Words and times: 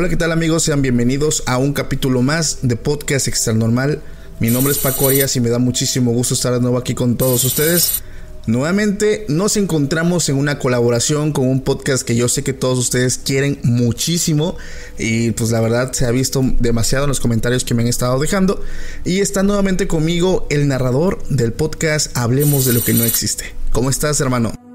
Hola, 0.00 0.08
¿qué 0.08 0.16
tal 0.16 0.30
amigos? 0.30 0.62
Sean 0.62 0.80
bienvenidos 0.80 1.42
a 1.46 1.58
un 1.58 1.72
capítulo 1.72 2.22
más 2.22 2.58
de 2.62 2.76
Podcast 2.76 3.26
Extra 3.26 3.52
Normal. 3.52 4.00
Mi 4.38 4.48
nombre 4.48 4.70
es 4.70 4.78
Paco 4.78 5.08
Arias 5.08 5.34
y 5.34 5.40
me 5.40 5.48
da 5.48 5.58
muchísimo 5.58 6.12
gusto 6.12 6.34
estar 6.34 6.52
de 6.52 6.60
nuevo 6.60 6.78
aquí 6.78 6.94
con 6.94 7.16
todos 7.16 7.42
ustedes. 7.42 8.04
Nuevamente 8.46 9.26
nos 9.28 9.56
encontramos 9.56 10.28
en 10.28 10.36
una 10.36 10.60
colaboración 10.60 11.32
con 11.32 11.48
un 11.48 11.62
podcast 11.62 12.04
que 12.04 12.14
yo 12.14 12.28
sé 12.28 12.44
que 12.44 12.52
todos 12.52 12.78
ustedes 12.78 13.18
quieren 13.18 13.58
muchísimo 13.64 14.56
y 15.00 15.32
pues 15.32 15.50
la 15.50 15.60
verdad 15.60 15.90
se 15.92 16.06
ha 16.06 16.12
visto 16.12 16.44
demasiado 16.60 17.06
en 17.06 17.08
los 17.08 17.18
comentarios 17.18 17.64
que 17.64 17.74
me 17.74 17.82
han 17.82 17.88
estado 17.88 18.20
dejando 18.20 18.62
y 19.04 19.18
está 19.18 19.42
nuevamente 19.42 19.88
conmigo 19.88 20.46
el 20.48 20.68
narrador 20.68 21.20
del 21.28 21.52
podcast 21.52 22.16
Hablemos 22.16 22.66
de 22.66 22.72
lo 22.72 22.84
que 22.84 22.94
no 22.94 23.02
existe. 23.02 23.52
¿Cómo 23.72 23.90
estás 23.90 24.20
hermano? 24.20 24.67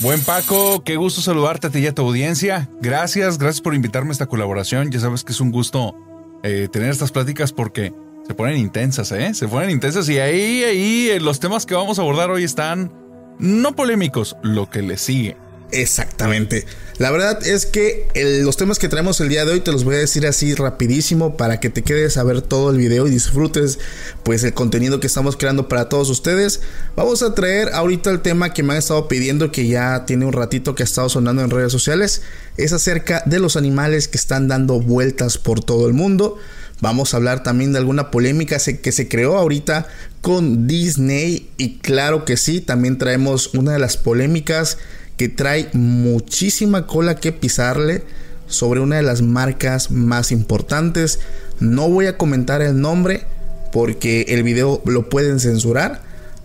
Buen 0.00 0.20
Paco, 0.20 0.84
qué 0.84 0.96
gusto 0.96 1.22
saludarte 1.22 1.68
a 1.68 1.70
ti 1.70 1.78
y 1.78 1.86
a 1.86 1.94
tu 1.94 2.02
audiencia. 2.02 2.68
Gracias, 2.82 3.38
gracias 3.38 3.62
por 3.62 3.74
invitarme 3.74 4.10
a 4.10 4.12
esta 4.12 4.26
colaboración. 4.26 4.90
Ya 4.90 5.00
sabes 5.00 5.24
que 5.24 5.32
es 5.32 5.40
un 5.40 5.50
gusto 5.50 5.96
eh, 6.42 6.68
tener 6.70 6.90
estas 6.90 7.12
pláticas 7.12 7.52
porque 7.52 7.94
se 8.26 8.34
ponen 8.34 8.58
intensas, 8.58 9.10
¿eh? 9.12 9.32
Se 9.32 9.48
ponen 9.48 9.70
intensas 9.70 10.06
y 10.10 10.18
ahí, 10.18 10.64
ahí, 10.64 11.08
eh, 11.08 11.20
los 11.20 11.40
temas 11.40 11.64
que 11.64 11.74
vamos 11.74 11.98
a 11.98 12.02
abordar 12.02 12.30
hoy 12.30 12.44
están 12.44 12.92
no 13.38 13.74
polémicos, 13.74 14.36
lo 14.42 14.68
que 14.68 14.82
le 14.82 14.98
sigue. 14.98 15.36
Exactamente. 15.72 16.64
La 16.98 17.10
verdad 17.10 17.46
es 17.46 17.66
que 17.66 18.08
los 18.42 18.56
temas 18.56 18.78
que 18.78 18.88
traemos 18.88 19.20
el 19.20 19.28
día 19.28 19.44
de 19.44 19.52
hoy 19.52 19.60
te 19.60 19.70
los 19.70 19.84
voy 19.84 19.96
a 19.96 19.98
decir 19.98 20.26
así 20.26 20.54
rapidísimo 20.54 21.36
para 21.36 21.60
que 21.60 21.68
te 21.68 21.82
quedes 21.82 22.16
a 22.16 22.22
ver 22.22 22.40
todo 22.40 22.70
el 22.70 22.78
video 22.78 23.06
y 23.06 23.10
disfrutes 23.10 23.78
pues 24.22 24.44
el 24.44 24.54
contenido 24.54 24.98
que 24.98 25.06
estamos 25.06 25.36
creando 25.36 25.68
para 25.68 25.90
todos 25.90 26.08
ustedes. 26.08 26.60
Vamos 26.94 27.22
a 27.22 27.34
traer 27.34 27.70
ahorita 27.74 28.10
el 28.10 28.22
tema 28.22 28.54
que 28.54 28.62
me 28.62 28.72
han 28.72 28.78
estado 28.78 29.08
pidiendo 29.08 29.52
que 29.52 29.66
ya 29.66 30.06
tiene 30.06 30.24
un 30.24 30.32
ratito 30.32 30.74
que 30.74 30.84
ha 30.84 30.86
estado 30.86 31.10
sonando 31.10 31.42
en 31.42 31.50
redes 31.50 31.72
sociales. 31.72 32.22
Es 32.56 32.72
acerca 32.72 33.22
de 33.26 33.40
los 33.40 33.56
animales 33.56 34.08
que 34.08 34.16
están 34.16 34.48
dando 34.48 34.80
vueltas 34.80 35.36
por 35.36 35.62
todo 35.62 35.88
el 35.88 35.92
mundo. 35.92 36.38
Vamos 36.80 37.12
a 37.12 37.18
hablar 37.18 37.42
también 37.42 37.72
de 37.72 37.78
alguna 37.78 38.10
polémica 38.10 38.58
que 38.58 38.92
se 38.92 39.08
creó 39.08 39.36
ahorita 39.36 39.86
con 40.22 40.66
Disney 40.66 41.50
y 41.56 41.78
claro 41.78 42.24
que 42.24 42.36
sí, 42.36 42.60
también 42.60 42.98
traemos 42.98 43.54
una 43.54 43.72
de 43.72 43.78
las 43.78 43.96
polémicas 43.96 44.78
que 45.16 45.28
trae 45.28 45.68
muchísima 45.72 46.86
cola 46.86 47.16
que 47.16 47.32
pisarle 47.32 48.02
sobre 48.46 48.80
una 48.80 48.96
de 48.96 49.02
las 49.02 49.22
marcas 49.22 49.90
más 49.90 50.32
importantes. 50.32 51.20
No 51.58 51.88
voy 51.88 52.06
a 52.06 52.16
comentar 52.16 52.62
el 52.62 52.80
nombre 52.80 53.24
porque 53.72 54.26
el 54.28 54.42
video 54.42 54.82
lo 54.84 55.08
pueden 55.08 55.40
censurar, 55.40 56.02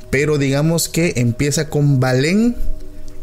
pero 0.09 0.37
digamos 0.37 0.89
que 0.89 1.13
empieza 1.17 1.69
con 1.69 1.99
Valen 1.99 2.55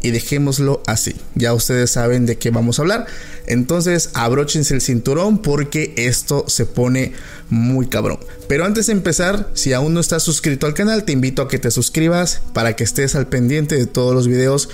y 0.01 0.11
dejémoslo 0.11 0.81
así. 0.87 1.15
Ya 1.35 1.53
ustedes 1.53 1.91
saben 1.91 2.25
de 2.25 2.37
qué 2.37 2.51
vamos 2.51 2.79
a 2.79 2.83
hablar. 2.83 3.05
Entonces 3.47 4.11
abróchense 4.13 4.73
el 4.73 4.81
cinturón 4.81 5.39
porque 5.39 5.93
esto 5.97 6.45
se 6.47 6.65
pone 6.65 7.13
muy 7.49 7.87
cabrón. 7.87 8.19
Pero 8.47 8.65
antes 8.65 8.87
de 8.87 8.93
empezar, 8.93 9.49
si 9.53 9.73
aún 9.73 9.93
no 9.93 9.99
estás 9.99 10.23
suscrito 10.23 10.67
al 10.67 10.73
canal, 10.73 11.03
te 11.03 11.11
invito 11.11 11.41
a 11.41 11.47
que 11.47 11.59
te 11.59 11.71
suscribas 11.71 12.41
para 12.53 12.75
que 12.75 12.83
estés 12.83 13.15
al 13.15 13.27
pendiente 13.27 13.75
de 13.75 13.87
todos 13.87 14.13
los 14.13 14.27
videos 14.27 14.69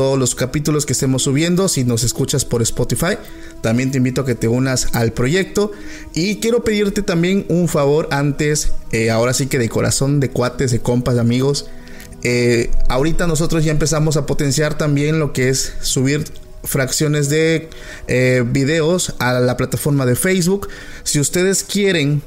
todos 0.00 0.18
los 0.18 0.34
capítulos 0.34 0.86
que 0.86 0.94
estemos 0.94 1.24
subiendo. 1.24 1.68
Si 1.68 1.84
nos 1.84 2.04
escuchas 2.04 2.46
por 2.46 2.62
Spotify, 2.62 3.18
también 3.60 3.90
te 3.90 3.98
invito 3.98 4.22
a 4.22 4.24
que 4.24 4.34
te 4.34 4.48
unas 4.48 4.94
al 4.94 5.12
proyecto. 5.12 5.72
Y 6.14 6.36
quiero 6.36 6.64
pedirte 6.64 7.02
también 7.02 7.44
un 7.50 7.68
favor 7.68 8.08
antes, 8.10 8.72
eh, 8.92 9.10
ahora 9.10 9.34
sí 9.34 9.46
que 9.46 9.58
de 9.58 9.68
corazón, 9.68 10.18
de 10.18 10.30
cuates, 10.30 10.70
de 10.70 10.80
compas, 10.80 11.16
de 11.16 11.20
amigos. 11.20 11.66
Eh, 12.22 12.70
ahorita 12.88 13.26
nosotros 13.26 13.62
ya 13.62 13.72
empezamos 13.72 14.16
a 14.16 14.24
potenciar 14.24 14.78
también 14.78 15.18
lo 15.18 15.34
que 15.34 15.50
es 15.50 15.74
subir 15.82 16.24
fracciones 16.64 17.28
de 17.28 17.68
eh, 18.08 18.42
videos 18.46 19.14
a 19.18 19.34
la 19.34 19.58
plataforma 19.58 20.06
de 20.06 20.16
Facebook. 20.16 20.70
Si 21.02 21.20
ustedes 21.20 21.62
quieren 21.62 22.22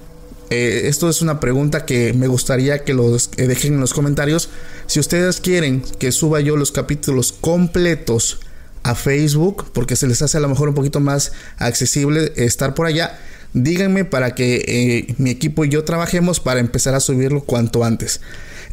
esto 0.53 1.09
es 1.09 1.21
una 1.21 1.39
pregunta 1.39 1.85
que 1.85 2.13
me 2.13 2.27
gustaría 2.27 2.83
que 2.83 2.93
los 2.93 3.31
dejen 3.31 3.75
en 3.75 3.79
los 3.79 3.93
comentarios. 3.93 4.49
Si 4.87 4.99
ustedes 4.99 5.39
quieren 5.39 5.81
que 5.99 6.11
suba 6.11 6.41
yo 6.41 6.55
los 6.55 6.71
capítulos 6.71 7.31
completos 7.31 8.39
a 8.83 8.95
Facebook, 8.95 9.71
porque 9.73 9.95
se 9.95 10.07
les 10.07 10.21
hace 10.21 10.37
a 10.37 10.41
lo 10.41 10.49
mejor 10.49 10.69
un 10.69 10.75
poquito 10.75 10.99
más 10.99 11.31
accesible 11.57 12.33
estar 12.35 12.73
por 12.73 12.85
allá, 12.85 13.19
díganme 13.53 14.05
para 14.05 14.35
que 14.35 14.63
eh, 14.67 15.15
mi 15.17 15.29
equipo 15.29 15.65
y 15.65 15.69
yo 15.69 15.83
trabajemos 15.83 16.39
para 16.39 16.59
empezar 16.59 16.95
a 16.95 16.99
subirlo 16.99 17.41
cuanto 17.41 17.83
antes. 17.83 18.19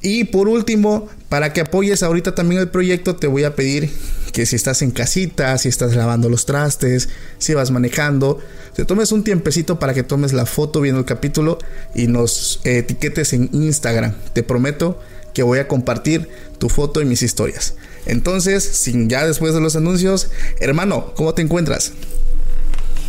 Y 0.03 0.25
por 0.25 0.49
último, 0.49 1.09
para 1.29 1.53
que 1.53 1.61
apoyes 1.61 2.03
ahorita 2.03 2.35
también 2.35 2.61
el 2.61 2.69
proyecto, 2.69 3.17
te 3.17 3.27
voy 3.27 3.45
a 3.45 3.55
pedir 3.55 3.91
que 4.33 4.47
si 4.47 4.57
estás 4.57 4.83
en 4.83 4.93
casita, 4.93 5.57
si 5.59 5.69
estás 5.69 5.95
lavando 5.95 6.29
los 6.29 6.47
trastes, 6.47 7.09
si 7.39 7.53
vas 7.55 7.71
manejando, 7.71 8.39
te 8.75 8.85
tomes 8.85 9.13
un 9.13 9.25
tiempecito 9.25 9.79
para 9.79 9.93
que 9.93 10.03
tomes 10.03 10.33
la 10.33 10.47
foto 10.47 10.81
viendo 10.81 11.01
el 11.01 11.05
capítulo 11.05 11.59
y 11.95 12.07
nos 12.07 12.61
etiquetes 12.65 13.33
en 13.33 13.51
Instagram. 13.53 14.15
Te 14.33 14.43
prometo 14.43 14.99
que 15.35 15.43
voy 15.43 15.59
a 15.59 15.69
compartir 15.69 16.29
tu 16.59 16.69
foto 16.69 17.01
y 17.03 17.05
mis 17.05 17.23
historias. 17.23 17.75
Entonces, 18.07 18.65
sin 18.65 19.09
ya 19.09 19.27
después 19.27 19.55
de 19.55 19.61
los 19.61 19.77
anuncios, 19.77 20.31
hermano, 20.61 21.13
¿cómo 21.15 21.35
te 21.35 21.43
encuentras? 21.43 21.93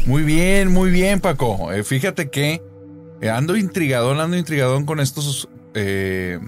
Muy 0.06 0.23
bien, 0.23 0.72
muy 0.72 0.90
bien, 0.90 1.22
Paco. 1.22 1.72
Eh, 1.72 1.84
fíjate 1.84 2.29
que 2.29 2.62
ando 3.29 3.56
intrigadón, 3.56 4.19
ando 4.19 4.35
intrigadón 4.38 4.85
con 4.85 5.00
estos. 5.00 5.47
Eh, 5.73 6.40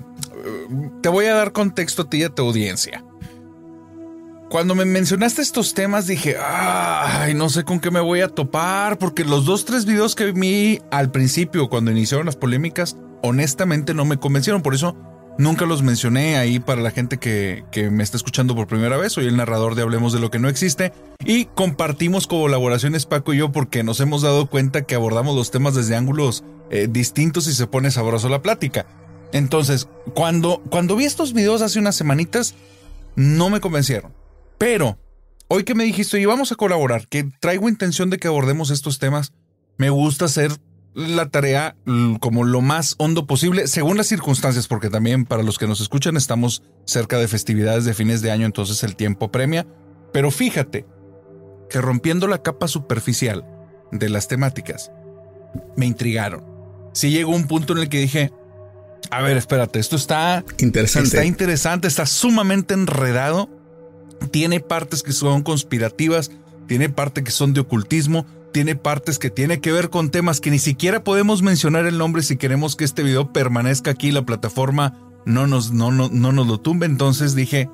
te 1.01 1.09
voy 1.09 1.25
a 1.25 1.35
dar 1.35 1.51
contexto 1.51 2.03
a 2.03 2.09
ti 2.09 2.17
y 2.17 2.23
a 2.23 2.29
tu 2.29 2.43
audiencia. 2.43 3.03
Cuando 4.49 4.75
me 4.75 4.85
mencionaste 4.85 5.41
estos 5.41 5.73
temas 5.73 6.05
dije, 6.05 6.35
ay, 6.39 7.33
no 7.33 7.49
sé 7.49 7.63
con 7.63 7.79
qué 7.79 7.89
me 7.89 8.01
voy 8.01 8.21
a 8.21 8.27
topar, 8.27 8.99
porque 8.99 9.23
los 9.23 9.45
dos, 9.45 9.65
tres 9.65 9.85
videos 9.85 10.15
que 10.15 10.31
vi 10.31 10.79
al 10.91 11.09
principio, 11.09 11.69
cuando 11.69 11.89
iniciaron 11.89 12.27
las 12.27 12.35
polémicas, 12.35 12.95
honestamente 13.23 13.95
no 13.95 14.05
me 14.05 14.17
convencieron. 14.17 14.61
Por 14.61 14.75
eso 14.75 14.95
Nunca 15.37 15.65
los 15.65 15.81
mencioné 15.81 16.37
ahí 16.37 16.59
para 16.59 16.81
la 16.81 16.91
gente 16.91 17.17
que, 17.17 17.63
me 17.91 18.03
está 18.03 18.17
escuchando 18.17 18.55
por 18.55 18.67
primera 18.67 18.97
vez. 18.97 19.13
Soy 19.13 19.25
el 19.25 19.35
narrador 19.35 19.73
de 19.73 19.81
Hablemos 19.81 20.13
de 20.13 20.19
lo 20.19 20.29
que 20.29 20.37
no 20.37 20.47
existe. 20.47 20.93
Y 21.25 21.45
compartimos 21.45 22.27
colaboraciones 22.27 23.07
Paco 23.07 23.33
y 23.33 23.37
yo 23.37 23.51
porque 23.51 23.83
nos 23.83 23.99
hemos 23.99 24.21
dado 24.21 24.45
cuenta 24.45 24.83
que 24.83 24.93
abordamos 24.93 25.35
los 25.35 25.49
temas 25.49 25.73
desde 25.73 25.95
ángulos 25.95 26.43
eh, 26.69 26.87
distintos 26.89 27.47
y 27.47 27.53
se 27.53 27.65
pone 27.65 27.89
sabroso 27.89 28.29
la 28.29 28.43
plática. 28.43 28.85
Entonces, 29.33 29.89
cuando, 30.13 30.61
cuando 30.69 30.95
vi 30.95 31.05
estos 31.05 31.33
videos 31.33 31.61
hace 31.61 31.79
unas 31.79 31.95
semanitas, 31.95 32.53
no 33.15 33.49
me 33.49 33.59
convencieron. 33.59 34.13
Pero, 34.57 34.97
hoy 35.47 35.63
que 35.63 35.75
me 35.75 35.83
dijiste, 35.83 36.21
y 36.21 36.25
vamos 36.25 36.51
a 36.51 36.55
colaborar, 36.55 37.07
que 37.07 37.25
traigo 37.41 37.67
intención 37.67 38.09
de 38.09 38.19
que 38.19 38.27
abordemos 38.27 38.69
estos 38.69 38.99
temas, 38.99 39.33
me 39.77 39.89
gusta 39.89 40.27
ser 40.27 40.51
la 40.93 41.29
tarea 41.29 41.75
como 42.19 42.43
lo 42.43 42.61
más 42.61 42.93
hondo 42.99 43.25
posible, 43.25 43.67
según 43.67 43.97
las 43.97 44.05
circunstancias, 44.05 44.67
porque 44.67 44.91
también 44.91 45.25
para 45.25 45.41
los 45.41 45.57
que 45.57 45.67
nos 45.67 45.81
escuchan 45.81 46.15
estamos 46.15 46.61
cerca 46.85 47.17
de 47.17 47.27
festividades 47.27 47.85
de 47.85 47.95
fines 47.95 48.21
de 48.21 48.31
año, 48.31 48.45
entonces 48.45 48.83
el 48.83 48.95
tiempo 48.95 49.31
premia. 49.31 49.65
Pero 50.11 50.29
fíjate 50.29 50.85
que 51.71 51.81
rompiendo 51.81 52.27
la 52.27 52.43
capa 52.43 52.67
superficial 52.67 53.43
de 53.91 54.09
las 54.09 54.27
temáticas, 54.27 54.91
me 55.75 55.87
intrigaron. 55.87 56.45
Si 56.93 57.09
llegó 57.09 57.31
un 57.31 57.47
punto 57.47 57.73
en 57.73 57.79
el 57.79 57.89
que 57.89 57.99
dije, 57.99 58.31
A 59.11 59.21
ver, 59.21 59.37
espérate, 59.37 59.79
esto 59.79 59.95
está 59.95 60.43
interesante. 60.59 61.07
Está 61.07 61.25
interesante, 61.25 61.87
está 61.87 62.05
sumamente 62.05 62.73
enredado. 62.73 63.49
Tiene 64.31 64.59
partes 64.59 65.03
que 65.03 65.11
son 65.11 65.43
conspirativas, 65.43 66.31
tiene 66.67 66.89
partes 66.89 67.23
que 67.23 67.31
son 67.31 67.53
de 67.53 67.61
ocultismo, 67.61 68.25
tiene 68.51 68.75
partes 68.75 69.19
que 69.19 69.29
tiene 69.29 69.59
que 69.59 69.71
ver 69.71 69.89
con 69.89 70.09
temas 70.09 70.39
que 70.39 70.51
ni 70.51 70.59
siquiera 70.59 71.03
podemos 71.03 71.41
mencionar 71.41 71.85
el 71.85 71.97
nombre 71.97 72.23
si 72.23 72.37
queremos 72.37 72.75
que 72.75 72.85
este 72.85 73.03
video 73.03 73.33
permanezca 73.33 73.91
aquí 73.91 74.11
la 74.11 74.25
plataforma 74.25 74.97
no 75.25 75.47
nos, 75.47 75.71
no, 75.71 75.91
no, 75.91 76.09
no 76.09 76.31
nos 76.31 76.47
lo 76.47 76.59
tumbe. 76.59 76.85
Entonces 76.85 77.35
dije, 77.35 77.69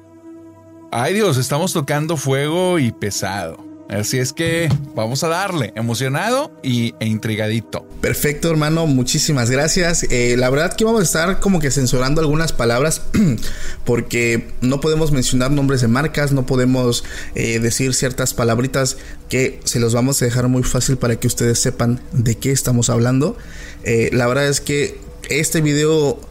ay 0.92 1.14
Dios, 1.14 1.38
estamos 1.38 1.74
tocando 1.74 2.18
fuego 2.18 2.80
y 2.80 2.92
pesado. 2.92 3.69
Así 3.90 4.20
es 4.20 4.34
que 4.34 4.70
vamos 4.94 5.24
a 5.24 5.30
darle, 5.30 5.74
emocionado 5.76 6.52
y, 6.62 6.94
e 7.00 7.08
intrigadito. 7.08 7.88
Perfecto, 8.02 8.52
hermano, 8.52 8.86
muchísimas 8.86 9.50
gracias. 9.50 10.04
Eh, 10.12 10.36
la 10.38 10.52
verdad 10.52 10.76
que 10.76 10.86
vamos 10.86 11.02
a 11.02 11.04
estar 11.04 11.40
como 11.40 11.60
que 11.60 11.72
censurando 11.72 12.22
algunas 12.22 12.54
palabras 12.54 13.02
porque 13.86 14.48
no 14.62 14.80
podemos 14.80 15.12
mencionar 15.12 15.50
nombres 15.50 15.82
de 15.82 15.88
marcas, 15.88 16.32
no 16.32 16.46
podemos 16.46 17.04
eh, 17.34 17.60
decir 17.60 17.96
ciertas 17.96 18.36
palabritas 18.36 18.98
que 19.28 19.60
se 19.64 19.80
los 19.80 19.96
vamos 19.96 20.22
a 20.22 20.26
dejar 20.26 20.48
muy 20.50 20.62
fácil 20.62 20.98
para 20.98 21.16
que 21.16 21.26
ustedes 21.26 21.58
sepan 21.58 22.00
de 22.12 22.36
qué 22.36 22.52
estamos 22.52 22.92
hablando. 22.92 23.38
Eh, 23.86 24.12
la 24.14 24.28
verdad 24.28 24.50
es 24.50 24.62
que 24.62 25.02
este 25.32 25.62
video 25.62 26.22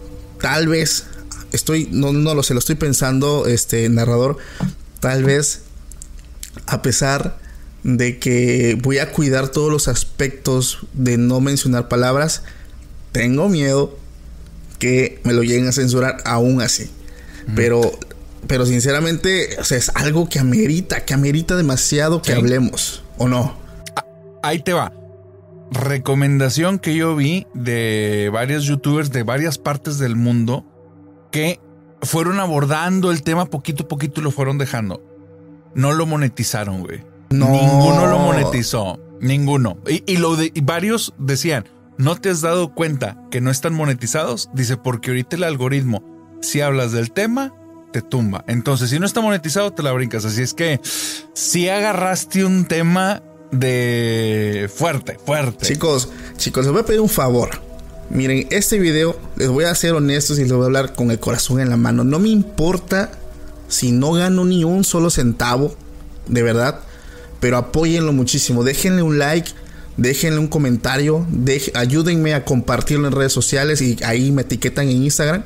tal 0.41 0.69
vez 0.69 1.07
estoy 1.51 1.89
no 1.91 2.13
no 2.13 2.37
lo 2.37 2.45
sé, 2.45 2.55
lo 2.55 2.61
estoy 2.61 2.77
pensando 2.77 3.49
este 3.49 3.89
narrador, 3.89 4.37
tal 5.01 5.25
vez 5.25 5.63
a 6.67 6.83
pesar 6.83 7.48
de 7.83 8.19
que 8.19 8.79
voy 8.81 8.99
a 8.99 9.13
cuidar 9.13 9.49
todos 9.49 9.71
los 9.71 9.89
aspectos 9.89 10.87
de 10.93 11.17
no 11.17 11.41
mencionar 11.41 11.89
palabras, 11.89 12.43
tengo 13.13 13.49
miedo 13.49 13.97
que 14.79 15.21
me 15.25 15.33
lo 15.33 15.43
lleguen 15.43 15.69
a 15.69 15.73
censurar 15.73 16.19
aún 16.25 16.61
así. 16.61 16.91
Pero, 17.55 17.99
pero 18.47 18.67
sinceramente, 18.67 19.61
es 19.61 19.91
algo 19.95 20.29
que 20.29 20.39
amerita, 20.39 21.05
que 21.05 21.15
amerita 21.15 21.57
demasiado 21.57 22.21
que 22.21 22.33
hablemos, 22.33 23.03
¿o 23.17 23.27
no? 23.27 23.57
Ah, 23.97 24.05
ahí 24.43 24.63
te 24.63 24.75
va. 24.75 24.93
Recomendación 25.71 26.79
que 26.79 26.95
yo 26.95 27.17
vi 27.17 27.47
de 27.55 28.31
varios 28.33 28.65
youtubers 28.65 29.11
de 29.11 29.23
varias 29.23 29.59
partes 29.59 29.99
del 29.99 30.17
mundo 30.17 30.65
que 31.31 31.61
fueron 32.03 32.41
abordando 32.41 33.11
el 33.11 33.23
tema 33.23 33.47
poquito 33.47 33.85
a 33.85 33.89
poquito 33.89 34.21
y 34.21 34.25
lo 34.25 34.31
fueron 34.31 34.59
dejando. 34.59 35.03
No 35.75 35.93
lo 35.93 36.07
monetizaron, 36.07 36.83
güey. 36.83 37.03
Ninguno 37.31 38.07
lo 38.07 38.19
monetizó. 38.19 38.99
Ninguno. 39.21 39.79
Y, 39.87 40.17
lo 40.17 40.37
de, 40.37 40.53
varios 40.63 41.15
decían, 41.19 41.65
¿no 41.97 42.17
te 42.17 42.31
has 42.31 42.41
dado 42.41 42.75
cuenta 42.75 43.21
que 43.31 43.41
no 43.41 43.51
están 43.51 43.75
monetizados? 43.75 44.49
Dice, 44.55 44.77
porque 44.77 45.11
ahorita 45.11 45.37
el 45.37 45.45
algoritmo, 45.45 46.03
si 46.41 46.61
hablas 46.61 46.93
del 46.93 47.11
tema, 47.13 47.53
te 47.93 48.03
tumba. 48.03 48.45
Entonces, 48.47 48.91
si 48.91 48.99
no 48.99 49.07
está 49.07 49.21
monetizado, 49.21 49.73
te 49.73 49.83
la 49.83 49.93
brincas. 49.93 50.25
Así 50.25 50.43
es 50.43 50.55
que 50.55 50.81
si 51.35 51.69
agarraste 51.69 52.45
un 52.45 52.67
tema 52.67 53.23
de 53.51 54.71
fuerte, 54.73 55.19
fuerte. 55.25 55.67
Chicos, 55.67 56.09
chicos, 56.37 56.65
les 56.65 56.73
voy 56.73 56.83
a 56.83 56.87
pedir 56.87 57.01
un 57.01 57.09
favor. 57.09 57.51
Miren, 58.11 58.47
este 58.51 58.79
video, 58.79 59.19
les 59.37 59.49
voy 59.49 59.65
a 59.65 59.75
ser 59.75 59.95
honestos 59.95 60.39
y 60.39 60.43
les 60.43 60.53
voy 60.53 60.63
a 60.63 60.67
hablar 60.67 60.95
con 60.95 61.11
el 61.11 61.19
corazón 61.19 61.61
en 61.61 61.69
la 61.69 61.77
mano. 61.77 62.05
No 62.05 62.19
me 62.19 62.29
importa 62.29 63.11
si 63.69 63.93
no 63.93 64.13
gano 64.13 64.45
ni 64.45 64.65
un 64.65 64.85
solo 64.85 65.11
centavo, 65.11 65.75
de 66.27 66.43
verdad 66.43 66.81
pero 67.41 67.57
apóyenlo 67.57 68.13
muchísimo. 68.13 68.65
Déjenle 68.65 69.03
un 69.03 69.19
like, 69.19 69.51
déjenle 69.97 70.39
un 70.39 70.49
comentario, 70.49 71.27
ayúdenme 71.75 72.35
a 72.35 72.45
compartirlo 72.45 73.07
en 73.07 73.13
redes 73.13 73.33
sociales 73.33 73.81
y 73.81 73.97
ahí 74.05 74.33
me 74.33 74.43
etiquetan 74.43 74.89
en 74.89 75.03
Instagram. 75.05 75.45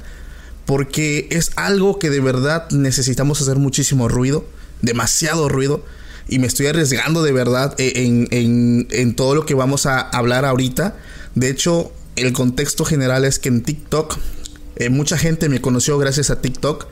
Porque 0.66 1.26
es 1.30 1.50
algo 1.56 1.98
que 1.98 2.08
de 2.08 2.20
verdad 2.20 2.70
necesitamos 2.70 3.40
hacer 3.42 3.56
muchísimo 3.56 4.08
ruido, 4.08 4.46
demasiado 4.80 5.48
ruido. 5.48 5.84
Y 6.28 6.38
me 6.38 6.46
estoy 6.46 6.66
arriesgando 6.66 7.22
de 7.22 7.32
verdad 7.32 7.74
e-, 7.78 8.26
en, 8.30 9.14
todo 9.16 9.34
lo 9.34 9.44
que 9.44 9.54
vamos 9.54 9.86
a 9.86 10.00
hablar 10.00 10.44
ahorita. 10.44 10.96
De 11.34 11.50
hecho, 11.50 11.92
el 12.14 12.32
contexto 12.32 12.84
general 12.84 13.24
es 13.24 13.40
que 13.40 13.48
en 13.48 13.62
TikTok, 13.62 14.16
eh, 14.76 14.88
mucha 14.88 15.18
gente 15.18 15.48
me 15.48 15.60
conoció 15.60 15.98
gracias 15.98 16.30
a 16.30 16.40
TikTok. 16.40 16.86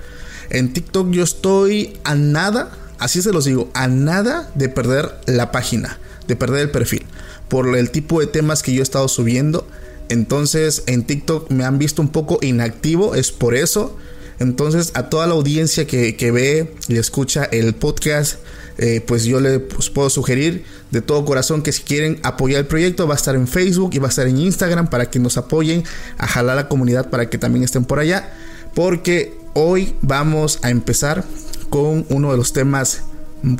En 0.50 0.72
TikTok 0.72 1.10
yo 1.12 1.22
estoy 1.22 1.96
a 2.02 2.16
nada 2.16 2.72
así 3.00 3.22
se 3.22 3.32
los 3.32 3.44
digo, 3.44 3.70
a 3.74 3.88
nada 3.88 4.50
de 4.54 4.68
perder 4.68 5.10
la 5.26 5.50
página, 5.50 5.98
de 6.28 6.36
perder 6.36 6.60
el 6.60 6.70
perfil, 6.70 7.04
por 7.48 7.76
el 7.76 7.90
tipo 7.90 8.20
de 8.20 8.26
temas 8.26 8.62
que 8.62 8.72
yo 8.72 8.80
he 8.80 8.82
estado 8.82 9.08
subiendo. 9.08 9.66
Entonces 10.08 10.84
en 10.86 11.04
TikTok 11.04 11.50
me 11.50 11.64
han 11.64 11.78
visto 11.78 12.02
un 12.02 12.08
poco 12.08 12.38
inactivo, 12.42 13.14
es 13.14 13.32
por 13.32 13.54
eso. 13.54 13.96
Entonces 14.38 14.92
a 14.94 15.08
toda 15.08 15.26
la 15.26 15.34
audiencia 15.34 15.86
que, 15.86 16.30
ve 16.32 16.74
y 16.88 16.96
escucha 16.96 17.44
el 17.44 17.74
podcast, 17.74 18.38
eh, 18.78 19.02
pues 19.06 19.24
yo 19.24 19.40
les 19.40 19.60
pues, 19.60 19.90
puedo 19.90 20.08
sugerir 20.08 20.64
de 20.90 21.02
todo 21.02 21.24
corazón 21.24 21.62
que 21.62 21.72
si 21.72 21.82
quieren 21.82 22.18
apoyar 22.22 22.60
el 22.60 22.66
proyecto 22.66 23.06
va 23.06 23.14
a 23.14 23.16
estar 23.16 23.34
en 23.34 23.46
Facebook 23.46 23.90
y 23.92 23.98
va 23.98 24.06
a 24.06 24.10
estar 24.10 24.26
en 24.26 24.38
Instagram 24.38 24.88
para 24.88 25.10
que 25.10 25.18
nos 25.18 25.36
apoyen 25.36 25.84
a 26.16 26.26
jalar 26.26 26.56
la 26.56 26.68
comunidad 26.68 27.10
para 27.10 27.28
que 27.28 27.38
también 27.38 27.64
estén 27.64 27.84
por 27.84 27.98
allá. 27.98 28.32
Porque 28.74 29.34
hoy 29.54 29.94
vamos 30.00 30.58
a 30.62 30.70
empezar 30.70 31.24
con 31.70 32.04
uno 32.10 32.30
de 32.32 32.36
los 32.36 32.52
temas, 32.52 33.02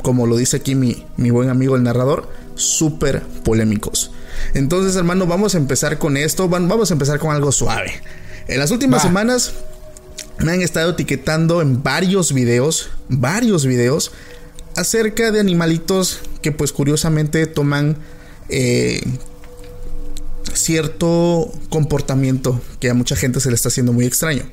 como 0.03 0.27
lo 0.27 0.37
dice 0.37 0.57
aquí 0.57 0.75
mi, 0.75 1.05
buen 1.17 1.49
amigo 1.49 1.75
el 1.75 1.83
narrador, 1.83 2.29
súper 2.55 3.23
polémicos. 3.43 4.11
Entonces, 4.53 4.95
hermano, 4.95 5.25
vamos 5.25 5.55
a 5.55 5.57
empezar 5.57 5.97
con 5.97 6.17
esto. 6.17 6.47
Vamos 6.47 6.91
a 6.91 6.93
empezar 6.93 7.19
con 7.19 7.31
algo 7.31 7.51
suave. 7.51 7.93
En 8.47 8.59
las 8.59 8.71
últimas 8.71 9.01
semanas 9.01 9.53
me 10.39 10.51
han 10.51 10.61
estado 10.61 10.91
etiquetando 10.91 11.61
en 11.61 11.81
varios 11.81 12.33
videos, 12.33 12.89
varios 13.07 13.65
videos, 13.65 14.11
acerca 14.75 15.31
de 15.31 15.39
animalitos 15.39 16.19
que 16.41 16.51
pues 16.51 16.71
curiosamente 16.71 17.45
toman 17.45 17.97
eh, 18.49 19.01
cierto 20.53 21.51
comportamiento 21.69 22.59
que 22.79 22.89
a 22.89 22.93
mucha 22.93 23.15
gente 23.15 23.39
se 23.39 23.49
le 23.49 23.55
está 23.55 23.69
haciendo 23.69 23.93
muy 23.93 24.05
extraño. 24.05 24.43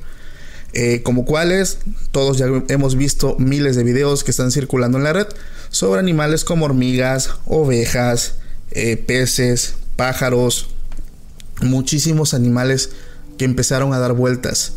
Eh, 0.75 1.03
como 1.03 1.25
cuáles, 1.25 1.79
todos 2.11 2.37
ya 2.37 2.47
hemos 2.69 2.97
visto 2.97 3.37
miles 3.39 3.75
de 3.75 3.85
videos 3.85 4.23
que 4.23 4.31
están 4.31 4.51
circulando 4.51 4.99
en 4.99 5.05
la 5.05 5.15
red 5.15 5.27
sobre 5.71 6.01
animales 6.01 6.45
como 6.45 6.67
hormigas, 6.67 7.31
ovejas, 7.47 8.35
eh, 8.71 8.97
peces, 8.97 9.75
pájaros, 9.97 10.69
muchísimos 11.63 12.35
animales 12.35 12.91
que 13.39 13.45
empezaron 13.45 13.95
a 13.95 13.99
dar 13.99 14.13
vueltas. 14.13 14.75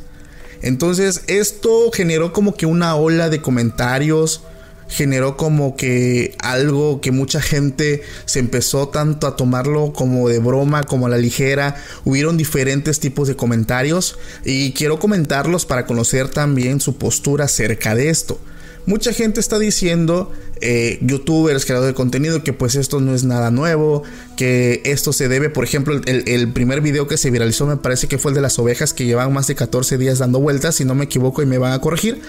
Entonces 0.61 1.23
esto 1.27 1.91
generó 1.91 2.33
como 2.33 2.55
que 2.55 2.65
una 2.65 2.95
ola 2.95 3.29
de 3.29 3.41
comentarios, 3.41 4.43
generó 4.91 5.37
como 5.37 5.77
que 5.77 6.35
algo 6.39 6.99
que 6.99 7.11
mucha 7.11 7.41
gente 7.41 8.03
se 8.25 8.39
empezó 8.39 8.89
tanto 8.89 9.25
a 9.25 9.37
tomarlo 9.37 9.93
como 9.93 10.27
de 10.27 10.39
broma, 10.39 10.83
como 10.83 11.07
a 11.07 11.09
la 11.09 11.17
ligera. 11.17 11.75
Hubieron 12.03 12.35
diferentes 12.35 12.99
tipos 12.99 13.27
de 13.29 13.37
comentarios 13.37 14.19
y 14.43 14.73
quiero 14.73 14.99
comentarlos 14.99 15.65
para 15.65 15.85
conocer 15.85 16.27
también 16.27 16.81
su 16.81 16.97
postura 16.97 17.45
acerca 17.45 17.95
de 17.95 18.09
esto. 18.09 18.37
Mucha 18.85 19.13
gente 19.13 19.39
está 19.39 19.59
diciendo, 19.59 20.31
eh, 20.59 20.97
youtubers, 21.01 21.65
creadores 21.65 21.93
de 21.93 21.95
contenido, 21.95 22.43
que 22.43 22.51
pues 22.51 22.75
esto 22.75 22.99
no 22.99 23.13
es 23.13 23.23
nada 23.23 23.49
nuevo, 23.49 24.03
que 24.35 24.81
esto 24.83 25.13
se 25.13 25.27
debe, 25.27 25.49
por 25.49 25.63
ejemplo, 25.63 26.01
el, 26.05 26.27
el, 26.27 26.51
primer 26.51 26.81
video 26.81 27.07
que 27.07 27.15
se 27.15 27.29
viralizó 27.29 27.67
me 27.67 27.77
parece 27.77 28.07
que 28.07 28.17
fue 28.17 28.31
el 28.31 28.35
de 28.35 28.41
las 28.41 28.57
ovejas 28.57 28.93
que 28.93 29.05
llevan 29.05 29.31
más 29.31 29.45
de 29.47 29.55
14 29.55 29.99
días 29.99 30.17
dando 30.17 30.39
vueltas, 30.39 30.75
si 30.75 30.83
no 30.83 30.95
me 30.95 31.05
equivoco 31.05 31.43
y 31.43 31.45
me 31.45 31.59
van 31.59 31.73
a 31.73 31.79
corregir. 31.79 32.21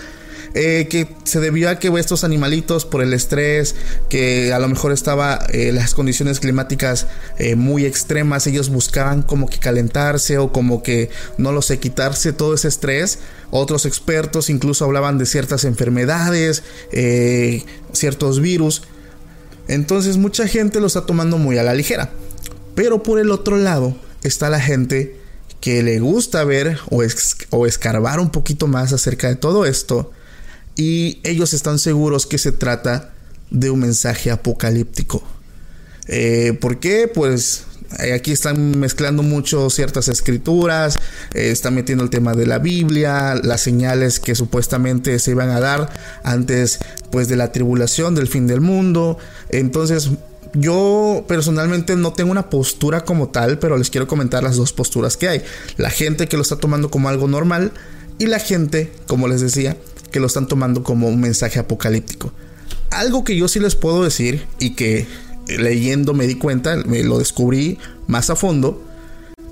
Eh, 0.55 0.87
que 0.91 1.09
se 1.25 1.41
debió 1.41 1.71
a 1.71 1.79
que 1.79 1.89
estos 1.99 2.25
animalitos 2.25 2.85
por 2.85 3.03
el 3.03 3.15
estrés, 3.15 3.75
que 4.11 4.53
a 4.53 4.59
lo 4.59 4.69
mejor 4.69 4.93
estaba 4.93 5.47
eh, 5.49 5.73
las 5.73 5.95
condiciones 5.95 6.41
climáticas 6.41 7.07
eh, 7.39 7.57
muy 7.57 7.87
extremas, 7.87 8.47
ellos 8.47 8.69
buscaban 8.69 9.23
como 9.23 9.49
que 9.49 9.59
calentarse 9.59 10.37
o 10.37 10.53
como 10.53 10.83
que 10.83 11.09
no 11.39 11.53
lo 11.53 11.63
sé, 11.63 11.79
quitarse 11.79 12.35
todo 12.35 12.55
ese 12.55 12.69
estrés. 12.69 13.21
Otros 13.51 13.87
expertos 13.87 14.51
incluso 14.51 14.85
hablaban 14.85 15.17
de 15.17 15.27
ciertas 15.27 15.65
enfermedades, 15.65 16.63
ciertos 17.93 18.41
virus. 18.41 18.83
Entonces 19.69 20.17
mucha 20.17 20.49
gente 20.49 20.81
lo 20.81 20.87
está 20.87 21.05
tomando 21.05 21.37
muy 21.39 21.59
a 21.59 21.63
la 21.63 21.75
ligera. 21.75 22.11
Pero 22.75 23.03
por 23.03 23.19
el 23.19 23.31
otro 23.31 23.59
lado 23.59 23.95
está 24.23 24.49
la 24.49 24.61
gente 24.61 25.17
que 25.61 25.83
le 25.83 26.01
gusta 26.01 26.45
ver 26.45 26.79
o, 26.91 27.03
o 27.51 27.67
escarbar 27.67 28.21
un 28.21 28.31
poquito 28.31 28.67
más 28.67 28.95
acerca 28.95 29.29
de 29.29 29.37
todo 29.37 29.67
esto 29.67 30.13
y 30.77 31.19
ellos 31.25 31.53
están 31.53 31.79
seguros 31.79 32.27
que 32.27 32.39
se 32.39 32.53
trata 32.53 33.13
de 33.51 33.71
un 33.71 33.81
mensaje 33.81 34.31
apocalíptico. 34.31 35.23
Eh, 36.09 36.57
¿Por 36.61 36.81
qué? 36.81 37.11
Pues 37.13 37.65
eh, 38.01 38.13
aquí 38.15 38.33
están 38.33 38.79
mezclando 38.79 39.23
mucho 39.23 39.69
ciertas 39.71 40.09
escrituras, 40.09 40.99
eh, 41.35 41.51
están 41.51 41.75
metiendo 41.75 42.03
el 42.05 42.11
tema 42.11 42.35
de 42.35 42.47
la 42.47 42.59
Biblia, 42.59 43.35
las 43.35 43.61
señales 43.61 44.19
que 44.19 44.35
supuestamente 44.35 45.19
se 45.19 45.33
iban 45.33 45.51
a 45.51 45.61
dar 45.61 45.91
antes 46.25 46.79
pues 47.11 47.29
de 47.29 47.37
la 47.37 47.53
tribulación 47.53 48.15
del 48.15 48.29
fin 48.29 48.47
del 48.47 48.61
mundo. 48.61 49.19
Entonces, 49.51 50.11
yo 50.55 51.25
personalmente 51.29 51.97
no 51.97 52.13
tengo 52.13 52.31
una 52.31 52.51
postura 52.51 53.05
como 53.05 53.29
tal, 53.29 53.59
pero 53.59 53.77
les 53.77 53.91
quiero 53.91 54.07
comentar 54.07 54.43
las 54.43 54.57
dos 54.57 54.73
posturas 54.73 55.17
que 55.17 55.29
hay. 55.29 55.43
La 55.77 55.91
gente 55.91 56.29
que 56.29 56.37
lo 56.37 56.43
está 56.43 56.57
tomando 56.57 56.91
como 56.91 57.09
algo 57.09 57.29
normal 57.29 57.73
y 58.19 58.27
la 58.27 58.39
gente, 58.39 58.93
como 59.07 59.29
les 59.29 59.41
decía, 59.41 59.77
que 60.13 60.21
lo 60.21 60.27
están 60.27 60.47
tomando 60.47 60.83
como 60.85 61.09
un 61.09 61.21
mensaje 61.21 61.59
apocalíptico. 61.59 62.33
Algo 62.91 63.25
que 63.25 63.35
yo 63.35 63.49
sí 63.49 63.59
les 63.59 63.75
puedo 63.75 64.05
decir 64.05 64.47
y 64.59 64.75
que 64.75 65.07
leyendo 65.47 66.15
me 66.15 66.27
di 66.27 66.37
cuenta, 66.37 66.77
me 66.77 67.03
lo 67.03 67.19
descubrí 67.19 67.79
más 68.07 68.31
a 68.31 68.37
fondo, 68.37 68.83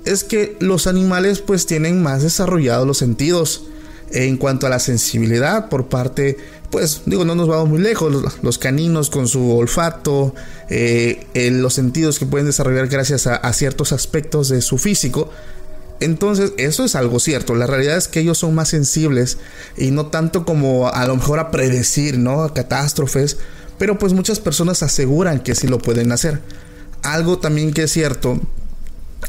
es 0.05 0.23
que 0.23 0.57
los 0.59 0.87
animales 0.87 1.39
pues 1.39 1.65
tienen 1.65 2.01
más 2.01 2.23
desarrollados 2.23 2.87
los 2.87 2.97
sentidos 2.97 3.63
en 4.11 4.37
cuanto 4.37 4.67
a 4.67 4.69
la 4.69 4.79
sensibilidad 4.79 5.69
por 5.69 5.87
parte, 5.87 6.37
pues 6.69 7.03
digo, 7.05 7.25
no 7.25 7.35
nos 7.35 7.47
vamos 7.47 7.69
muy 7.69 7.79
lejos, 7.79 8.13
los, 8.41 8.57
caninos 8.57 9.09
con 9.09 9.27
su 9.27 9.55
olfato, 9.55 10.33
eh, 10.69 11.25
los 11.51 11.73
sentidos 11.73 12.19
que 12.19 12.25
pueden 12.25 12.47
desarrollar 12.47 12.87
gracias 12.87 13.27
a, 13.27 13.53
ciertos 13.53 13.91
aspectos 13.91 14.49
de 14.49 14.61
su 14.61 14.77
físico. 14.77 15.29
Entonces, 16.01 16.53
eso 16.57 16.83
es 16.83 16.95
algo 16.95 17.19
cierto. 17.19 17.55
La 17.55 17.67
realidad 17.67 17.95
es 17.95 18.07
que 18.07 18.19
ellos 18.19 18.39
son 18.39 18.55
más 18.55 18.69
sensibles 18.69 19.37
y 19.77 19.91
no 19.91 20.07
tanto 20.07 20.45
como 20.45 20.89
a 20.89 21.05
lo 21.05 21.15
mejor 21.15 21.39
a 21.39 21.51
predecir, 21.51 22.17
¿no? 22.17 22.43
A 22.43 22.53
catástrofes. 22.53 23.37
Pero 23.77 23.97
pues 23.97 24.11
muchas 24.13 24.39
personas 24.39 24.83
aseguran 24.83 25.39
que 25.39 25.55
sí 25.55 25.67
lo 25.67 25.77
pueden 25.77 26.11
hacer. 26.11 26.41
Algo 27.03 27.39
también 27.39 27.71
que 27.71 27.83
es 27.83 27.91
cierto 27.91 28.39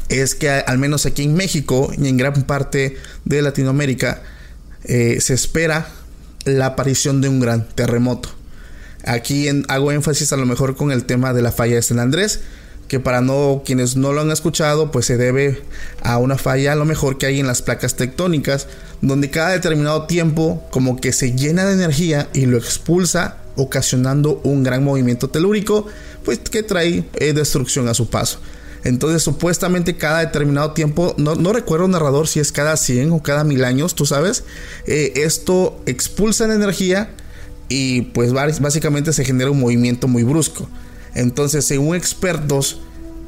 es 0.09 0.35
que 0.35 0.49
al 0.49 0.79
menos 0.79 1.05
aquí 1.05 1.23
en 1.23 1.35
México 1.35 1.91
y 1.95 2.07
en 2.07 2.17
gran 2.17 2.43
parte 2.43 2.97
de 3.25 3.41
Latinoamérica 3.41 4.23
eh, 4.83 5.19
se 5.21 5.35
espera 5.35 5.87
la 6.45 6.67
aparición 6.67 7.21
de 7.21 7.29
un 7.29 7.39
gran 7.39 7.67
terremoto. 7.67 8.29
Aquí 9.05 9.47
hago 9.67 9.91
énfasis 9.91 10.33
a 10.33 10.37
lo 10.37 10.45
mejor 10.45 10.75
con 10.75 10.91
el 10.91 11.05
tema 11.05 11.33
de 11.33 11.41
la 11.41 11.51
falla 11.51 11.75
de 11.75 11.81
San 11.81 11.99
Andrés, 11.99 12.41
que 12.93 12.99
para 12.99 13.21
no 13.21 13.63
quienes 13.65 13.95
no 13.95 14.13
lo 14.13 14.21
han 14.21 14.29
escuchado, 14.29 14.91
pues 14.91 15.07
se 15.07 15.17
debe 15.17 15.59
a 16.03 16.19
una 16.19 16.37
falla 16.37 16.73
a 16.73 16.75
lo 16.75 16.85
mejor 16.85 17.17
que 17.17 17.25
hay 17.25 17.39
en 17.39 17.47
las 17.47 17.63
placas 17.63 17.95
tectónicas, 17.95 18.67
donde 19.01 19.31
cada 19.31 19.49
determinado 19.49 20.05
tiempo 20.05 20.63
como 20.69 21.01
que 21.01 21.11
se 21.11 21.31
llena 21.31 21.65
de 21.65 21.73
energía 21.73 22.29
y 22.33 22.45
lo 22.45 22.55
expulsa, 22.55 23.37
ocasionando 23.55 24.39
un 24.43 24.61
gran 24.61 24.83
movimiento 24.83 25.27
telúrico, 25.27 25.87
pues 26.23 26.37
que 26.37 26.61
trae 26.61 27.03
eh, 27.15 27.33
destrucción 27.33 27.87
a 27.87 27.95
su 27.95 28.11
paso. 28.11 28.37
Entonces, 28.83 29.23
supuestamente 29.23 29.97
cada 29.97 30.19
determinado 30.19 30.73
tiempo, 30.73 31.15
no, 31.17 31.51
recuerdo 31.51 31.87
narrador 31.87 32.27
si 32.27 32.41
es 32.41 32.51
cada 32.51 32.77
100 32.77 33.11
o 33.11 33.23
cada 33.23 33.43
mil 33.43 33.63
años, 33.63 33.95
tú 33.95 34.05
sabes, 34.05 34.43
eh, 34.85 35.13
esto 35.15 35.81
expulsa 35.87 36.45
la 36.45 36.53
energía 36.53 37.09
y 37.69 38.03
pues 38.03 38.33
básicamente 38.33 39.13
se 39.13 39.25
genera 39.25 39.49
un 39.49 39.59
movimiento 39.59 40.07
muy 40.07 40.21
brusco. 40.21 40.69
Entonces, 41.15 41.65
según 41.65 41.95
expertos, 41.95 42.81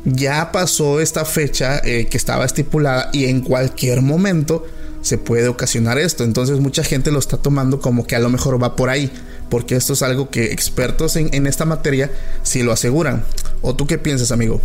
ya 0.05 0.51
pasó 0.51 0.99
esta 0.99 1.25
fecha 1.25 1.79
eh, 1.83 2.07
que 2.07 2.17
estaba 2.17 2.45
estipulada 2.45 3.09
y 3.11 3.25
en 3.25 3.41
cualquier 3.41 4.01
momento 4.01 4.65
se 5.01 5.17
puede 5.17 5.47
ocasionar 5.47 5.97
esto. 5.97 6.23
Entonces, 6.23 6.59
mucha 6.59 6.83
gente 6.83 7.11
lo 7.11 7.19
está 7.19 7.37
tomando 7.37 7.79
como 7.79 8.07
que 8.07 8.15
a 8.15 8.19
lo 8.19 8.29
mejor 8.29 8.61
va 8.61 8.75
por 8.75 8.89
ahí, 8.89 9.11
porque 9.49 9.75
esto 9.75 9.93
es 9.93 10.01
algo 10.01 10.29
que 10.29 10.51
expertos 10.51 11.15
en, 11.15 11.33
en 11.33 11.47
esta 11.47 11.65
materia 11.65 12.11
sí 12.43 12.63
lo 12.63 12.71
aseguran. 12.71 13.23
¿O 13.61 13.75
tú 13.75 13.87
qué 13.87 13.97
piensas, 13.97 14.31
amigo? 14.31 14.61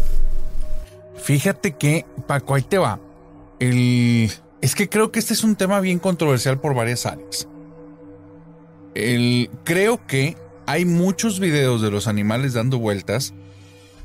Fíjate 1.23 1.73
que, 1.73 2.07
Paco, 2.27 2.55
ahí 2.55 2.63
te 2.63 2.79
va. 2.79 2.99
El, 3.59 4.31
es 4.61 4.75
que 4.75 4.89
creo 4.89 5.13
que 5.13 5.19
este 5.19 5.35
es 5.35 5.45
un 5.45 5.57
tema 5.57 5.81
bien 5.81 5.99
controversial 5.99 6.61
por 6.61 6.75
varias 6.75 7.07
áreas. 7.07 7.47
El, 8.95 9.51
creo 9.65 10.07
que 10.07 10.37
hay 10.71 10.85
muchos 10.85 11.41
videos 11.41 11.83
de 11.83 11.91
los 11.91 12.07
animales 12.07 12.55
dando 12.55 12.79
vueltas 12.79 13.35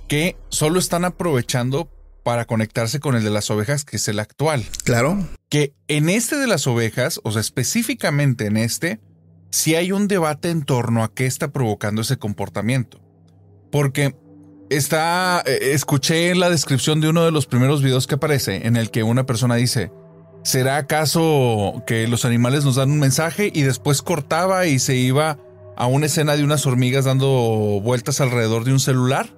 que 0.08 0.36
solo 0.50 0.80
están 0.80 1.06
aprovechando 1.06 1.92
para 2.24 2.46
conectarse 2.46 3.00
con 3.00 3.16
el 3.16 3.24
de 3.24 3.30
las 3.30 3.52
ovejas, 3.52 3.86
que 3.86 3.98
es 3.98 4.08
el 4.08 4.20
actual. 4.20 4.66
Claro. 4.84 5.28
Que 5.50 5.76
en 5.88 6.10
este 6.10 6.38
de 6.38 6.48
las 6.48 6.66
ovejas, 6.66 7.20
o 7.24 7.32
sea, 7.32 7.42
específicamente 7.42 8.48
en 8.48 8.58
este, 8.58 9.00
sí 9.52 9.76
hay 9.76 9.92
un 9.92 10.08
debate 10.08 10.50
en 10.50 10.64
torno 10.64 11.04
a 11.04 11.14
qué 11.14 11.28
está 11.28 11.52
provocando 11.52 12.02
ese 12.02 12.18
comportamiento. 12.18 13.00
Porque 13.72 14.16
Está, 14.68 15.44
eh, 15.46 15.74
escuché 15.74 16.34
la 16.34 16.50
descripción 16.50 17.00
de 17.00 17.10
uno 17.10 17.24
de 17.24 17.32
los 17.32 17.46
primeros 17.46 17.84
videos 17.84 18.08
que 18.08 18.16
aparece 18.16 18.66
en 18.66 18.78
el 18.78 18.90
que 18.90 19.04
una 19.04 19.28
persona 19.28 19.54
dice, 19.54 19.92
¿será 20.44 20.78
acaso 20.78 21.84
que 21.86 22.08
los 22.08 22.26
animales 22.26 22.66
nos 22.66 22.78
dan 22.78 22.90
un 22.90 22.98
mensaje 22.98 23.52
y 23.54 23.62
después 23.62 24.02
cortaba 24.02 24.66
y 24.66 24.80
se 24.80 24.96
iba 24.96 25.38
a 25.76 25.88
una 25.88 26.06
escena 26.06 26.36
de 26.36 26.44
unas 26.44 26.66
hormigas 26.66 27.06
dando 27.06 27.28
vueltas 27.82 28.22
alrededor 28.22 28.64
de 28.64 28.74
un 28.74 28.80
celular? 28.80 29.30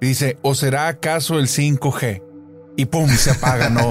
Y 0.00 0.06
dice, 0.06 0.38
¿o 0.42 0.54
será 0.54 0.88
acaso 0.88 1.38
el 1.38 1.46
5G? 1.46 2.22
Y 2.76 2.86
pum, 2.86 3.08
se 3.08 3.30
apaga, 3.30 3.70
¿no? 3.70 3.90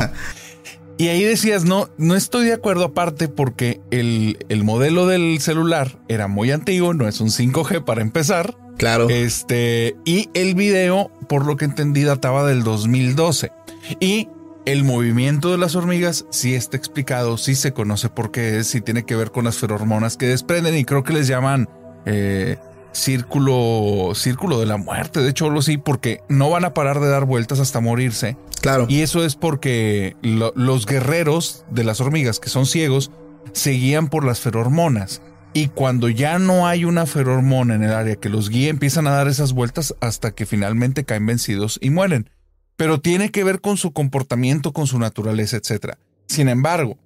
y 0.97 1.07
ahí 1.07 1.23
decías, 1.23 1.63
no, 1.63 1.89
no 1.97 2.15
estoy 2.15 2.45
de 2.45 2.53
acuerdo 2.53 2.83
aparte 2.83 3.27
porque 3.27 3.79
el, 3.91 4.45
el 4.49 4.63
modelo 4.63 5.07
del 5.07 5.39
celular 5.39 5.99
era 6.09 6.27
muy 6.27 6.51
antiguo, 6.51 6.93
no 6.93 7.07
es 7.07 7.21
un 7.21 7.29
5G 7.29 7.85
para 7.85 8.01
empezar. 8.01 8.57
Claro. 8.77 9.09
Este, 9.09 9.95
y 10.05 10.29
el 10.33 10.55
video, 10.55 11.11
por 11.29 11.45
lo 11.45 11.55
que 11.55 11.65
entendí, 11.65 12.03
databa 12.03 12.45
del 12.45 12.63
2012. 12.63 13.51
Y 13.99 14.27
el 14.65 14.83
movimiento 14.83 15.51
de 15.51 15.57
las 15.57 15.75
hormigas 15.75 16.25
sí 16.29 16.53
está 16.55 16.77
explicado, 16.77 17.37
sí 17.37 17.55
se 17.55 17.73
conoce 17.73 18.09
por 18.09 18.31
qué 18.31 18.59
es, 18.59 18.67
sí 18.67 18.81
tiene 18.81 19.05
que 19.05 19.15
ver 19.15 19.31
con 19.31 19.45
las 19.45 19.57
ferormonas 19.57 20.17
que 20.17 20.27
desprenden 20.27 20.77
y 20.77 20.85
creo 20.85 21.03
que 21.03 21.13
les 21.13 21.27
llaman 21.27 21.67
eh, 22.05 22.57
círculo, 22.91 24.13
círculo 24.15 24.59
de 24.59 24.65
la 24.65 24.77
muerte. 24.77 25.21
De 25.21 25.29
hecho, 25.29 25.49
lo 25.49 25.61
sí, 25.61 25.77
porque 25.77 26.21
no 26.29 26.49
van 26.49 26.65
a 26.65 26.73
parar 26.73 26.99
de 26.99 27.09
dar 27.09 27.25
vueltas 27.25 27.59
hasta 27.59 27.79
morirse. 27.79 28.37
Claro. 28.61 28.85
Y 28.89 29.01
eso 29.01 29.23
es 29.25 29.35
porque 29.35 30.15
los 30.21 30.85
guerreros 30.85 31.65
de 31.71 31.83
las 31.83 32.01
hormigas 32.01 32.39
que 32.39 32.49
son 32.49 32.65
ciegos 32.65 33.11
se 33.53 33.71
guían 33.71 34.07
por 34.07 34.25
las 34.25 34.39
ferormonas. 34.39 35.21
Y 35.53 35.67
cuando 35.67 36.07
ya 36.07 36.39
no 36.39 36.67
hay 36.67 36.85
una 36.85 37.05
ferormona 37.05 37.75
en 37.75 37.83
el 37.83 37.93
área 37.93 38.15
que 38.15 38.29
los 38.29 38.49
guíe, 38.49 38.69
empiezan 38.69 39.07
a 39.07 39.11
dar 39.11 39.27
esas 39.27 39.51
vueltas 39.51 39.95
hasta 39.99 40.31
que 40.31 40.45
finalmente 40.45 41.03
caen 41.03 41.25
vencidos 41.25 41.77
y 41.81 41.89
mueren. 41.89 42.29
Pero 42.77 43.01
tiene 43.01 43.31
que 43.31 43.43
ver 43.43 43.59
con 43.59 43.77
su 43.77 43.91
comportamiento, 43.91 44.71
con 44.71 44.87
su 44.87 44.97
naturaleza, 44.97 45.57
etc. 45.57 45.95
Sin 46.27 46.47
embargo, 46.47 46.97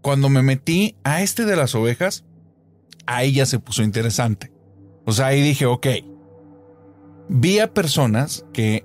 cuando 0.00 0.30
me 0.30 0.42
metí 0.42 0.96
a 1.04 1.20
este 1.20 1.44
de 1.44 1.56
las 1.56 1.74
ovejas, 1.74 2.24
ahí 3.08 3.32
ya 3.32 3.46
se 3.46 3.58
puso 3.58 3.82
interesante. 3.82 4.52
O 5.06 5.12
sea, 5.12 5.26
ahí 5.26 5.40
dije, 5.40 5.64
ok, 5.64 5.86
vi 7.28 7.58
a 7.58 7.72
personas 7.72 8.44
que 8.52 8.84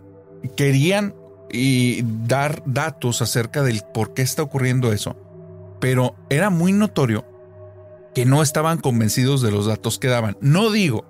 querían 0.56 1.13
dar 2.25 2.63
datos 2.65 3.22
acerca 3.22 3.62
del 3.62 3.82
por 3.94 4.13
qué 4.13 4.22
está 4.22 4.42
ocurriendo 4.42 4.94
eso, 4.94 5.18
pero 5.80 6.15
era 6.30 6.50
muy 6.50 6.72
notorio 6.72 7.25
que 8.15 8.25
no 8.25 8.42
estaban 8.42 8.80
convencidos 8.80 9.42
de 9.42 9.51
los 9.51 9.65
datos 9.65 10.00
que 10.00 10.08
daban. 10.08 10.38
No 10.39 10.72
digo, 10.72 11.06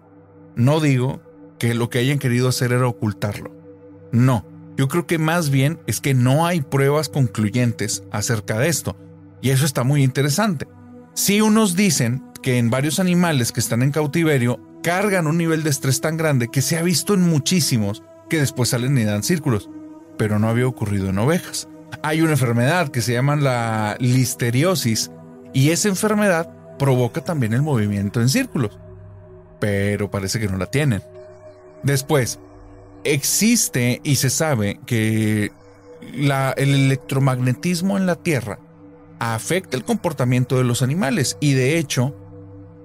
no 0.56 0.80
digo 0.80 1.22
que 1.60 1.76
lo 1.76 1.90
que 1.90 2.00
hayan 2.00 2.18
querido 2.18 2.50
hacer 2.50 2.72
era 2.72 2.88
ocultarlo. 2.88 3.52
No, 4.12 4.46
yo 4.76 4.88
creo 4.88 5.06
que 5.06 5.20
más 5.20 5.52
bien 5.52 5.80
es 5.86 6.02
que 6.02 6.16
no 6.16 6.48
hay 6.48 6.62
pruebas 6.62 7.10
concluyentes 7.10 8.04
acerca 8.12 8.58
de 8.58 8.70
esto. 8.70 8.98
Y 9.42 9.52
eso 9.52 9.66
está 9.66 9.84
muy 9.84 10.04
interesante. 10.04 10.68
Si 11.14 11.42
unos 11.42 11.76
dicen 11.76 12.24
que 12.44 12.60
en 12.60 12.70
varios 12.70 13.00
animales 13.00 13.52
que 13.52 13.60
están 13.60 13.82
en 13.82 13.92
cautiverio 13.92 14.60
cargan 14.84 15.26
un 15.26 15.38
nivel 15.38 15.64
de 15.64 15.72
estrés 15.72 16.02
tan 16.02 16.18
grande 16.18 16.50
que 16.50 16.62
se 16.62 16.78
ha 16.78 16.84
visto 16.84 17.16
en 17.16 17.22
muchísimos 17.22 18.04
que 18.30 18.40
después 18.40 18.70
salen 18.70 18.98
y 18.98 19.04
dan 19.04 19.24
círculos, 19.24 19.70
pero 20.18 20.38
no 20.38 20.50
había 20.50 20.68
ocurrido 20.68 21.10
en 21.10 21.18
ovejas. 21.18 21.68
Hay 22.04 22.22
una 22.22 22.32
enfermedad 22.32 22.90
que 22.90 23.02
se 23.02 23.14
llama 23.14 23.36
la 23.36 23.96
listeriosis 24.00 25.10
y 25.54 25.70
esa 25.72 25.88
enfermedad 25.88 26.50
provoca 26.78 27.24
también 27.24 27.54
el 27.54 27.62
movimiento 27.62 28.22
en 28.22 28.30
círculos, 28.30 28.78
pero 29.60 30.12
parece 30.12 30.40
que 30.40 30.50
no 30.50 30.58
la 30.58 30.66
tienen. 30.66 31.02
Después, 31.82 32.40
existe 33.04 34.02
y 34.04 34.18
se 34.18 34.30
sabe 34.30 34.80
que 34.86 35.52
el 36.02 36.32
electromagnetismo 36.58 37.98
en 37.98 38.06
la 38.06 38.16
Tierra 38.16 38.60
afecta 39.20 39.78
el 39.78 39.86
comportamiento 39.86 40.58
de 40.58 40.66
los 40.66 40.82
animales 40.82 41.38
y 41.40 41.54
de 41.54 41.78
hecho 41.78 42.16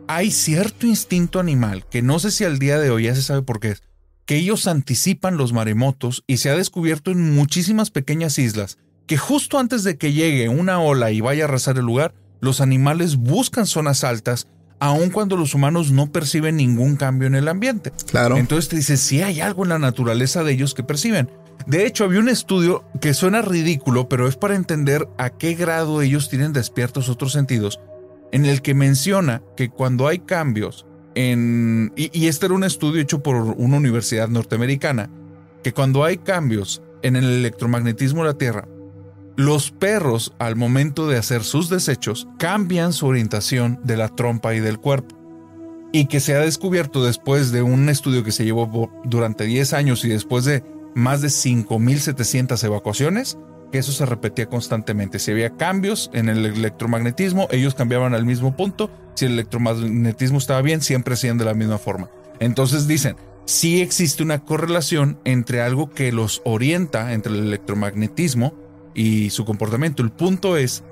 hay 0.09 0.31
cierto 0.31 0.87
instinto 0.87 1.39
animal 1.39 1.85
que 1.89 2.03
no 2.03 2.19
sé 2.19 2.31
si 2.31 2.45
al 2.45 2.59
día 2.59 2.79
de 2.79 2.91
hoy 2.91 3.05
ya 3.05 3.15
se 3.15 3.23
sabe 3.23 3.43
por 3.43 3.61
qué 3.61 3.71
es, 3.71 3.83
que 4.25 4.37
ellos 4.37 4.67
anticipan 4.67 5.37
los 5.37 5.53
maremotos 5.53 6.25
y 6.27 6.39
se 6.39 6.51
ha 6.51 6.57
descubierto 6.57 7.11
en 7.11 7.35
muchísimas 7.35 7.91
pequeñas 7.91 8.39
islas 8.39 8.79
que 9.07 9.17
justo 9.17 9.59
antes 9.59 9.85
de 9.85 9.97
que 9.97 10.13
llegue 10.13 10.49
una 10.49 10.81
ola 10.81 11.11
y 11.11 11.21
vaya 11.21 11.45
a 11.45 11.49
arrasar 11.49 11.79
el 11.79 11.85
lugar, 11.85 12.15
los 12.41 12.61
animales 12.61 13.17
buscan 13.17 13.67
zonas 13.67 14.05
altas 14.05 14.49
aun 14.81 15.11
cuando 15.11 15.37
los 15.37 15.55
humanos 15.55 15.91
no 15.91 16.13
perciben 16.13 16.57
ningún 16.57 16.97
cambio 16.97 17.27
en 17.27 17.35
el 17.35 17.49
ambiente. 17.49 17.93
Claro. 18.07 18.37
Entonces 18.37 18.69
te 18.69 18.77
dices, 18.77 19.01
sí 19.01 19.23
hay 19.23 19.41
algo 19.41 19.65
en 19.65 19.71
la 19.71 19.79
naturaleza 19.79 20.45
de 20.45 20.53
ellos 20.53 20.75
que 20.75 20.85
perciben. 20.85 21.31
De 21.67 21.85
hecho, 21.85 22.05
había 22.05 22.21
un 22.21 22.29
estudio 22.29 22.85
que 23.01 23.15
suena 23.15 23.43
ridículo, 23.43 24.09
pero 24.09 24.29
es 24.29 24.37
para 24.37 24.55
entender 24.55 25.09
a 25.19 25.31
qué 25.31 25.55
grado 25.55 26.01
ellos 26.01 26.29
tienen 26.29 26.53
despiertos 26.53 27.09
otros 27.09 27.33
sentidos, 27.33 27.81
en 28.33 28.45
el 28.45 28.63
que 28.63 28.75
menciona 28.75 29.43
que 29.57 29.71
cuando 29.71 30.07
hay 30.07 30.21
cambios 30.21 30.87
en... 31.15 31.93
Y, 31.97 32.11
y 32.19 32.29
este 32.29 32.47
era 32.47 32.55
un 32.55 32.65
estudio 32.65 33.01
hecho 33.01 33.23
por 33.23 33.37
una 33.37 33.77
universidad 33.77 34.29
norteamericana, 34.29 35.11
que 35.63 35.73
cuando 35.73 36.05
hay 36.05 36.19
cambios 36.19 36.83
en 37.03 37.17
el 37.17 37.25
electromagnetismo 37.25 38.23
de 38.23 38.29
la 38.29 38.39
Tierra, 38.39 38.69
los 39.39 39.71
perros 39.71 40.35
al 40.41 40.57
momento 40.57 41.07
de 41.07 41.17
hacer 41.17 41.45
sus 41.45 41.69
desechos 41.69 42.27
cambian 42.39 42.93
su 42.93 43.07
orientación 43.07 43.79
de 43.85 43.97
la 43.97 44.09
trompa 44.09 44.53
y 44.55 44.59
del 44.59 44.81
cuerpo. 44.81 45.17
Y 45.93 46.07
que 46.07 46.19
se 46.19 46.35
ha 46.35 46.41
descubierto 46.41 47.05
después 47.05 47.53
de 47.53 47.63
un 47.63 47.89
estudio 47.89 48.25
que 48.25 48.33
se 48.33 48.45
llevó 48.45 48.91
durante 49.05 49.45
10 49.45 49.75
años 49.75 50.05
y 50.05 50.09
después 50.09 50.45
de 50.45 50.65
más 50.97 51.21
de 51.23 51.29
5.700 51.29 52.65
evacuaciones, 52.65 53.39
que 53.71 53.79
eso 53.79 53.93
se 53.93 54.07
repetía 54.07 54.47
constantemente. 54.47 55.19
Si 55.19 55.31
había 55.31 55.57
cambios 55.57 56.11
en 56.13 56.29
el 56.29 56.45
electromagnetismo, 56.45 57.49
ellos 57.51 57.75
cambiaban 57.75 58.15
al 58.15 58.25
mismo 58.25 58.57
punto. 58.57 58.91
Si 59.15 59.27
el 59.27 59.33
electromagnetismo 59.33 60.39
estaba 60.39 60.63
bien, 60.63 60.81
siempre 60.81 61.15
hacían 61.15 61.39
de 61.39 61.45
la 61.45 61.55
misma 61.55 61.79
forma. 61.79 62.11
Entonces 62.41 62.87
dicen, 62.87 63.17
sí 63.45 63.81
existe 63.81 64.23
una 64.23 64.45
correlación 64.45 65.19
entre 65.25 65.61
algo 65.61 65.91
que 65.91 66.13
los 66.13 66.43
orienta, 66.45 67.13
entre 67.13 67.33
el 67.33 67.45
electromagnetismo 67.47 68.55
y 68.95 69.31
su 69.31 69.45
comportamiento. 69.45 70.03
El 70.03 70.11
punto 70.11 70.57
es 70.57 70.85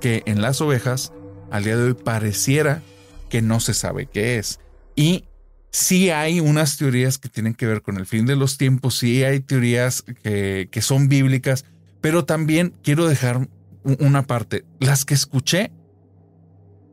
que 0.00 0.22
en 0.26 0.42
las 0.42 0.60
ovejas, 0.60 1.12
al 1.50 1.64
día 1.64 1.76
de 1.76 1.84
hoy, 1.84 1.94
pareciera 1.94 2.82
que 3.28 3.42
no 3.42 3.60
se 3.60 3.74
sabe 3.74 4.06
qué 4.06 4.38
es. 4.38 4.60
Y 4.96 5.24
sí 5.70 6.10
hay 6.10 6.38
unas 6.38 6.76
teorías 6.76 7.18
que 7.18 7.28
tienen 7.28 7.54
que 7.54 7.66
ver 7.66 7.82
con 7.82 7.96
el 7.96 8.06
fin 8.06 8.26
de 8.26 8.36
los 8.36 8.58
tiempos, 8.58 8.96
sí 8.96 9.24
hay 9.24 9.40
teorías 9.40 10.02
que, 10.02 10.68
que 10.70 10.82
son 10.82 11.08
bíblicas, 11.08 11.64
pero 12.04 12.26
también 12.26 12.74
quiero 12.82 13.08
dejar 13.08 13.48
una 13.82 14.26
parte. 14.26 14.66
Las 14.78 15.06
que 15.06 15.14
escuché 15.14 15.72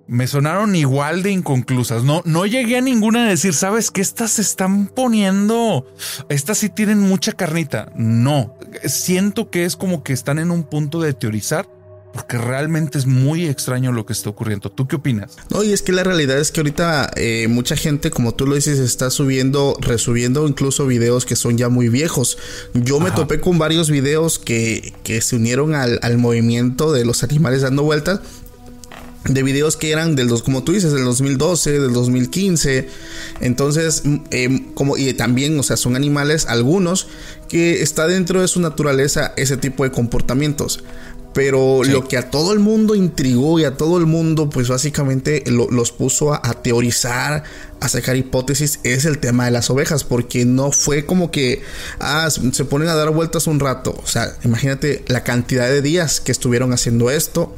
me 0.07 0.25
sonaron 0.25 0.73
igual 0.73 1.21
de 1.21 1.31
inconclusas. 1.31 2.05
No, 2.05 2.21
no 2.23 2.45
llegué 2.45 2.77
a 2.77 2.81
ninguna 2.81 3.25
de 3.25 3.31
decir, 3.31 3.53
sabes 3.53 3.91
que 3.91 3.99
estas 3.99 4.31
se 4.31 4.41
están 4.41 4.87
poniendo, 4.87 5.85
estas 6.29 6.59
sí 6.59 6.69
tienen 6.69 7.01
mucha 7.01 7.33
carnita. 7.33 7.91
No, 7.97 8.55
siento 8.85 9.49
que 9.49 9.65
es 9.65 9.75
como 9.75 10.01
que 10.01 10.13
están 10.13 10.39
en 10.39 10.49
un 10.49 10.63
punto 10.63 11.01
de 11.01 11.13
teorizar 11.13 11.67
porque 12.13 12.37
realmente 12.37 12.97
es 12.97 13.05
muy 13.05 13.47
extraño 13.47 13.91
lo 13.91 14.05
que 14.05 14.13
está 14.13 14.29
ocurriendo. 14.29 14.69
¿Tú 14.69 14.87
qué 14.87 14.97
opinas? 14.97 15.37
No, 15.49 15.63
y 15.63 15.71
es 15.71 15.81
que 15.81 15.91
la 15.91 16.03
realidad 16.03 16.39
es 16.39 16.51
que 16.51 16.59
ahorita 16.59 17.11
eh, 17.15 17.47
mucha 17.49 17.75
gente, 17.75 18.11
como 18.11 18.33
tú 18.33 18.45
lo 18.45 18.55
dices, 18.55 18.79
está 18.79 19.09
subiendo, 19.09 19.77
resubiendo 19.79 20.47
incluso 20.47 20.85
videos 20.85 21.25
que 21.25 21.35
son 21.35 21.57
ya 21.57 21.69
muy 21.69 21.89
viejos. 21.89 22.37
Yo 22.73 22.99
me 22.99 23.11
topé 23.11 23.39
con 23.39 23.57
varios 23.57 23.89
videos 23.89 24.39
que, 24.39 24.93
que 25.03 25.21
se 25.21 25.37
unieron 25.37 25.73
al, 25.75 25.99
al 26.01 26.17
movimiento 26.17 26.91
de 26.91 27.05
los 27.05 27.23
animales 27.23 27.61
dando 27.61 27.83
vueltas 27.83 28.19
de 29.25 29.43
videos 29.43 29.77
que 29.77 29.91
eran 29.91 30.15
del 30.15 30.27
dos, 30.27 30.41
como 30.41 30.63
tú 30.63 30.71
dices, 30.71 30.93
del 30.93 31.03
2012, 31.03 31.79
del 31.79 31.93
2015. 31.93 32.87
Entonces, 33.39 34.03
eh, 34.31 34.65
como, 34.73 34.97
y 34.97 35.13
también, 35.13 35.59
o 35.59 35.63
sea, 35.63 35.77
son 35.77 35.95
animales, 35.95 36.47
algunos, 36.47 37.07
que 37.47 37.81
está 37.81 38.07
dentro 38.07 38.41
de 38.41 38.47
su 38.47 38.61
naturaleza 38.61 39.33
ese 39.37 39.57
tipo 39.57 39.83
de 39.83 39.91
comportamientos. 39.91 40.83
Pero 41.33 41.83
lo 41.83 42.07
que 42.07 42.17
a 42.17 42.29
todo 42.29 42.51
el 42.51 42.59
mundo 42.59 42.93
intrigó 42.93 43.59
y 43.59 43.63
a 43.63 43.77
todo 43.77 43.97
el 43.97 44.05
mundo, 44.05 44.49
pues 44.49 44.67
básicamente 44.67 45.43
los 45.47 45.91
puso 45.91 46.33
a, 46.33 46.41
teorizar, 46.61 47.43
a 47.79 47.87
sacar 47.87 48.17
hipótesis, 48.17 48.79
es 48.83 49.05
el 49.05 49.19
tema 49.19 49.45
de 49.45 49.51
las 49.51 49.69
ovejas, 49.69 50.03
porque 50.03 50.43
no 50.43 50.71
fue 50.71 51.05
como 51.05 51.31
que 51.31 51.61
ah, 51.99 52.29
se 52.29 52.65
ponen 52.65 52.89
a 52.89 52.95
dar 52.95 53.11
vueltas 53.11 53.47
un 53.47 53.61
rato. 53.61 53.97
O 54.03 54.07
sea, 54.07 54.35
imagínate 54.43 55.05
la 55.07 55.23
cantidad 55.23 55.67
de 55.67 55.81
días 55.81 56.19
que 56.19 56.33
estuvieron 56.33 56.73
haciendo 56.73 57.09
esto. 57.09 57.55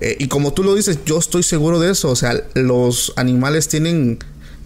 Eh, 0.00 0.16
y 0.20 0.28
como 0.28 0.52
tú 0.52 0.62
lo 0.62 0.74
dices, 0.74 1.00
yo 1.04 1.18
estoy 1.18 1.42
seguro 1.42 1.80
de 1.80 1.90
eso. 1.90 2.10
O 2.10 2.16
sea, 2.16 2.40
los 2.54 3.12
animales 3.16 3.66
tienen 3.66 4.18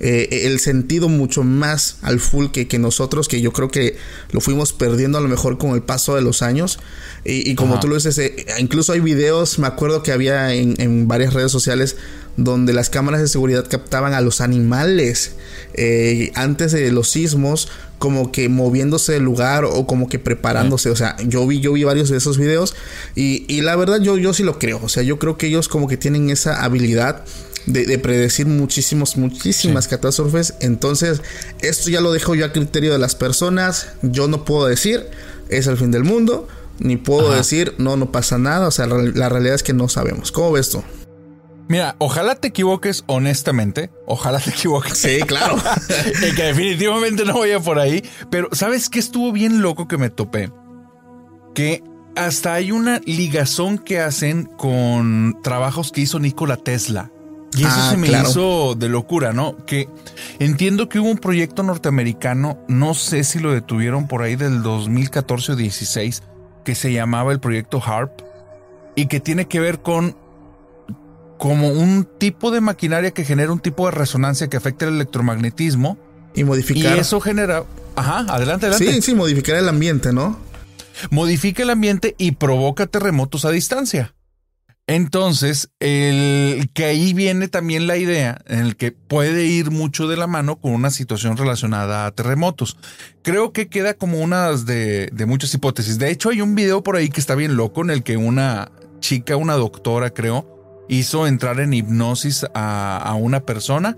eh, 0.03 0.47
el 0.47 0.61
sentido 0.61 1.11
mucho 1.11 1.43
más 1.43 1.99
al 2.01 2.21
full 2.21 2.47
que, 2.47 2.67
que, 2.67 2.79
nosotros, 2.79 3.29
que 3.29 3.43
yo 3.43 3.53
creo 3.53 3.69
que 3.69 3.97
lo 4.31 4.41
fuimos 4.41 4.73
perdiendo 4.73 5.19
a 5.19 5.21
lo 5.21 5.29
mejor 5.29 5.59
con 5.59 5.75
el 5.75 5.83
paso 5.83 6.17
de 6.17 6.23
los 6.23 6.41
años. 6.41 6.79
Y, 7.23 7.55
como 7.55 7.79
tú 7.81 7.89
lo 7.89 7.97
dices, 7.97 8.17
eh, 8.17 8.47
incluso 8.59 8.95
hay 8.95 9.01
videos, 9.01 9.59
me 9.59 9.67
acuerdo 9.67 10.03
que 10.03 10.13
había 10.13 10.55
en, 10.55 10.75
en, 10.81 11.07
varias 11.07 11.35
redes 11.35 11.53
sociales 11.53 11.97
donde 12.39 12.73
las 12.73 12.89
cámaras 12.89 13.21
de 13.21 13.29
seguridad 13.29 13.69
captaban 13.69 14.15
a 14.15 14.23
los 14.23 14.41
animales 14.41 15.35
eh, 15.75 16.33
antes 16.35 16.73
de 16.73 16.91
los 16.93 17.11
sismos 17.11 17.69
como 17.99 18.33
que 18.33 18.49
moviéndose 18.49 19.13
del 19.13 19.25
lugar 19.25 19.67
o 19.67 19.87
como 19.87 20.09
que 20.09 20.19
preparándose. 20.19 20.89
O 20.89 20.97
sea, 20.97 21.17
yo 21.27 21.47
vi, 21.47 21.61
yo 21.61 21.75
vi 21.75 21.85
varios 21.85 22.09
de 22.09 22.17
esos 22.17 22.39
videos 22.39 22.75
y, 23.15 23.45
y 23.49 23.61
la 23.61 23.77
verdad 23.77 24.01
yo, 24.01 24.17
yo 24.17 24.33
sí 24.33 24.43
lo 24.43 24.59
creo. 24.59 24.81
O 24.83 24.89
sea, 24.89 25.03
yo 25.03 25.19
creo 25.19 25.37
que 25.37 25.49
ellos 25.49 25.69
como 25.69 25.87
que 25.87 25.99
tienen 25.99 26.31
esa 26.31 26.65
habilidad 26.65 27.25
de, 27.67 27.99
predecir 27.99 28.47
muchísimos, 28.47 29.17
muchísimas 29.17 29.89
catástrofes. 29.89 30.55
Entonces, 30.61 31.23
esto 31.61 31.91
ya 31.91 32.01
lo 32.01 32.13
dejo 32.13 32.35
yo 32.35 32.47
a 32.47 32.53
criterio 32.53 32.93
de 32.93 32.99
las 32.99 33.15
personas. 33.15 33.89
Yo 34.03 34.29
no 34.29 34.45
puedo 34.45 34.67
decir 34.67 35.07
es 35.49 35.67
el 35.67 35.77
fin 35.77 35.91
del 35.91 36.05
mundo, 36.05 36.47
ni 36.79 36.97
puedo 36.97 37.35
decir 37.35 37.75
no, 37.79 37.97
no 37.97 38.13
pasa 38.13 38.39
nada. 38.39 38.69
O 38.69 38.71
sea, 38.71 38.87
la 38.87 39.29
realidad 39.29 39.55
es 39.55 39.63
que 39.63 39.73
no 39.73 39.89
sabemos. 39.89 40.33
¿Cómo 40.33 40.53
ves 40.53 40.71
tú? 40.71 40.83
Mira, 41.71 41.95
ojalá 41.99 42.35
te 42.35 42.49
equivoques 42.49 43.05
honestamente. 43.07 43.91
Ojalá 44.05 44.41
te 44.41 44.51
equivoques. 44.51 44.99
Sí, 44.99 45.21
claro. 45.21 45.57
y 46.29 46.35
que 46.35 46.43
definitivamente 46.43 47.25
no 47.25 47.39
vaya 47.39 47.61
por 47.61 47.79
ahí. 47.79 48.03
Pero, 48.29 48.49
¿sabes 48.51 48.89
qué 48.89 48.99
estuvo 48.99 49.31
bien 49.31 49.63
loco 49.63 49.87
que 49.87 49.97
me 49.97 50.11
topé? 50.11 50.51
Que 51.55 51.85
hasta 52.17 52.55
hay 52.55 52.73
una 52.73 53.01
ligazón 53.05 53.79
que 53.79 54.01
hacen 54.01 54.47
con 54.47 55.39
trabajos 55.45 55.93
que 55.93 56.01
hizo 56.01 56.19
Nikola 56.19 56.57
Tesla. 56.57 57.13
Y 57.57 57.63
eso 57.63 57.75
ah, 57.77 57.91
se 57.91 57.97
me 57.97 58.09
hizo 58.09 58.75
de 58.77 58.89
locura, 58.89 59.33
¿no? 59.33 59.57
Que 59.67 59.89
entiendo 60.39 60.89
que 60.89 61.01
hubo 61.01 61.11
un 61.11 61.19
proyecto 61.19 61.63
norteamericano, 61.63 62.59
no 62.69 62.95
sé 62.95 63.25
si 63.25 63.41
lo 63.41 63.53
detuvieron 63.53 64.07
por 64.07 64.23
ahí 64.23 64.37
del 64.37 64.63
2014 64.63 65.53
o 65.53 65.57
16, 65.57 66.23
que 66.65 66.75
se 66.75 66.93
llamaba 66.93 67.33
el 67.33 67.41
proyecto 67.41 67.83
HARP 67.85 68.21
y 68.95 69.07
que 69.07 69.19
tiene 69.19 69.47
que 69.47 69.61
ver 69.61 69.81
con 69.81 70.17
como 71.39 71.71
un 71.71 72.07
tipo 72.19 72.51
de 72.51 72.61
maquinaria 72.61 73.13
que 73.13 73.25
genera 73.25 73.51
un 73.51 73.61
tipo 73.61 73.87
de 73.87 73.93
resonancia 73.93 74.49
que 74.49 74.59
afecta 74.59 74.85
el 74.85 74.95
electromagnetismo. 74.95 75.97
Y 76.35 76.45
modificar. 76.45 76.97
Y 76.97 77.01
eso 77.01 77.19
genera. 77.19 77.65
Ajá, 77.97 78.19
adelante, 78.29 78.67
adelante. 78.67 78.93
Sí, 78.93 79.03
sí, 79.03 79.15
modificar 79.15 79.57
el 79.57 79.69
ambiente, 79.69 80.13
¿no? 80.13 80.39
Modifica 81.11 81.63
el 81.63 81.71
ambiente 81.71 82.15
y 82.19 82.33
provoca 82.33 82.87
terremotos 82.87 83.47
a 83.47 83.51
distancia. 83.51 84.15
Entonces, 84.91 85.71
el 85.79 86.69
que 86.75 86.85
ahí 86.87 87.15
viene 87.15 87.47
también 87.47 87.87
la 87.87 87.97
idea 87.97 88.41
en 88.49 88.59
el 88.59 88.75
que 88.75 88.91
puede 88.91 89.47
ir 89.47 89.71
mucho 89.71 90.09
de 90.09 90.17
la 90.17 90.27
mano 90.27 90.57
con 90.57 90.73
una 90.73 90.91
situación 90.91 91.37
relacionada 91.37 92.07
a 92.07 92.11
terremotos. 92.11 92.77
Creo 93.23 93.53
que 93.53 93.69
queda 93.69 93.95
como 93.95 94.19
una 94.19 94.51
de, 94.51 95.09
de 95.13 95.27
muchas 95.27 95.55
hipótesis. 95.55 96.01
De 96.01 96.11
hecho, 96.11 96.31
hay 96.31 96.41
un 96.41 96.57
video 96.57 96.83
por 96.83 96.97
ahí 96.97 97.09
que 97.09 97.21
está 97.21 97.37
bien 97.37 97.55
loco 97.55 97.83
en 97.83 97.91
el 97.91 98.03
que 98.03 98.17
una 98.17 98.73
chica, 98.99 99.37
una 99.37 99.55
doctora, 99.55 100.11
creo, 100.11 100.85
hizo 100.89 101.29
entrar 101.29 101.61
en 101.61 101.73
hipnosis 101.73 102.45
a, 102.53 102.97
a 102.97 103.15
una 103.15 103.47
persona 103.47 103.97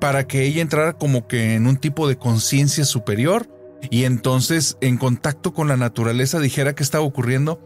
para 0.00 0.28
que 0.28 0.44
ella 0.44 0.62
entrara 0.62 0.92
como 0.92 1.26
que 1.26 1.54
en 1.54 1.66
un 1.66 1.76
tipo 1.76 2.06
de 2.06 2.18
conciencia 2.18 2.84
superior 2.84 3.48
y 3.90 4.04
entonces 4.04 4.76
en 4.80 4.96
contacto 4.96 5.52
con 5.52 5.66
la 5.66 5.76
naturaleza 5.76 6.38
dijera 6.38 6.76
qué 6.76 6.84
estaba 6.84 7.02
ocurriendo. 7.02 7.60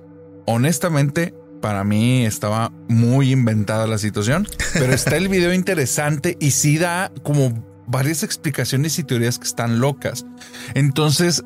Honestamente, 0.47 1.35
para 1.65 1.83
mí 1.83 2.27
estaba 2.27 2.71
muy 2.91 3.33
inventada 3.33 3.87
la 3.87 3.97
situación, 3.97 4.47
pero 4.75 4.93
está 4.93 5.17
el 5.17 5.29
video 5.29 5.55
interesante 5.55 6.37
y 6.39 6.51
sí 6.51 6.77
da 6.77 7.11
como 7.23 7.65
varias 7.87 8.23
explicaciones 8.23 8.99
y 8.99 9.03
teorías 9.03 9.39
que 9.39 9.47
están 9.47 9.81
locas. 9.81 10.27
Entonces, 10.75 11.43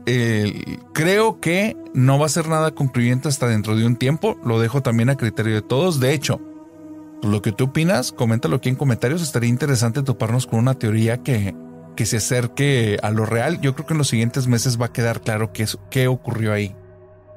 creo 0.93 1.39
que 1.39 1.77
no 1.95 2.19
va 2.19 2.27
a 2.27 2.31
ser 2.31 2.49
nada 2.49 2.73
concluyente 2.73 3.29
hasta 3.29 3.47
dentro 3.47 3.77
de 3.77 3.87
un 3.87 3.95
tiempo. 3.95 4.37
Lo 4.45 4.59
dejo 4.59 4.83
también 4.83 5.09
a 5.09 5.17
criterio 5.17 5.55
de 5.55 5.63
todos. 5.63 6.01
De 6.01 6.13
hecho, 6.13 6.41
lo 7.23 7.41
que 7.41 7.53
tú 7.53 7.67
opinas, 7.67 8.11
coméntalo 8.11 8.57
aquí 8.57 8.71
en 8.71 8.75
comentarios. 8.75 9.23
Estaría 9.23 9.49
interesante 9.49 10.03
toparnos 10.03 10.49
con 10.49 10.59
una 10.59 10.75
teoría 10.75 11.19
que, 11.19 11.55
que 11.95 12.07
se 12.07 12.17
acerque 12.17 12.99
a 13.05 13.13
lo 13.13 13.25
real. 13.25 13.61
Yo 13.61 13.77
creo 13.77 13.87
que 13.87 13.95
en 13.95 13.99
los 13.99 14.09
siguientes 14.09 14.49
meses 14.49 14.81
va 14.81 14.87
a 14.87 14.93
quedar 14.93 15.21
claro 15.21 15.53
qué, 15.53 15.65
qué 15.91 16.09
ocurrió 16.09 16.53
ahí. 16.53 16.75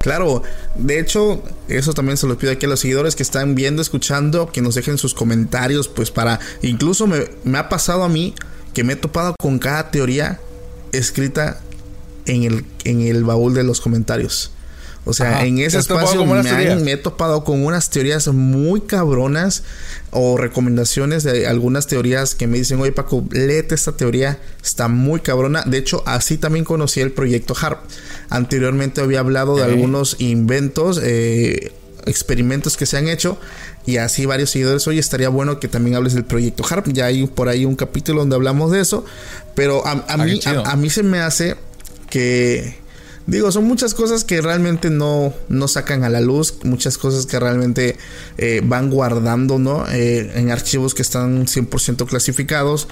Claro, 0.02 0.42
de 0.76 1.00
hecho, 1.00 1.44
eso 1.68 1.94
también 1.94 2.18
se 2.18 2.28
lo 2.28 2.38
pido 2.38 2.52
aquí 2.52 2.66
a 2.66 2.70
los 2.70 2.80
seguidores 2.80 3.16
que 3.16 3.24
están 3.24 3.54
viendo, 3.54 3.82
escuchando, 3.82 4.52
que 4.52 4.62
nos 4.62 4.76
dejen 4.76 4.98
sus 4.98 5.14
comentarios, 5.14 5.88
pues 5.88 6.10
para, 6.10 6.40
incluso 6.64 7.06
me, 7.06 7.26
me 7.44 7.60
ha 7.60 7.70
pasado 7.70 8.04
a 8.04 8.10
mí 8.10 8.34
que 8.74 8.84
me 8.84 8.94
he 8.94 8.96
topado 8.96 9.36
con 9.40 9.60
cada 9.60 9.92
teoría 9.92 10.40
escrita 10.92 11.62
en 12.26 12.44
el, 12.44 12.66
en 12.84 13.02
el 13.02 13.24
baúl 13.24 13.54
de 13.54 13.64
los 13.64 13.82
comentarios. 13.82 14.52
O 15.04 15.14
sea, 15.14 15.46
en 15.46 15.58
ese 15.58 15.80
espacio 15.80 16.26
me, 16.26 16.92
he 16.92 16.98
topado 16.98 17.44
con 17.44 17.66
unas 17.66 17.90
teorías 17.90 18.28
muy 18.28 18.82
cabronas 18.82 19.64
o 20.12 20.38
recomendaciones 20.38 21.24
de 21.24 21.48
algunas 21.48 21.88
teorías 21.88 22.36
que 22.36 22.46
me 22.46 22.60
dicen, 22.60 22.80
oye 22.80 22.92
Paco, 22.92 23.24
léete 23.32 23.74
esta 23.74 23.94
teoría, 23.94 24.40
está 24.64 24.88
muy 24.88 25.22
cabrona. 25.22 25.64
De 25.66 25.80
hecho, 25.80 26.04
así 26.06 26.38
también 26.38 26.66
conocí 26.66 27.00
el 27.00 27.12
proyecto 27.12 27.56
HARP. 27.60 27.80
Anteriormente 28.30 29.02
había 29.02 29.22
hablado 29.22 29.56
de 29.56 29.64
algunos 29.64 30.18
inventos, 30.20 31.00
eh, 31.02 31.74
experimentos 32.06 32.78
que 32.78 32.86
se 32.86 32.98
han 32.98 33.08
hecho 33.08 33.38
y 33.86 33.98
así 33.98 34.26
varios 34.26 34.52
seguidores. 34.52 34.88
Oye, 34.88 35.00
estaría 35.00 35.30
bueno 35.30 35.60
que 35.60 35.68
también 35.68 35.96
hables 35.96 36.14
del 36.14 36.26
proyecto 36.26 36.64
Harp. 36.70 36.88
Ya 36.90 37.06
hay 37.06 37.26
por 37.26 37.50
ahí 37.50 37.66
un 37.66 37.76
capítulo 37.76 38.20
donde 38.22 38.36
hablamos 38.36 38.72
de 38.72 38.82
eso. 38.82 39.04
Pero 39.56 39.86
a, 39.86 40.04
Ah, 40.08 40.18
mí, 40.18 40.40
a, 40.46 40.76
mí 40.76 40.90
se 40.90 41.04
me 41.04 41.20
hace 41.20 41.56
que. 42.10 42.80
Digo, 43.28 43.52
son 43.52 43.66
muchas 43.66 43.94
cosas 43.94 44.24
que 44.24 44.42
realmente 44.42 44.90
no, 44.90 45.34
no 45.48 45.68
sacan 45.68 46.04
a 46.04 46.10
la 46.10 46.22
luz, 46.22 46.56
muchas 46.64 46.98
cosas 46.98 47.26
que 47.26 47.40
realmente 47.40 47.98
eh, 48.38 48.62
van 48.64 48.90
guardando, 48.90 49.60
¿no? 49.60 49.86
Eh, 49.90 50.32
en 50.36 50.52
archivos 50.52 50.94
que 50.94 51.02
están 51.02 51.46
100% 51.46 52.08
clasificados. 52.08 52.88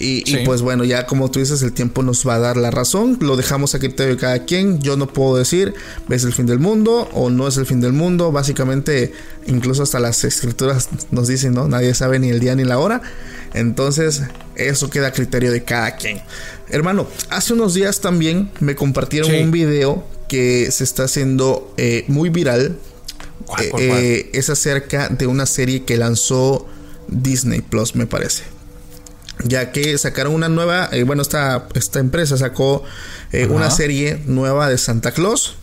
Y, 0.00 0.44
pues 0.44 0.62
bueno, 0.62 0.84
ya 0.84 1.06
como 1.06 1.28
tú 1.28 1.40
dices, 1.40 1.60
el 1.62 1.72
tiempo 1.72 2.04
nos 2.04 2.26
va 2.26 2.36
a 2.36 2.38
dar 2.38 2.56
la 2.56 2.70
razón. 2.70 3.18
Lo 3.20 3.36
dejamos 3.36 3.74
a 3.74 3.80
criterio 3.80 4.14
de 4.14 4.20
cada 4.20 4.44
quien. 4.44 4.80
Yo 4.80 4.96
no 4.96 5.08
puedo 5.08 5.36
decir 5.36 5.74
es 6.08 6.24
el 6.24 6.32
fin 6.32 6.46
del 6.46 6.60
mundo 6.60 7.08
o 7.12 7.30
no 7.30 7.48
es 7.48 7.56
el 7.56 7.66
fin 7.66 7.80
del 7.80 7.92
mundo. 7.92 8.30
Básicamente, 8.30 9.12
incluso 9.46 9.82
hasta 9.82 9.98
las 9.98 10.22
escrituras 10.22 10.88
nos 11.10 11.26
dicen, 11.26 11.54
¿no? 11.54 11.66
Nadie 11.66 11.94
sabe 11.94 12.20
ni 12.20 12.28
el 12.28 12.38
día 12.38 12.54
ni 12.54 12.62
la 12.62 12.78
hora. 12.78 13.02
Entonces, 13.54 14.22
eso 14.56 14.90
queda 14.90 15.08
a 15.08 15.12
criterio 15.12 15.50
de 15.52 15.64
cada 15.64 15.96
quien. 15.96 16.20
Hermano, 16.68 17.08
hace 17.30 17.52
unos 17.54 17.74
días 17.74 18.00
también 18.00 18.50
me 18.60 18.74
compartieron 18.74 19.30
Sí. 19.30 19.38
un 19.38 19.50
video 19.50 20.06
que 20.28 20.70
se 20.70 20.84
está 20.84 21.04
haciendo 21.04 21.72
eh, 21.76 22.04
muy 22.08 22.28
viral. 22.30 22.76
¿Cuál, 23.46 23.64
Eh, 23.64 23.68
cuál, 23.70 23.86
cuál? 23.88 23.98
eh, 24.00 24.30
es 24.34 24.50
acerca 24.50 25.08
de 25.08 25.26
una 25.26 25.46
serie 25.46 25.84
que 25.84 25.96
lanzó 25.96 26.66
Disney 27.08 27.62
Plus, 27.62 27.94
me 27.94 28.06
parece. 28.06 28.42
Ya 29.44 29.72
que 29.72 29.96
sacaron 29.98 30.34
una 30.34 30.48
nueva, 30.48 30.90
bueno, 31.06 31.22
esta, 31.22 31.68
esta 31.74 32.00
empresa 32.00 32.36
sacó 32.36 32.82
una 33.50 33.70
serie 33.70 34.20
nueva 34.26 34.68
de 34.68 34.76
Santa 34.78 35.12
Claus. 35.12 35.54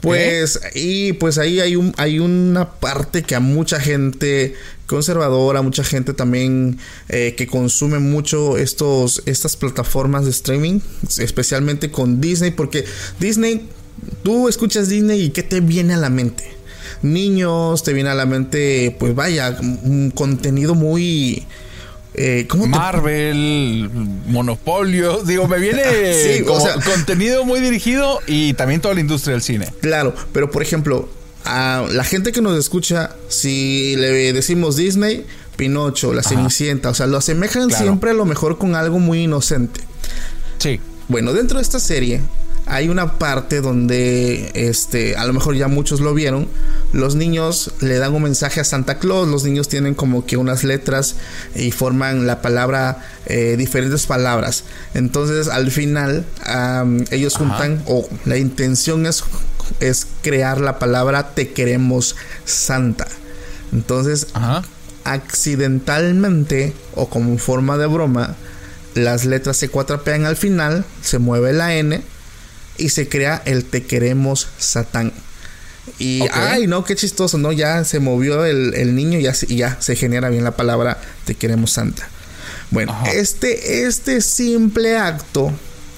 Pues, 0.00 0.58
y 0.74 1.12
pues 1.14 1.36
ahí 1.36 1.60
hay 1.60 1.76
un, 1.76 1.92
hay 1.98 2.18
una 2.18 2.70
parte 2.70 3.22
que 3.22 3.34
a 3.34 3.40
mucha 3.40 3.78
gente 3.80 4.54
conservadora, 4.92 5.62
mucha 5.62 5.82
gente 5.84 6.12
también 6.12 6.78
eh, 7.08 7.34
que 7.34 7.46
consume 7.46 7.98
mucho 7.98 8.58
estos, 8.58 9.22
estas 9.24 9.56
plataformas 9.56 10.26
de 10.26 10.30
streaming, 10.32 10.80
especialmente 11.18 11.90
con 11.90 12.20
Disney, 12.20 12.50
porque 12.50 12.84
Disney, 13.18 13.68
tú 14.22 14.48
escuchas 14.48 14.90
Disney 14.90 15.22
y 15.22 15.30
¿qué 15.30 15.42
te 15.42 15.60
viene 15.60 15.94
a 15.94 15.96
la 15.96 16.10
mente? 16.10 16.44
Niños, 17.00 17.82
te 17.82 17.94
viene 17.94 18.10
a 18.10 18.14
la 18.14 18.26
mente, 18.26 18.94
pues 19.00 19.14
vaya, 19.14 19.56
un 19.60 20.10
contenido 20.14 20.74
muy... 20.74 21.46
Eh, 22.14 22.44
¿Cómo 22.46 22.64
te 22.64 22.68
Marvel, 22.68 23.88
Monopolio, 24.26 25.22
digo, 25.26 25.48
me 25.48 25.58
viene 25.58 25.82
Sí, 26.36 26.44
o 26.46 26.60
sea- 26.60 26.74
contenido 26.74 27.46
muy 27.46 27.60
dirigido 27.60 28.20
y 28.26 28.52
también 28.52 28.82
toda 28.82 28.92
la 28.92 29.00
industria 29.00 29.32
del 29.32 29.42
cine. 29.42 29.68
Claro, 29.80 30.14
pero 30.34 30.50
por 30.50 30.60
ejemplo, 30.60 31.08
a 31.44 31.84
la 31.90 32.04
gente 32.04 32.32
que 32.32 32.40
nos 32.40 32.58
escucha, 32.58 33.14
si 33.28 33.94
le 33.96 34.32
decimos 34.32 34.76
Disney, 34.76 35.26
Pinocho, 35.56 36.12
La 36.14 36.22
Cenicienta, 36.22 36.90
o 36.90 36.94
sea, 36.94 37.06
lo 37.06 37.18
asemejan 37.18 37.68
Claro. 37.68 37.84
siempre 37.84 38.10
a 38.10 38.14
lo 38.14 38.24
mejor 38.24 38.58
con 38.58 38.74
algo 38.74 38.98
muy 38.98 39.24
inocente. 39.24 39.80
Sí. 40.58 40.80
Bueno, 41.08 41.32
dentro 41.32 41.58
de 41.58 41.62
esta 41.62 41.78
serie 41.80 42.20
hay 42.64 42.88
una 42.88 43.18
parte 43.18 43.60
donde, 43.60 44.50
este, 44.54 45.16
a 45.16 45.26
lo 45.26 45.32
mejor 45.32 45.56
ya 45.56 45.66
muchos 45.68 46.00
lo 46.00 46.14
vieron, 46.14 46.46
los 46.92 47.16
niños 47.16 47.72
le 47.80 47.98
dan 47.98 48.14
un 48.14 48.22
mensaje 48.22 48.60
a 48.60 48.64
Santa 48.64 48.98
Claus, 48.98 49.26
los 49.28 49.42
niños 49.44 49.68
tienen 49.68 49.94
como 49.94 50.24
que 50.24 50.36
unas 50.36 50.62
letras 50.62 51.16
y 51.56 51.72
forman 51.72 52.26
la 52.26 52.40
palabra, 52.40 53.04
eh, 53.26 53.56
diferentes 53.58 54.06
palabras. 54.06 54.62
Entonces, 54.94 55.48
al 55.48 55.70
final, 55.72 56.24
ellos 57.10 57.34
Ajá. 57.34 57.44
juntan, 57.44 57.82
o 57.86 58.08
la 58.26 58.38
intención 58.38 59.06
es, 59.06 59.24
es 59.80 60.06
crear 60.22 60.60
la 60.60 60.78
palabra 60.78 61.34
Te 61.34 61.50
queremos 61.52 62.16
Santa. 62.44 63.06
Entonces, 63.72 64.26
Ajá. 64.34 64.62
accidentalmente 65.04 66.72
o 66.94 67.08
como 67.08 67.38
forma 67.38 67.78
de 67.78 67.86
broma, 67.86 68.36
las 68.94 69.24
letras 69.24 69.56
se 69.56 69.68
cuatrapean 69.68 70.24
al 70.26 70.36
final, 70.36 70.84
se 71.02 71.18
mueve 71.18 71.52
la 71.52 71.74
N 71.74 72.02
y 72.78 72.88
se 72.90 73.08
crea 73.08 73.42
el 73.44 73.64
te 73.64 73.84
queremos 73.84 74.48
Satán. 74.58 75.12
Y 75.98 76.22
ay, 76.32 76.66
no, 76.68 76.84
qué 76.84 76.94
chistoso, 76.94 77.38
¿no? 77.38 77.50
Ya 77.52 77.84
se 77.84 77.98
movió 77.98 78.44
el, 78.44 78.74
el 78.74 78.94
niño 78.94 79.18
y 79.18 79.22
ya, 79.22 79.34
se- 79.34 79.46
y 79.52 79.56
ya 79.56 79.76
se 79.80 79.96
genera 79.96 80.28
bien 80.28 80.44
la 80.44 80.52
palabra 80.56 80.98
te 81.24 81.34
queremos 81.34 81.72
Santa. 81.72 82.08
Bueno, 82.70 82.92
Ajá. 82.92 83.10
este, 83.12 83.84
este 83.86 84.20
simple 84.20 84.96
acto 84.96 85.50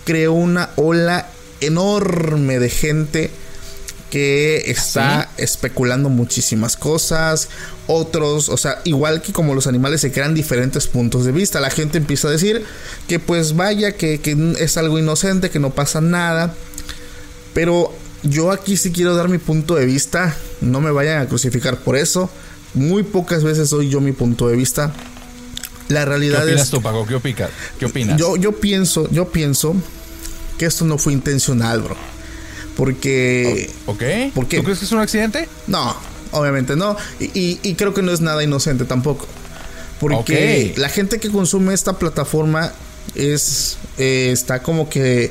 creó 0.05 0.33
una 0.33 0.71
ola 0.77 1.27
enorme 1.61 2.59
de 2.59 2.71
gente 2.71 3.31
que 4.11 4.71
está 4.71 5.31
especulando 5.37 6.09
muchísimas 6.09 6.77
cosas. 6.77 7.49
Otros, 7.87 8.49
o 8.49 8.57
sea, 8.57 8.81
igual 8.85 9.23
que 9.23 9.33
como 9.33 9.55
los 9.55 9.67
animales 9.67 10.01
se 10.01 10.13
crean 10.13 10.35
diferentes 10.35 10.87
puntos 10.87 11.25
de 11.25 11.33
vista. 11.33 11.61
La 11.61 11.71
gente 11.71 11.99
empieza 11.99 12.29
a 12.29 12.31
decir 12.31 12.65
que 13.09 13.19
pues 13.19 13.57
vaya, 13.57 13.93
que, 13.93 14.21
que 14.21 14.55
es 14.59 14.77
algo 14.77 14.99
inocente, 14.99 15.51
que 15.51 15.59
no 15.59 15.71
pasa 15.71 16.01
nada. 16.01 16.55
Pero 17.53 17.93
yo 18.23 18.51
aquí 18.51 18.77
sí 18.77 18.93
quiero 18.93 19.15
dar 19.15 19.29
mi 19.29 19.39
punto 19.39 19.75
de 19.75 19.87
vista. 19.87 20.35
No 20.61 20.81
me 20.81 20.91
vayan 20.91 21.21
a 21.21 21.27
crucificar 21.27 21.79
por 21.79 21.97
eso. 21.97 22.31
Muy 22.73 23.03
pocas 23.03 23.45
veces 23.45 23.71
doy 23.71 23.89
yo 23.89 24.01
mi 24.01 24.13
punto 24.13 24.49
de 24.49 24.57
vista. 24.57 24.93
La 25.89 26.01
¿Qué 26.01 26.07
realidad 26.07 26.45
opinas 26.45 26.63
es 26.63 26.71
tú, 26.71 26.81
Paco? 26.81 27.07
¿Qué, 27.07 27.35
¿Qué 27.79 27.87
opinas? 27.87 28.19
yo, 28.19 28.37
yo 28.37 28.53
pienso, 28.53 29.09
yo 29.11 29.29
pienso 29.29 29.77
que 30.57 30.67
esto 30.67 30.85
no 30.85 30.99
fue 30.99 31.13
intencional, 31.13 31.83
bro. 31.83 32.14
Porque 32.77 33.71
¿Ok? 33.87 34.03
¿Tú 34.35 34.63
crees 34.65 34.79
que 34.81 34.85
es 34.85 34.93
un 34.93 34.99
accidente? 35.01 35.49
no, 35.67 35.97
obviamente 36.33 36.75
no. 36.77 36.97
Y, 37.21 37.25
y- 37.39 37.61
y 37.63 37.75
creo 37.75 37.95
que 37.95 38.03
no 38.03 38.13
es 38.13 38.21
nada 38.21 38.43
inocente 38.43 38.85
tampoco. 38.85 39.27
Porque 40.01 40.75
la 40.77 40.89
gente 40.89 41.19
que 41.21 41.31
consume 41.31 41.73
esta 41.73 41.99
plataforma 41.99 42.73
es 43.15 43.79
eh, 43.97 44.31
está 44.33 44.63
como 44.63 44.89
que 44.89 45.31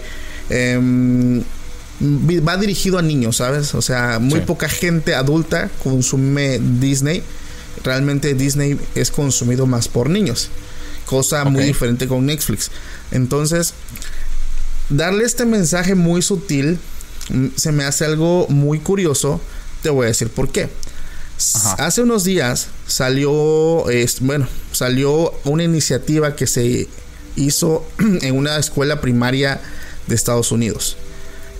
em, 0.49 1.41
va 2.01 2.57
dirigido 2.57 2.97
a 2.97 3.01
niños, 3.01 3.37
¿sabes? 3.37 3.75
O 3.75 3.81
sea, 3.81 4.19
muy 4.19 4.39
Sí. 4.39 4.45
poca 4.45 4.69
gente 4.69 5.13
adulta 5.15 5.69
consume 5.83 6.59
Disney. 6.79 7.21
Realmente 7.83 8.33
Disney 8.35 8.79
es 8.95 9.11
consumido 9.11 9.65
más 9.67 9.87
por 9.89 10.09
niños. 10.09 10.49
Cosa 11.05 11.43
muy 11.43 11.65
diferente 11.65 12.07
con 12.07 12.25
Netflix. 12.25 12.71
Entonces, 13.11 13.73
darle 14.89 15.25
este 15.25 15.45
mensaje 15.45 15.93
muy 15.95 16.21
sutil 16.21 16.79
se 17.55 17.71
me 17.71 17.83
hace 17.83 18.05
algo 18.05 18.47
muy 18.49 18.79
curioso. 18.79 19.41
Te 19.81 19.89
voy 19.89 20.05
a 20.05 20.07
decir 20.07 20.29
por 20.29 20.49
qué. 20.49 20.69
Ajá. 21.55 21.73
Hace 21.85 22.01
unos 22.01 22.23
días 22.23 22.67
salió, 22.87 23.85
bueno, 24.21 24.47
salió 24.71 25.33
una 25.43 25.63
iniciativa 25.63 26.35
que 26.35 26.47
se 26.47 26.87
hizo 27.35 27.85
en 27.99 28.37
una 28.37 28.57
escuela 28.57 29.01
primaria 29.01 29.59
de 30.07 30.15
Estados 30.15 30.51
Unidos. 30.51 30.97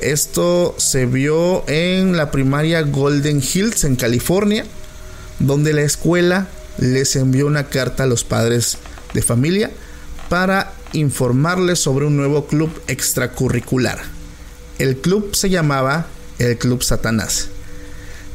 Esto 0.02 0.76
se 0.78 1.06
vio 1.06 1.68
en 1.70 2.18
la 2.18 2.30
primaria 2.30 2.82
Golden 2.82 3.42
Hills 3.42 3.84
en 3.84 3.96
California, 3.96 4.66
donde 5.40 5.74
la 5.74 5.82
escuela 5.82 6.48
les 6.78 7.16
envió 7.16 7.48
una 7.48 7.66
carta 7.70 8.04
a 8.04 8.08
los 8.08 8.24
padres 8.24 8.78
de 9.14 9.22
familia 9.22 9.72
para 10.30 10.74
informarles 10.92 11.80
sobre 11.80 12.06
un 12.06 12.18
nuevo 12.18 12.48
club 12.48 12.70
extracurricular. 12.88 14.02
El 14.80 14.98
club 14.98 15.36
se 15.36 15.50
llamaba 15.50 16.08
el 16.40 16.58
Club 16.58 16.84
Satanás. 16.84 17.48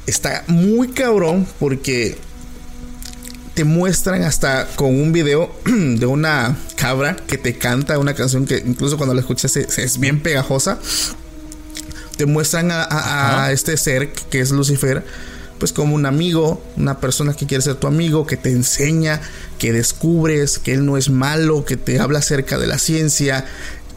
Está 0.06 0.44
muy 0.46 0.88
cabrón 0.88 1.46
porque 1.58 2.16
te 3.54 3.64
muestran 3.64 4.22
hasta 4.22 4.68
con 4.76 4.88
un 5.00 5.12
video 5.12 5.52
de 5.64 6.06
una 6.06 6.56
cabra 6.76 7.16
que 7.16 7.38
te 7.38 7.58
canta 7.58 7.98
una 7.98 8.14
canción 8.14 8.46
que 8.46 8.62
incluso 8.64 8.96
cuando 8.96 9.14
la 9.14 9.20
escuchas 9.20 9.56
es, 9.56 9.78
es 9.78 9.98
bien 9.98 10.20
pegajosa. 10.22 10.78
Te 12.16 12.26
muestran 12.26 12.70
a, 12.70 12.86
a- 13.44 13.52
este 13.52 13.76
ser 13.76 14.12
que 14.12 14.40
es 14.40 14.50
Lucifer, 14.50 15.04
pues 15.58 15.72
como 15.72 15.94
un 15.94 16.06
amigo, 16.06 16.64
una 16.76 16.98
persona 17.00 17.34
que 17.34 17.46
quiere 17.46 17.62
ser 17.62 17.74
tu 17.76 17.86
amigo, 17.88 18.26
que 18.26 18.36
te 18.36 18.50
enseña, 18.50 19.20
que 19.58 19.72
descubres 19.72 20.58
que 20.58 20.72
él 20.74 20.86
no 20.86 20.96
es 20.96 21.10
malo, 21.10 21.64
que 21.64 21.76
te 21.76 21.98
habla 22.00 22.20
acerca 22.20 22.58
de 22.58 22.66
la 22.68 22.78
ciencia, 22.78 23.44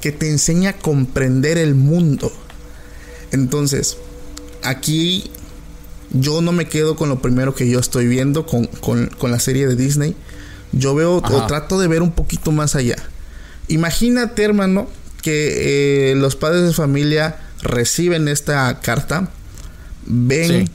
que 0.01 0.11
te 0.11 0.29
enseña 0.29 0.71
a 0.71 0.73
comprender 0.77 1.57
el 1.57 1.75
mundo. 1.75 2.31
Entonces, 3.31 3.97
aquí 4.63 5.31
yo 6.11 6.41
no 6.41 6.51
me 6.51 6.67
quedo 6.67 6.95
con 6.95 7.09
lo 7.09 7.21
primero 7.21 7.55
que 7.55 7.69
yo 7.69 7.79
estoy 7.79 8.07
viendo 8.07 8.45
con, 8.45 8.65
con- 8.65 9.07
con 9.07 9.31
la 9.31 9.39
serie 9.39 9.67
de 9.67 9.75
Disney. 9.75 10.15
Yo 10.73 10.95
veo 10.95 11.17
o 11.17 11.47
trato 11.47 11.79
de 11.79 11.87
ver 11.87 12.01
un 12.01 12.11
poquito 12.11 12.51
más 12.51 12.75
allá. 12.75 12.95
Imagínate, 13.67 14.43
hermano, 14.43 14.87
que 15.21 16.11
eh, 16.11 16.15
los 16.15 16.35
padres 16.35 16.63
de 16.65 16.73
familia 16.73 17.37
reciben 17.61 18.27
esta 18.27 18.79
carta, 18.81 19.29
ven 20.05 20.65
Sí. 20.67 20.71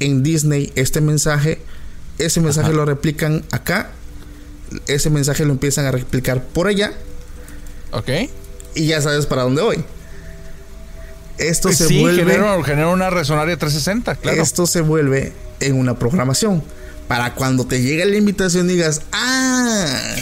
en 0.00 0.22
Disney 0.22 0.72
este 0.74 1.00
mensaje, 1.00 1.60
ese 2.18 2.40
mensaje 2.40 2.68
Ajá. 2.68 2.76
lo 2.76 2.84
replican 2.84 3.44
acá, 3.50 3.90
ese 4.86 5.10
mensaje 5.10 5.44
lo 5.44 5.52
empiezan 5.52 5.86
a 5.86 5.90
replicar 5.92 6.44
por 6.44 6.66
allá 6.66 6.92
¿Ok? 7.94 8.10
y 8.74 8.86
ya 8.86 9.00
sabes 9.00 9.26
para 9.26 9.42
dónde 9.42 9.62
voy. 9.62 9.84
Esto 11.38 11.72
se 11.72 11.88
sí, 11.88 12.00
vuelve 12.00 12.24
genera, 12.24 12.62
genera 12.62 12.88
una 12.88 13.10
resonaria 13.10 13.56
360, 13.56 14.16
claro. 14.16 14.42
esto 14.42 14.66
se 14.66 14.82
vuelve 14.82 15.32
en 15.60 15.76
una 15.76 15.98
programación. 15.98 16.62
para 17.08 17.34
cuando 17.34 17.66
te 17.66 17.82
llegue 17.82 18.04
la 18.04 18.16
invitación 18.16 18.68
digas, 18.68 19.02
ah, 19.12 20.14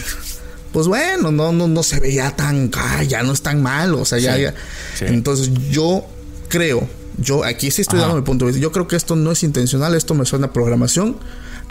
pues 0.73 0.87
bueno, 0.87 1.31
no, 1.31 1.53
no, 1.53 1.69
no 1.69 1.83
se 1.83 2.01
ve 2.01 2.15
ya 2.15 2.35
tan, 2.35 2.71
ya 3.07 3.23
no 3.23 3.33
es 3.33 3.43
tan 3.43 3.63
mal, 3.63 3.95
o 3.95 4.05
sea, 4.05 4.19
ya, 4.19 4.39
ya. 4.39 4.55
Entonces 5.01 5.51
yo 5.71 6.07
creo, 6.49 6.89
yo 7.19 7.45
aquí 7.45 7.71
sí 7.71 7.83
estoy 7.83 8.01
dando 8.01 8.17
mi 8.17 8.23
punto 8.23 8.47
de 8.47 8.53
vista, 8.53 8.63
yo 8.63 8.73
creo 8.73 8.89
que 8.89 8.97
esto 8.97 9.15
no 9.15 9.33
es 9.33 9.43
intencional, 9.43 9.95
esto 9.95 10.15
me 10.15 10.25
suena 10.25 10.47
a 10.47 10.53
programación, 10.53 11.19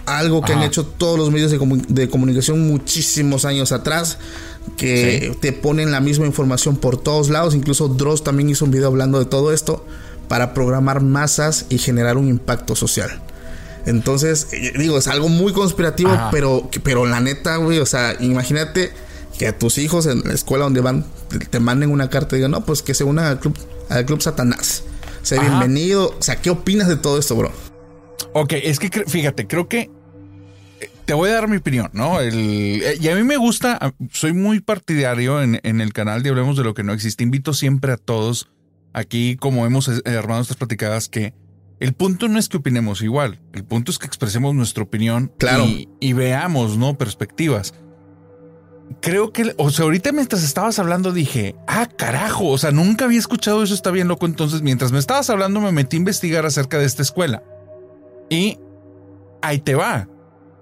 algo 0.05 0.41
que 0.41 0.53
han 0.53 0.63
hecho 0.63 0.85
todos 0.85 1.17
los 1.17 1.31
medios 1.31 1.51
de, 1.51 2.09
comunicación 2.09 2.67
muchísimos 2.67 3.45
años 3.45 3.71
atrás, 3.71 4.17
que 4.77 5.35
te 5.41 5.53
ponen 5.53 5.91
la 5.91 5.99
misma 5.99 6.25
información 6.25 6.75
por 6.75 6.97
todos 6.97 7.29
lados, 7.29 7.55
incluso 7.55 7.87
Dross 7.87 8.23
también 8.23 8.49
hizo 8.49 8.65
un 8.65 8.71
video 8.71 8.87
hablando 8.87 9.19
de 9.19 9.25
todo 9.25 9.53
esto, 9.53 9.85
para 10.27 10.53
programar 10.53 11.01
masas 11.01 11.65
y 11.69 11.77
generar 11.77 12.17
un 12.17 12.27
impacto 12.29 12.75
social. 12.75 13.21
Entonces, 13.85 14.47
eh, 14.51 14.73
digo, 14.77 14.97
es 14.97 15.07
algo 15.07 15.27
muy 15.27 15.53
conspirativo, 15.53 16.11
pero, 16.31 16.69
pero 16.83 17.05
la 17.05 17.19
neta, 17.19 17.57
güey, 17.57 17.79
o 17.79 17.85
sea, 17.85 18.15
imagínate 18.19 18.91
que 19.37 19.47
a 19.47 19.57
tus 19.57 19.77
hijos 19.77 20.05
en 20.05 20.21
la 20.23 20.33
escuela 20.33 20.65
donde 20.65 20.81
van 20.81 21.05
te, 21.49 21.59
manden 21.59 21.91
una 21.91 22.09
carta 22.09 22.35
y 22.35 22.39
digan, 22.39 22.51
no, 22.51 22.65
pues 22.65 22.81
que 22.81 22.93
se 22.93 23.03
unan 23.03 23.25
al 23.25 23.39
club, 23.39 23.57
al 23.89 24.05
club 24.05 24.21
Satanás. 24.21 24.83
Sea 25.23 25.39
bienvenido. 25.39 26.15
O 26.19 26.21
sea, 26.21 26.41
¿qué 26.41 26.49
opinas 26.49 26.87
de 26.87 26.95
todo 26.95 27.19
esto, 27.19 27.35
bro? 27.35 27.51
Ok, 28.33 28.53
es 28.53 28.79
que 28.79 28.89
fíjate, 29.07 29.47
creo 29.47 29.67
que 29.67 29.89
eh, 30.79 30.89
te 31.05 31.13
voy 31.13 31.29
a 31.29 31.33
dar 31.33 31.47
mi 31.47 31.57
opinión, 31.57 31.89
¿no? 31.93 32.19
El, 32.19 32.81
eh, 32.83 32.97
y 32.99 33.07
a 33.09 33.15
mí 33.15 33.23
me 33.23 33.37
gusta, 33.37 33.93
soy 34.11 34.33
muy 34.33 34.59
partidario 34.59 35.41
en, 35.41 35.59
en, 35.63 35.81
el 35.81 35.93
canal 35.93 36.23
de 36.23 36.29
Hablemos 36.29 36.57
de 36.57 36.63
lo 36.63 36.73
que 36.73 36.83
no 36.83 36.93
existe. 36.93 37.23
Invito 37.23 37.53
siempre 37.53 37.91
a 37.91 37.97
todos 37.97 38.51
aquí, 38.93 39.35
como 39.37 39.65
hemos 39.65 39.89
armado 40.05 40.41
estas 40.41 40.57
platicadas, 40.57 41.09
que 41.09 41.33
el 41.81 41.93
punto 41.93 42.27
no 42.27 42.37
es 42.37 42.47
que 42.47 42.57
opinemos 42.57 43.01
igual, 43.01 43.39
el 43.53 43.63
punto 43.63 43.91
es 43.91 43.97
que 43.97 44.05
expresemos 44.05 44.53
nuestra 44.53 44.83
opinión 44.83 45.31
claro. 45.39 45.65
y, 45.65 46.13
veamos, 46.13 46.77
¿no? 46.77 46.95
Perspectivas. 46.95 47.73
Creo 49.01 49.33
que, 49.33 49.55
o 49.57 49.71
sea, 49.71 49.85
ahorita 49.85 50.11
mientras 50.11 50.43
estabas 50.43 50.77
hablando 50.77 51.11
dije, 51.11 51.55
ah, 51.67 51.87
carajo, 51.87 52.49
o 52.49 52.57
sea, 52.59 52.69
nunca 52.69 53.05
había 53.05 53.17
escuchado 53.17 53.63
eso, 53.63 53.73
está 53.73 53.89
bien 53.89 54.07
loco. 54.07 54.27
Entonces, 54.27 54.61
mientras 54.61 54.91
me 54.91 54.99
estabas 54.99 55.31
hablando, 55.31 55.59
me 55.59 55.71
metí 55.71 55.95
a 55.95 55.99
investigar 55.99 56.45
acerca 56.45 56.77
de 56.77 56.85
esta 56.85 57.01
escuela. 57.01 57.41
Y 58.31 58.57
ahí 59.41 59.59
te 59.59 59.75
va. 59.75 60.07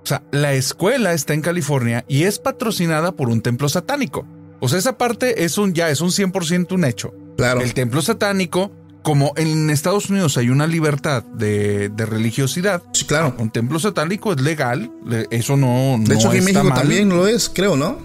O 0.03 0.05
sea, 0.05 0.23
la 0.31 0.53
escuela 0.53 1.13
está 1.13 1.35
en 1.35 1.41
California 1.41 2.03
y 2.07 2.23
es 2.23 2.39
patrocinada 2.39 3.11
por 3.11 3.29
un 3.29 3.41
templo 3.41 3.69
satánico. 3.69 4.25
O 4.59 4.67
sea, 4.67 4.79
esa 4.79 4.97
parte 4.97 5.45
es 5.45 5.59
un 5.59 5.73
ya, 5.73 5.89
es 5.91 6.01
un 6.01 6.09
100% 6.09 6.73
un 6.73 6.83
hecho. 6.83 7.13
Claro. 7.37 7.61
El 7.61 7.75
templo 7.75 8.01
satánico 8.01 8.71
como 9.03 9.33
en 9.37 9.69
Estados 9.69 10.09
Unidos 10.09 10.35
hay 10.37 10.49
una 10.49 10.65
libertad 10.65 11.23
de, 11.23 11.91
religiosidad. 11.95 12.81
Sí, 12.91 13.05
claro. 13.05 13.35
Un 13.37 13.51
templo 13.51 13.77
satánico 13.79 14.33
es 14.33 14.41
legal. 14.41 14.91
Eso 15.29 15.55
no. 15.55 15.97
De 15.99 16.15
hecho, 16.15 16.29
aquí 16.29 16.39
en 16.39 16.45
México 16.45 16.73
también 16.73 17.09
lo 17.09 17.27
es, 17.27 17.49
creo, 17.49 17.77
¿no? 17.77 17.97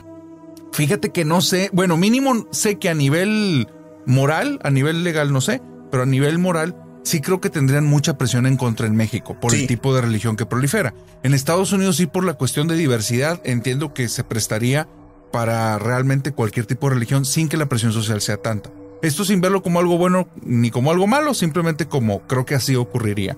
Fíjate 0.73 1.11
que 1.11 1.25
no 1.25 1.41
sé. 1.41 1.71
Bueno, 1.73 1.97
mínimo 1.97 2.47
sé 2.51 2.79
que 2.79 2.91
a 2.91 2.95
nivel 2.95 3.67
moral, 4.05 4.61
a 4.63 4.71
nivel 4.71 5.05
legal 5.05 5.33
no 5.33 5.41
sé, 5.41 5.63
pero 5.91 6.03
a 6.03 6.07
nivel 6.07 6.39
moral 6.39 6.77
sí 7.05 7.21
creo 7.21 7.41
que 7.41 7.51
tendrían 7.51 7.85
mucha 7.85 8.19
presión 8.19 8.47
en 8.47 8.57
contra 8.57 8.87
en 8.87 8.97
México 8.97 9.39
por 9.39 9.55
el 9.55 9.67
tipo 9.67 9.95
de 9.95 10.01
religión 10.01 10.37
que 10.37 10.47
prolifera. 10.47 10.95
En 11.23 11.35
Estados 11.35 11.73
Unidos 11.73 11.97
sí 11.97 12.07
por 12.07 12.25
la 12.25 12.35
cuestión 12.35 12.67
de 12.67 12.77
diversidad 12.77 13.41
entiendo 13.45 13.95
que 13.95 14.09
se 14.09 14.25
prestaría 14.25 14.89
para 15.31 15.79
realmente 15.79 16.33
cualquier 16.33 16.67
tipo 16.67 16.89
de 16.89 16.95
religión 16.95 17.25
sin 17.25 17.49
que 17.49 17.57
la 17.57 17.67
presión 17.67 17.93
social 17.93 18.21
sea 18.21 18.39
tanta. 18.39 18.71
Esto 19.03 19.25
sin 19.25 19.41
verlo 19.41 19.63
como 19.63 19.81
algo 19.81 19.99
bueno 19.99 20.29
ni 20.43 20.71
como 20.71 20.91
algo 20.91 21.07
malo, 21.07 21.35
simplemente 21.35 21.87
como 21.87 22.27
creo 22.27 22.47
que 22.47 22.55
así 22.55 22.75
ocurriría. 22.75 23.37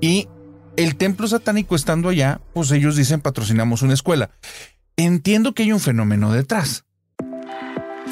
Y 0.00 0.28
el 0.76 0.96
templo 0.96 1.26
satánico 1.26 1.74
estando 1.74 2.08
allá, 2.08 2.40
pues 2.54 2.70
ellos 2.70 2.96
dicen 2.96 3.20
patrocinamos 3.20 3.82
una 3.82 3.94
escuela. 3.94 4.30
Entiendo 4.96 5.54
que 5.54 5.64
hay 5.64 5.72
un 5.72 5.80
fenómeno 5.80 6.32
detrás. 6.32 6.84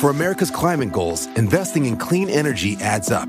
For 0.00 0.10
America's 0.10 0.50
climate 0.50 0.90
goals, 0.90 1.28
investing 1.36 1.84
in 1.84 1.96
clean 1.96 2.30
energy 2.30 2.78
adds 2.80 3.10
up. 3.10 3.28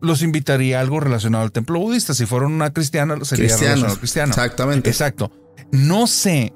los 0.00 0.22
invitaría 0.22 0.78
a 0.78 0.80
algo 0.80 1.00
relacionado 1.00 1.44
al 1.44 1.52
templo 1.52 1.80
budista. 1.80 2.14
Si 2.14 2.26
fueran 2.26 2.52
una 2.52 2.72
cristiana, 2.72 3.16
sería 3.24 3.56
relacionado 3.56 3.92
al 3.92 3.98
cristiano. 3.98 4.30
Exactamente. 4.30 4.90
Exacto. 4.90 5.30
No 5.72 6.06
sé. 6.06 6.52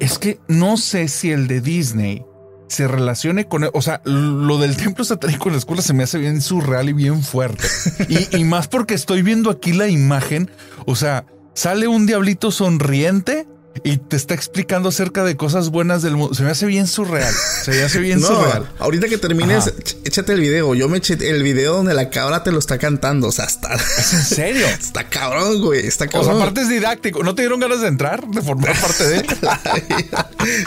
Es 0.00 0.18
que 0.18 0.38
no 0.48 0.76
sé 0.76 1.08
si 1.08 1.32
el 1.32 1.48
de 1.48 1.60
Disney 1.60 2.24
se 2.68 2.88
relacione 2.88 3.46
con, 3.46 3.68
o 3.72 3.82
sea, 3.82 4.02
lo 4.04 4.58
del 4.58 4.76
templo 4.76 5.04
satánico 5.04 5.48
en 5.48 5.52
la 5.52 5.58
escuela 5.58 5.82
se 5.82 5.94
me 5.94 6.02
hace 6.02 6.18
bien 6.18 6.40
surreal 6.40 6.88
y 6.88 6.92
bien 6.92 7.22
fuerte. 7.22 7.66
Y, 8.08 8.36
y, 8.36 8.44
más 8.44 8.68
porque 8.68 8.94
estoy 8.94 9.22
viendo 9.22 9.50
aquí 9.50 9.72
la 9.72 9.88
imagen, 9.88 10.50
o 10.84 10.96
sea, 10.96 11.24
sale 11.54 11.88
un 11.88 12.06
diablito 12.06 12.50
sonriente 12.50 13.46
y 13.84 13.98
te 13.98 14.16
está 14.16 14.34
explicando 14.34 14.88
acerca 14.88 15.24
de 15.24 15.36
cosas 15.36 15.70
buenas 15.70 16.02
del 16.02 16.16
mundo. 16.16 16.34
Se 16.34 16.42
me 16.42 16.50
hace 16.50 16.66
bien 16.66 16.86
surreal. 16.86 17.32
Se 17.62 17.70
me 17.70 17.82
hace 17.82 18.00
bien 18.00 18.20
surreal. 18.22 18.68
Ahorita 18.78 19.08
que 19.08 19.18
termines, 19.18 19.72
échate 20.04 20.32
el 20.32 20.40
video. 20.40 20.74
Yo 20.74 20.88
me 20.88 20.98
eché 20.98 21.14
el 21.28 21.42
video 21.42 21.74
donde 21.74 21.94
la 21.94 22.10
cabra 22.10 22.42
te 22.42 22.52
lo 22.52 22.58
está 22.58 22.78
cantando. 22.78 23.28
O 23.28 23.32
sea, 23.32 23.46
está. 23.46 23.74
¿Es 23.98 24.12
en 24.12 24.22
serio? 24.24 24.66
Está 24.86 25.08
cabrón, 25.08 25.60
güey. 25.62 25.86
Está 25.86 26.06
cabrón. 26.06 26.30
O 26.30 26.34
sea, 26.34 26.42
aparte 26.42 26.62
es 26.62 26.68
didáctico. 26.68 27.22
¿No 27.22 27.34
te 27.34 27.42
dieron 27.42 27.60
ganas 27.60 27.80
de 27.80 27.88
entrar? 27.88 28.26
De 28.28 28.42
formar 28.42 28.78
parte 28.80 29.06
de 29.06 29.16
él. 29.18 29.26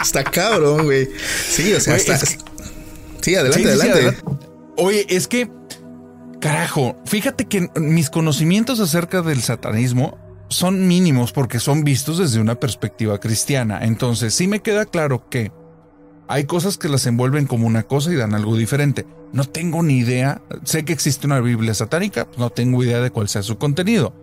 está 0.01 0.23
cabrón, 0.23 0.85
güey. 0.85 1.09
Sí, 1.49 1.73
o 1.73 1.79
sea, 1.79 1.95
está. 1.95 2.19
Sí, 3.21 3.35
adelante, 3.35 3.69
adelante. 3.69 4.17
Oye, 4.77 5.05
es 5.09 5.27
que. 5.27 5.49
Carajo, 6.39 6.95
fíjate 7.05 7.45
que 7.45 7.69
mis 7.75 8.09
conocimientos 8.09 8.79
acerca 8.79 9.21
del 9.21 9.41
satanismo 9.43 10.17
son 10.49 10.87
mínimos 10.87 11.31
porque 11.31 11.59
son 11.59 11.83
vistos 11.83 12.17
desde 12.17 12.39
una 12.39 12.55
perspectiva 12.55 13.19
cristiana. 13.19 13.79
Entonces 13.83 14.33
sí 14.33 14.47
me 14.47 14.61
queda 14.61 14.85
claro 14.85 15.29
que 15.29 15.51
hay 16.27 16.45
cosas 16.45 16.77
que 16.77 16.89
las 16.89 17.05
envuelven 17.05 17.47
como 17.47 17.67
una 17.67 17.83
cosa 17.83 18.11
y 18.11 18.15
dan 18.15 18.35
algo 18.35 18.55
diferente. 18.55 19.05
No 19.31 19.45
tengo 19.45 19.83
ni 19.83 19.97
idea. 19.97 20.41
Sé 20.63 20.85
que 20.85 20.93
existe 20.93 21.27
una 21.27 21.39
Biblia 21.39 21.73
satánica, 21.73 22.27
no 22.37 22.49
tengo 22.49 22.83
idea 22.83 22.99
de 22.99 23.11
cuál 23.11 23.29
sea 23.29 23.43
su 23.43 23.57
contenido. 23.57 24.13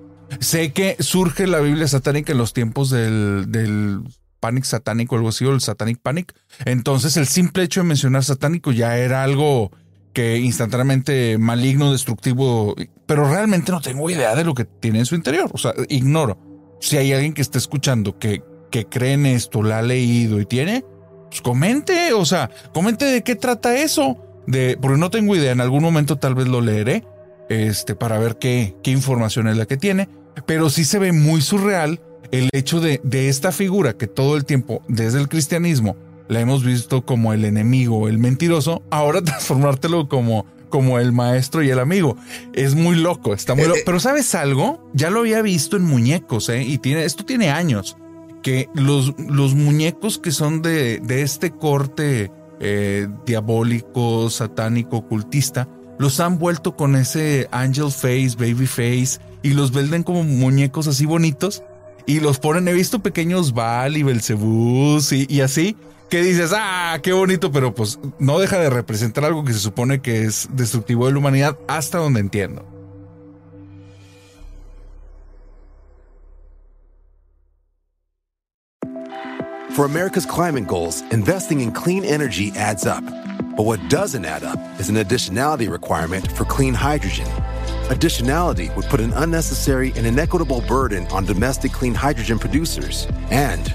Sé 0.41 0.73
que 0.73 0.97
surge 0.99 1.47
la 1.47 1.61
Biblia 1.61 1.87
satánica 1.89 2.33
en 2.33 2.39
los 2.39 2.53
tiempos 2.53 2.91
del, 2.91 3.47
del 3.49 4.03
Panic 4.41 4.65
satánico, 4.65 5.17
algo 5.17 5.29
así, 5.29 5.45
o 5.45 5.53
el 5.53 5.61
Satanic 5.61 5.99
Panic. 5.99 6.35
Entonces 6.65 7.17
el 7.17 7.27
simple 7.27 7.63
hecho 7.63 7.81
de 7.81 7.87
mencionar 7.87 8.25
satánico 8.25 8.73
ya 8.73 8.99
era 8.99 9.23
algo 9.23 9.71
que 10.17 10.39
instantáneamente 10.39 11.37
maligno, 11.37 11.93
destructivo, 11.93 12.75
pero 13.05 13.29
realmente 13.29 13.71
no 13.71 13.83
tengo 13.83 14.09
idea 14.09 14.35
de 14.35 14.45
lo 14.45 14.55
que 14.55 14.65
tiene 14.65 15.01
en 15.01 15.05
su 15.05 15.15
interior. 15.15 15.51
O 15.53 15.59
sea, 15.59 15.75
ignoro. 15.91 16.39
Si 16.81 16.97
hay 16.97 17.13
alguien 17.13 17.35
que 17.35 17.43
esté 17.43 17.59
escuchando 17.59 18.19
que, 18.19 18.43
que 18.71 18.87
cree 18.87 19.13
en 19.13 19.27
esto, 19.27 19.63
la 19.63 19.81
ha 19.81 19.83
leído 19.83 20.41
y 20.41 20.47
tiene, 20.47 20.87
pues 21.29 21.43
comente, 21.43 22.15
o 22.15 22.25
sea, 22.25 22.51
comente 22.73 23.05
de 23.05 23.23
qué 23.23 23.37
trata 23.37 23.77
eso. 23.77 24.17
De, 24.47 24.79
porque 24.81 24.99
no 24.99 25.11
tengo 25.11 25.37
idea, 25.37 25.53
en 25.53 25.61
algún 25.61 25.83
momento 25.83 26.17
tal 26.17 26.35
vez 26.35 26.49
lo 26.49 26.63
leeré, 26.63 27.05
este, 27.51 27.95
para 27.95 28.19
ver 28.19 28.39
qué, 28.39 28.75
qué 28.83 28.93
información 28.93 29.49
es 29.49 29.59
la 29.59 29.67
que 29.67 29.77
tiene, 29.77 30.09
pero 30.47 30.71
sí 30.71 30.87
se 30.87 30.99
ve 30.99 31.13
muy 31.13 31.43
surreal 31.43 32.01
el 32.31 32.49
hecho 32.53 32.81
de, 32.81 33.03
de 33.05 33.29
esta 33.29 33.53
figura 33.53 33.93
que 33.99 34.07
todo 34.07 34.39
el 34.39 34.47
tiempo, 34.47 34.81
desde 34.89 35.21
el 35.21 35.29
cristianismo, 35.29 35.95
la 36.29 36.41
hemos 36.41 36.65
visto 36.65 37.05
como 37.05 37.33
el 37.33 37.45
enemigo, 37.45 38.09
el 38.09 38.19
mentiroso, 38.19 38.83
ahora 38.91 39.21
transformártelo 39.25 40.09
como, 40.09 40.47
como 40.69 40.99
el 40.99 41.13
maestro 41.13 41.63
y 41.63 41.71
el 41.71 41.79
amigo. 41.79 42.17
Es 42.53 42.75
muy 42.75 42.97
loco, 42.97 43.35
está 43.35 43.55
muy 43.55 43.65
loco. 43.65 43.77
Eh, 43.77 43.81
eh. 43.81 43.85
Pero 43.87 44.01
¿sabes 44.01 44.35
algo? 44.35 44.91
Ya 44.95 45.11
lo 45.11 45.21
había 45.21 45.43
visto 45.43 45.77
en 45.77 45.85
muñecos, 45.85 46.49
¿eh? 46.49 46.63
Y 46.63 46.79
tiene, 46.79 47.05
esto 47.05 47.25
tiene 47.25 47.51
años. 47.51 47.97
Que 48.43 48.69
los, 48.75 49.15
los 49.19 49.55
muñecos 49.55 50.19
que 50.19 50.31
son 50.31 50.63
de, 50.63 51.01
de 51.01 51.23
este 51.23 51.51
corte 51.51 52.31
eh, 52.61 53.09
diabólico, 53.27 54.31
satánico, 54.31 54.99
ocultista, 54.99 55.69
los 55.99 56.21
han 56.21 56.39
vuelto 56.39 56.77
con 56.77 56.95
ese 56.95 57.49
angel 57.51 57.91
face, 57.91 58.35
baby 58.39 58.67
face, 58.67 59.19
y 59.43 59.51
los 59.51 59.73
venden 59.73 60.03
como 60.03 60.23
muñecos 60.23 60.87
así 60.87 61.07
bonitos. 61.07 61.63
Y 62.07 62.21
los 62.21 62.39
ponen, 62.39 62.69
he 62.69 62.73
visto 62.73 63.01
pequeños 63.01 63.53
Val 63.53 63.97
y 63.97 64.05
Belcebús 64.05 65.13
y, 65.13 65.27
y 65.29 65.41
así, 65.41 65.77
que 66.09 66.23
dices, 66.23 66.53
ah, 66.55 66.99
qué 67.03 67.13
bonito, 67.13 67.51
pero 67.51 67.75
pues 67.75 67.99
no 68.19 68.39
deja 68.39 68.59
de 68.59 68.71
representar 68.71 69.25
algo 69.25 69.45
que 69.45 69.53
se 69.53 69.59
supone 69.59 70.01
que 70.01 70.25
es 70.25 70.49
destructivo 70.53 71.07
de 71.07 71.13
la 71.13 71.19
humanidad 71.19 71.59
hasta 71.69 71.99
donde 71.99 72.21
entiendo. 72.21 72.65
For 79.77 79.85
America's 79.85 80.25
climate 80.25 80.67
goals, 80.67 81.03
investing 81.13 81.61
in 81.61 81.71
clean 81.71 82.03
energy 82.03 82.51
adds 82.57 82.87
up. 82.87 83.05
But 83.57 83.67
what 83.67 83.91
doesn't 83.91 84.25
add 84.25 84.43
up 84.43 84.59
is 84.81 84.89
an 84.89 84.97
additionality 84.97 85.71
requirement 85.71 86.33
for 86.33 86.47
clean 86.47 86.73
hydrogen. 86.73 87.27
Additionality 87.89 88.75
would 88.75 88.87
put 88.87 89.01
an 89.01 89.13
unnecessary 89.15 89.93
and 89.97 90.07
inequitable 90.07 90.63
burden 90.63 91.07
on 91.09 91.27
domestic 91.27 91.73
clean 91.73 91.95
hydrogen 91.95 92.39
producers 92.39 93.07
and 93.31 93.75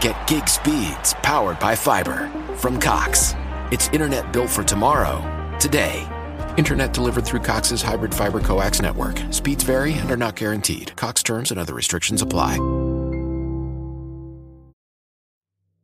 Get 0.00 0.16
gig 0.26 0.48
speeds 0.48 1.12
powered 1.22 1.58
by 1.58 1.76
fiber 1.76 2.30
from 2.56 2.80
Cox. 2.80 3.34
It's 3.70 3.88
internet 3.92 4.32
built 4.32 4.48
for 4.48 4.64
tomorrow, 4.64 5.20
today. 5.58 6.08
Internet 6.56 6.94
delivered 6.94 7.26
through 7.26 7.40
Cox's 7.40 7.82
hybrid 7.82 8.14
fiber 8.14 8.40
coax 8.40 8.80
network. 8.80 9.20
Speeds 9.30 9.62
vary 9.62 9.92
and 9.92 10.10
are 10.10 10.16
not 10.16 10.36
guaranteed. 10.36 10.96
Cox 10.96 11.22
terms 11.22 11.50
and 11.50 11.60
other 11.60 11.74
restrictions 11.74 12.22
apply. 12.22 12.56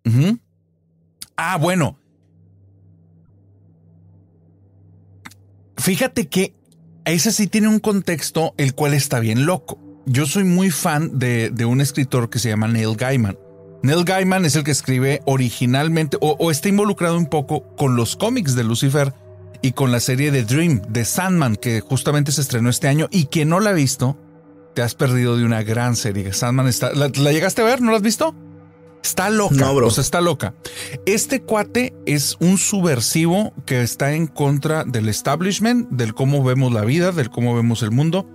Ujú. 0.07 0.39
Ah, 1.37 1.59
bueno. 1.61 1.99
Fíjate 5.77 6.31
que 6.31 6.55
ese 7.05 7.33
sí 7.33 7.49
tiene 7.49 7.69
un 7.69 7.81
contexto 7.81 8.55
el 8.57 8.75
cual 8.75 8.95
está 8.95 9.21
bien 9.21 9.45
loco. 9.45 9.79
Yo 10.07 10.25
soy 10.25 10.45
muy 10.45 10.71
fan 10.71 11.19
de, 11.19 11.51
de 11.51 11.67
un 11.67 11.83
escritor 11.83 12.31
que 12.31 12.39
se 12.39 12.49
llama 12.49 12.67
Neil 12.67 12.97
Gaiman. 12.97 13.37
Neil 13.87 14.05
Gaiman 14.05 14.45
es 14.45 14.57
el 14.57 14.65
que 14.65 14.73
escribe 14.73 15.23
originalmente 15.27 16.17
o, 16.21 16.37
o 16.41 16.51
está 16.51 16.69
involucrado 16.69 17.17
un 17.17 17.27
poco 17.27 17.63
con 17.77 17.95
los 17.95 18.17
cómics 18.17 18.57
de 18.57 18.65
Lucifer 18.65 19.15
y 19.63 19.73
con 19.73 19.93
la 19.93 20.01
serie 20.01 20.33
de 20.33 20.43
Dream 20.43 20.83
de 20.89 21.05
Sandman 21.05 21.55
que 21.55 21.81
justamente 21.81 22.33
se 22.33 22.41
estrenó 22.41 22.69
este 22.69 22.89
año 22.89 23.07
y 23.13 23.27
quien 23.27 23.49
no 23.49 23.61
la 23.61 23.71
ha 23.71 23.75
visto, 23.75 24.17
te 24.75 24.83
has 24.83 24.97
perdido 24.97 25.37
de 25.37 25.45
una 25.45 25.63
gran 25.63 25.95
serie. 25.95 26.33
Sandman 26.33 26.67
está... 26.67 26.93
¿La, 26.95 27.13
la 27.15 27.31
llegaste 27.31 27.63
a 27.63 27.65
ver? 27.65 27.81
¿No 27.81 27.93
la 27.93 27.99
has 27.99 28.03
visto? 28.03 28.35
Está 29.05 29.31
loca. 29.31 29.55
No, 29.55 29.73
bro. 29.73 29.87
O 29.87 29.91
sea, 29.93 30.03
está 30.03 30.21
loca. 30.21 30.53
Este 31.07 31.41
cuate 31.41 31.95
es 32.07 32.37
un 32.41 32.59
subversivo 32.59 33.53
que 33.67 33.83
está 33.83 34.15
en 34.15 34.27
contra 34.27 34.83
del 34.83 35.09
establishment, 35.09 35.89
del 35.91 36.13
cómo 36.13 36.43
vemos 36.43 36.73
la 36.73 36.85
vida, 36.85 37.13
del 37.13 37.31
cómo 37.31 37.55
vemos 37.55 37.85
el 37.85 37.93
mundo. 37.93 38.29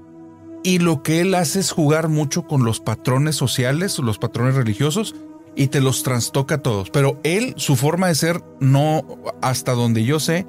Y 0.63 0.79
lo 0.79 1.03
que 1.03 1.19
él 1.19 1.35
hace 1.35 1.59
es 1.59 1.71
jugar 1.71 2.07
mucho 2.07 2.43
con 2.43 2.63
los 2.63 2.79
patrones 2.79 3.35
sociales, 3.35 3.99
los 3.99 4.17
patrones 4.17 4.55
religiosos, 4.55 5.13
y 5.55 5.67
te 5.67 5.81
los 5.81 6.03
trastoca 6.03 6.55
a 6.55 6.61
todos. 6.61 6.89
Pero 6.89 7.19
él, 7.23 7.53
su 7.57 7.75
forma 7.75 8.07
de 8.07 8.15
ser, 8.15 8.41
no, 8.59 9.05
hasta 9.41 9.73
donde 9.73 10.03
yo 10.03 10.19
sé, 10.19 10.45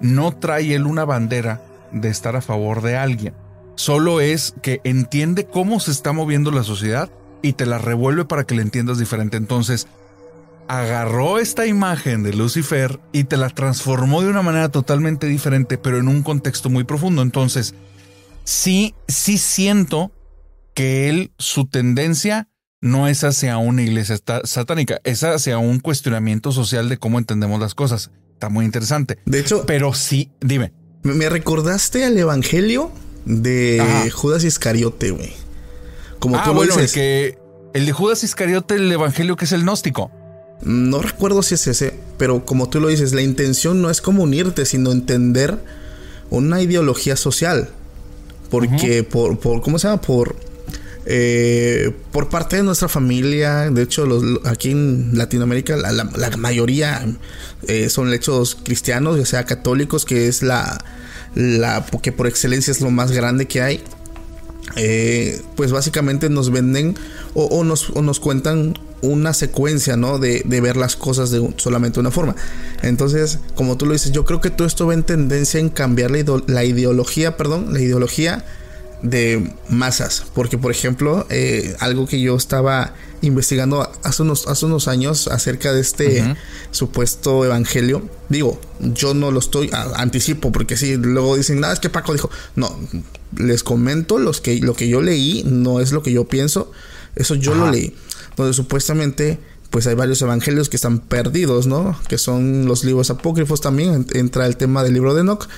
no 0.00 0.32
trae 0.32 0.74
él 0.74 0.86
una 0.86 1.04
bandera 1.04 1.62
de 1.92 2.08
estar 2.08 2.36
a 2.36 2.42
favor 2.42 2.82
de 2.82 2.96
alguien. 2.96 3.34
Solo 3.74 4.20
es 4.20 4.54
que 4.62 4.80
entiende 4.84 5.46
cómo 5.46 5.80
se 5.80 5.90
está 5.90 6.12
moviendo 6.12 6.50
la 6.50 6.62
sociedad 6.62 7.10
y 7.42 7.54
te 7.54 7.66
la 7.66 7.78
revuelve 7.78 8.24
para 8.24 8.44
que 8.44 8.54
la 8.54 8.62
entiendas 8.62 8.98
diferente. 8.98 9.36
Entonces, 9.36 9.86
agarró 10.68 11.38
esta 11.38 11.66
imagen 11.66 12.22
de 12.22 12.32
Lucifer 12.32 13.00
y 13.12 13.24
te 13.24 13.36
la 13.36 13.50
transformó 13.50 14.22
de 14.22 14.30
una 14.30 14.42
manera 14.42 14.70
totalmente 14.70 15.26
diferente, 15.26 15.78
pero 15.78 15.98
en 15.98 16.08
un 16.08 16.22
contexto 16.22 16.70
muy 16.70 16.84
profundo. 16.84 17.22
Entonces, 17.22 17.74
sí, 18.44 18.94
sí 19.08 19.38
siento 19.38 20.10
que 20.74 21.08
él, 21.08 21.32
su 21.38 21.66
tendencia 21.66 22.48
no 22.80 23.08
es 23.08 23.24
hacia 23.24 23.58
una 23.58 23.82
iglesia 23.82 24.18
satánica, 24.44 25.00
es 25.04 25.24
hacia 25.24 25.58
un 25.58 25.80
cuestionamiento 25.80 26.52
social 26.52 26.88
de 26.88 26.98
cómo 26.98 27.18
entendemos 27.18 27.60
las 27.60 27.74
cosas. 27.74 28.10
Está 28.34 28.48
muy 28.48 28.64
interesante. 28.64 29.18
De 29.24 29.40
hecho, 29.40 29.64
pero 29.66 29.94
sí, 29.94 30.30
dime. 30.40 30.72
Me 31.02 31.28
recordaste 31.28 32.04
al 32.04 32.18
evangelio 32.18 32.90
de 33.24 33.80
Ajá. 33.80 34.10
Judas 34.10 34.44
Iscariote, 34.44 35.10
güey. 35.10 35.32
Como 36.18 36.36
ah, 36.36 36.42
tú 36.44 36.50
lo 36.50 36.56
bueno, 36.56 36.74
dices. 36.74 36.90
El, 36.90 36.94
que, 36.94 37.38
el 37.74 37.86
de 37.86 37.92
Judas 37.92 38.24
Iscariote, 38.24 38.74
el 38.74 38.92
evangelio 38.92 39.36
que 39.36 39.46
es 39.46 39.52
el 39.52 39.62
gnóstico. 39.62 40.10
No 40.62 41.02
recuerdo 41.02 41.42
si 41.42 41.54
es 41.54 41.66
ese, 41.66 41.94
pero 42.18 42.44
como 42.46 42.68
tú 42.68 42.80
lo 42.80 42.88
dices, 42.88 43.12
la 43.12 43.22
intención 43.22 43.82
no 43.82 43.90
es 43.90 44.00
como 44.00 44.22
unirte, 44.22 44.64
sino 44.64 44.90
entender 44.92 45.58
una 46.30 46.60
ideología 46.60 47.16
social. 47.16 47.70
Porque 48.50 49.00
uh 49.00 49.04
-huh. 49.04 49.08
por, 49.08 49.38
por, 49.38 49.62
¿cómo 49.62 49.78
se 49.78 49.88
llama? 49.88 50.00
Por, 50.00 50.36
eh, 51.08 51.92
por 52.10 52.28
parte 52.28 52.56
de 52.56 52.64
nuestra 52.64 52.88
familia, 52.88 53.70
de 53.70 53.82
hecho, 53.82 54.06
los, 54.06 54.24
aquí 54.44 54.72
en 54.72 55.10
Latinoamérica 55.12 55.76
la, 55.76 56.04
mayoría 56.36 57.06
eh, 57.68 57.88
son 57.88 58.12
hechos 58.12 58.56
cristianos, 58.64 59.16
ya 59.16 59.24
sea 59.24 59.44
católicos, 59.44 60.04
que 60.04 60.26
es 60.26 60.42
la, 60.42 60.84
la 61.36 61.86
que 62.02 62.10
por 62.10 62.26
excelencia 62.26 62.72
es 62.72 62.80
lo 62.80 62.90
más 62.90 63.12
grande 63.12 63.46
que 63.46 63.62
hay. 63.62 63.84
Eh, 64.74 65.40
pues 65.54 65.70
básicamente 65.70 66.28
nos 66.28 66.50
venden 66.50 66.96
o, 67.34 67.62
nos, 67.62 67.94
nos, 67.94 68.18
cuentan 68.18 68.74
una 69.00 69.32
secuencia, 69.32 69.96
¿no? 69.96 70.18
De, 70.18 70.42
de 70.44 70.60
ver 70.60 70.76
las 70.76 70.96
cosas 70.96 71.30
de 71.30 71.54
solamente 71.56 72.00
una 72.00 72.10
forma. 72.10 72.34
Entonces, 72.82 73.38
como 73.54 73.76
tú 73.76 73.86
lo 73.86 73.92
dices, 73.92 74.10
yo 74.10 74.24
creo 74.24 74.40
que 74.40 74.50
todo 74.50 74.66
esto 74.66 74.88
va 74.88 74.94
en 74.94 75.04
tendencia 75.04 75.60
en 75.60 75.68
cambiar 75.68 76.10
la, 76.10 76.42
la 76.48 76.64
ideología, 76.64 77.36
perdón, 77.36 77.72
la 77.72 77.80
ideología 77.80 78.44
de 79.02 79.52
masas. 79.68 80.24
Porque, 80.34 80.58
por 80.58 80.70
ejemplo, 80.70 81.26
eh, 81.30 81.76
algo 81.80 82.06
que 82.06 82.20
yo 82.20 82.36
estaba 82.36 82.94
investigando 83.22 83.90
hace 84.02 84.22
unos, 84.22 84.46
hace 84.46 84.66
unos 84.66 84.88
años 84.88 85.28
acerca 85.28 85.72
de 85.72 85.80
este 85.80 86.22
uh 86.22 86.24
-huh. 86.26 86.36
supuesto 86.70 87.44
evangelio. 87.44 88.08
Digo, 88.28 88.60
yo 88.80 89.14
no 89.14 89.30
lo 89.30 89.38
estoy, 89.38 89.70
a, 89.72 90.00
anticipo, 90.00 90.52
porque 90.52 90.76
si 90.76 90.96
luego 90.96 91.36
dicen, 91.36 91.60
nada, 91.60 91.72
es 91.72 91.80
que 91.80 91.90
Paco 91.90 92.12
dijo, 92.12 92.30
no, 92.54 92.74
les 93.36 93.62
comento 93.62 94.18
los 94.18 94.40
que, 94.40 94.58
lo 94.60 94.74
que 94.74 94.88
yo 94.88 95.00
leí, 95.00 95.44
no 95.44 95.80
es 95.80 95.92
lo 95.92 96.02
que 96.02 96.12
yo 96.12 96.26
pienso, 96.26 96.70
eso 97.14 97.34
yo 97.34 97.52
Ajá. 97.52 97.66
lo 97.66 97.70
leí. 97.70 97.94
Donde 98.36 98.52
supuestamente 98.52 99.38
pues 99.70 99.86
hay 99.86 99.94
varios 99.94 100.22
evangelios 100.22 100.68
que 100.68 100.76
están 100.76 101.00
perdidos, 101.00 101.66
¿no? 101.66 101.98
Que 102.08 102.18
son 102.18 102.66
los 102.66 102.84
libros 102.84 103.10
apócrifos 103.10 103.60
también, 103.60 104.06
entra 104.14 104.46
el 104.46 104.56
tema 104.56 104.82
del 104.82 104.94
libro 104.94 105.14
de 105.14 105.22
Enoch. 105.22 105.48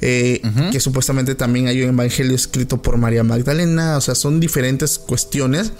Eh, 0.00 0.40
uh 0.44 0.46
-huh. 0.46 0.70
que 0.70 0.78
supuestamente 0.78 1.34
también 1.34 1.66
hay 1.66 1.82
un 1.82 1.88
evangelio 1.88 2.36
escrito 2.36 2.80
por 2.80 2.98
María 2.98 3.24
Magdalena, 3.24 3.96
o 3.96 4.00
sea, 4.00 4.14
son 4.14 4.38
diferentes 4.38 4.98
cuestiones. 4.98 5.72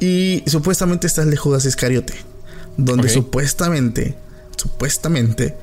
Y 0.00 0.42
supuestamente 0.46 1.06
está 1.06 1.22
el 1.22 1.30
de 1.30 1.36
Judas 1.36 1.64
Iscariote, 1.64 2.14
donde 2.76 3.04
okay. 3.04 3.14
supuestamente, 3.14 4.16
supuestamente, 4.56 5.56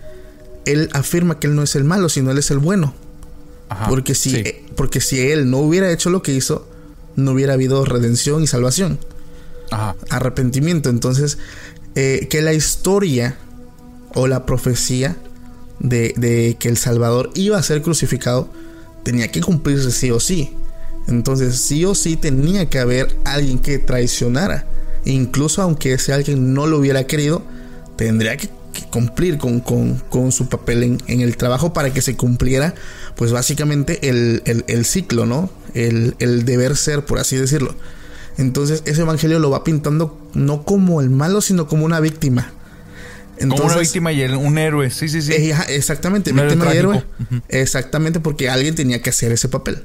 él 0.65 0.89
afirma 0.93 1.39
que 1.39 1.47
él 1.47 1.55
no 1.55 1.63
es 1.63 1.75
el 1.75 1.83
malo, 1.83 2.09
sino 2.09 2.31
él 2.31 2.37
es 2.37 2.51
el 2.51 2.59
bueno. 2.59 2.93
Ajá, 3.69 3.87
porque, 3.87 4.13
si, 4.13 4.29
sí. 4.29 4.43
porque 4.75 5.01
si 5.01 5.19
él 5.19 5.49
no 5.49 5.57
hubiera 5.59 5.91
hecho 5.91 6.09
lo 6.09 6.21
que 6.21 6.33
hizo, 6.33 6.67
no 7.15 7.31
hubiera 7.31 7.53
habido 7.53 7.83
redención 7.85 8.43
y 8.43 8.47
salvación. 8.47 8.99
Ajá. 9.71 9.95
Arrepentimiento. 10.09 10.89
Entonces, 10.89 11.37
eh, 11.95 12.27
que 12.29 12.41
la 12.41 12.53
historia 12.53 13.37
o 14.13 14.27
la 14.27 14.45
profecía 14.45 15.17
de, 15.79 16.55
que 16.59 16.67
el 16.69 16.77
Salvador 16.77 17.31
iba 17.35 17.57
a 17.57 17.63
ser 17.63 17.81
crucificado 17.81 18.49
tenía 19.03 19.31
que 19.31 19.39
cumplirse 19.39 19.91
sí 19.91 20.09
o 20.09 20.19
sí. 20.19 20.51
Entonces 21.07 21.57
sí 21.57 21.85
o 21.85 21.93
sí 21.93 22.17
tenía 22.17 22.67
que 22.69 22.79
haber 22.79 23.15
alguien 23.23 23.59
que 23.59 23.77
traicionara. 23.77 24.67
Incluso 25.05 25.61
aunque 25.61 25.93
ese 25.93 26.11
alguien 26.11 26.55
no 26.55 26.65
lo 26.65 26.79
hubiera 26.79 27.05
querido, 27.05 27.43
tendría 27.95 28.35
que, 28.35 28.49
que 28.73 28.81
cumplir 28.89 29.37
con, 29.37 29.59
con, 29.59 30.01
con, 30.09 30.31
su 30.31 30.49
papel 30.49 30.81
en, 30.81 30.97
en, 31.05 31.21
el 31.21 31.37
trabajo 31.37 31.71
para 31.71 31.93
que 31.93 32.01
se 32.01 32.17
cumpliera, 32.17 32.73
pues 33.15 33.31
básicamente 33.31 34.09
el, 34.09 34.41
el, 34.45 34.65
el 34.67 34.85
ciclo, 34.85 35.27
¿no? 35.27 35.51
El, 35.75 36.15
el 36.17 36.43
deber 36.43 36.75
ser, 36.75 37.05
por 37.05 37.19
así 37.19 37.35
decirlo. 37.35 37.75
Entonces 38.39 38.81
ese 38.85 39.01
evangelio 39.01 39.37
lo 39.37 39.51
va 39.51 39.63
pintando 39.63 40.17
no 40.33 40.63
como 40.63 40.99
el 40.99 41.11
malo, 41.11 41.41
sino 41.41 41.67
como 41.67 41.85
una 41.85 41.99
víctima. 41.99 42.54
Entonces, 43.37 43.61
como 43.61 43.73
una 43.73 43.81
víctima 43.81 44.13
y 44.13 44.23
un 44.23 44.57
héroe, 44.57 44.89
sí, 44.91 45.09
sí, 45.09 45.21
sí. 45.21 45.33
Eh, 45.33 45.55
exactamente, 45.69 46.31
un 46.31 46.37
víctima 46.37 46.73
y 46.73 46.77
héroe. 46.77 46.97
Uh 47.19 47.23
-huh. 47.35 47.41
Exactamente, 47.49 48.19
porque 48.19 48.49
alguien 48.49 48.75
tenía 48.75 49.01
que 49.01 49.09
hacer 49.09 49.31
ese 49.31 49.49
papel. 49.49 49.83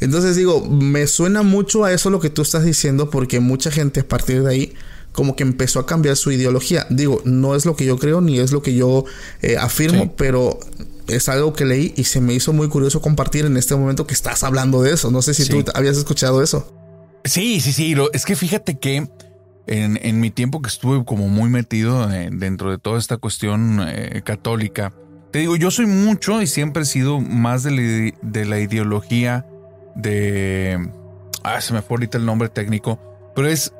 Entonces 0.00 0.36
digo, 0.36 0.64
me 0.64 1.06
suena 1.06 1.42
mucho 1.42 1.84
a 1.84 1.92
eso 1.92 2.10
lo 2.10 2.20
que 2.20 2.30
tú 2.30 2.42
estás 2.42 2.64
diciendo, 2.64 3.10
porque 3.10 3.40
mucha 3.40 3.70
gente 3.70 4.00
a 4.00 4.08
partir 4.08 4.42
de 4.42 4.50
ahí 4.50 4.74
como 5.12 5.34
que 5.34 5.42
empezó 5.42 5.80
a 5.80 5.86
cambiar 5.86 6.16
su 6.16 6.30
ideología. 6.30 6.86
Digo, 6.90 7.20
no 7.24 7.56
es 7.56 7.64
lo 7.64 7.74
que 7.74 7.84
yo 7.84 7.98
creo 7.98 8.20
ni 8.20 8.38
es 8.38 8.52
lo 8.52 8.62
que 8.62 8.74
yo 8.74 9.04
eh, 9.42 9.56
afirmo, 9.56 10.04
sí. 10.04 10.10
pero 10.16 10.60
es 11.08 11.28
algo 11.28 11.54
que 11.54 11.64
leí 11.64 11.92
y 11.96 12.04
se 12.04 12.20
me 12.20 12.34
hizo 12.34 12.52
muy 12.52 12.68
curioso 12.68 13.00
compartir 13.00 13.44
en 13.44 13.56
este 13.56 13.74
momento 13.74 14.06
que 14.06 14.14
estás 14.14 14.44
hablando 14.44 14.82
de 14.82 14.92
eso. 14.92 15.10
No 15.10 15.22
sé 15.22 15.34
si 15.34 15.44
sí. 15.44 15.50
tú 15.50 15.64
habías 15.74 15.96
escuchado 15.96 16.42
eso. 16.42 16.72
Sí, 17.24 17.60
sí, 17.60 17.72
sí. 17.72 17.94
Lo, 17.94 18.12
es 18.12 18.24
que 18.24 18.36
fíjate 18.36 18.78
que 18.78 19.08
en, 19.68 20.20
mi 20.20 20.30
tiempo 20.30 20.62
que 20.62 20.68
estuve 20.68 21.04
como 21.04 21.28
muy 21.28 21.50
metido 21.50 22.10
eh, 22.10 22.30
dentro 22.32 22.70
de 22.70 22.78
toda 22.78 22.98
esta 22.98 23.18
cuestión 23.18 23.80
eh, 23.86 24.22
católica, 24.24 24.94
te 25.30 25.40
digo, 25.40 25.56
yo 25.56 25.70
soy 25.70 25.86
mucho 25.86 26.40
y 26.40 26.46
siempre 26.46 26.82
he 26.82 26.86
sido 26.86 27.20
más 27.20 27.62
de 27.62 28.14
la, 28.46 28.58
ideología 28.58 29.46
de... 29.94 30.90
Ah, 31.44 31.60
se 31.60 31.74
me 31.74 31.82
fue 31.82 31.96
ahorita 31.96 32.16
el 32.16 32.24
nombre 32.24 32.48
técnico, 32.48 32.98
pero 33.34 33.48
es 33.48 33.74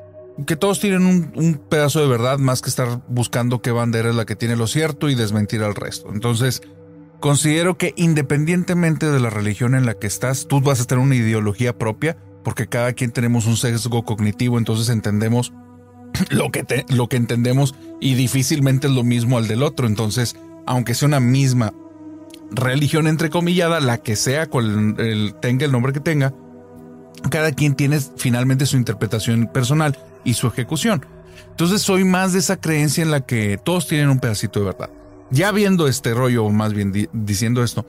que 0.45 0.55
todos 0.55 0.79
tienen 0.79 1.05
un, 1.05 1.31
un, 1.35 1.55
pedazo 1.55 1.99
de 1.99 2.07
verdad 2.07 2.37
más 2.37 2.61
que 2.61 2.69
estar 2.69 3.01
buscando 3.07 3.61
qué 3.61 3.71
bandera 3.71 4.09
es 4.09 4.15
la 4.15 4.25
que 4.25 4.35
tiene 4.35 4.55
lo 4.55 4.67
cierto 4.67 5.09
y 5.09 5.15
desmentir 5.15 5.63
al 5.63 5.75
resto. 5.75 6.09
Entonces, 6.13 6.61
considero 7.19 7.77
que 7.77 7.93
independientemente 7.97 9.11
de 9.11 9.19
la 9.19 9.31
religión 9.31 9.73
en 9.73 9.85
la 9.85 9.95
que 9.95 10.07
estás, 10.07 10.47
tú 10.47 10.61
vas 10.61 10.81
a 10.81 10.85
tener 10.85 11.03
una 11.03 11.15
ideología 11.15 11.77
propia, 11.77 12.15
porque 12.43 12.67
cada 12.67 12.93
quien 12.93 13.11
tenemos 13.11 13.47
un 13.47 13.57
sesgo 13.57 14.05
cognitivo, 14.05 14.57
entonces 14.57 14.89
entendemos 14.89 15.51
lo 16.29 16.51
que, 16.51 16.85
lo 16.89 17.07
que 17.07 17.17
entendemos 17.17 17.75
y 17.99 18.15
difícilmente 18.15 18.87
es 18.87 18.93
lo 18.93 19.03
mismo 19.03 19.37
al 19.37 19.47
del 19.47 19.63
otro. 19.63 19.87
Entonces, 19.87 20.35
aunque 20.65 20.93
sea 20.93 21.07
una 21.07 21.19
misma 21.19 21.73
religión 22.51 23.07
entrecomillada, 23.07 23.79
la 23.79 23.99
que 23.99 24.15
sea, 24.15 24.47
con 24.47 24.95
el, 24.99 25.35
tenga 25.41 25.65
el 25.65 25.71
nombre 25.71 25.93
que 25.93 25.99
tenga, 25.99 26.33
cada 27.29 27.51
quien 27.51 27.75
tiene 27.75 27.99
finalmente 28.17 28.65
su 28.65 28.77
interpretación 28.77 29.47
personal 29.47 29.97
y 30.23 30.33
su 30.33 30.47
ejecución. 30.47 31.05
Entonces 31.51 31.81
soy 31.81 32.03
más 32.03 32.33
de 32.33 32.39
esa 32.39 32.57
creencia 32.57 33.01
en 33.01 33.11
la 33.11 33.21
que 33.21 33.59
todos 33.61 33.87
tienen 33.87 34.09
un 34.09 34.19
pedacito 34.19 34.59
de 34.59 34.65
verdad. 34.67 34.89
Ya 35.31 35.51
viendo 35.51 35.87
este 35.87 36.13
rollo, 36.13 36.45
o 36.45 36.49
más 36.49 36.73
bien 36.73 37.09
diciendo 37.13 37.63
esto, 37.63 37.85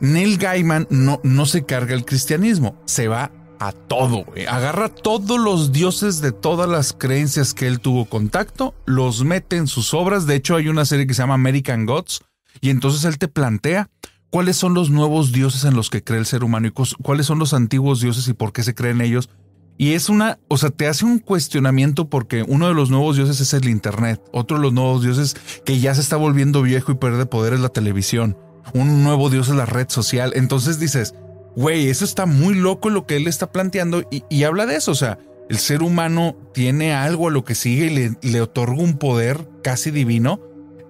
Neil 0.00 0.36
Gaiman 0.36 0.86
no, 0.90 1.20
no 1.22 1.46
se 1.46 1.64
carga 1.64 1.94
el 1.94 2.04
cristianismo, 2.04 2.76
se 2.84 3.08
va 3.08 3.30
a 3.58 3.72
todo, 3.72 4.24
Agarra 4.48 4.88
todos 4.88 5.40
los 5.40 5.72
dioses 5.72 6.20
de 6.20 6.32
todas 6.32 6.68
las 6.68 6.92
creencias 6.92 7.54
que 7.54 7.66
él 7.66 7.80
tuvo 7.80 8.04
contacto, 8.04 8.74
los 8.84 9.24
mete 9.24 9.56
en 9.56 9.66
sus 9.66 9.94
obras. 9.94 10.26
De 10.26 10.34
hecho, 10.34 10.56
hay 10.56 10.68
una 10.68 10.84
serie 10.84 11.06
que 11.06 11.14
se 11.14 11.22
llama 11.22 11.34
American 11.34 11.86
Gods, 11.86 12.20
y 12.60 12.70
entonces 12.70 13.04
él 13.04 13.18
te 13.18 13.28
plantea 13.28 13.90
cuáles 14.30 14.56
son 14.56 14.74
los 14.74 14.90
nuevos 14.90 15.32
dioses 15.32 15.64
en 15.64 15.74
los 15.74 15.90
que 15.90 16.02
cree 16.02 16.18
el 16.18 16.26
ser 16.26 16.44
humano 16.44 16.68
y 16.68 16.72
cuáles 17.02 17.26
son 17.26 17.38
los 17.38 17.54
antiguos 17.54 18.00
dioses 18.00 18.28
y 18.28 18.34
por 18.34 18.52
qué 18.52 18.62
se 18.62 18.74
creen 18.74 19.00
ellos. 19.00 19.30
Y 19.78 19.92
es 19.92 20.08
una, 20.08 20.38
o 20.48 20.56
sea, 20.56 20.70
te 20.70 20.86
hace 20.86 21.04
un 21.04 21.18
cuestionamiento 21.18 22.08
porque 22.08 22.42
uno 22.42 22.66
de 22.68 22.74
los 22.74 22.90
nuevos 22.90 23.16
dioses 23.16 23.40
es 23.40 23.52
el 23.52 23.68
Internet, 23.68 24.22
otro 24.32 24.56
de 24.56 24.62
los 24.62 24.72
nuevos 24.72 25.02
dioses 25.02 25.36
que 25.64 25.80
ya 25.80 25.94
se 25.94 26.00
está 26.00 26.16
volviendo 26.16 26.62
viejo 26.62 26.92
y 26.92 26.96
pierde 26.96 27.26
poder 27.26 27.52
es 27.52 27.60
la 27.60 27.68
televisión, 27.68 28.38
un 28.72 29.02
nuevo 29.04 29.28
dios 29.28 29.48
es 29.48 29.54
la 29.54 29.66
red 29.66 29.88
social. 29.90 30.32
Entonces 30.34 30.78
dices, 30.78 31.14
güey, 31.56 31.88
eso 31.88 32.04
está 32.04 32.26
muy 32.26 32.54
loco 32.54 32.90
lo 32.90 33.06
que 33.06 33.16
él 33.16 33.26
está 33.26 33.50
planteando 33.50 34.04
y, 34.10 34.44
habla 34.44 34.66
de 34.66 34.76
eso, 34.76 34.92
o 34.92 34.94
sea, 34.94 35.18
el 35.48 35.58
ser 35.58 35.82
humano 35.82 36.36
tiene 36.52 36.92
algo 36.92 37.28
a 37.28 37.30
lo 37.30 37.44
que 37.44 37.54
sigue 37.54 37.86
y 38.22 38.28
le, 38.28 38.40
otorga 38.40 38.82
un 38.82 38.98
poder 38.98 39.48
casi 39.62 39.90
divino, 39.90 40.40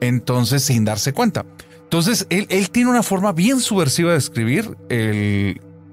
entonces 0.01 0.63
sin 0.63 0.85
darse 0.85 1.13
cuenta. 1.13 1.47
Entonces, 1.85 2.27
él, 2.31 2.49
tiene 2.71 2.91
una 2.91 3.05
forma 3.05 3.33
bien 3.33 3.61
subversiva 3.61 4.13
de 4.13 4.19
escribir. 4.19 4.77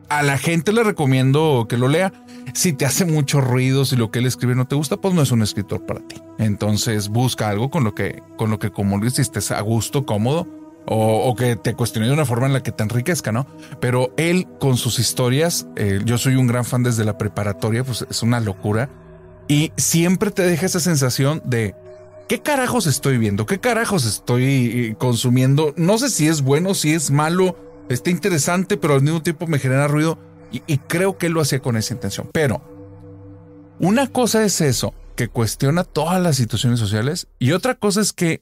a 0.10 0.24
la 0.24 0.38
gente 0.38 0.74
le 0.74 0.84
recomiendo 0.84 1.68
que 1.70 1.78
lo 1.78 1.88
lea. 1.88 2.12
Si 2.54 2.74
te 2.74 2.86
hace 2.86 3.06
mucho 3.06 3.42
ruido, 3.42 3.86
si 3.86 3.96
lo 3.96 4.12
que 4.12 4.20
él 4.20 4.26
escribe 4.26 4.56
no 4.56 4.68
te 4.68 4.76
gusta, 4.76 4.98
pues 4.98 5.14
no 5.14 5.22
es 5.22 5.32
un 5.32 5.44
escritor 5.44 5.86
para 5.86 6.00
ti. 6.00 6.16
Entonces 6.40 7.10
busca 7.10 7.50
algo 7.50 7.70
con 7.70 7.84
lo 7.84 7.94
que, 7.94 8.24
con 8.38 8.50
lo 8.50 8.60
que 8.60 8.72
como 8.72 8.98
lo 8.98 9.08
estés 9.08 9.52
a 9.52 9.62
gusto, 9.62 10.06
cómodo 10.06 10.63
o, 10.86 11.34
que 11.36 11.56
te 11.56 11.74
cuestione 11.76 12.08
de 12.08 12.14
una 12.14 12.26
forma 12.26 12.48
en 12.48 12.54
la 12.54 12.64
que 12.64 12.72
te 12.72 12.84
enriquezca, 12.84 13.32
¿no? 13.32 13.48
Pero 13.80 14.14
él 14.18 14.48
con 14.60 14.78
sus 14.78 15.00
historias, 15.00 15.68
eh, 15.76 16.02
yo 16.06 16.18
soy 16.18 16.36
un 16.36 16.48
gran 16.48 16.66
fan 16.66 16.84
desde 16.84 17.06
la 17.06 17.18
preparatoria, 17.18 17.84
pues 17.84 18.06
es 18.10 18.24
una 18.24 18.40
locura. 18.40 18.90
Y 19.48 19.72
siempre 19.78 20.32
te 20.32 20.44
deja 20.44 20.66
esa 20.66 20.80
sensación 20.80 21.42
de, 21.46 21.76
¿qué 22.28 22.42
carajos 22.42 22.88
estoy 22.88 23.18
viendo? 23.18 23.46
¿Qué 23.46 23.60
carajos 23.60 24.06
estoy 24.06 24.46
eh, 24.46 24.96
consumiendo? 24.98 25.74
No 25.78 25.98
sé 25.98 26.10
si 26.10 26.28
es 26.28 26.42
bueno, 26.42 26.74
si 26.74 26.94
es 26.94 27.12
malo, 27.12 27.58
está 27.90 28.10
interesante, 28.10 28.78
pero 28.78 28.96
al 28.96 29.02
mismo 29.02 29.22
tiempo 29.22 29.48
me 29.48 29.60
genera 29.60 29.88
ruido. 29.88 30.18
Y, 30.52 30.62
y 30.68 30.78
creo 30.78 31.18
que 31.18 31.28
él 31.28 31.34
lo 31.34 31.42
hacía 31.42 31.60
con 31.60 31.78
esa 31.78 31.94
intención. 31.94 32.30
Pero 32.32 32.62
una 33.80 34.08
cosa 34.08 34.44
es 34.44 34.62
eso, 34.62 34.94
que 35.16 35.28
cuestiona 35.28 35.84
todas 35.84 36.22
las 36.22 36.36
situaciones 36.36 36.80
sociales, 36.80 37.28
y 37.40 37.52
otra 37.52 37.76
cosa 37.76 38.02
es 38.02 38.14
que 38.14 38.42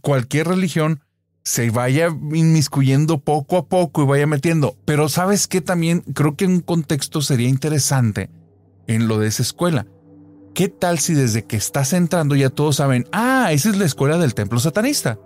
Cualquier 0.00 0.48
religión 0.48 1.00
se 1.44 1.70
vaya 1.70 2.08
inmiscuyendo 2.32 3.18
poco 3.18 3.58
a 3.58 3.66
poco 3.66 4.02
y 4.02 4.06
vaya 4.06 4.26
metiendo. 4.26 4.76
Pero 4.84 5.08
sabes 5.08 5.46
que 5.46 5.60
también 5.60 6.00
creo 6.14 6.36
que 6.36 6.46
un 6.46 6.60
contexto 6.60 7.20
sería 7.20 7.48
interesante 7.48 8.30
en 8.86 9.08
lo 9.08 9.18
de 9.18 9.28
esa 9.28 9.42
escuela. 9.42 9.86
¿Qué 10.54 10.68
tal 10.68 10.98
si 11.00 11.14
desde 11.14 11.44
que 11.44 11.56
estás 11.56 11.92
entrando 11.92 12.34
ya 12.36 12.48
todos 12.48 12.76
saben, 12.76 13.06
ah, 13.12 13.48
esa 13.52 13.70
es 13.70 13.76
la 13.76 13.84
escuela 13.84 14.18
del 14.18 14.34
templo 14.34 14.58
satanista? 14.60 15.18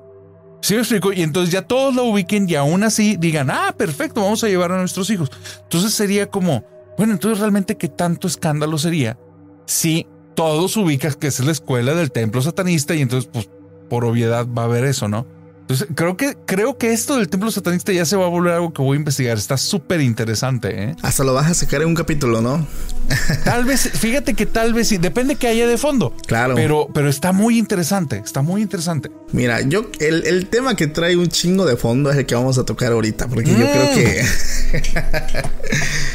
¿Sí 0.60 0.74
me 0.74 0.80
explico? 0.80 1.12
Y 1.12 1.22
entonces 1.22 1.52
ya 1.52 1.62
todos 1.62 1.94
lo 1.94 2.04
ubiquen 2.04 2.48
y 2.48 2.56
aún 2.56 2.82
así 2.82 3.16
digan, 3.16 3.50
ah, 3.50 3.74
perfecto, 3.76 4.22
vamos 4.22 4.42
a 4.42 4.48
llevar 4.48 4.72
a 4.72 4.78
nuestros 4.78 5.10
hijos. 5.10 5.30
Entonces 5.62 5.94
sería 5.94 6.28
como, 6.30 6.64
bueno, 6.96 7.12
entonces 7.12 7.38
realmente 7.38 7.76
qué 7.76 7.88
tanto 7.88 8.26
escándalo 8.26 8.76
sería 8.78 9.18
si 9.66 10.06
todos 10.34 10.76
ubican 10.76 11.14
que 11.14 11.28
es 11.28 11.40
la 11.40 11.52
escuela 11.52 11.94
del 11.94 12.10
templo 12.10 12.40
satanista 12.42 12.94
y 12.94 13.02
entonces 13.02 13.30
pues 13.32 13.50
por 13.88 14.04
obviedad 14.04 14.46
va 14.46 14.62
a 14.62 14.64
haber 14.66 14.84
eso, 14.84 15.08
¿no? 15.08 15.26
Entonces, 15.68 15.88
creo 15.94 16.16
que, 16.16 16.34
creo 16.46 16.78
que 16.78 16.94
esto 16.94 17.18
del 17.18 17.28
templo 17.28 17.50
satanista 17.50 17.92
ya 17.92 18.06
se 18.06 18.16
va 18.16 18.24
a 18.24 18.28
volver 18.28 18.54
algo 18.54 18.72
que 18.72 18.80
voy 18.80 18.96
a 18.96 19.00
investigar. 19.00 19.36
Está 19.36 19.58
súper 19.58 20.00
interesante, 20.00 20.82
¿eh? 20.82 20.96
Hasta 21.02 21.24
lo 21.24 21.34
vas 21.34 21.50
a 21.50 21.52
sacar 21.52 21.82
en 21.82 21.88
un 21.88 21.94
capítulo, 21.94 22.40
¿no? 22.40 22.66
Tal 23.44 23.66
vez, 23.66 23.90
fíjate 23.92 24.32
que 24.32 24.46
tal 24.46 24.72
vez 24.72 24.88
sí, 24.88 24.96
depende 24.96 25.36
que 25.36 25.46
haya 25.46 25.66
de 25.66 25.76
fondo. 25.76 26.14
Claro. 26.26 26.54
Pero, 26.54 26.88
pero 26.94 27.10
está 27.10 27.32
muy 27.32 27.58
interesante, 27.58 28.22
está 28.24 28.40
muy 28.40 28.62
interesante. 28.62 29.10
Mira, 29.32 29.60
yo, 29.60 29.90
el, 30.00 30.26
el 30.26 30.46
tema 30.46 30.74
que 30.74 30.86
trae 30.86 31.18
un 31.18 31.28
chingo 31.28 31.66
de 31.66 31.76
fondo 31.76 32.10
es 32.10 32.16
el 32.16 32.24
que 32.24 32.34
vamos 32.34 32.56
a 32.56 32.64
tocar 32.64 32.92
ahorita, 32.92 33.28
porque 33.28 33.50
yo 33.50 33.66
creo 33.70 33.94
que. 33.94 34.24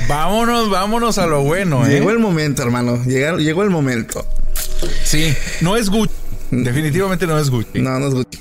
vámonos, 0.10 0.72
vámonos 0.72 1.20
a 1.20 1.28
lo 1.28 1.44
bueno, 1.44 1.86
¿eh? 1.86 1.92
Llegó 1.92 2.10
el 2.10 2.18
momento, 2.18 2.64
hermano. 2.64 3.04
Llegó, 3.04 3.38
llegó 3.38 3.62
el 3.62 3.70
momento. 3.70 4.26
Sí, 5.04 5.32
no 5.62 5.78
es 5.78 5.92
Gucci. 5.92 6.23
Definitivamente 6.64 7.26
no 7.26 7.38
es 7.40 7.50
Gucci. 7.50 7.82
No, 7.82 8.00
no 8.00 8.08
es 8.08 8.14
Gucci. 8.14 8.40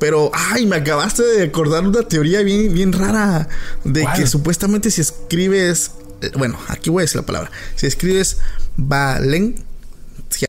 Pero, 0.00 0.30
ay, 0.32 0.66
me 0.66 0.76
acabaste 0.76 1.22
de 1.22 1.42
acordar 1.44 1.86
una 1.86 2.02
teoría 2.02 2.42
bien, 2.42 2.72
bien 2.72 2.92
rara. 2.92 3.48
De 3.84 4.02
¿Cuál? 4.02 4.16
que 4.18 4.26
supuestamente 4.26 4.90
si 4.90 5.00
escribes. 5.00 5.90
eh, 6.22 6.30
Bueno, 6.36 6.58
aquí 6.68 6.88
voy 6.90 7.00
a 7.00 7.04
decir 7.04 7.16
la 7.20 7.26
palabra. 7.26 7.50
Si 7.76 7.86
escribes 7.86 8.38
Valencia 8.76 10.48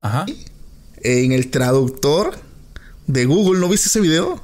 Ajá. 0.00 0.26
en 1.02 1.32
el 1.32 1.50
traductor 1.50 2.34
de 3.06 3.24
Google, 3.26 3.60
¿no 3.60 3.68
viste 3.68 3.88
ese 3.88 4.00
video? 4.00 4.42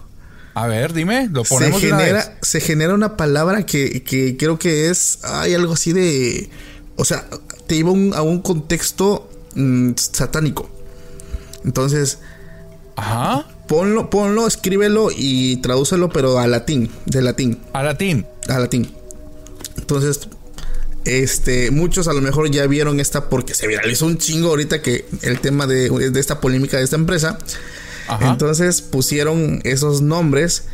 A 0.55 0.66
ver, 0.66 0.92
dime, 0.92 1.28
lo 1.32 1.44
Se 1.44 1.55
ponemos 1.55 1.82
una 1.82 1.96
vez. 1.96 2.07
genera, 2.07 2.38
se 2.42 2.61
genera 2.61 2.94
una 2.94 3.16
palabra 3.16 3.64
que, 3.66 4.03
que 4.03 4.36
creo 4.36 4.59
que 4.59 4.90
es. 4.90 5.20
Hay 5.24 5.55
algo 5.55 5.74
así 5.74 5.92
de. 5.92 6.51
O 6.96 7.05
sea, 7.05 7.28
te 7.68 7.76
lleva 7.76 7.92
un- 7.92 8.12
a 8.14 8.22
un 8.22 8.40
contexto 8.42 9.30
mm, 9.55 9.92
satánico. 9.96 10.68
Entonces, 11.69 12.19
Ajá. 12.97 13.47
ponlo, 13.66 14.09
ponlo, 14.09 14.47
escríbelo 14.47 15.09
y 15.14 15.59
tradúcelo, 15.59 16.09
pero 16.09 16.39
a 16.39 16.47
latín, 16.47 16.91
de 17.05 17.21
latín, 17.21 17.59
A 17.75 17.83
latín. 17.83 18.25
a 18.49 18.59
latín. 18.59 18.91
Entonces, 19.77 20.29
Este, 21.05 21.71
muchos 21.71 22.09
a 22.09 22.12
lo 22.12 22.21
mejor 22.21 22.51
ya 22.51 22.66
vieron 22.66 23.01
esta 23.01 23.29
porque 23.31 23.55
se 23.55 23.66
viralizó 23.66 24.05
un 24.07 24.19
chingo 24.19 24.49
ahorita 24.49 24.83
que 24.83 25.07
el 25.23 25.41
tema 25.41 25.66
de, 25.66 25.89
de 26.11 26.21
esta 26.21 26.41
polémica 26.41 26.77
de 26.79 26.85
esta 26.85 26.97
empresa. 26.97 27.39
Ajá. 28.09 28.31
Entonces 28.33 28.81
pusieron 28.83 29.61
esos 29.64 30.01
nombres, 30.03 30.64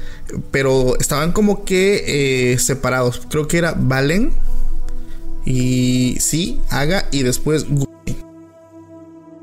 pero 0.50 0.96
estaban 1.00 1.32
como 1.32 1.64
que 1.64 2.52
eh, 2.52 2.58
separados. 2.58 3.22
Creo 3.28 3.46
que 3.48 3.58
era 3.58 3.74
Valen 3.76 4.32
y 5.44 6.16
sí, 6.20 6.60
Haga 6.70 7.06
y 7.12 7.22
después. 7.22 7.66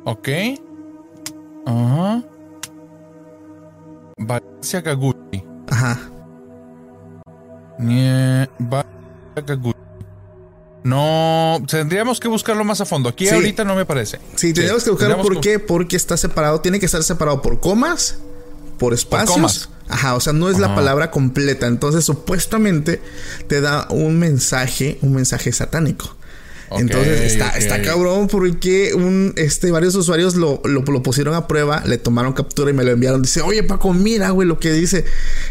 Ok. 0.04 0.28
Ajá. 1.66 2.24
Valencia 4.18 4.82
Kaguchi. 4.84 5.44
Ajá. 5.70 6.00
Nie- 7.80 8.50
Valencia 8.60 9.46
Kaguchi. 9.46 9.78
No, 10.84 11.62
tendríamos 11.68 12.20
que 12.20 12.28
buscarlo 12.28 12.64
más 12.64 12.82
a 12.82 12.86
fondo. 12.86 13.10
Aquí 13.10 13.28
Sí. 13.28 13.34
ahorita 13.36 13.64
no 13.64 13.76
me 13.76 13.86
parece. 13.86 14.20
Sí, 14.36 14.52
tenemos 14.54 14.84
que 14.84 14.90
buscar 14.90 15.10
tendríamos 15.10 15.26
por 15.28 15.42
que- 15.42 15.52
qué, 15.52 15.60
porque 15.60 15.96
está 15.96 16.18
separado, 16.18 16.60
tiene 16.62 16.80
que 16.80 16.88
estar 16.88 17.04
separado 17.04 17.42
por 17.42 17.60
comas, 17.60 18.18
por 18.80 18.94
espacios. 18.94 19.32
comas. 19.32 19.70
Ajá, 19.90 20.16
o 20.16 20.20
sea, 20.20 20.34
no 20.34 20.50
es 20.50 20.58
la 20.58 20.74
palabra 20.74 21.12
completa. 21.12 21.68
Entonces, 21.68 22.06
supuestamente 22.06 23.02
te 23.48 23.60
da 23.62 23.88
un 23.90 24.18
mensaje, 24.18 24.98
un 25.02 25.14
mensaje 25.14 25.52
satánico. 25.52 26.16
Entonces 26.80 27.22
está, 27.34 27.50
está 27.58 27.82
cabrón 27.82 28.28
porque 28.28 28.94
un, 28.94 29.34
este, 29.36 29.72
varios 29.72 29.96
usuarios 29.96 30.36
lo, 30.36 30.62
lo, 30.64 30.82
lo 30.82 31.04
pusieron 31.04 31.36
a 31.36 31.48
prueba, 31.48 31.84
le 31.86 31.98
tomaron 31.98 32.34
captura 32.34 32.72
y 32.72 32.74
me 32.74 32.84
lo 32.84 32.92
enviaron. 32.92 33.22
Dice, 33.22 33.42
oye 33.42 33.64
Paco, 33.64 33.94
mira, 33.94 34.30
güey, 34.30 34.48
lo 34.48 34.60
que 34.60 34.72
dice. 34.72 35.04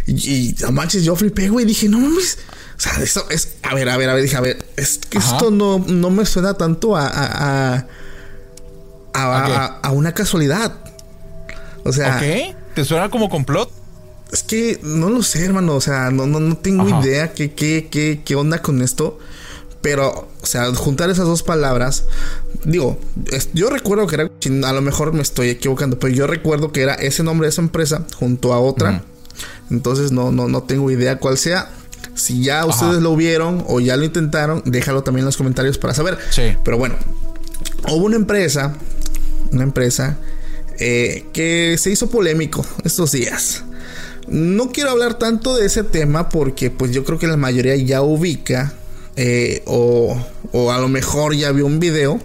Y, 0.06 0.12
y 0.30 0.54
no 0.62 0.72
manches, 0.72 1.04
yo 1.04 1.14
flipé, 1.16 1.48
güey. 1.48 1.64
Dije, 1.66 1.88
no 1.88 2.00
mames. 2.00 2.38
O 2.76 2.80
sea, 2.80 2.92
esto 3.02 3.26
es. 3.30 3.56
A 3.62 3.74
ver, 3.74 3.88
a 3.90 3.96
ver, 3.98 4.08
a 4.08 4.14
ver, 4.14 4.22
dije, 4.22 4.36
a 4.36 4.40
ver, 4.40 4.64
es 4.76 4.98
que 5.10 5.18
Ajá. 5.18 5.32
esto 5.36 5.50
no, 5.50 5.84
no 5.86 6.08
me 6.10 6.24
suena 6.24 6.54
tanto 6.54 6.96
a, 6.96 7.06
a, 7.06 7.74
a, 7.74 7.86
a, 9.12 9.42
¿A 9.42 9.46
qué? 9.46 9.52
a- 9.52 9.64
a 9.82 9.90
una 9.92 10.12
casualidad. 10.12 10.74
O 11.84 11.92
sea, 11.92 12.16
Ok. 12.16 12.56
¿Te 12.74 12.84
suena 12.84 13.10
como 13.10 13.28
complot? 13.28 13.70
es 14.32 14.44
que 14.44 14.78
no 14.84 15.10
lo 15.10 15.22
sé, 15.24 15.44
hermano. 15.44 15.74
O 15.74 15.80
sea, 15.80 16.10
no, 16.10 16.24
no, 16.26 16.38
no 16.38 16.56
tengo 16.56 16.84
Ajá. 16.86 17.00
idea 17.04 17.32
qué, 17.32 17.52
qué, 17.52 17.88
qué, 17.90 18.22
qué 18.24 18.34
onda 18.36 18.62
con 18.62 18.80
esto. 18.80 19.18
Pero, 19.82 20.28
o 20.42 20.46
sea, 20.46 20.72
juntar 20.74 21.08
esas 21.10 21.26
dos 21.26 21.42
palabras. 21.42 22.04
Digo, 22.64 22.98
es- 23.32 23.48
yo 23.54 23.70
recuerdo 23.70 24.06
que 24.06 24.14
era. 24.16 24.30
A 24.68 24.72
lo 24.72 24.82
mejor 24.82 25.12
me 25.14 25.22
estoy 25.22 25.48
equivocando, 25.48 25.98
pero 25.98 26.12
yo 26.12 26.26
recuerdo 26.26 26.70
que 26.72 26.82
era 26.82 26.94
ese 26.94 27.22
nombre 27.22 27.46
de 27.46 27.50
esa 27.50 27.62
empresa 27.62 28.04
junto 28.18 28.52
a 28.52 28.60
otra. 28.60 29.02
Entonces 29.70 30.12
no, 30.12 30.32
no, 30.32 30.48
no 30.48 30.62
tengo 30.64 30.90
idea 30.90 31.18
cuál 31.18 31.38
sea. 31.38 31.70
Si 32.14 32.42
ya 32.42 32.66
ustedes 32.66 33.00
lo 33.02 33.16
vieron 33.16 33.64
o 33.68 33.80
ya 33.80 33.96
lo 33.96 34.04
intentaron, 34.04 34.62
déjalo 34.66 35.02
también 35.02 35.22
en 35.22 35.26
los 35.26 35.36
comentarios 35.38 35.78
para 35.78 35.94
saber. 35.94 36.18
Sí. 36.30 36.56
Pero 36.64 36.76
bueno, 36.76 36.96
hubo 37.88 38.04
una 38.04 38.16
empresa, 38.16 38.74
una 39.52 39.62
empresa 39.62 40.18
eh, 40.78 41.24
que 41.32 41.76
se 41.78 41.90
hizo 41.90 42.10
polémico 42.10 42.66
estos 42.84 43.12
días. 43.12 43.62
No 44.28 44.70
quiero 44.70 44.90
hablar 44.90 45.14
tanto 45.14 45.56
de 45.56 45.66
ese 45.66 45.84
tema 45.84 46.28
porque 46.28 46.70
pues 46.70 46.90
yo 46.92 47.04
creo 47.04 47.18
que 47.18 47.26
la 47.26 47.36
mayoría 47.38 47.76
ya 47.76 48.02
ubica 48.02 48.74
eh, 49.16 49.62
o, 49.66 50.16
o 50.52 50.70
a 50.72 50.78
lo 50.78 50.88
mejor 50.88 51.34
ya 51.34 51.52
vio 51.52 51.66
un 51.66 51.78
video. 51.80 52.20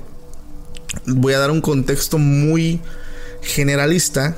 Voy 1.07 1.33
a 1.33 1.39
dar 1.39 1.51
un 1.51 1.61
contexto 1.61 2.17
muy 2.17 2.79
generalista. 3.41 4.35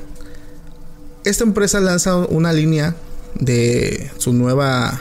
Esta 1.24 1.44
empresa 1.44 1.80
lanza 1.80 2.16
una 2.16 2.52
línea 2.52 2.94
de 3.34 4.10
su 4.18 4.32
nueva... 4.32 5.00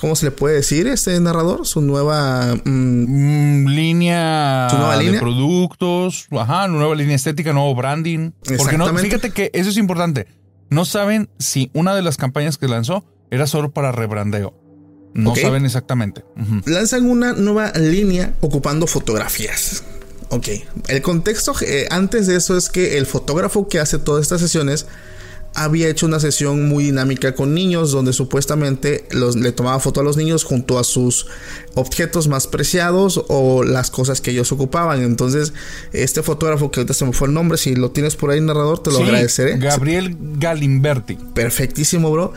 ¿Cómo 0.00 0.14
se 0.14 0.26
le 0.26 0.30
puede 0.30 0.56
decir 0.56 0.86
este 0.88 1.18
narrador? 1.20 1.66
Su 1.66 1.80
nueva... 1.80 2.54
mm, 2.64 3.06
Mm, 3.64 3.66
línea, 3.68 4.68
¿Su 4.70 4.76
nueva 4.76 4.96
de 4.98 5.04
línea? 5.04 5.20
productos, 5.20 6.26
ajá, 6.30 6.68
nueva 6.68 6.94
línea 6.94 7.16
estética, 7.16 7.52
nuevo 7.52 7.74
branding. 7.74 8.32
Porque 8.58 8.76
no, 8.76 8.94
fíjate 8.94 9.30
que 9.30 9.50
eso 9.54 9.70
es 9.70 9.76
importante. 9.78 10.26
No 10.68 10.84
saben 10.84 11.30
si 11.38 11.70
una 11.72 11.94
de 11.94 12.02
las 12.02 12.16
campañas 12.18 12.58
que 12.58 12.68
lanzó 12.68 13.04
era 13.30 13.46
solo 13.46 13.70
para 13.70 13.92
rebrandeo. 13.92 14.52
No 15.16 15.34
saben 15.34 15.64
exactamente. 15.64 16.22
Lanzan 16.66 17.08
una 17.08 17.32
nueva 17.32 17.72
línea 17.72 18.34
ocupando 18.40 18.86
fotografías. 18.86 19.82
Ok, 20.28 20.48
el 20.88 21.02
contexto 21.02 21.54
eh, 21.62 21.86
antes 21.90 22.26
de 22.26 22.36
eso 22.36 22.56
es 22.56 22.68
que 22.68 22.98
el 22.98 23.06
fotógrafo 23.06 23.68
que 23.68 23.78
hace 23.78 23.98
todas 23.98 24.22
estas 24.22 24.40
sesiones 24.40 24.86
había 25.56 25.88
hecho 25.88 26.04
una 26.04 26.20
sesión 26.20 26.68
muy 26.68 26.84
dinámica 26.84 27.34
con 27.34 27.54
niños 27.54 27.90
donde 27.90 28.12
supuestamente 28.12 29.06
los, 29.10 29.36
le 29.36 29.52
tomaba 29.52 29.80
foto 29.80 30.00
a 30.00 30.04
los 30.04 30.18
niños 30.18 30.44
junto 30.44 30.78
a 30.78 30.84
sus 30.84 31.26
objetos 31.74 32.28
más 32.28 32.46
preciados 32.46 33.24
o 33.28 33.64
las 33.64 33.90
cosas 33.90 34.20
que 34.20 34.32
ellos 34.32 34.52
ocupaban. 34.52 35.02
Entonces, 35.02 35.54
este 35.94 36.22
fotógrafo 36.22 36.70
que 36.70 36.80
ahorita 36.80 36.92
se 36.92 37.06
me 37.06 37.14
fue 37.14 37.28
el 37.28 37.34
nombre, 37.34 37.56
si 37.56 37.74
lo 37.74 37.90
tienes 37.90 38.16
por 38.16 38.30
ahí 38.30 38.40
narrador, 38.40 38.82
te 38.82 38.90
lo 38.90 38.98
Sí, 38.98 39.04
agradeceré. 39.04 39.56
Gabriel 39.56 40.14
Galimberti. 40.38 41.16
Perfectísimo, 41.34 42.10
bro. 42.10 42.34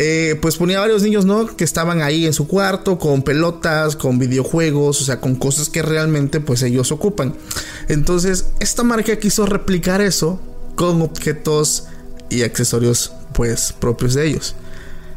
Eh, 0.00 0.38
pues 0.40 0.56
ponía 0.56 0.78
varios 0.78 1.02
niños, 1.02 1.24
¿no? 1.24 1.46
Que 1.56 1.64
estaban 1.64 2.02
ahí 2.02 2.24
en 2.24 2.32
su 2.32 2.46
cuarto 2.46 2.98
con 2.98 3.22
pelotas, 3.22 3.96
con 3.96 4.18
videojuegos, 4.18 5.00
o 5.02 5.04
sea, 5.04 5.20
con 5.20 5.34
cosas 5.34 5.68
que 5.68 5.82
realmente 5.82 6.38
pues 6.38 6.62
ellos 6.62 6.92
ocupan. 6.92 7.34
Entonces, 7.88 8.46
esta 8.60 8.84
marca 8.84 9.18
quiso 9.18 9.44
replicar 9.44 10.00
eso 10.00 10.40
con 10.76 11.02
objetos 11.02 11.86
y 12.30 12.42
accesorios 12.42 13.12
pues 13.34 13.72
propios 13.72 14.14
de 14.14 14.28
ellos. 14.28 14.54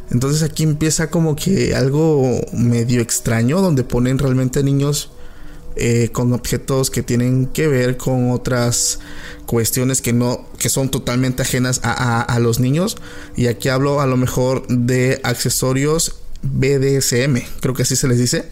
Entonces 0.10 0.44
aquí 0.44 0.64
empieza 0.64 1.10
como 1.10 1.36
que 1.36 1.74
algo 1.74 2.42
medio 2.52 3.02
extraño 3.02 3.62
donde 3.62 3.84
ponen 3.84 4.18
realmente 4.18 4.62
niños 4.64 5.12
eh, 5.76 6.10
con 6.12 6.34
objetos 6.34 6.90
que 6.92 7.02
tienen 7.04 7.46
que 7.48 7.68
ver 7.68 7.98
con 7.98 8.32
otras 8.32 9.00
cuestiones 9.46 10.02
que 10.02 10.14
no 10.14 10.46
que 10.58 10.70
son 10.70 10.90
totalmente 10.90 11.42
ajenas 11.42 11.80
a, 11.84 11.92
a- 11.92 12.22
a 12.22 12.40
los 12.40 12.60
niños 12.60 12.98
y 13.36 13.48
aquí 13.48 13.70
hablo 13.70 14.02
a 14.02 14.06
lo 14.06 14.18
mejor 14.18 14.68
de 14.68 15.20
accesorios 15.24 16.16
BDSM 16.44 17.38
creo 17.60 17.74
que 17.74 17.84
así 17.84 17.96
se 17.96 18.08
les 18.08 18.18
dice 18.18 18.46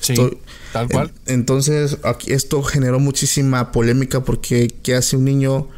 Sí, 0.00 0.14
Estoy- 0.14 0.38
tal 0.72 0.88
cual. 0.88 1.12
En- 1.26 1.34
entonces 1.40 1.98
aquí 2.04 2.32
esto 2.32 2.62
generó 2.62 2.98
muchísima 3.00 3.70
polémica 3.70 4.24
porque 4.24 4.68
qué 4.82 4.94
hace 4.94 5.16
un 5.16 5.26
niño 5.26 5.68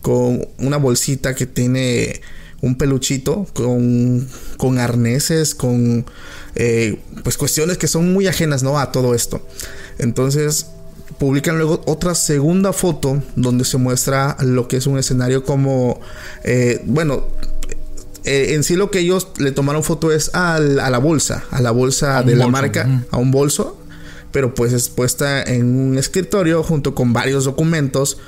con 0.00 0.46
una 0.58 0.76
bolsita 0.76 1.34
que 1.34 1.46
tiene 1.46 2.20
un 2.60 2.76
peluchito 2.78 3.46
con, 3.52 4.28
con 4.58 4.78
arneses, 4.78 5.54
con 5.56 6.06
eh, 6.54 7.00
pues 7.24 7.36
cuestiones 7.36 7.76
que 7.78 7.88
son 7.88 8.12
muy 8.12 8.28
ajenas 8.28 8.62
¿no? 8.62 8.78
a 8.78 8.92
todo 8.92 9.12
esto. 9.14 9.44
Entonces 9.98 10.66
publican 11.18 11.56
luego 11.56 11.80
otra 11.86 12.14
segunda 12.14 12.72
foto 12.72 13.22
donde 13.36 13.64
se 13.64 13.76
muestra 13.78 14.36
lo 14.40 14.66
que 14.68 14.76
es 14.78 14.86
un 14.86 14.98
escenario 14.98 15.44
como, 15.44 16.00
eh, 16.42 16.82
bueno, 16.86 17.24
eh, 18.24 18.54
en 18.54 18.64
sí 18.64 18.74
lo 18.74 18.90
que 18.90 19.00
ellos 19.00 19.28
le 19.38 19.52
tomaron 19.52 19.82
foto 19.84 20.10
es 20.10 20.34
al- 20.34 20.80
a 20.80 20.90
la 20.90 20.98
bolsa, 20.98 21.44
a 21.50 21.60
la 21.60 21.70
bolsa 21.70 22.18
A 22.18 22.22
de 22.22 22.34
la 22.36 22.46
bolso, 22.46 22.52
marca, 22.62 23.04
a 23.10 23.18
un 23.18 23.30
bolso, 23.30 23.78
pero 24.32 24.54
pues 24.54 24.72
es 24.72 24.88
puesta 24.88 25.42
en 25.42 25.78
un 25.78 25.98
escritorio 25.98 26.62
junto 26.62 26.94
con 26.94 27.12
varios 27.12 27.44
documentos. 27.44 28.18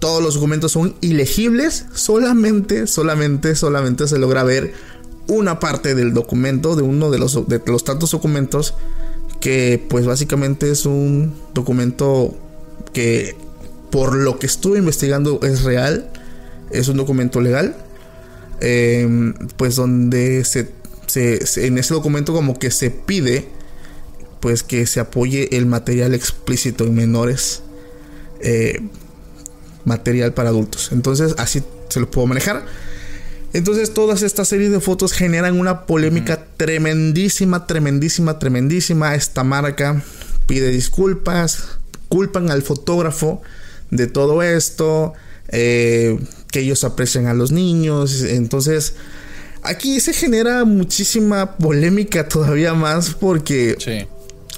Todos 0.00 0.22
los 0.22 0.34
documentos 0.34 0.72
son 0.72 0.96
ilegibles, 1.02 1.84
solamente, 1.94 2.86
solamente, 2.86 3.54
solamente 3.54 4.08
se 4.08 4.18
logra 4.18 4.42
ver 4.42 4.72
una 5.28 5.60
parte 5.60 5.94
del 5.94 6.12
documento, 6.12 6.74
de 6.74 6.82
uno 6.82 7.10
de 7.10 7.18
los, 7.18 7.46
de 7.48 7.60
los 7.66 7.84
tantos 7.84 8.10
documentos, 8.10 8.74
que 9.44 9.78
pues 9.90 10.06
básicamente 10.06 10.70
es 10.70 10.86
un 10.86 11.34
documento 11.52 12.34
que 12.94 13.36
por 13.90 14.14
lo 14.16 14.38
que 14.38 14.46
estuve 14.46 14.78
investigando 14.78 15.38
es 15.42 15.64
real, 15.64 16.10
es 16.70 16.88
un 16.88 16.96
documento 16.96 17.42
legal, 17.42 17.76
eh, 18.62 19.06
pues 19.58 19.76
donde 19.76 20.44
se, 20.46 20.70
se- 21.06 21.66
en 21.66 21.76
ese 21.76 21.92
documento 21.92 22.32
como 22.32 22.58
que 22.58 22.70
se 22.70 22.88
pide 22.90 23.46
pues 24.40 24.62
que 24.62 24.86
se 24.86 25.00
apoye 25.00 25.54
el 25.58 25.66
material 25.66 26.14
explícito 26.14 26.84
en 26.84 26.94
menores 26.94 27.62
eh, 28.40 28.80
material 29.84 30.32
para 30.32 30.48
adultos. 30.48 30.88
Entonces 30.90 31.34
así 31.36 31.62
se 31.90 32.00
lo 32.00 32.10
puedo 32.10 32.26
manejar 32.26 32.64
entonces 33.54 33.94
todas 33.94 34.22
estas 34.22 34.48
series 34.48 34.70
de 34.70 34.80
fotos 34.80 35.12
generan 35.12 35.58
una 35.58 35.86
polémica 35.86 36.44
tremendísima 36.56 37.66
tremendísima 37.66 38.38
tremendísima. 38.38 39.14
Esta 39.14 39.44
marca 39.44 40.02
pide 40.46 40.68
disculpas 40.68 41.78
culpan 42.08 42.50
al 42.50 42.62
fotógrafo 42.62 43.42
de 43.90 44.06
todo 44.06 44.42
esto 44.42 45.14
eh, 45.48 46.18
que 46.50 46.60
ellos 46.60 46.84
aprecian 46.84 47.26
a 47.26 47.34
los 47.34 47.50
niños. 47.50 48.22
Entonces 48.22 48.94
aquí 49.62 49.98
se 50.00 50.12
genera 50.12 50.64
muchísima 50.64 51.56
polémica 51.56 52.28
todavía 52.28 52.74
más 52.74 53.10
porque 53.14 53.76
Sí. 53.78 54.06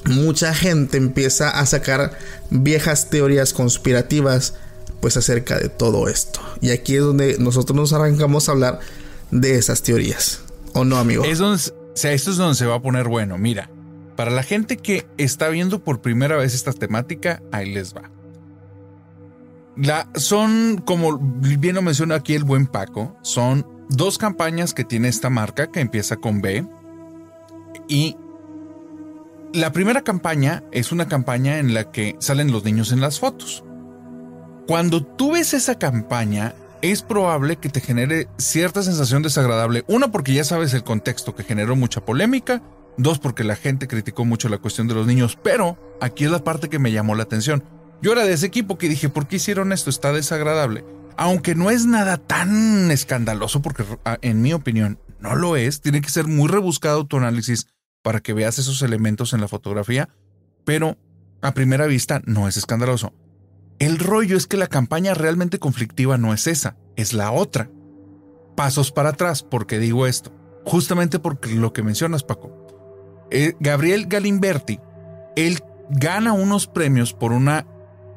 mucha 0.05 0.55
gente 0.55 0.97
empieza 0.99 1.49
a 1.51 1.65
sacar 1.67 2.19
viejas 2.51 3.09
teorías 3.11 3.53
conspirativas 3.53 4.55
pues 5.01 5.17
acerca 5.17 5.59
de 5.59 5.69
todo 5.69 6.09
esto. 6.09 6.41
Y 6.61 6.71
aquí 6.71 6.97
es 6.97 7.03
donde 7.03 7.37
nosotros 7.39 7.77
nos 7.77 7.93
arrancamos 7.93 8.49
a 8.49 8.53
hablar 8.53 8.81
de 9.31 9.57
esas 9.57 9.83
teorías. 9.83 10.43
¿O 10.75 10.85
no, 10.85 10.97
amigo? 10.97 11.25
Es 11.25 11.39
donde, 11.39 11.63
o 11.63 11.97
sea, 11.97 12.13
esto 12.13 12.31
es 12.31 12.37
donde 12.37 12.55
se 12.55 12.67
va 12.67 12.77
a 12.77 12.83
poner 12.83 13.09
bueno. 13.09 13.39
Mira, 13.39 13.71
Para 14.17 14.31
la 14.31 14.43
gente 14.43 14.79
que 14.79 15.07
está 15.19 15.49
viendo 15.49 15.81
por 15.81 16.01
primera 16.01 16.37
vez 16.37 16.55
esta 16.55 16.73
temática, 16.73 17.43
ahí 17.53 17.73
les 17.73 17.95
va. 17.95 18.11
Son, 20.15 20.83
como 20.87 21.19
bien 21.19 21.75
lo 21.75 21.83
menciona 21.83 22.15
aquí 22.15 22.35
el 22.35 22.45
buen 22.45 22.67
Paco, 22.67 23.15
son 23.23 23.67
dos 23.91 24.17
campañas 24.17 24.73
que 24.73 24.85
tiene 24.85 25.09
esta 25.09 25.29
marca 25.29 25.71
que 25.71 25.81
empieza 25.81 26.17
con 26.17 26.41
B. 26.41 26.67
Y 27.89 28.17
la 29.53 29.73
primera 29.73 30.03
campaña 30.03 30.65
es 30.73 30.93
una 30.93 31.09
campaña 31.09 31.59
en 31.59 31.75
la 31.75 31.91
que 31.91 32.17
salen 32.19 32.53
los 32.53 32.65
niños 32.65 32.93
en 32.93 33.01
las 33.01 33.21
fotos. 33.21 33.65
Cuando 34.67 35.01
tú 35.01 35.33
ves 35.33 35.55
esa 35.55 35.79
campaña, 35.79 36.55
es 36.83 37.03
probable 37.03 37.57
que 37.57 37.69
te 37.69 37.81
genere 37.81 38.27
cierta 38.37 38.83
sensación 38.83 39.23
desagradable. 39.23 39.85
Una, 39.87 40.11
porque 40.11 40.35
ya 40.35 40.43
sabes 40.43 40.75
el 40.75 40.83
contexto 40.83 41.37
que 41.37 41.45
generó 41.45 41.77
mucha 41.77 42.05
polémica. 42.05 42.63
Dos, 42.97 43.21
porque 43.21 43.45
la 43.45 43.55
gente 43.55 43.87
criticó 43.87 44.25
mucho 44.25 44.49
la 44.49 44.59
cuestión 44.59 44.89
de 44.89 44.95
los 44.95 45.07
niños. 45.07 45.39
Pero 45.41 45.79
aquí 46.01 46.25
es 46.25 46.33
la 46.33 46.43
parte 46.43 46.69
que 46.69 46.81
me 46.81 46.91
llamó 46.91 47.15
la 47.15 47.23
atención. 47.23 47.63
Yo 48.03 48.13
era 48.13 48.25
de 48.25 48.33
ese 48.33 48.47
equipo 48.47 48.77
que 48.77 48.89
dije, 48.89 49.09
¿por 49.09 49.29
qué 49.29 49.37
hicieron 49.37 49.73
esto? 49.73 49.89
Está 49.89 50.13
desagradable. 50.13 50.85
Aunque 51.17 51.55
no 51.55 51.71
es 51.71 51.87
nada 51.87 52.17
tan 52.17 52.91
escandaloso, 52.91 53.63
porque 53.63 53.85
en 54.21 54.43
mi 54.43 54.53
opinión 54.53 54.99
no 55.21 55.37
lo 55.37 55.57
es. 55.57 55.81
Tiene 55.81 56.01
que 56.01 56.11
ser 56.11 56.27
muy 56.27 56.49
rebuscado 56.49 57.07
tu 57.07 57.19
análisis 57.19 57.69
para 58.03 58.19
que 58.19 58.33
veas 58.33 58.59
esos 58.59 58.83
elementos 58.83 59.33
en 59.33 59.41
la 59.41 59.49
fotografía. 59.49 60.09
Pero 60.65 60.99
a 61.41 61.55
primera 61.55 61.87
vista 61.87 62.21
no 62.27 62.49
es 62.49 62.57
escandaloso. 62.57 63.13
El 63.79 63.99
rollo 63.99 64.37
es 64.37 64.47
que 64.47 64.57
la 64.57 64.69
campaña 64.69 65.15
realmente 65.15 65.59
conflictiva 65.59 66.17
no 66.17 66.33
es 66.33 66.47
esa, 66.47 66.77
es 66.97 67.13
la 67.13 67.31
otra. 67.31 67.71
Pasos 68.57 68.91
para 68.91 69.11
atrás, 69.11 69.43
porque 69.43 69.79
digo 69.79 70.07
esto? 70.07 70.33
Justamente 70.65 71.19
porque 71.19 71.55
lo 71.55 71.73
que 71.73 71.83
mencionas, 71.83 72.23
Paco. 72.23 72.67
Eh, 73.31 73.55
Gabriel 73.61 74.07
Galimberti, 74.07 74.81
él 75.37 75.61
gana 75.91 76.33
unos 76.33 76.67
premios 76.67 77.13
por 77.13 77.33
una 77.33 77.67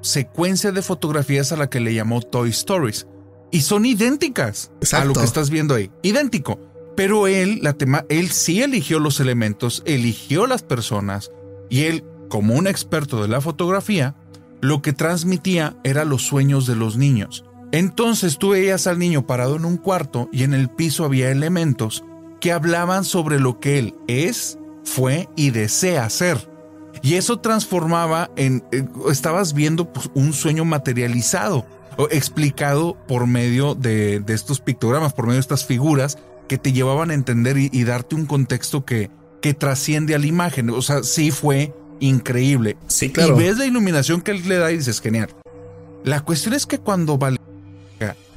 secuencia 0.01 0.71
de 0.71 0.81
fotografías 0.81 1.51
a 1.51 1.57
la 1.57 1.69
que 1.69 1.79
le 1.79 1.93
llamó 1.93 2.21
Toy 2.21 2.49
Stories. 2.49 3.07
Y 3.51 3.61
son 3.61 3.85
idénticas 3.85 4.71
a 4.93 5.03
lo 5.03 5.13
que 5.13 5.23
estás 5.23 5.49
viendo 5.49 5.75
ahí. 5.75 5.91
Idéntico. 6.03 6.59
Pero 6.95 7.27
él, 7.27 7.59
la 7.61 7.73
tema, 7.73 8.05
él 8.09 8.29
sí 8.29 8.61
eligió 8.61 8.99
los 8.99 9.19
elementos, 9.19 9.83
eligió 9.85 10.47
las 10.47 10.63
personas 10.63 11.31
y 11.69 11.83
él, 11.83 12.03
como 12.29 12.55
un 12.55 12.67
experto 12.67 13.21
de 13.21 13.27
la 13.27 13.41
fotografía, 13.41 14.15
lo 14.61 14.81
que 14.81 14.93
transmitía 14.93 15.75
era 15.83 16.05
los 16.05 16.23
sueños 16.23 16.65
de 16.67 16.75
los 16.75 16.97
niños. 16.97 17.45
Entonces 17.71 18.37
tú 18.37 18.49
veías 18.49 18.87
al 18.87 18.99
niño 18.99 19.27
parado 19.27 19.55
en 19.55 19.65
un 19.65 19.77
cuarto 19.77 20.29
y 20.31 20.43
en 20.43 20.53
el 20.53 20.69
piso 20.69 21.05
había 21.05 21.31
elementos 21.31 22.03
que 22.41 22.51
hablaban 22.51 23.03
sobre 23.03 23.39
lo 23.39 23.59
que 23.59 23.79
él 23.79 23.95
es, 24.07 24.57
fue 24.83 25.29
y 25.35 25.51
desea 25.51 26.09
ser. 26.09 26.49
Y 27.01 27.15
eso 27.15 27.39
transformaba 27.39 28.29
en, 28.35 28.63
estabas 29.11 29.53
viendo 29.53 29.91
pues, 29.91 30.09
un 30.15 30.33
sueño 30.33 30.65
materializado, 30.65 31.65
o 31.97 32.07
explicado 32.11 32.97
por 33.07 33.27
medio 33.27 33.75
de, 33.75 34.23
estos 34.29 34.61
pictogramas, 34.61 35.13
por 35.13 35.25
medio 35.25 35.35
de 35.35 35.41
estas 35.41 35.65
figuras 35.65 36.17
que 36.47 36.57
te 36.57 36.71
llevaban 36.71 37.11
a 37.11 37.13
entender 37.13 37.57
y, 37.57 37.69
y 37.73 37.83
darte 37.83 38.15
un 38.15 38.25
contexto 38.25 38.85
que, 38.85 39.11
que 39.41 39.53
trasciende 39.53 40.15
a 40.15 40.19
la 40.19 40.25
imagen. 40.25 40.69
O 40.69 40.81
sea, 40.81 41.03
sí 41.03 41.31
fue 41.31 41.73
increíble. 41.99 42.77
Sí, 42.87 43.09
claro. 43.09 43.39
Y 43.39 43.43
ves 43.43 43.57
la 43.57 43.65
iluminación 43.65 44.21
que 44.21 44.31
él 44.31 44.47
le 44.47 44.57
da 44.57 44.71
y 44.71 44.77
dices, 44.77 45.01
genial. 45.01 45.29
La 46.03 46.21
cuestión 46.21 46.53
es 46.53 46.65
que 46.65 46.79
cuando 46.79 47.17
Valeria 47.17 47.39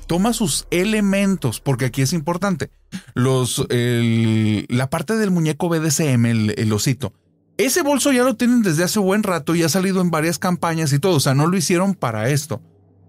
toma 0.07 0.33
sus 0.33 0.67
elementos, 0.71 1.61
porque 1.61 1.87
aquí 1.87 2.03
es 2.03 2.13
importante, 2.13 2.71
los, 3.15 3.67
la 3.71 4.91
parte 4.91 5.17
del 5.17 5.31
muñeco 5.31 5.69
BDSM, 5.69 6.27
el, 6.27 6.55
el, 6.59 6.73
osito, 6.73 7.15
ese 7.57 7.83
bolso 7.83 8.13
ya 8.13 8.25
lo 8.25 8.37
tienen 8.37 8.63
desde 8.63 8.85
hace 8.85 8.99
buen 8.99 9.23
rato 9.23 9.55
y 9.55 9.63
ha 9.63 9.69
salido 9.69 10.01
en 10.01 10.11
varias 10.11 10.39
campañas 10.39 10.93
y 10.93 10.99
todo, 10.99 11.17
o 11.17 11.21
sea, 11.21 11.35
no 11.35 11.47
lo 11.47 11.57
hicieron 11.57 11.95
para 11.95 12.29
esto. 12.29 12.61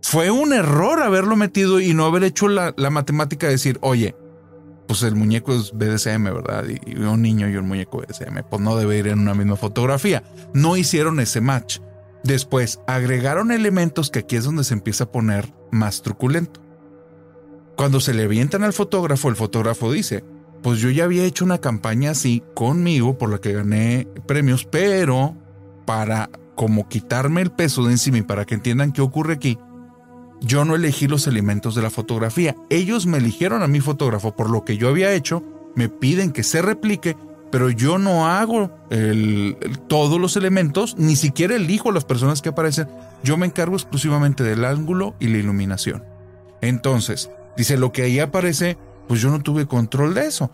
Fue 0.02 0.32
un 0.32 0.54
error 0.54 1.02
haberlo 1.02 1.36
metido 1.36 1.80
y 1.80 1.94
no 1.94 2.06
haber 2.06 2.24
hecho 2.24 2.48
la, 2.48 2.74
la 2.78 2.90
matemática 2.90 3.48
de 3.48 3.54
decir, 3.54 3.80
oye, 3.82 4.16
pues 4.94 5.02
el 5.02 5.16
muñeco 5.16 5.56
es 5.56 5.72
BDSM, 5.72 6.24
¿verdad? 6.26 6.66
Y, 6.68 6.98
un 7.00 7.24
niño 7.24 7.50
y 7.50 7.58
un 7.58 7.68
muñeco 7.68 7.98
BDSM, 7.98 8.44
pues 8.48 8.62
no 8.62 8.76
debe 8.76 9.00
ir 9.00 9.08
en 9.08 9.18
una 9.18 9.34
misma 9.34 9.56
fotografía. 9.56 10.22
No 10.54 10.78
hicieron 10.78 11.20
ese 11.20 11.42
match. 11.42 11.80
Después 12.24 12.80
agregaron 12.86 13.52
elementos 13.52 14.12
que 14.12 14.20
aquí 14.20 14.36
es 14.36 14.44
donde 14.44 14.64
se 14.64 14.76
empieza 14.76 15.06
a 15.06 15.12
poner 15.12 15.52
más 15.72 16.04
truculento. 16.04 16.62
Cuando 17.76 18.00
se 18.00 18.14
le 18.14 18.26
avientan 18.26 18.64
al 18.64 18.72
fotógrafo, 18.72 19.30
el 19.30 19.36
fotógrafo 19.36 19.92
dice, 19.92 20.24
pues 20.62 20.80
yo 20.80 20.92
ya 20.92 21.06
había 21.06 21.24
hecho 21.26 21.44
una 21.44 21.58
campaña 21.58 22.12
así 22.12 22.44
conmigo 22.54 23.18
por 23.18 23.32
la 23.32 23.40
que 23.40 23.52
gané 23.52 24.08
premios, 24.28 24.64
pero 24.64 25.36
para 25.88 26.30
como 26.54 26.88
quitarme 26.88 27.42
el 27.42 27.52
peso 27.52 27.84
de 27.84 27.94
encima 27.94 28.20
y 28.20 28.22
para 28.22 28.46
que 28.46 28.54
entiendan 28.54 28.92
qué 28.92 29.02
ocurre 29.02 29.34
aquí, 29.34 29.58
yo 30.44 30.66
no 30.66 30.76
elegí 30.76 31.08
los 31.08 31.26
elementos 31.26 31.74
de 31.74 31.82
la 31.82 31.90
fotografía. 31.90 32.56
Ellos 32.70 33.06
me 33.06 33.18
eligieron 33.18 33.64
a 33.64 33.68
mi 33.68 33.80
fotógrafo 33.80 34.36
por 34.36 34.50
lo 34.50 34.64
que 34.64 34.78
yo 34.78 34.90
había 34.90 35.14
hecho, 35.14 35.42
me 35.76 35.90
piden 35.90 36.32
que 36.32 36.44
se 36.44 36.62
replique, 36.62 37.16
pero 37.50 37.70
yo 37.70 37.98
no 37.98 38.28
hago 38.28 38.72
todos 39.88 40.20
los 40.20 40.36
elementos, 40.38 40.96
ni 40.98 41.16
siquiera 41.16 41.56
elijo 41.56 41.92
las 41.92 42.06
personas 42.06 42.42
que 42.42 42.50
aparecen. 42.50 42.88
Yo 43.24 43.38
me 43.38 43.46
encargo 43.46 43.76
exclusivamente 43.76 44.44
del 44.44 44.66
ángulo 44.66 45.16
y 45.20 45.28
la 45.28 45.38
iluminación. 45.38 46.04
Entonces, 46.62 47.30
dice, 47.56 47.78
lo 47.78 47.92
que 47.92 48.04
ahí 48.04 48.20
aparece, 48.20 48.78
pues 49.08 49.22
yo 49.22 49.30
no 49.30 49.42
tuve 49.42 49.66
control 49.66 50.14
de 50.14 50.26
eso. 50.26 50.52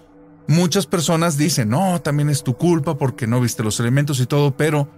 Muchas 0.48 0.88
personas 0.88 1.38
dicen, 1.38 1.70
no, 1.70 2.02
también 2.02 2.30
es 2.30 2.44
tu 2.44 2.56
culpa 2.56 2.98
porque 2.98 3.28
no 3.28 3.40
viste 3.40 3.64
los 3.64 3.80
elementos 3.80 4.20
y 4.20 4.26
todo, 4.26 4.56
pero 4.58 4.90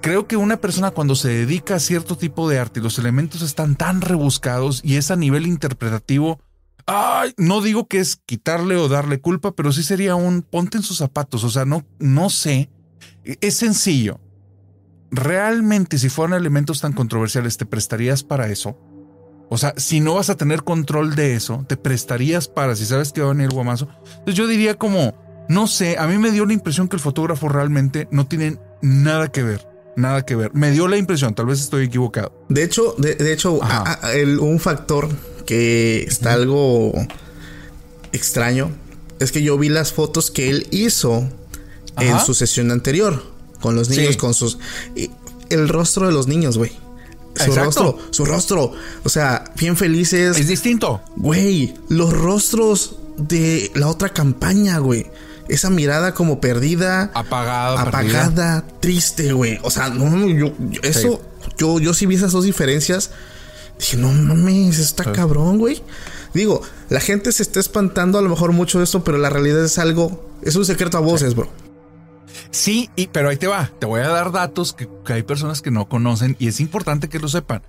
Creo 0.00 0.26
que 0.26 0.38
una 0.38 0.56
persona 0.56 0.92
cuando 0.92 1.14
se 1.14 1.28
dedica 1.28 1.74
a 1.74 1.80
cierto 1.80 2.16
tipo 2.16 2.48
de 2.48 2.58
arte 2.58 2.80
y 2.80 2.82
los 2.82 2.98
elementos 2.98 3.42
están 3.42 3.76
tan 3.76 4.00
rebuscados 4.00 4.80
y 4.82 4.96
es 4.96 5.10
a 5.10 5.16
nivel 5.16 5.46
interpretativo, 5.46 6.40
ay, 6.86 7.34
no 7.36 7.60
digo 7.60 7.86
que 7.86 7.98
es 7.98 8.16
quitarle 8.16 8.76
o 8.76 8.88
darle 8.88 9.20
culpa, 9.20 9.52
pero 9.52 9.72
sí 9.72 9.82
sería 9.82 10.14
un 10.14 10.40
ponte 10.40 10.78
en 10.78 10.82
sus 10.82 10.96
zapatos, 10.96 11.44
o 11.44 11.50
sea, 11.50 11.66
no, 11.66 11.84
no 11.98 12.30
sé, 12.30 12.70
e, 13.24 13.36
es 13.42 13.56
sencillo. 13.56 14.20
Realmente 15.10 15.98
si 15.98 16.08
fueran 16.08 16.38
elementos 16.38 16.80
tan 16.80 16.94
controversiales, 16.94 17.58
¿te 17.58 17.66
prestarías 17.66 18.22
para 18.22 18.48
eso? 18.48 18.78
O 19.50 19.58
sea, 19.58 19.74
si 19.76 20.00
no 20.00 20.14
vas 20.14 20.30
a 20.30 20.36
tener 20.36 20.64
control 20.64 21.14
de 21.14 21.34
eso, 21.34 21.66
¿te 21.68 21.76
prestarías 21.76 22.48
para 22.48 22.74
si 22.74 22.86
sabes 22.86 23.12
que 23.12 23.20
va 23.20 23.30
a 23.30 23.34
venir 23.34 23.50
guamazo? 23.50 23.88
Entonces 24.04 24.36
yo 24.36 24.46
diría 24.46 24.76
como, 24.76 25.14
no 25.50 25.66
sé, 25.66 25.98
a 25.98 26.06
mí 26.06 26.16
me 26.16 26.30
dio 26.30 26.46
la 26.46 26.54
impresión 26.54 26.88
que 26.88 26.96
el 26.96 27.02
fotógrafo 27.02 27.50
realmente 27.50 28.08
no 28.10 28.26
tiene 28.26 28.58
nada 28.80 29.28
que 29.28 29.42
ver 29.42 29.69
nada 30.00 30.24
que 30.24 30.36
ver. 30.36 30.52
Me 30.54 30.70
dio 30.70 30.88
la 30.88 30.96
impresión, 30.96 31.34
tal 31.34 31.46
vez 31.46 31.60
estoy 31.60 31.84
equivocado. 31.84 32.32
De 32.48 32.62
hecho, 32.62 32.94
de, 32.98 33.32
hecho, 33.32 33.60
un 34.40 34.60
factor 34.60 35.08
que 35.46 36.02
está 36.02 36.32
algo 36.32 36.92
extraño 38.12 38.70
es 39.18 39.32
que 39.32 39.42
yo 39.42 39.58
vi 39.58 39.68
las 39.68 39.92
fotos 39.92 40.30
que 40.30 40.50
él 40.50 40.66
hizo 40.70 41.28
en 41.98 42.18
su 42.20 42.34
sesión 42.34 42.70
anterior 42.70 43.22
con 43.60 43.74
los 43.74 43.90
niños, 43.90 44.16
con 44.16 44.34
sus 44.34 44.58
el 45.50 45.68
rostro 45.68 46.06
de 46.06 46.12
los 46.12 46.28
niños, 46.28 46.56
güey. 46.56 46.72
Su 47.34 47.54
rostro, 47.54 47.98
su 48.10 48.24
rostro, 48.24 48.72
o 49.04 49.08
sea, 49.08 49.44
bien 49.56 49.76
felices. 49.76 50.36
Es 50.36 50.48
distinto. 50.48 51.00
Güey, 51.16 51.74
los 51.88 52.12
rostros 52.12 52.96
de 53.16 53.70
la 53.74 53.88
otra 53.88 54.10
campaña, 54.10 54.78
güey 54.78 55.06
esa 55.50 55.68
mirada 55.68 56.14
como 56.14 56.40
perdida, 56.40 57.10
apagada, 57.14 57.82
apagada, 57.82 58.64
triste, 58.80 59.32
güey. 59.32 59.58
O 59.62 59.70
sea, 59.70 59.88
no, 59.88 60.28
yo, 60.28 60.52
eso, 60.82 61.20
yo, 61.58 61.80
yo 61.80 61.92
sí 61.92 62.06
vi 62.06 62.14
esas 62.14 62.32
dos 62.32 62.44
diferencias. 62.44 63.10
Dije, 63.78 63.96
no 63.96 64.12
mames, 64.12 64.78
está 64.78 65.10
cabrón, 65.12 65.58
güey. 65.58 65.82
Digo, 66.34 66.62
la 66.88 67.00
gente 67.00 67.32
se 67.32 67.42
está 67.42 67.58
espantando 67.60 68.18
a 68.18 68.22
lo 68.22 68.28
mejor 68.28 68.52
mucho 68.52 68.78
de 68.78 68.84
esto, 68.84 69.02
pero 69.02 69.18
la 69.18 69.30
realidad 69.30 69.64
es 69.64 69.78
algo, 69.78 70.30
es 70.42 70.54
un 70.54 70.64
secreto 70.64 70.98
a 70.98 71.00
voces, 71.00 71.34
bro. 71.34 71.50
Sí, 72.50 72.90
y, 72.94 73.08
pero 73.08 73.28
ahí 73.28 73.36
te 73.36 73.46
va. 73.46 73.72
Te 73.78 73.86
voy 73.86 74.00
a 74.00 74.08
dar 74.08 74.32
datos 74.32 74.72
que, 74.72 74.88
hay 75.06 75.22
personas 75.22 75.62
que 75.62 75.70
no 75.70 75.88
conocen 75.88 76.36
y 76.38 76.48
es 76.48 76.60
importante 76.60 77.08
que 77.08 77.18
lo 77.18 77.28
sepan. 77.28 77.62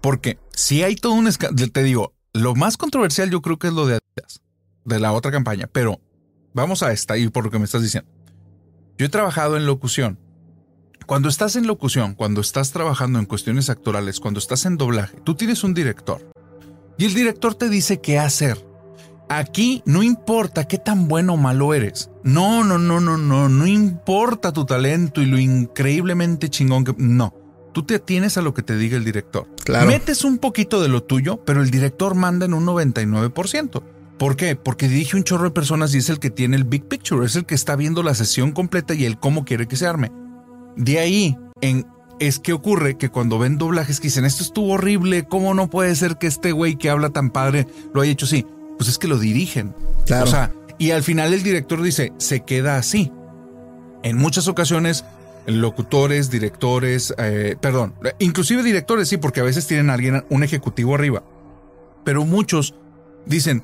Porque 0.00 0.38
si 0.52 0.82
hay 0.82 0.96
todo 0.96 1.12
un 1.12 1.28
escándalo, 1.28 1.70
te 1.70 1.82
digo, 1.82 2.12
lo 2.32 2.54
más 2.54 2.76
controversial 2.76 3.30
yo 3.30 3.42
creo 3.42 3.58
que 3.58 3.68
es 3.68 3.72
lo 3.72 3.86
de 3.86 3.98
Adidas, 3.98 4.40
de 4.84 4.98
la 5.00 5.12
otra 5.12 5.30
campaña, 5.30 5.68
pero 5.70 6.00
Vamos 6.54 6.82
a 6.82 6.92
esta 6.92 7.16
y 7.16 7.28
por 7.28 7.44
lo 7.44 7.50
que 7.50 7.58
me 7.58 7.64
estás 7.64 7.82
diciendo. 7.82 8.10
Yo 8.96 9.06
he 9.06 9.08
trabajado 9.08 9.56
en 9.56 9.66
locución. 9.66 10.18
Cuando 11.06 11.28
estás 11.28 11.56
en 11.56 11.66
locución, 11.66 12.14
cuando 12.14 12.40
estás 12.40 12.72
trabajando 12.72 13.18
en 13.18 13.24
cuestiones 13.24 13.70
actorales, 13.70 14.20
cuando 14.20 14.38
estás 14.38 14.66
en 14.66 14.76
doblaje, 14.76 15.16
tú 15.24 15.34
tienes 15.34 15.64
un 15.64 15.72
director. 15.72 16.30
Y 16.98 17.06
el 17.06 17.14
director 17.14 17.54
te 17.54 17.68
dice 17.68 18.00
qué 18.00 18.18
hacer. 18.18 18.66
Aquí 19.28 19.82
no 19.86 20.02
importa 20.02 20.66
qué 20.66 20.78
tan 20.78 21.06
bueno 21.06 21.34
o 21.34 21.36
malo 21.36 21.74
eres. 21.74 22.10
No, 22.24 22.64
no, 22.64 22.78
no, 22.78 23.00
no, 23.00 23.16
no. 23.16 23.48
No 23.48 23.66
importa 23.66 24.52
tu 24.52 24.64
talento 24.64 25.22
y 25.22 25.26
lo 25.26 25.38
increíblemente 25.38 26.48
chingón 26.48 26.84
que... 26.84 26.94
No. 26.98 27.34
Tú 27.72 27.84
te 27.84 27.94
atienes 27.94 28.36
a 28.36 28.42
lo 28.42 28.52
que 28.54 28.62
te 28.62 28.76
diga 28.76 28.96
el 28.96 29.04
director. 29.04 29.46
Claro. 29.64 29.86
Metes 29.86 30.24
un 30.24 30.38
poquito 30.38 30.82
de 30.82 30.88
lo 30.88 31.04
tuyo, 31.04 31.44
pero 31.44 31.62
el 31.62 31.70
director 31.70 32.14
manda 32.14 32.46
en 32.46 32.54
un 32.54 32.66
99%. 32.66 33.82
¿Por 34.18 34.36
qué? 34.36 34.56
Porque 34.56 34.88
dirige 34.88 35.16
un 35.16 35.24
chorro 35.24 35.44
de 35.44 35.50
personas 35.50 35.94
y 35.94 35.98
es 35.98 36.08
el 36.10 36.18
que 36.18 36.30
tiene 36.30 36.56
el 36.56 36.64
big 36.64 36.84
picture, 36.88 37.24
es 37.24 37.36
el 37.36 37.46
que 37.46 37.54
está 37.54 37.76
viendo 37.76 38.02
la 38.02 38.14
sesión 38.14 38.52
completa 38.52 38.94
y 38.94 39.04
el 39.04 39.18
cómo 39.18 39.44
quiere 39.44 39.68
que 39.68 39.76
se 39.76 39.86
arme. 39.86 40.10
De 40.76 40.98
ahí 40.98 41.36
en 41.60 41.86
es 42.20 42.38
que 42.38 42.52
ocurre 42.52 42.96
que 42.96 43.10
cuando 43.10 43.38
ven 43.38 43.58
doblajes 43.58 44.00
que 44.00 44.08
dicen 44.08 44.24
esto 44.24 44.42
estuvo 44.42 44.72
horrible, 44.72 45.24
¿cómo 45.24 45.54
no 45.54 45.70
puede 45.70 45.94
ser 45.94 46.16
que 46.16 46.26
este 46.26 46.52
güey 46.52 46.76
que 46.76 46.90
habla 46.90 47.10
tan 47.10 47.30
padre 47.30 47.66
lo 47.94 48.00
haya 48.00 48.12
hecho 48.12 48.26
así? 48.26 48.44
Pues 48.76 48.88
es 48.88 48.98
que 48.98 49.08
lo 49.08 49.18
dirigen. 49.18 49.74
Claro. 50.06 50.24
O 50.24 50.26
sea, 50.26 50.52
y 50.78 50.90
al 50.92 51.02
final 51.02 51.32
el 51.32 51.42
director 51.42 51.80
dice, 51.82 52.12
se 52.18 52.40
queda 52.40 52.76
así. 52.76 53.12
En 54.02 54.16
muchas 54.16 54.48
ocasiones, 54.48 55.04
locutores, 55.46 56.30
directores, 56.30 57.14
eh, 57.18 57.56
perdón, 57.60 57.94
inclusive 58.18 58.62
directores, 58.62 59.08
sí, 59.08 59.16
porque 59.16 59.40
a 59.40 59.44
veces 59.44 59.66
tienen 59.66 59.90
a 59.90 59.94
alguien, 59.94 60.24
un 60.28 60.42
ejecutivo 60.42 60.94
arriba. 60.94 61.22
Pero 62.04 62.24
muchos 62.24 62.74
dicen, 63.26 63.62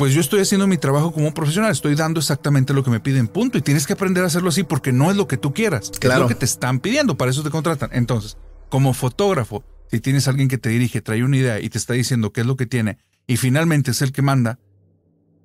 pues 0.00 0.14
yo 0.14 0.22
estoy 0.22 0.40
haciendo 0.40 0.66
mi 0.66 0.78
trabajo 0.78 1.12
como 1.12 1.34
profesional, 1.34 1.70
estoy 1.70 1.94
dando 1.94 2.20
exactamente 2.20 2.72
lo 2.72 2.82
que 2.82 2.88
me 2.90 3.00
piden, 3.00 3.28
punto. 3.28 3.58
Y 3.58 3.60
tienes 3.60 3.86
que 3.86 3.92
aprender 3.92 4.24
a 4.24 4.28
hacerlo 4.28 4.48
así 4.48 4.62
porque 4.62 4.92
no 4.92 5.10
es 5.10 5.16
lo 5.18 5.28
que 5.28 5.36
tú 5.36 5.52
quieras, 5.52 5.90
Claro. 6.00 6.14
es 6.14 6.22
lo 6.22 6.28
que 6.28 6.36
te 6.36 6.46
están 6.46 6.80
pidiendo, 6.80 7.18
para 7.18 7.30
eso 7.30 7.42
te 7.42 7.50
contratan. 7.50 7.90
Entonces, 7.92 8.38
como 8.70 8.94
fotógrafo, 8.94 9.62
si 9.90 10.00
tienes 10.00 10.26
alguien 10.26 10.48
que 10.48 10.56
te 10.56 10.70
dirige, 10.70 11.02
trae 11.02 11.22
una 11.22 11.36
idea 11.36 11.60
y 11.60 11.68
te 11.68 11.76
está 11.76 11.92
diciendo 11.92 12.32
qué 12.32 12.40
es 12.40 12.46
lo 12.46 12.56
que 12.56 12.64
tiene, 12.64 12.96
y 13.26 13.36
finalmente 13.36 13.90
es 13.90 14.00
el 14.00 14.10
que 14.10 14.22
manda, 14.22 14.58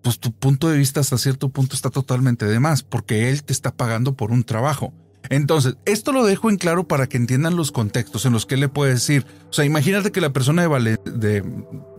pues 0.01 0.19
tu 0.21 0.31
punto 0.31 0.69
de 0.69 0.77
vista 0.77 1.01
hasta 1.01 1.17
cierto 1.17 1.49
punto 1.49 1.75
está 1.75 1.89
totalmente 1.89 2.45
de 2.45 2.59
más, 2.61 2.81
porque 2.81 3.29
él 3.29 3.43
te 3.43 3.51
está 3.51 3.75
pagando 3.75 4.15
por 4.15 4.31
un 4.31 4.45
trabajo. 4.45 4.93
Entonces, 5.29 5.75
esto 5.85 6.11
lo 6.11 6.25
dejo 6.25 6.49
en 6.49 6.57
claro 6.57 6.87
para 6.87 7.07
que 7.07 7.17
entiendan 7.17 7.55
los 7.55 7.71
contextos 7.71 8.25
en 8.25 8.33
los 8.33 8.45
que 8.45 8.57
le 8.57 8.67
puede 8.69 8.93
decir. 8.93 9.25
O 9.49 9.53
sea, 9.53 9.65
imagínate 9.65 10.11
que 10.11 10.21
la 10.21 10.31
persona 10.33 10.61
de, 10.61 10.67
Vale- 10.67 10.99
de, 11.05 11.43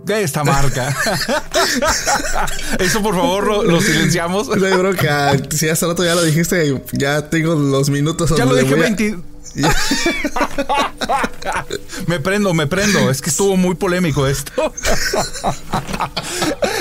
de 0.04 0.22
esta 0.22 0.44
marca. 0.44 0.94
Eso 2.78 3.02
por 3.02 3.14
favor 3.14 3.46
lo, 3.46 3.62
lo 3.64 3.80
silenciamos. 3.80 4.48
No 4.48 4.66
hay 4.66 4.72
bronca. 4.74 5.32
Si 5.50 5.68
hace 5.68 5.86
rato 5.86 6.04
ya 6.04 6.14
lo 6.14 6.22
dijiste, 6.22 6.80
ya 6.92 7.28
tengo 7.30 7.54
los 7.54 7.90
minutos. 7.90 8.34
Ya 8.36 8.44
lo 8.44 8.54
dije 8.54 8.74
voy 8.74 8.80
a- 8.84 8.94
20. 8.96 9.18
me 12.06 12.20
prendo, 12.20 12.54
me 12.54 12.66
prendo. 12.66 13.10
Es 13.10 13.22
que 13.22 13.30
estuvo 13.30 13.56
muy 13.56 13.74
polémico 13.74 14.26
esto. 14.26 14.52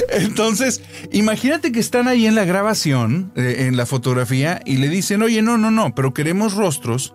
Entonces, 0.09 0.82
imagínate 1.11 1.72
que 1.72 1.80
están 1.80 2.07
ahí 2.07 2.26
en 2.26 2.36
la 2.36 2.45
grabación, 2.45 3.32
eh, 3.36 3.68
en 3.68 3.78
la 3.78 3.86
fotografía, 3.86 4.61
y 4.66 4.78
le 4.78 4.89
dicen, 4.89 5.22
oye, 5.22 5.41
no, 5.41 5.57
no, 5.57 5.72
no, 5.72 5.95
pero 5.95 6.13
queremos 6.13 6.53
rostros 6.53 7.13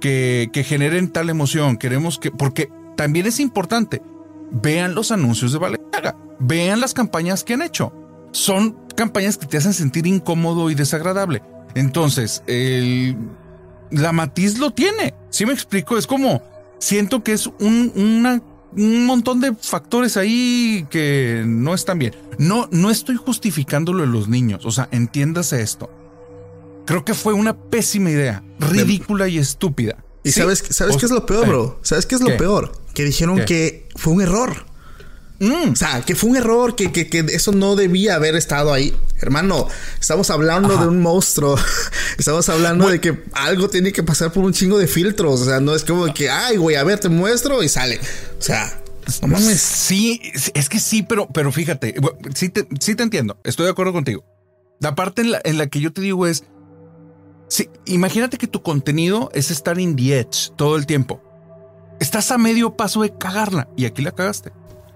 que, 0.00 0.50
que 0.52 0.64
generen 0.64 1.10
tal 1.10 1.30
emoción. 1.30 1.76
Queremos 1.76 2.18
que. 2.18 2.30
Porque 2.30 2.70
también 2.96 3.26
es 3.26 3.40
importante. 3.40 4.02
Vean 4.50 4.94
los 4.94 5.12
anuncios 5.12 5.52
de 5.52 5.58
Valenciaga. 5.58 6.16
Vean 6.38 6.80
las 6.80 6.94
campañas 6.94 7.44
que 7.44 7.54
han 7.54 7.62
hecho. 7.62 7.92
Son 8.32 8.76
campañas 8.96 9.38
que 9.38 9.46
te 9.46 9.56
hacen 9.56 9.72
sentir 9.72 10.06
incómodo 10.06 10.70
y 10.70 10.74
desagradable. 10.74 11.42
Entonces, 11.74 12.42
el, 12.46 13.16
la 13.92 14.12
matiz 14.12 14.58
lo 14.58 14.70
tiene. 14.72 15.14
Si 15.30 15.46
me 15.46 15.52
explico, 15.52 15.96
es 15.96 16.06
como 16.06 16.42
siento 16.78 17.22
que 17.22 17.32
es 17.32 17.46
un, 17.60 17.92
una- 17.94 18.42
un 18.74 19.04
montón 19.06 19.40
de 19.40 19.54
factores 19.54 20.16
ahí 20.16 20.86
que 20.90 21.42
no 21.46 21.74
están 21.74 21.98
bien. 21.98 22.14
No, 22.38 22.68
no 22.72 22.90
estoy 22.90 23.16
justificando 23.16 23.92
lo 23.92 24.00
de 24.02 24.08
los 24.08 24.28
niños. 24.28 24.64
O 24.64 24.70
sea, 24.70 24.88
entiéndase 24.92 25.60
esto. 25.62 25.90
Creo 26.86 27.04
que 27.04 27.14
fue 27.14 27.32
una 27.34 27.56
pésima 27.56 28.10
idea, 28.10 28.42
ridícula 28.58 29.28
y 29.28 29.38
estúpida. 29.38 30.04
Y 30.24 30.32
Sí, 30.32 30.40
sabes, 30.40 30.64
¿sabes 30.70 30.96
o- 30.96 30.98
qué 30.98 31.06
es 31.06 31.12
lo 31.12 31.26
peor, 31.26 31.44
eh, 31.44 31.48
bro? 31.48 31.78
¿Sabes 31.82 32.06
qué 32.06 32.14
es 32.16 32.20
lo 32.22 32.28
¿Qué? 32.28 32.34
peor? 32.34 32.72
Que 32.94 33.04
dijeron 33.04 33.36
¿Qué? 33.40 33.44
que 33.44 33.88
fue 33.96 34.12
un 34.14 34.22
error. 34.22 34.66
Mm, 35.42 35.72
O 35.72 35.76
sea, 35.76 36.02
que 36.02 36.14
fue 36.14 36.30
un 36.30 36.36
error, 36.36 36.74
que, 36.74 36.92
que, 36.92 37.08
que 37.08 37.20
eso 37.20 37.52
no 37.52 37.76
debía 37.76 38.14
haber 38.14 38.36
estado 38.36 38.72
ahí. 38.72 38.94
Hermano, 39.20 39.68
estamos 40.00 40.30
hablando 40.30 40.76
de 40.76 40.88
un 40.88 41.00
monstruo. 41.00 41.56
Estamos 42.18 42.48
hablando 42.48 42.88
de 42.88 43.00
que 43.00 43.22
algo 43.32 43.68
tiene 43.70 43.92
que 43.92 44.02
pasar 44.02 44.32
por 44.32 44.44
un 44.44 44.52
chingo 44.52 44.78
de 44.78 44.86
filtros. 44.86 45.42
O 45.42 45.44
sea, 45.44 45.60
no 45.60 45.74
es 45.74 45.84
como 45.84 46.12
que, 46.12 46.28
ay, 46.28 46.56
güey, 46.56 46.76
a 46.76 46.84
ver, 46.84 46.98
te 46.98 47.08
muestro 47.08 47.62
y 47.62 47.68
sale. 47.68 48.00
O 48.38 48.42
sea, 48.42 48.82
no 49.22 49.28
mames. 49.28 49.60
Sí, 49.60 50.20
es 50.54 50.68
que 50.68 50.78
sí, 50.78 51.02
pero, 51.02 51.28
pero 51.28 51.52
fíjate, 51.52 51.94
sí 52.34 52.48
te, 52.48 52.66
sí 52.80 52.94
te 52.94 53.02
entiendo, 53.02 53.38
estoy 53.44 53.66
de 53.66 53.72
acuerdo 53.72 53.92
contigo. 53.92 54.24
La 54.80 54.94
parte 54.94 55.22
en 55.22 55.32
la, 55.32 55.40
en 55.44 55.58
la 55.58 55.66
que 55.66 55.80
yo 55.80 55.92
te 55.92 56.00
digo 56.00 56.26
es, 56.26 56.44
sí, 57.48 57.68
imagínate 57.84 58.38
que 58.38 58.46
tu 58.46 58.62
contenido 58.62 59.30
es 59.34 59.50
estar 59.50 59.78
in 59.78 59.96
the 59.96 60.18
edge 60.18 60.52
todo 60.56 60.76
el 60.76 60.86
tiempo. 60.86 61.22
Estás 62.00 62.30
a 62.32 62.38
medio 62.38 62.76
paso 62.76 63.02
de 63.02 63.16
cagarla 63.16 63.68
y 63.76 63.84
aquí 63.84 64.02
la 64.02 64.12
cagaste. 64.12 64.52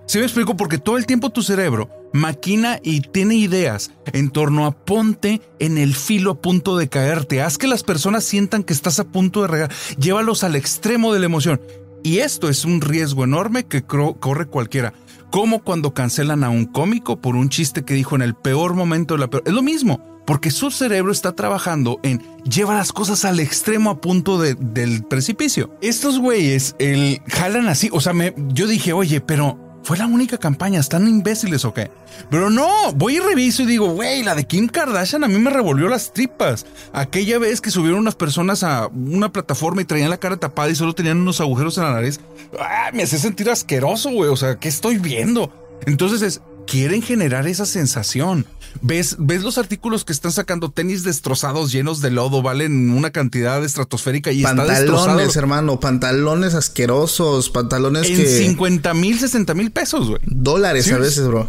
Sí 0.06 0.18
me 0.18 0.24
explico 0.24 0.56
porque 0.56 0.78
todo 0.78 0.98
el 0.98 1.06
tiempo 1.06 1.30
tu 1.30 1.42
cerebro 1.42 1.90
maquina 2.12 2.78
y 2.82 3.00
tiene 3.00 3.34
ideas 3.34 3.90
en 4.12 4.30
torno 4.30 4.64
a 4.66 4.70
ponte 4.70 5.42
en 5.58 5.76
el 5.78 5.94
filo 5.94 6.30
a 6.30 6.40
punto 6.40 6.76
de 6.76 6.88
caerte. 6.88 7.42
Haz 7.42 7.58
que 7.58 7.66
las 7.66 7.82
personas 7.82 8.24
sientan 8.24 8.62
que 8.62 8.72
estás 8.72 9.00
a 9.00 9.04
punto 9.04 9.42
de 9.42 9.48
regar. 9.48 9.72
Llévalos 9.98 10.44
al 10.44 10.54
extremo 10.56 11.12
de 11.12 11.18
la 11.20 11.26
emoción. 11.26 11.60
Y 12.04 12.18
esto 12.18 12.48
es 12.48 12.64
un 12.64 12.80
riesgo 12.80 13.24
enorme 13.24 13.64
que 13.66 13.82
corre 13.82 14.46
cualquiera. 14.46 14.94
Como 15.30 15.64
cuando 15.64 15.92
cancelan 15.92 16.44
a 16.44 16.50
un 16.50 16.66
cómico 16.66 17.20
por 17.20 17.34
un 17.34 17.48
chiste 17.48 17.84
que 17.84 17.94
dijo 17.94 18.14
en 18.14 18.22
el 18.22 18.34
peor 18.34 18.74
momento 18.74 19.14
de 19.14 19.20
la 19.20 19.26
peor. 19.28 19.42
Es 19.44 19.52
lo 19.52 19.60
mismo, 19.60 20.22
porque 20.24 20.52
su 20.52 20.70
cerebro 20.70 21.10
está 21.10 21.32
trabajando 21.34 21.98
en 22.04 22.22
llevar 22.44 22.76
las 22.76 22.92
cosas 22.92 23.24
al 23.24 23.40
extremo 23.40 23.90
a 23.90 24.00
punto 24.00 24.38
de- 24.40 24.54
del 24.54 25.02
precipicio. 25.04 25.74
Estos 25.82 26.20
güeyes 26.20 26.76
el, 26.78 27.20
jalan 27.26 27.66
así. 27.68 27.90
O 27.92 28.00
sea, 28.00 28.12
me, 28.12 28.34
yo 28.54 28.68
dije, 28.68 28.92
oye, 28.92 29.20
pero 29.20 29.58
fue 29.86 29.96
la 29.96 30.06
única 30.06 30.36
campaña, 30.36 30.80
¿están 30.80 31.06
imbéciles 31.06 31.64
o 31.64 31.72
qué? 31.72 31.92
Pero 32.28 32.50
no, 32.50 32.92
voy 32.96 33.18
y 33.18 33.20
reviso 33.20 33.62
y 33.62 33.66
digo, 33.66 33.86
güey, 33.90 34.24
la 34.24 34.34
de 34.34 34.42
Kim 34.42 34.66
Kardashian 34.66 35.22
a 35.22 35.28
mí 35.28 35.38
me 35.38 35.48
revolvió 35.48 35.86
las 35.86 36.12
tripas. 36.12 36.66
Aquella 36.92 37.38
vez 37.38 37.60
que 37.60 37.70
subieron 37.70 38.00
unas 38.00 38.16
personas 38.16 38.64
a 38.64 38.88
una 38.88 39.30
plataforma 39.30 39.82
y 39.82 39.84
traían 39.84 40.10
la 40.10 40.16
cara 40.16 40.38
tapada 40.38 40.70
y 40.70 40.74
solo 40.74 40.92
tenían 40.92 41.18
unos 41.18 41.40
agujeros 41.40 41.78
en 41.78 41.84
la 41.84 41.92
nariz, 41.92 42.18
ah, 42.58 42.90
me 42.92 43.04
hace 43.04 43.16
sentir 43.16 43.48
asqueroso, 43.48 44.10
güey, 44.10 44.28
o 44.28 44.34
sea, 44.34 44.56
¿qué 44.56 44.66
estoy 44.66 44.98
viendo? 44.98 45.52
Entonces 45.86 46.20
es, 46.22 46.40
quieren 46.66 47.02
generar 47.02 47.46
esa 47.46 47.66
sensación. 47.66 48.46
¿Ves, 48.82 49.16
ves 49.18 49.42
los 49.42 49.56
artículos 49.58 50.04
que 50.04 50.12
están 50.12 50.32
sacando 50.32 50.70
tenis 50.70 51.02
destrozados 51.02 51.72
llenos 51.72 52.00
de 52.00 52.10
lodo, 52.10 52.42
valen 52.42 52.90
una 52.90 53.10
cantidad 53.10 53.64
estratosférica 53.64 54.32
y 54.32 54.44
está 54.44 54.54
destrozado 54.66 55.06
Pantalones, 55.06 55.36
hermano, 55.36 55.80
pantalones 55.80 56.54
asquerosos, 56.54 57.48
pantalones 57.48 58.06
en 58.08 58.16
que 58.16 58.26
50 58.26 58.94
mil, 58.94 59.18
60 59.18 59.54
mil 59.54 59.70
pesos, 59.70 60.08
güey. 60.08 60.20
dólares 60.26 60.84
Sí, 60.84 60.92
a 60.92 60.98
veces, 60.98 61.26
bro. 61.26 61.48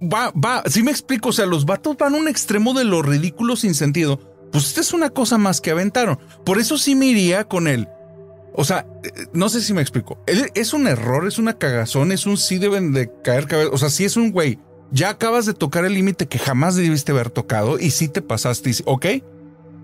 va, 0.00 0.32
va, 0.32 0.62
sí 0.66 0.82
me 0.82 0.92
explico, 0.92 1.30
o 1.30 1.32
sea, 1.32 1.46
los 1.46 1.64
vatos 1.64 1.96
van 1.98 2.14
a 2.14 2.18
un 2.18 2.28
extremo 2.28 2.74
de 2.74 2.84
lo 2.84 3.02
ridículo 3.02 3.56
sin 3.56 3.74
sentido. 3.74 4.20
Pues 4.52 4.68
esta 4.68 4.82
es 4.82 4.92
una 4.92 5.10
cosa 5.10 5.36
más 5.36 5.60
que 5.60 5.72
aventaron. 5.72 6.20
Por 6.44 6.58
eso 6.60 6.78
sí 6.78 6.94
me 6.94 7.06
iría 7.06 7.42
con 7.44 7.66
él. 7.66 7.88
O 8.56 8.64
sea, 8.64 8.86
no 9.32 9.48
sé 9.48 9.60
si 9.60 9.74
me 9.74 9.82
explico. 9.82 10.18
Es 10.54 10.72
un 10.72 10.86
error, 10.86 11.26
es 11.26 11.38
una 11.38 11.54
cagazón, 11.54 12.12
es 12.12 12.24
un 12.24 12.36
sí 12.36 12.58
deben 12.58 12.92
de 12.92 13.10
caer 13.22 13.46
cabeza. 13.46 13.70
O 13.72 13.78
sea, 13.78 13.90
sí 13.90 14.04
es 14.04 14.16
un 14.16 14.30
güey. 14.30 14.60
Ya 14.92 15.08
acabas 15.08 15.44
de 15.44 15.54
tocar 15.54 15.84
el 15.84 15.94
límite 15.94 16.28
que 16.28 16.38
jamás 16.38 16.76
debiste 16.76 17.10
haber 17.10 17.30
tocado 17.30 17.80
y 17.80 17.90
sí 17.90 18.06
te 18.08 18.22
pasaste, 18.22 18.70
ok. 18.84 19.06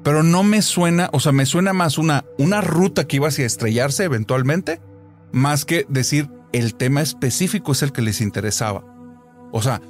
Pero 0.05 0.23
no 0.23 0.45
me 0.45 0.63
suena, 0.63 1.11
o 1.13 1.19
sea, 1.19 1.33
me 1.33 1.47
suena 1.47 1.73
más 1.73 1.99
una, 1.99 2.25
una 2.39 2.61
ruta 2.61 3.09
que 3.09 3.17
iba 3.17 3.27
hacia 3.29 3.45
estrellarse 3.45 4.05
eventualmente, 4.05 4.81
más 5.33 5.65
que 5.65 5.85
decir 5.89 6.29
el 6.53 6.77
tema 6.77 7.03
específico 7.03 7.73
es 7.73 7.83
el 7.83 7.91
que 7.93 8.03
les 8.03 8.21
interesaba. 8.21 8.85
O 9.51 9.63
sea, 9.63 9.81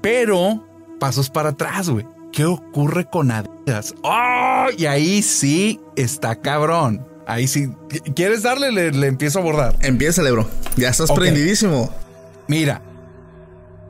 pero 0.00 0.66
pasos 0.98 1.28
para 1.28 1.50
atrás, 1.50 1.90
güey. 1.90 2.06
¿Qué 2.32 2.46
ocurre 2.46 3.04
con 3.04 3.30
Adidas? 3.30 3.94
¡Oh! 4.02 4.68
Y 4.78 4.86
ahí 4.86 5.20
sí 5.20 5.80
está 5.96 6.36
cabrón. 6.36 7.06
Ahí 7.26 7.46
sí. 7.48 7.66
¿Qu- 7.88 8.14
¿Quieres 8.14 8.42
darle? 8.42 8.72
Le, 8.72 8.90
le 8.92 9.06
empiezo 9.06 9.38
a 9.38 9.42
abordar. 9.42 9.76
Empiézale, 9.80 10.30
bro. 10.32 10.48
Ya 10.76 10.88
estás 10.90 11.10
Ok. 11.10 11.18
prendidísimo. 11.18 11.90
Mira, 12.48 12.82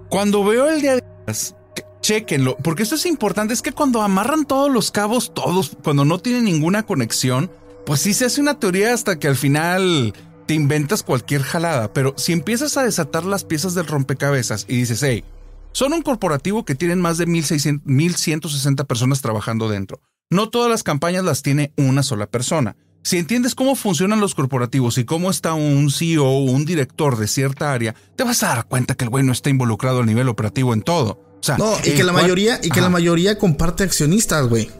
cuando 0.08 0.44
veo 0.44 0.68
el 0.68 0.82
de 0.82 0.90
Adidas, 0.90 1.54
que- 1.74 1.84
chéquenlo, 2.00 2.56
porque 2.58 2.82
esto 2.82 2.96
es 2.96 3.06
importante. 3.06 3.54
Es 3.54 3.62
que 3.62 3.72
cuando 3.72 4.02
amarran 4.02 4.44
todos 4.44 4.70
los 4.70 4.90
cabos, 4.90 5.32
todos, 5.34 5.76
cuando 5.82 6.04
no 6.04 6.18
tienen 6.18 6.44
ninguna 6.44 6.82
conexión, 6.84 7.50
pues 7.86 8.00
sí 8.00 8.14
se 8.14 8.26
hace 8.26 8.40
una 8.40 8.58
teoría 8.58 8.92
hasta 8.92 9.18
que 9.18 9.28
al 9.28 9.36
final 9.36 10.12
te 10.46 10.54
inventas 10.54 11.02
cualquier 11.02 11.42
jalada. 11.42 11.92
Pero 11.92 12.14
si 12.18 12.32
empiezas 12.32 12.76
a 12.76 12.84
desatar 12.84 13.24
las 13.24 13.44
piezas 13.44 13.74
del 13.74 13.86
rompecabezas 13.86 14.66
y 14.68 14.76
dices, 14.76 15.02
hey, 15.02 15.24
son 15.72 15.94
un 15.94 16.02
corporativo 16.02 16.64
que 16.66 16.74
tienen 16.74 17.00
más 17.00 17.16
de 17.16 17.24
1600 17.26 17.86
1160 17.86 18.84
personas 18.84 19.22
trabajando 19.22 19.68
dentro. 19.70 20.00
No 20.30 20.50
todas 20.50 20.70
las 20.70 20.82
campañas 20.82 21.24
las 21.24 21.42
tiene 21.42 21.72
una 21.78 22.02
sola 22.02 22.26
persona. 22.26 22.76
Si 23.02 23.18
entiendes 23.18 23.54
cómo 23.54 23.74
funcionan 23.74 24.20
los 24.20 24.34
corporativos 24.34 24.96
y 24.98 25.04
cómo 25.04 25.30
está 25.30 25.54
un 25.54 25.90
CEO 25.90 26.24
o 26.24 26.38
un 26.44 26.64
director 26.64 27.18
de 27.18 27.26
cierta 27.26 27.72
área, 27.72 27.94
te 28.16 28.22
vas 28.24 28.42
a 28.44 28.48
dar 28.48 28.66
cuenta 28.66 28.94
que 28.94 29.04
el 29.04 29.10
güey 29.10 29.24
no 29.24 29.32
está 29.32 29.50
involucrado 29.50 30.00
a 30.02 30.06
nivel 30.06 30.28
operativo 30.28 30.72
en 30.72 30.82
todo. 30.82 31.10
O 31.40 31.42
sea, 31.44 31.58
No, 31.58 31.76
y 31.84 31.90
que 31.90 32.04
la 32.04 32.12
cual- 32.12 32.22
mayoría, 32.24 32.60
y 32.62 32.70
que 32.70 32.80
la 32.80 32.88
mayoría 32.88 33.36
comparte 33.38 33.82
accionistas, 33.82 34.46
güey. 34.48 34.70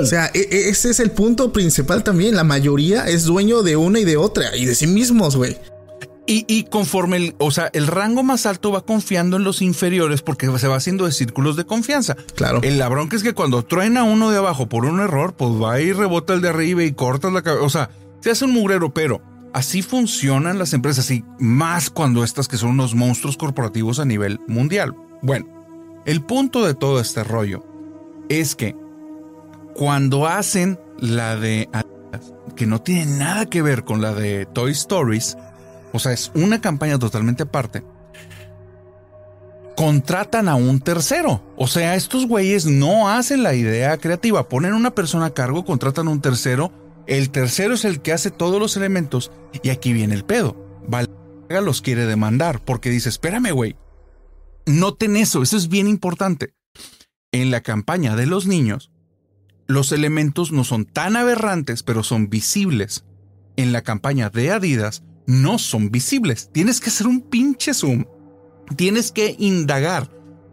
O 0.00 0.04
sea, 0.06 0.30
e- 0.34 0.46
e- 0.50 0.68
ese 0.68 0.90
es 0.90 1.00
el 1.00 1.10
punto 1.10 1.52
principal 1.52 2.04
también. 2.04 2.36
La 2.36 2.44
mayoría 2.44 3.08
es 3.08 3.24
dueño 3.24 3.62
de 3.62 3.76
una 3.76 3.98
y 3.98 4.04
de 4.04 4.16
otra 4.16 4.54
y 4.56 4.66
de 4.66 4.74
sí 4.74 4.86
mismos, 4.86 5.34
güey. 5.34 5.56
Y, 6.30 6.44
y 6.46 6.64
conforme 6.64 7.16
el, 7.16 7.34
o 7.38 7.50
sea, 7.50 7.70
el 7.72 7.86
rango 7.86 8.22
más 8.22 8.44
alto 8.44 8.70
va 8.70 8.82
confiando 8.82 9.38
en 9.38 9.44
los 9.44 9.62
inferiores 9.62 10.20
porque 10.20 10.46
se 10.58 10.68
va 10.68 10.76
haciendo 10.76 11.06
de 11.06 11.12
círculos 11.12 11.56
de 11.56 11.64
confianza. 11.64 12.16
Claro. 12.34 12.60
El 12.62 12.78
la 12.78 12.90
bronca 12.90 13.16
es 13.16 13.22
que 13.22 13.32
cuando 13.32 13.64
truena 13.64 14.04
uno 14.04 14.30
de 14.30 14.36
abajo 14.36 14.68
por 14.68 14.84
un 14.84 15.00
error, 15.00 15.34
pues 15.34 15.52
va 15.52 15.80
y 15.80 15.90
rebota 15.94 16.34
el 16.34 16.42
de 16.42 16.50
arriba 16.50 16.84
y 16.84 16.92
cortas 16.92 17.32
la 17.32 17.40
cabeza. 17.40 17.64
O 17.64 17.70
sea, 17.70 17.90
se 18.20 18.30
hace 18.30 18.44
un 18.44 18.52
mugrero, 18.52 18.92
pero 18.92 19.22
así 19.54 19.80
funcionan 19.80 20.58
las 20.58 20.74
empresas 20.74 21.10
y 21.10 21.24
más 21.38 21.88
cuando 21.88 22.22
estas 22.22 22.46
que 22.46 22.58
son 22.58 22.72
unos 22.72 22.94
monstruos 22.94 23.38
corporativos 23.38 23.98
a 23.98 24.04
nivel 24.04 24.38
mundial. 24.46 24.94
Bueno, 25.22 25.46
el 26.04 26.22
punto 26.22 26.66
de 26.66 26.74
todo 26.74 27.00
este 27.00 27.24
rollo 27.24 27.64
es 28.28 28.54
que 28.54 28.76
cuando 29.74 30.26
hacen 30.26 30.78
la 30.98 31.36
de 31.36 31.70
que 32.54 32.66
no 32.66 32.82
tiene 32.82 33.06
nada 33.16 33.46
que 33.46 33.62
ver 33.62 33.84
con 33.84 34.02
la 34.02 34.12
de 34.12 34.44
Toy 34.44 34.72
Stories, 34.72 35.38
o 35.92 35.98
sea, 35.98 36.12
es 36.12 36.30
una 36.34 36.60
campaña 36.60 36.98
totalmente 36.98 37.44
aparte, 37.44 37.82
contratan 39.76 40.48
a 40.48 40.56
un 40.56 40.80
tercero. 40.80 41.40
O 41.56 41.68
sea, 41.68 41.94
estos 41.94 42.26
güeyes 42.26 42.66
no 42.66 43.08
hacen 43.08 43.44
la 43.44 43.54
idea 43.54 43.96
creativa, 43.98 44.48
ponen 44.48 44.74
una 44.74 44.94
persona 44.94 45.26
a 45.26 45.34
cargo, 45.34 45.64
contratan 45.64 46.08
a 46.08 46.10
un 46.10 46.20
tercero, 46.20 46.72
el 47.06 47.30
tercero 47.30 47.74
es 47.74 47.84
el 47.84 48.00
que 48.00 48.12
hace 48.12 48.30
todos 48.30 48.60
los 48.60 48.76
elementos 48.76 49.30
y 49.62 49.70
aquí 49.70 49.92
viene 49.92 50.14
el 50.14 50.24
pedo. 50.24 50.56
Valga 50.88 51.60
los 51.62 51.80
quiere 51.80 52.06
demandar 52.06 52.60
porque 52.62 52.90
dice, 52.90 53.08
espérame, 53.08 53.52
güey, 53.52 53.76
noten 54.66 55.16
eso, 55.16 55.42
eso 55.42 55.56
es 55.56 55.68
bien 55.68 55.86
importante. 55.86 56.54
En 57.32 57.50
la 57.50 57.60
campaña 57.60 58.16
de 58.16 58.26
los 58.26 58.46
niños, 58.46 58.90
los 59.66 59.92
elementos 59.92 60.50
no 60.50 60.64
son 60.64 60.86
tan 60.86 61.16
aberrantes, 61.16 61.82
pero 61.82 62.02
son 62.02 62.28
visibles. 62.28 63.04
En 63.56 63.72
la 63.72 63.82
campaña 63.82 64.28
de 64.28 64.50
Adidas, 64.50 65.02
no 65.28 65.58
son 65.58 65.90
visibles. 65.90 66.48
Tienes 66.50 66.80
que 66.80 66.88
hacer 66.88 67.06
un 67.06 67.20
pinche 67.20 67.74
zoom. 67.74 68.06
Tienes 68.76 69.12
que 69.12 69.36
indagar 69.38 70.10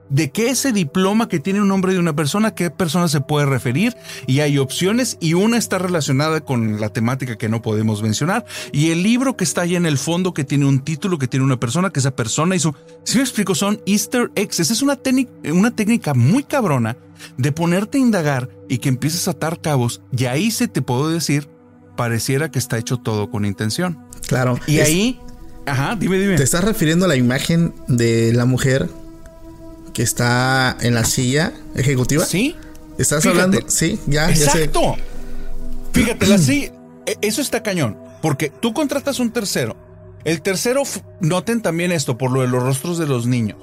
de 0.09 0.31
qué 0.31 0.49
ese 0.49 0.73
diploma 0.73 1.27
que 1.29 1.39
tiene 1.39 1.61
un 1.61 1.69
nombre 1.69 1.93
de 1.93 1.99
una 1.99 2.15
persona, 2.15 2.53
qué 2.53 2.69
persona 2.69 3.07
se 3.07 3.21
puede 3.21 3.45
referir. 3.45 3.95
Y 4.27 4.41
hay 4.41 4.57
opciones 4.57 5.17
y 5.21 5.33
una 5.33 5.57
está 5.57 5.77
relacionada 5.77 6.41
con 6.41 6.81
la 6.81 6.89
temática 6.89 7.37
que 7.37 7.47
no 7.47 7.61
podemos 7.61 8.03
mencionar. 8.03 8.45
Y 8.73 8.91
el 8.91 9.01
libro 9.01 9.37
que 9.37 9.45
está 9.45 9.61
ahí 9.61 9.77
en 9.77 9.85
el 9.85 9.97
fondo, 9.97 10.33
que 10.33 10.43
tiene 10.43 10.65
un 10.65 10.81
título, 10.81 11.17
que 11.17 11.29
tiene 11.29 11.45
una 11.45 11.59
persona, 11.59 11.89
que 11.89 12.01
esa 12.01 12.13
persona 12.13 12.57
hizo... 12.57 12.75
Si 13.05 13.17
me 13.17 13.23
explico, 13.23 13.55
son 13.55 13.81
easter 13.85 14.29
eggs. 14.35 14.59
Es 14.59 14.81
una, 14.81 14.99
una 15.53 15.71
técnica 15.73 16.13
muy 16.13 16.43
cabrona 16.43 16.97
de 17.37 17.53
ponerte 17.53 17.97
a 17.97 18.01
indagar 18.01 18.49
y 18.67 18.79
que 18.79 18.89
empieces 18.89 19.27
a 19.29 19.31
atar 19.31 19.61
cabos. 19.61 20.01
Y 20.15 20.25
ahí 20.25 20.51
se 20.51 20.67
te 20.67 20.81
puedo 20.81 21.09
decir, 21.09 21.47
pareciera 21.95 22.49
que 22.51 22.59
está 22.59 22.77
hecho 22.77 22.97
todo 22.97 23.29
con 23.29 23.45
intención. 23.45 23.99
Claro. 24.27 24.59
Y 24.67 24.79
ahí, 24.79 25.19
ajá, 25.65 25.95
dime, 25.95 26.17
dime. 26.17 26.35
¿Te 26.35 26.43
estás 26.43 26.63
refiriendo 26.63 27.05
a 27.05 27.07
la 27.07 27.15
imagen 27.15 27.73
de 27.87 28.31
la 28.33 28.45
mujer 28.45 28.89
que 29.93 30.03
está 30.03 30.75
en 30.81 30.93
la 30.95 31.05
silla 31.05 31.53
ejecutiva? 31.75 32.25
Sí. 32.25 32.55
¿Estás 32.97 33.23
Fíjate. 33.23 33.41
hablando? 33.41 33.69
Sí, 33.69 33.99
ya, 34.07 34.29
ya 34.29 34.35
sé. 34.51 34.63
Exacto. 34.63 34.95
Fíjate, 35.93 36.27
la 36.27 36.37
sí, 36.39 36.71
e- 37.05 37.17
eso 37.21 37.41
está 37.41 37.61
cañón, 37.63 37.97
porque 38.21 38.49
tú 38.49 38.73
contratas 38.73 39.19
un 39.19 39.31
tercero. 39.31 39.75
El 40.23 40.41
tercero, 40.41 40.81
noten 41.21 41.61
también 41.61 41.91
esto 41.91 42.17
por 42.17 42.31
lo 42.31 42.41
de 42.41 42.47
los 42.47 42.63
rostros 42.63 42.97
de 42.97 43.05
los 43.05 43.27
niños. 43.27 43.57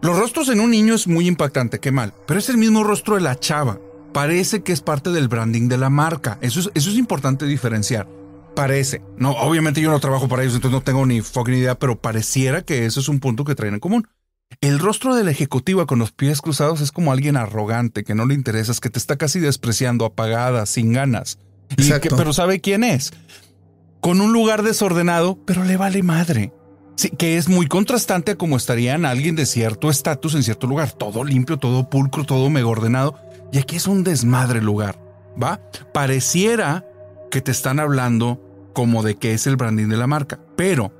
Los 0.00 0.18
rostros 0.18 0.48
en 0.48 0.58
un 0.60 0.72
niño 0.72 0.94
es 0.94 1.06
muy 1.06 1.28
impactante, 1.28 1.78
qué 1.78 1.92
mal, 1.92 2.12
pero 2.26 2.40
es 2.40 2.48
el 2.48 2.56
mismo 2.56 2.82
rostro 2.82 3.14
de 3.14 3.20
la 3.20 3.38
chava. 3.38 3.78
Parece 4.12 4.62
que 4.62 4.72
es 4.72 4.80
parte 4.80 5.10
del 5.10 5.28
branding 5.28 5.68
de 5.68 5.78
la 5.78 5.90
marca. 5.90 6.38
Eso 6.40 6.60
es, 6.60 6.70
eso 6.74 6.90
es 6.90 6.96
importante 6.96 7.46
diferenciar. 7.46 8.06
Parece. 8.54 9.00
No, 9.16 9.30
obviamente 9.30 9.80
yo 9.80 9.90
no 9.90 9.98
trabajo 10.00 10.28
para 10.28 10.42
ellos, 10.42 10.54
entonces 10.54 10.74
no 10.78 10.82
tengo 10.82 11.06
ni 11.06 11.22
fucking 11.22 11.54
idea, 11.54 11.78
pero 11.78 11.98
pareciera 11.98 12.62
que 12.62 12.84
eso 12.84 13.00
es 13.00 13.08
un 13.08 13.20
punto 13.20 13.44
que 13.44 13.54
traen 13.54 13.74
en 13.74 13.80
común. 13.80 14.06
El 14.60 14.78
rostro 14.78 15.14
de 15.14 15.24
la 15.24 15.30
ejecutiva 15.30 15.86
con 15.86 15.98
los 15.98 16.12
pies 16.12 16.42
cruzados 16.42 16.82
es 16.82 16.92
como 16.92 17.10
alguien 17.12 17.38
arrogante, 17.38 18.04
que 18.04 18.14
no 18.14 18.26
le 18.26 18.34
interesas, 18.34 18.80
que 18.80 18.90
te 18.90 18.98
está 18.98 19.16
casi 19.16 19.40
despreciando, 19.40 20.04
apagada, 20.04 20.66
sin 20.66 20.92
ganas. 20.92 21.38
Y 21.70 21.76
que- 21.76 21.82
Exacto. 21.84 22.16
pero 22.16 22.34
¿sabe 22.34 22.60
quién 22.60 22.84
es? 22.84 23.12
Con 24.02 24.20
un 24.20 24.34
lugar 24.34 24.62
desordenado, 24.62 25.38
pero 25.46 25.64
le 25.64 25.78
vale 25.78 26.02
madre. 26.02 26.52
Sí, 26.96 27.08
que 27.08 27.38
es 27.38 27.48
muy 27.48 27.66
contrastante 27.66 28.32
a 28.32 28.36
como 28.36 28.58
estarían 28.58 29.06
alguien 29.06 29.34
de 29.36 29.46
cierto 29.46 29.88
estatus 29.88 30.34
en 30.34 30.42
cierto 30.42 30.66
lugar. 30.66 30.92
Todo 30.92 31.24
limpio, 31.24 31.56
todo 31.56 31.88
pulcro, 31.88 32.24
todo 32.24 32.50
mega 32.50 32.66
ordenado. 32.66 33.18
Y 33.52 33.58
aquí 33.58 33.76
es 33.76 33.86
un 33.86 34.02
desmadre 34.02 34.62
lugar, 34.62 34.98
¿va? 35.40 35.60
Pareciera 35.92 36.86
que 37.30 37.42
te 37.42 37.50
están 37.50 37.78
hablando 37.78 38.40
como 38.72 39.02
de 39.02 39.16
que 39.16 39.34
es 39.34 39.46
el 39.46 39.56
branding 39.56 39.88
de 39.88 39.98
la 39.98 40.06
marca, 40.06 40.40
pero 40.56 40.90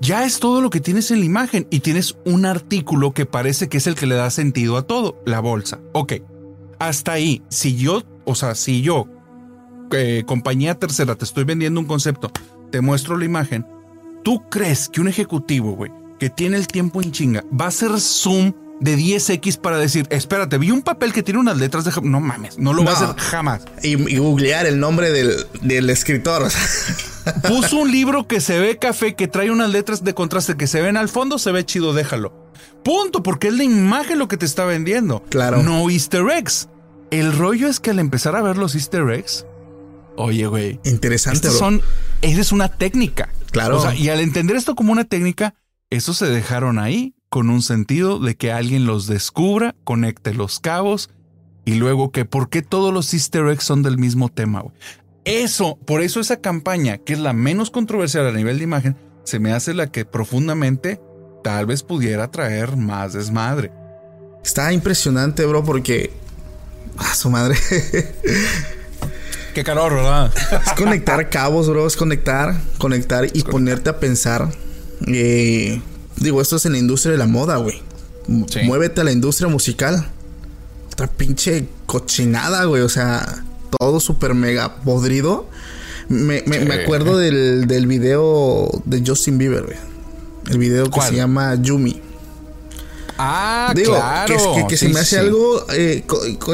ya 0.00 0.24
es 0.24 0.38
todo 0.38 0.60
lo 0.60 0.70
que 0.70 0.80
tienes 0.80 1.10
en 1.10 1.20
la 1.20 1.24
imagen 1.24 1.66
y 1.70 1.80
tienes 1.80 2.16
un 2.24 2.44
artículo 2.44 3.12
que 3.12 3.26
parece 3.26 3.68
que 3.68 3.78
es 3.78 3.86
el 3.86 3.94
que 3.94 4.06
le 4.06 4.14
da 4.14 4.30
sentido 4.30 4.76
a 4.76 4.82
todo, 4.82 5.20
la 5.24 5.40
bolsa. 5.40 5.80
Ok, 5.92 6.12
hasta 6.78 7.12
ahí, 7.12 7.42
si 7.48 7.76
yo, 7.76 8.02
o 8.26 8.34
sea, 8.34 8.54
si 8.54 8.82
yo, 8.82 9.06
eh, 9.90 10.24
compañía 10.26 10.74
tercera, 10.74 11.14
te 11.14 11.24
estoy 11.24 11.44
vendiendo 11.44 11.80
un 11.80 11.86
concepto, 11.86 12.30
te 12.70 12.82
muestro 12.82 13.16
la 13.16 13.24
imagen, 13.24 13.66
¿tú 14.22 14.46
crees 14.50 14.90
que 14.90 15.00
un 15.00 15.08
ejecutivo, 15.08 15.72
güey, 15.72 15.90
que 16.18 16.28
tiene 16.28 16.58
el 16.58 16.66
tiempo 16.66 17.00
en 17.02 17.12
chinga, 17.12 17.44
va 17.58 17.64
a 17.64 17.68
hacer 17.68 17.98
zoom 17.98 18.52
de 18.80 18.96
10x 18.96 19.58
para 19.58 19.78
decir, 19.78 20.06
espérate, 20.10 20.56
vi 20.58 20.70
un 20.70 20.82
papel 20.82 21.12
que 21.12 21.22
tiene 21.22 21.40
unas 21.40 21.56
letras 21.58 21.84
de... 21.84 21.90
ja-". 21.92 22.00
No 22.02 22.20
mames, 22.20 22.58
no 22.58 22.72
lo 22.72 22.84
va 22.84 22.92
a 22.96 23.00
No. 23.00 23.06
hacer 23.10 23.20
jamás. 23.22 23.62
Y, 23.82 23.88
y 24.12 24.18
googlear 24.18 24.66
el 24.66 24.78
nombre 24.80 25.10
del, 25.10 25.34
del 25.62 25.90
escritor. 25.90 26.48
Puso 27.48 27.76
un 27.78 27.90
libro 27.90 28.26
que 28.26 28.40
se 28.40 28.58
ve 28.58 28.78
café, 28.78 29.14
que 29.14 29.28
trae 29.28 29.50
unas 29.50 29.70
letras 29.70 30.02
de 30.04 30.14
contraste 30.14 30.56
que 30.56 30.66
se 30.66 30.80
ven 30.80 30.96
al 30.96 31.08
fondo, 31.08 31.38
se 31.38 31.52
ve 31.52 31.64
chido, 31.64 31.92
déjalo. 31.92 32.32
Punto, 32.84 33.22
porque 33.22 33.48
es 33.48 33.54
la 33.54 33.64
imagen 33.64 34.18
lo 34.18 34.28
que 34.28 34.36
te 34.36 34.46
está 34.46 34.64
vendiendo. 34.64 35.22
Claro. 35.28 35.62
No 35.62 35.90
easter 35.90 36.22
eggs. 36.30 36.68
El 37.10 37.36
rollo 37.36 37.68
es 37.68 37.80
que 37.80 37.90
al 37.90 37.98
empezar 37.98 38.36
a 38.36 38.42
ver 38.42 38.56
los 38.56 38.74
easter 38.74 39.08
eggs, 39.10 39.44
oye, 40.16 40.46
güey, 40.46 40.78
Interesante, 40.84 41.36
estas 41.36 41.52
bro. 41.52 41.58
son, 41.58 41.82
esa 42.22 42.40
es 42.40 42.52
una 42.52 42.68
técnica. 42.68 43.28
Claro. 43.50 43.78
O 43.78 43.82
sea, 43.82 43.94
y 43.94 44.08
al 44.08 44.20
entender 44.20 44.56
esto 44.56 44.74
como 44.74 44.92
una 44.92 45.04
técnica, 45.04 45.54
eso 45.90 46.14
se 46.14 46.26
dejaron 46.26 46.78
ahí 46.78 47.14
con 47.28 47.50
un 47.50 47.62
sentido 47.62 48.18
de 48.18 48.36
que 48.36 48.52
alguien 48.52 48.86
los 48.86 49.06
descubra, 49.06 49.74
conecte 49.84 50.34
los 50.34 50.60
cabos 50.60 51.10
y 51.64 51.74
luego 51.74 52.10
que 52.10 52.24
por 52.24 52.48
qué 52.48 52.62
todos 52.62 52.92
los 52.92 53.12
easter 53.12 53.46
eggs 53.48 53.64
son 53.64 53.82
del 53.82 53.98
mismo 53.98 54.28
tema, 54.30 54.60
güey. 54.60 54.74
Eso, 55.24 55.76
por 55.84 56.00
eso 56.00 56.20
esa 56.20 56.40
campaña, 56.40 56.96
que 56.96 57.12
es 57.12 57.18
la 57.18 57.34
menos 57.34 57.70
controversial 57.70 58.26
a 58.26 58.32
nivel 58.32 58.58
de 58.58 58.64
imagen, 58.64 58.96
se 59.24 59.38
me 59.38 59.52
hace 59.52 59.74
la 59.74 59.88
que 59.88 60.06
profundamente 60.06 61.00
tal 61.44 61.66
vez 61.66 61.82
pudiera 61.82 62.30
traer 62.30 62.76
más 62.76 63.12
desmadre. 63.12 63.70
Está 64.42 64.72
impresionante, 64.72 65.44
bro, 65.44 65.62
porque. 65.62 66.10
A 66.96 67.14
su 67.14 67.28
madre. 67.28 67.56
Qué 69.54 69.62
calor, 69.62 69.94
¿verdad? 69.94 70.32
es 70.66 70.72
conectar 70.72 71.28
cabos, 71.28 71.68
bro. 71.68 71.86
Es 71.86 71.96
conectar, 71.96 72.54
conectar 72.78 73.26
y 73.32 73.42
ponerte 73.42 73.90
a 73.90 74.00
pensar. 74.00 74.48
eh, 75.06 75.82
digo, 76.20 76.40
esto 76.40 76.56
es 76.56 76.66
en 76.66 76.72
la 76.72 76.78
industria 76.78 77.12
de 77.12 77.18
la 77.18 77.26
moda, 77.26 77.56
güey. 77.56 77.80
Sí. 78.48 78.60
Muévete 78.64 79.00
a 79.00 79.04
la 79.04 79.12
industria 79.12 79.48
musical. 79.48 80.06
Otra 80.92 81.06
pinche 81.06 81.66
cochinada, 81.86 82.64
güey. 82.64 82.82
O 82.82 82.88
sea, 82.88 83.44
todo 83.78 84.00
súper 84.00 84.34
mega 84.34 84.76
podrido. 84.76 85.46
Me, 86.08 86.42
me- 86.46 86.58
Sí. 86.60 86.64
me 86.66 86.74
acuerdo 86.74 87.16
del, 87.18 87.66
del 87.66 87.86
video 87.86 88.70
de 88.84 89.02
Justin 89.06 89.38
Bieber, 89.38 89.64
güey. 89.64 89.76
El 90.50 90.58
video 90.58 90.84
que 90.84 90.90
¿Cuál? 90.90 91.10
se 91.10 91.16
llama 91.16 91.54
Yumi. 91.56 92.00
Ah, 93.18 93.72
Digo, 93.74 93.94
claro. 93.94 94.54
que, 94.54 94.66
que- 94.68 94.76
se 94.76 94.88
me 94.88 95.00
hace 95.00 95.16
sí. 95.16 95.16
algo, 95.16 95.64
eh, 95.72 96.04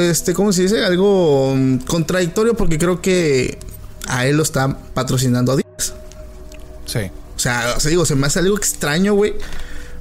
este, 0.00 0.32
¿cómo 0.34 0.52
se 0.52 0.62
dice? 0.62 0.82
Algo 0.84 1.54
mm, 1.54 1.78
contradictorio 1.86 2.54
porque 2.54 2.78
creo 2.78 3.00
que 3.02 3.58
a 4.08 4.26
él 4.26 4.36
lo 4.36 4.42
está 4.42 4.76
patrocinando 4.94 5.52
Adidas. 5.52 5.94
Sí. 6.86 7.00
O 7.36 7.38
sea, 7.38 7.74
o 7.76 7.80
sea, 7.80 7.90
digo, 7.90 8.04
se 8.06 8.14
me 8.14 8.26
hace 8.26 8.38
algo 8.40 8.56
extraño, 8.56 9.14
güey. 9.14 9.34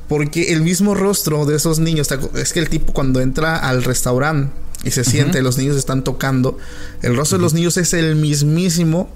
Porque 0.08 0.52
el 0.54 0.62
mismo 0.62 0.96
rostro 0.96 1.46
de 1.46 1.56
esos 1.56 1.80
niños, 1.80 2.08
¿te 2.10 2.20
acu- 2.20 2.36
es 2.38 2.54
que 2.54 2.60
el 2.60 2.70
tipo 2.70 2.94
cuando 2.94 3.22
entra 3.22 3.58
al 3.58 3.84
restaurante 3.84 4.54
y 4.84 4.92
se 4.92 5.04
siente, 5.06 5.42
los 5.42 5.58
niños 5.58 5.78
están 5.78 6.04
tocando, 6.04 6.58
el 7.02 7.16
rostro 7.16 7.38
de 7.38 7.42
los 7.44 7.54
niños 7.54 7.78
es 7.78 7.94
el 7.94 8.16
mismísimo 8.18 9.10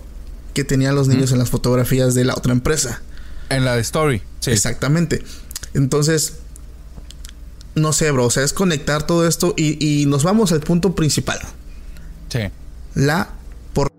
que 0.53 0.63
tenían 0.63 0.95
los 0.95 1.07
niños 1.09 1.31
en 1.33 1.39
las 1.39 1.49
fotografías 1.49 2.15
de 2.15 2.23
la 2.23 2.33
otra 2.35 2.53
empresa. 2.53 3.01
En 3.49 3.65
la 3.65 3.75
de 3.75 3.81
Story. 3.81 4.21
Sí. 4.39 4.51
Exactamente. 4.51 5.23
Entonces, 5.73 6.35
no 7.75 7.93
sé, 7.93 8.09
bro. 8.11 8.25
O 8.25 8.31
sea, 8.31 8.43
es 8.43 8.53
conectar 8.53 9.05
todo 9.05 9.27
esto 9.27 9.53
y, 9.57 9.77
y 10.01 10.05
nos 10.05 10.23
vamos 10.23 10.51
al 10.53 10.61
punto 10.61 10.95
principal. 10.95 11.39
Sí. 12.29 12.39
La 12.95 13.29
por... 13.73 13.91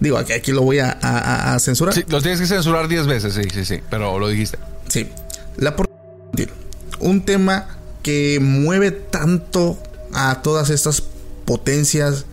Digo, 0.00 0.16
aquí, 0.18 0.32
aquí 0.32 0.52
lo 0.52 0.62
voy 0.62 0.78
a, 0.78 0.90
a- 1.02 1.58
censurar. 1.58 1.94
Sí, 1.94 2.04
lo 2.08 2.20
tienes 2.22 2.40
que 2.40 2.46
censurar 2.46 2.88
10 2.88 3.06
veces, 3.06 3.34
sí, 3.34 3.42
sí, 3.52 3.64
sí. 3.64 3.80
Pero 3.90 4.18
lo 4.18 4.28
dijiste. 4.28 4.58
Sí. 4.88 5.08
La 5.56 5.74
por... 5.76 5.88
Un 7.00 7.22
tema 7.24 7.78
que 8.02 8.38
mueve 8.40 8.90
tanto 8.90 9.78
a 10.12 10.42
todas 10.42 10.70
estas 10.70 11.02
potencias. 11.44 12.24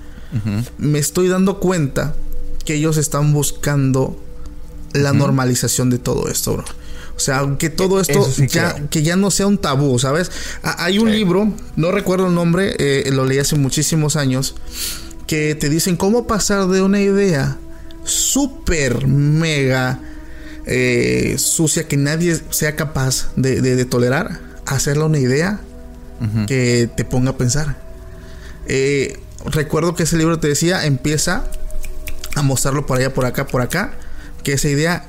Me 0.78 1.00
estoy 1.00 1.28
dando 1.30 1.60
cuenta 1.60 2.14
que 2.66 2.74
ellos 2.76 2.98
están 2.98 3.32
buscando 3.32 4.20
la 4.94 5.14
normalización 5.14 5.90
de 5.90 5.98
todo 6.00 6.28
esto, 6.30 6.54
bro. 6.54 6.66
O 7.16 7.20
sea, 7.20 7.56
que 7.58 7.70
todo 7.70 8.02
esto 8.02 8.20
Eso 8.20 8.30
sí 8.32 8.48
ya, 8.48 8.74
creo. 8.74 8.90
que 8.90 9.02
ya 9.02 9.16
no 9.16 9.32
sea 9.32 9.48
un 9.48 9.58
tabú, 9.58 9.98
¿sabes? 10.00 10.30
Hay 10.64 11.00
un 11.00 11.10
libro, 11.12 11.54
no 11.78 11.92
recuerdo 11.92 12.28
el 12.28 12.34
nombre, 12.36 12.76
eh, 12.78 13.10
lo 13.14 13.24
leí 13.26 13.40
hace 13.40 13.56
muchísimos 13.56 14.18
años, 14.18 14.56
que 15.28 15.56
te 15.56 15.70
dicen 15.70 15.96
cómo 15.96 16.28
pasar 16.28 16.68
de 16.68 16.82
una 16.82 17.00
idea 17.02 17.58
súper 18.04 19.08
mega 19.08 20.00
eh, 20.68 21.36
sucia 21.38 21.88
que 21.88 21.98
nadie 21.98 22.40
sea 22.52 22.76
capaz 22.76 23.32
de, 23.36 23.62
de- 23.62 23.76
de 23.76 23.86
tolerar, 23.86 24.40
a 24.66 24.76
hacerla 24.76 25.06
una 25.06 25.20
idea 25.20 25.60
que 26.48 26.90
te 26.96 27.06
ponga 27.06 27.32
a 27.32 27.38
pensar. 27.38 27.76
Eh, 28.68 29.20
recuerdo 29.46 29.96
que 29.96 30.04
ese 30.04 30.18
libro 30.18 30.40
te 30.40 30.48
decía, 30.48 30.86
empieza 30.86 31.44
a 32.36 32.42
mostrarlo 32.42 32.86
por 32.86 32.98
allá, 32.98 33.14
por 33.14 33.26
acá, 33.26 33.46
por 33.48 33.62
acá, 33.62 33.94
que 34.44 34.54
esa 34.54 34.70
idea 34.70 35.08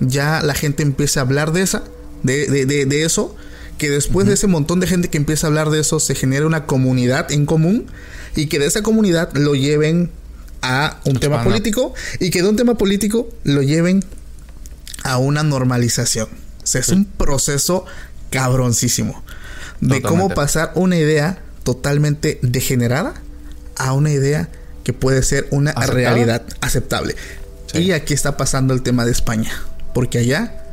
ya 0.00 0.42
la 0.42 0.54
gente 0.54 0.82
empieza 0.82 1.20
a 1.20 1.22
hablar 1.24 1.52
de 1.52 1.62
esa, 1.62 1.84
de, 2.22 2.46
de- 2.48 2.66
de- 2.66 2.86
de 2.86 3.04
eso, 3.04 3.36
que 3.78 3.90
después 3.90 4.26
de 4.26 4.34
ese 4.34 4.46
montón 4.48 4.80
de 4.80 4.86
gente 4.88 5.08
que 5.08 5.18
empieza 5.18 5.46
a 5.46 5.48
hablar 5.48 5.70
de 5.70 5.80
eso, 5.80 6.00
se 6.00 6.14
genera 6.16 6.46
una 6.46 6.66
comunidad 6.66 7.30
en 7.30 7.46
común 7.46 7.86
y 8.36 8.46
que 8.46 8.58
de 8.58 8.66
esa 8.66 8.82
comunidad 8.82 9.30
lo 9.34 9.54
lleven 9.54 10.10
a 10.62 11.00
un 11.04 11.18
tema 11.18 11.44
político 11.44 11.94
y 12.20 12.30
que 12.30 12.42
de 12.42 12.48
un 12.48 12.56
tema 12.56 12.76
político 12.76 13.28
lo 13.44 13.62
lleven 13.62 14.04
a 15.04 15.18
una 15.18 15.42
normalización. 15.42 16.28
O 16.62 16.66
sea, 16.66 16.80
es 16.80 16.88
un 16.88 17.04
proceso 17.04 17.86
cabroncísimo 18.30 19.22
de 19.80 20.02
cómo 20.02 20.28
pasar 20.30 20.72
una 20.74 20.96
idea 20.96 21.42
totalmente 21.62 22.38
degenerada 22.42 23.14
a 23.76 23.92
una 23.92 24.10
idea 24.10 24.48
que 24.84 24.92
puede 24.92 25.22
ser 25.22 25.46
una 25.50 25.72
realidad 25.72 26.42
aceptable. 26.60 27.14
Sí. 27.72 27.78
Y 27.78 27.92
aquí 27.92 28.14
está 28.14 28.36
pasando 28.36 28.74
el 28.74 28.82
tema 28.82 29.04
de 29.04 29.12
España, 29.12 29.52
porque 29.94 30.18
allá 30.18 30.64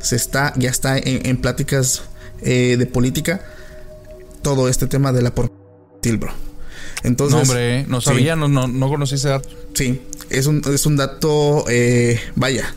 se 0.00 0.16
está, 0.16 0.52
ya 0.56 0.70
está 0.70 0.98
en, 0.98 1.26
en 1.26 1.40
pláticas 1.40 2.02
eh, 2.42 2.76
de 2.78 2.86
política 2.86 3.40
todo 4.42 4.68
este 4.68 4.86
tema 4.86 5.12
de 5.12 5.22
la 5.22 5.34
pornografía, 5.34 6.16
bro. 6.18 6.49
Entonces, 7.02 7.34
no, 7.36 7.42
hombre, 7.42 7.84
no 7.88 8.00
sí. 8.00 8.06
sabía, 8.06 8.36
no, 8.36 8.48
no, 8.48 8.68
no 8.68 8.88
conocí 8.88 9.14
ese 9.14 9.28
dato. 9.28 9.48
Sí, 9.74 10.00
es 10.28 10.46
un, 10.46 10.62
es 10.72 10.86
un 10.86 10.96
dato, 10.96 11.64
eh, 11.68 12.20
vaya, 12.36 12.74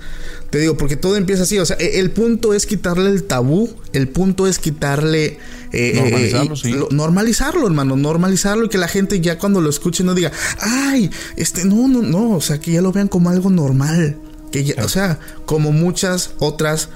te 0.50 0.60
digo, 0.60 0.78
porque 0.78 0.96
todo 0.96 1.16
empieza 1.18 1.44
así, 1.44 1.58
o 1.60 1.66
sea, 1.66 1.76
e- 1.80 2.00
el 2.00 2.12
punto 2.12 2.54
es 2.54 2.66
quitarle 2.66 3.10
el 3.10 3.24
tabú, 3.24 3.70
el 3.92 4.08
punto 4.08 4.48
es 4.48 4.60
quitarle... 4.60 5.40
eh, 5.72 5.94
Normalizarlo, 5.96 6.54
eh, 6.54 6.58
sí. 6.62 6.72
lo- 6.72 6.90
normalizarlo, 6.92 7.66
hermano, 7.68 7.96
normalizarlo 7.96 8.66
y 8.66 8.70
que 8.70 8.78
la 8.78 8.88
gente 8.88 9.20
ya 9.20 9.38
cuando 9.40 9.60
lo 9.62 9.70
escuche 9.70 10.04
no 10.04 10.14
diga, 10.14 10.32
ay, 10.60 11.10
este, 11.36 11.66
no, 11.66 11.88
no, 11.88 12.02
no, 12.04 12.32
o 12.36 12.42
sea, 12.42 12.60
que 12.60 12.72
ya 12.72 12.82
lo 12.82 12.92
vean 12.92 13.08
como 13.08 13.30
algo 13.32 13.50
normal, 13.50 14.16
que 14.52 14.64
ya, 14.64 14.76
o 14.86 14.90
sea, 14.90 15.20
como 15.46 15.72
muchas 15.72 16.32
otras 16.40 16.90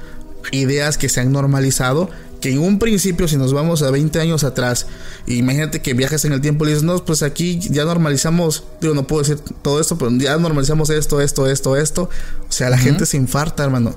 ideas 0.52 0.98
que 0.98 1.10
se 1.10 1.20
han 1.20 1.32
normalizado, 1.32 2.10
que 2.42 2.52
en 2.52 2.60
un 2.60 2.80
principio, 2.80 3.28
si 3.28 3.36
nos 3.38 3.54
vamos 3.54 3.82
a 3.82 3.92
20 3.92 4.20
años 4.20 4.44
atrás, 4.44 4.88
imagínate 5.26 5.82
que 5.82 5.94
viajas 5.94 6.24
en 6.26 6.34
el 6.34 6.42
tiempo 6.42 6.66
y 6.66 6.70
dices, 6.70 6.84
no, 6.84 7.04
pues 7.04 7.24
aquí 7.24 7.60
ya 7.60 7.84
normalizamos, 7.86 8.64
digo, 8.82 8.94
no 8.94 9.08
puedo 9.08 9.24
decir 9.24 9.40
todo 9.62 9.80
esto, 9.82 9.98
pero 9.98 10.12
ya 10.12 10.38
normalizamos 10.38 10.90
esto, 10.90 11.20
esto, 11.22 11.48
esto, 11.50 11.76
esto. 11.78 12.10
O 12.48 12.52
sea, 12.52 12.70
la 12.70 12.78
gente 12.78 13.06
se 13.06 13.18
infarta, 13.18 13.64
hermano. 13.64 13.96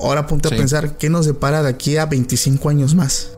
Ahora 0.00 0.26
ponte 0.26 0.48
Sí. 0.48 0.54
a 0.54 0.58
pensar, 0.58 0.96
¿qué 0.98 1.08
nos 1.10 1.26
depara 1.26 1.62
de 1.62 1.68
aquí 1.70 1.96
a 1.96 2.06
25 2.06 2.68
años 2.68 2.94
más? 2.94 3.30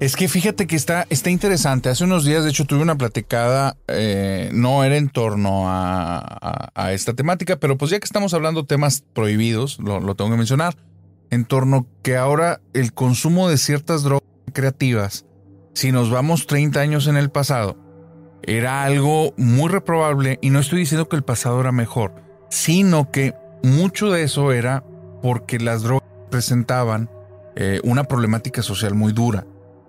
Es 0.00 0.14
que 0.14 0.28
fíjate 0.28 0.68
que 0.68 0.76
está, 0.76 1.06
está 1.10 1.28
interesante. 1.28 1.88
Hace 1.88 2.04
unos 2.04 2.24
días, 2.24 2.44
de 2.44 2.50
hecho, 2.50 2.64
tuve 2.64 2.80
una 2.82 2.96
platicada, 2.96 3.76
eh, 3.88 4.48
no 4.52 4.84
era 4.84 4.96
en 4.96 5.08
torno 5.08 5.68
a, 5.68 6.18
a- 6.20 6.70
a 6.74 6.92
esta 6.92 7.14
temática, 7.14 7.56
pero 7.58 7.76
pues 7.76 7.90
ya 7.90 7.98
que 7.98 8.04
estamos 8.04 8.32
hablando 8.32 8.64
temas 8.64 9.02
prohibidos, 9.12 9.78
lo, 9.80 9.98
lo 9.98 10.14
tengo 10.14 10.30
que 10.30 10.36
mencionar, 10.36 10.76
en 11.30 11.44
torno 11.44 11.86
que 12.02 12.16
ahora 12.16 12.60
el 12.72 12.92
consumo 12.92 13.48
de 13.48 13.58
ciertas 13.58 14.02
drogas 14.02 14.28
creativas, 14.52 15.26
si 15.74 15.92
nos 15.92 16.10
vamos 16.10 16.46
30 16.46 16.80
años 16.80 17.06
en 17.06 17.16
el 17.16 17.30
pasado, 17.30 17.76
era 18.42 18.82
algo 18.84 19.34
muy 19.36 19.68
reprobable 19.68 20.38
y 20.40 20.50
no 20.50 20.58
estoy 20.58 20.80
diciendo 20.80 21.08
que 21.08 21.16
el 21.16 21.22
pasado 21.22 21.60
era 21.60 21.72
mejor, 21.72 22.14
sino 22.50 23.10
que 23.10 23.34
mucho 23.62 24.10
de 24.10 24.22
eso 24.22 24.52
era 24.52 24.84
porque 25.22 25.58
las 25.58 25.82
drogas 25.82 26.08
presentaban 26.30 27.10
eh, 27.56 27.80
una 27.84 28.04
problemática 28.04 28.62
social 28.62 28.94
muy 28.94 29.12
dura. 29.12 29.46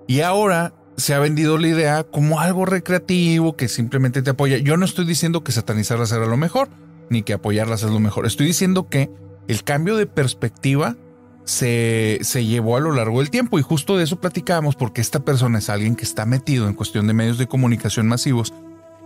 Y 0.07 0.21
ahora 0.21 0.73
se 0.97 1.13
ha 1.13 1.19
vendido 1.19 1.57
la 1.57 1.67
idea 1.67 2.03
como 2.03 2.39
algo 2.39 2.65
recreativo 2.65 3.55
que 3.55 3.67
simplemente 3.67 4.21
te 4.21 4.31
apoya. 4.31 4.57
Yo 4.57 4.75
no 4.75 4.85
estoy 4.85 5.05
diciendo 5.05 5.43
que 5.43 5.51
satanizarlas 5.51 6.11
era 6.11 6.25
lo 6.25 6.35
mejor, 6.35 6.69
ni 7.09 7.23
que 7.23 7.33
apoyarlas 7.33 7.83
es 7.83 7.91
lo 7.91 7.99
mejor. 7.99 8.25
Estoy 8.25 8.47
diciendo 8.47 8.89
que 8.89 9.09
el 9.47 9.63
cambio 9.63 9.95
de 9.95 10.05
perspectiva 10.05 10.97
se, 11.45 12.19
se 12.21 12.45
llevó 12.45 12.77
a 12.77 12.79
lo 12.79 12.91
largo 12.91 13.19
del 13.19 13.29
tiempo 13.29 13.57
y 13.59 13.61
justo 13.63 13.97
de 13.97 14.03
eso 14.03 14.19
platicábamos 14.19 14.75
porque 14.75 15.01
esta 15.01 15.19
persona 15.21 15.59
es 15.59 15.69
alguien 15.69 15.95
que 15.95 16.03
está 16.03 16.25
metido 16.25 16.67
en 16.67 16.73
cuestión 16.75 17.07
de 17.07 17.13
medios 17.13 17.37
de 17.37 17.47
comunicación 17.47 18.07
masivos 18.07 18.53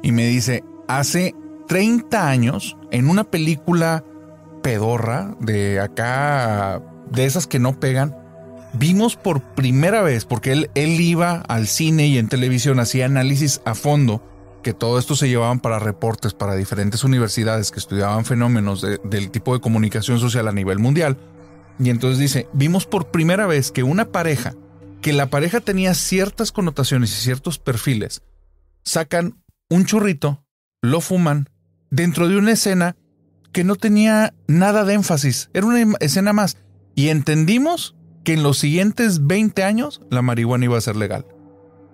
y 0.02 0.12
me 0.12 0.26
dice, 0.28 0.64
hace 0.88 1.36
30 1.68 2.28
años 2.30 2.76
en 2.92 3.10
una 3.10 3.24
película 3.24 4.04
pedorra 4.62 5.36
de 5.40 5.80
acá, 5.80 6.82
de 7.10 7.26
esas 7.26 7.48
que 7.48 7.60
no 7.60 7.80
pegan, 7.80 8.16
vimos 8.74 9.16
por 9.16 9.42
primera 9.42 10.02
vez, 10.02 10.26
porque 10.26 10.52
él, 10.52 10.70
él 10.76 11.00
iba 11.00 11.36
al 11.48 11.68
cine 11.68 12.08
y 12.08 12.18
en 12.18 12.28
televisión 12.28 12.80
hacía 12.80 13.06
análisis 13.06 13.62
a 13.66 13.76
fondo, 13.76 14.22
que 14.64 14.74
todo 14.74 14.98
esto 15.00 15.16
se 15.16 15.28
llevaban 15.28 15.60
para 15.60 15.80
reportes 15.80 16.34
para 16.34 16.56
diferentes 16.56 17.04
universidades 17.04 17.72
que 17.72 17.80
estudiaban 17.80 18.24
fenómenos 18.26 18.82
de- 18.82 19.00
del 19.04 19.30
tipo 19.32 19.54
de 19.54 19.60
comunicación 19.60 20.20
social 20.20 20.48
a 20.48 20.54
nivel 20.54 20.80
mundial. 20.80 21.18
Y 21.80 21.90
entonces 21.90 22.20
dice, 22.20 22.48
vimos 22.54 22.86
por 22.86 23.12
primera 23.12 23.48
vez 23.48 23.72
que 23.72 23.84
una 23.84 24.06
pareja, 24.06 24.54
que 25.02 25.14
la 25.14 25.30
pareja 25.30 25.60
tenía 25.60 25.94
ciertas 25.94 26.52
connotaciones 26.52 27.12
y 27.12 27.22
ciertos 27.22 27.60
perfiles, 27.60 28.22
sacan 28.84 29.44
un 29.70 29.86
churrito, 29.86 30.46
lo 30.82 31.02
fuman, 31.02 31.50
dentro 31.90 32.28
de 32.28 32.38
una 32.38 32.52
escena 32.52 32.96
que 33.52 33.64
no 33.64 33.76
tenía 33.76 34.34
nada 34.48 34.84
de 34.84 34.94
énfasis, 34.96 35.50
era 35.54 35.66
una 35.66 35.82
em- 35.82 35.96
escena 36.00 36.34
más. 36.34 36.58
Y 36.96 37.10
entendimos 37.10 37.96
que 38.24 38.34
en 38.34 38.44
los 38.44 38.58
siguientes 38.58 39.28
20 39.28 39.64
años 39.64 40.02
la 40.10 40.22
marihuana 40.22 40.66
iba 40.66 40.78
a 40.78 40.82
ser 40.82 40.96
legal. 40.96 41.26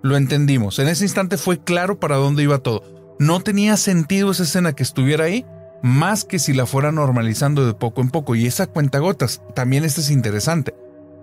Lo 0.02 0.16
entendimos. 0.16 0.80
En 0.80 0.88
ese 0.88 1.04
instante 1.04 1.38
fue 1.38 1.62
claro 1.64 2.00
para 2.00 2.16
dónde 2.16 2.44
iba 2.44 2.60
todo. 2.60 3.16
No 3.20 3.42
tenía 3.42 3.76
sentido 3.76 4.32
esa 4.32 4.44
escena 4.44 4.74
que 4.74 4.84
estuviera 4.84 5.26
ahí, 5.26 5.46
más 5.82 6.26
que 6.26 6.40
si 6.40 6.54
la 6.54 6.66
fuera 6.66 6.92
normalizando 6.92 7.66
de 7.66 7.74
poco 7.74 8.02
en 8.02 8.10
poco. 8.10 8.36
Y 8.36 8.46
esa 8.46 8.68
cuentagotas, 8.68 9.42
también 9.56 9.84
esto 9.84 10.02
es 10.02 10.12
interesante. 10.12 10.74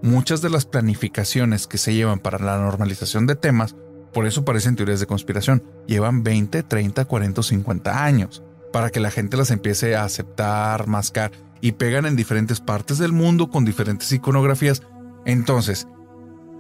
Muchas 0.03 0.43
de 0.43 0.51
las 0.51 0.67
planificaciones 0.67 1.67
que 1.67 1.79
se 1.79 1.95
llevan 1.95 2.19
para 2.19 2.39
la 2.39 2.59
normalización 2.59 3.27
de 3.27 3.37
temas, 3.37 3.75
por 4.13 4.27
eso 4.27 4.45
parecen 4.45 4.77
teorías 4.77 5.01
de 5.01 5.07
conspiración, 5.07 5.63
llevan 5.87 6.23
20, 6.23 6.63
30, 6.63 7.05
40 7.05 7.41
o 7.41 7.45
50 7.45 8.05
años 8.05 8.43
para 8.73 8.91
que 8.91 9.01
la 9.01 9.11
gente 9.11 9.37
las 9.37 9.51
empiece 9.51 9.97
a 9.97 10.05
aceptar, 10.05 10.87
mascar 10.87 11.33
y 11.61 11.73
pegan 11.73 12.07
en 12.07 12.17
diferentes 12.17 12.61
partes 12.61 12.99
del 12.99 13.13
mundo 13.13 13.51
con 13.51 13.65
diferentes 13.65 14.13
iconografías. 14.13 14.83
Entonces, 15.25 15.89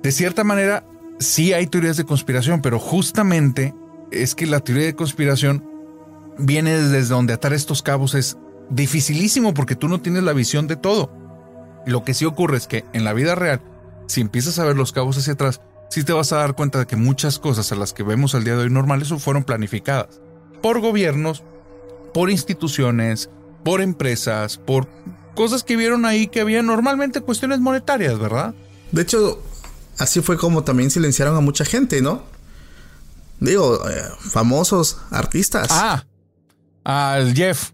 de 0.03 0.12
cierta 0.12 0.44
manera, 0.44 0.84
sí 1.18 1.53
hay 1.53 1.66
teorías 1.66 1.97
de 1.97 2.05
conspiración, 2.05 2.62
pero 2.62 2.78
justamente 2.78 3.74
es 4.11 4.34
que 4.34 4.47
la 4.47 4.61
teoría 4.61 4.86
de 4.86 4.94
conspiración 4.94 5.76
viene 6.39 6.78
desde 6.78 7.14
donde 7.14 7.32
atar 7.32 7.53
estos 7.53 7.82
cabos 7.82 8.14
es 8.14 8.37
dificilísimo 8.70 9.55
porque 9.55 9.76
tú 9.76 9.89
no 9.89 10.01
tienes 10.01 10.22
la 10.22 10.32
visión 10.32 10.66
de 10.66 10.76
todo. 10.76 11.11
Lo 11.87 12.05
que 12.05 12.14
sí 12.14 12.24
ocurre 12.24 12.57
es 12.57 12.66
que 12.66 12.84
en 12.93 13.05
la 13.05 13.12
vida 13.12 13.34
real, 13.34 13.61
si 14.07 14.20
empiezas 14.20 14.59
a 14.59 14.64
ver 14.64 14.76
los 14.76 14.93
cabos 14.93 15.18
hacia 15.18 15.34
atrás, 15.34 15.61
sí 15.89 16.05
te 16.05 16.12
vas 16.12 16.32
a 16.32 16.39
dar 16.39 16.55
cuenta 16.55 16.80
de 16.80 16.87
que 16.87 16.97
muchas 16.97 17.39
cosas 17.39 17.70
a 17.72 17.76
las 17.76 17.93
que 17.93 18.03
vemos 18.03 18.34
al 18.34 18.45
día 18.45 18.57
de 18.57 18.64
hoy 18.64 18.70
normales 18.70 19.12
fueron 19.18 19.45
planificadas 19.45 20.20
por 20.66 20.80
gobiernos, 20.80 21.45
por 22.12 22.30
instituciones, 22.30 23.30
por 23.62 23.80
empresas, 23.80 24.59
por 24.59 24.89
cosas 25.34 25.62
que 25.62 25.76
vieron 25.76 26.05
ahí 26.05 26.26
que 26.26 26.41
había 26.41 26.62
normalmente 26.62 27.20
cuestiones 27.20 27.61
monetarias, 27.61 28.18
¿verdad? 28.18 28.55
De 28.91 29.03
hecho, 29.03 29.41
así 29.99 30.20
fue 30.22 30.37
como 30.37 30.64
también 30.64 30.91
silenciaron 30.91 31.37
a 31.37 31.41
mucha 31.41 31.64
gente, 31.64 32.01
¿no? 32.01 32.22
Digo, 33.39 33.89
eh, 33.89 34.03
famosos 34.18 34.99
artistas. 35.11 35.68
Ah, 35.70 36.05
al 36.87 37.34
Jeff, 37.34 37.72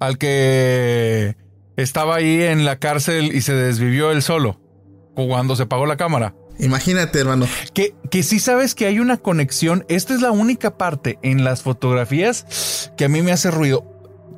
al 0.00 0.18
que 0.18 1.34
estaba 1.76 2.16
ahí 2.16 2.42
en 2.42 2.66
la 2.66 2.78
cárcel 2.78 3.34
y 3.34 3.40
se 3.40 3.54
desvivió 3.54 4.10
él 4.10 4.20
solo 4.20 4.60
cuando 5.14 5.56
se 5.56 5.62
apagó 5.62 5.86
la 5.86 5.96
cámara. 5.96 6.34
Imagínate, 6.58 7.18
hermano. 7.18 7.46
Que, 7.72 7.94
que 8.10 8.22
sí 8.22 8.38
sabes 8.38 8.74
que 8.74 8.84
hay 8.84 8.98
una 8.98 9.16
conexión. 9.16 9.86
Esta 9.88 10.12
es 10.12 10.20
la 10.20 10.30
única 10.30 10.76
parte 10.76 11.18
en 11.22 11.42
las 11.42 11.62
fotografías 11.62 12.92
que 12.98 13.06
a 13.06 13.08
mí 13.08 13.22
me 13.22 13.32
hace 13.32 13.50
ruido. 13.50 13.86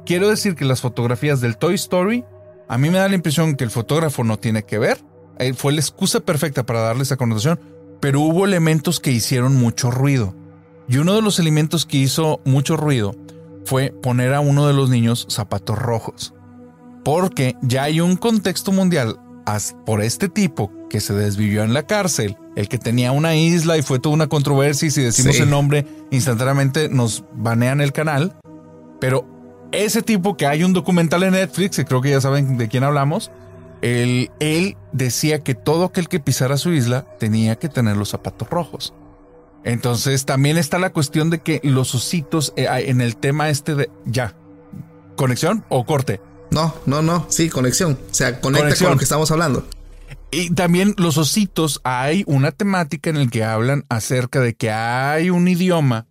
Quiero 0.07 0.29
decir 0.31 0.55
que 0.55 0.64
las 0.64 0.81
fotografías 0.81 1.41
del 1.41 1.57
Toy 1.57 1.75
Story, 1.75 2.25
a 2.68 2.79
mí 2.79 2.91
me 2.91 2.99
da 2.99 3.09
la 3.09 3.16
impresión 3.16 3.57
que 3.57 3.64
el 3.64 3.70
fotógrafo 3.73 4.23
no 4.23 4.39
tiene 4.39 4.62
que 4.62 4.79
ver. 4.79 4.99
Eh, 5.41 5.53
Fue 5.53 5.73
la 5.73 5.81
excusa 5.81 6.20
perfecta 6.20 6.64
para 6.64 6.81
darle 6.81 7.03
esa 7.03 7.16
connotación, 7.16 7.59
pero 7.99 8.20
hubo 8.20 8.45
elementos 8.45 9.01
que 9.01 9.11
hicieron 9.11 9.57
mucho 9.57 9.91
ruido. 9.91 10.37
Y 10.89 10.99
uno 10.99 11.14
de 11.14 11.23
los 11.23 11.41
elementos 11.41 11.87
que 11.87 11.97
hizo 11.97 12.41
mucho 12.45 12.77
ruido 12.77 13.16
fue 13.65 13.93
poner 14.03 14.35
a 14.35 14.41
uno 14.41 14.67
de 14.67 14.73
los 14.75 14.91
niños 14.91 15.27
zapatos 15.31 15.79
rojos. 15.79 16.35
porque 17.05 17.57
ya 17.63 17.83
hay 17.85 18.01
un 18.01 18.15
contexto 18.17 18.71
mundial 18.71 19.19
por 19.85 20.03
este 20.03 20.29
tipo 20.29 20.71
que 20.89 21.01
se 21.01 21.13
desvivió 21.15 21.65
en 21.65 21.75
la 21.75 21.83
cárcel, 21.85 22.37
el 22.55 22.69
que 22.69 22.79
tenía 22.79 23.11
una 23.11 23.35
isla 23.35 23.77
y 23.77 23.83
fue 23.83 23.99
toda 23.99 24.15
una 24.15 24.29
controversia 24.29 24.87
y 24.87 24.93
si 24.93 25.03
decimos 25.03 25.35
Sí. 25.37 25.43
el 25.43 25.51
nombre 25.51 25.85
instantáneamente 26.13 26.89
nos 26.89 27.25
banean 27.35 27.81
el 27.81 27.93
canal, 27.93 28.37
pero 29.01 29.27
ese 29.73 30.01
tipo 30.03 30.37
que 30.37 30.47
hay 30.47 30.63
un 30.63 30.73
documental 30.75 31.25
en 31.25 31.33
Netflix, 31.33 31.75
que 31.77 31.85
creo 31.85 32.01
que 32.03 32.11
ya 32.11 32.21
saben 32.21 32.57
de 32.57 32.69
quién 32.69 32.85
hablamos, 32.85 33.33
él, 33.81 34.31
él 34.39 34.77
decía 34.93 35.41
que 35.43 35.57
todo 35.57 35.87
aquel 35.87 36.07
que 36.09 36.21
pisara 36.21 36.57
su 36.57 36.71
isla 36.73 37.05
tenía 37.19 37.57
que 37.57 37.69
tener 37.69 37.97
los 37.97 38.11
zapatos 38.11 38.49
rojos. 38.49 38.95
Entonces 39.65 40.25
también 40.25 40.59
está 40.59 40.79
la 40.79 40.93
cuestión 40.93 41.31
de 41.31 41.41
que 41.41 41.61
los 41.63 41.95
ositos 41.95 42.53
eh, 42.57 42.67
en 42.87 43.01
el 43.01 43.17
tema 43.17 43.49
este 43.49 43.75
de 43.75 43.91
ya, 44.05 44.35
conexión 45.17 45.65
o 45.69 45.85
corte. 45.85 46.21
No, 46.51 46.75
no, 46.87 47.01
no, 47.01 47.27
sí, 47.29 47.49
conexión. 47.49 47.99
O 48.11 48.15
sea, 48.15 48.41
conecta 48.41 48.65
Conexión. 48.65 48.89
con 48.89 48.95
lo 48.95 48.99
que 48.99 49.05
estamos 49.05 49.31
hablando. 49.31 49.67
Y 50.31 50.51
también 50.51 50.95
los 50.97 51.19
ositos, 51.19 51.81
hay 51.85 52.25
una 52.27 52.53
temática 52.53 53.11
en 53.11 53.17
el 53.17 53.31
que 53.31 53.45
hablan 53.45 53.85
acerca 53.89 54.41
de 54.41 54.55
que 54.55 54.71
hay 54.71 55.31
un 55.31 55.47
idioma 55.47 56.07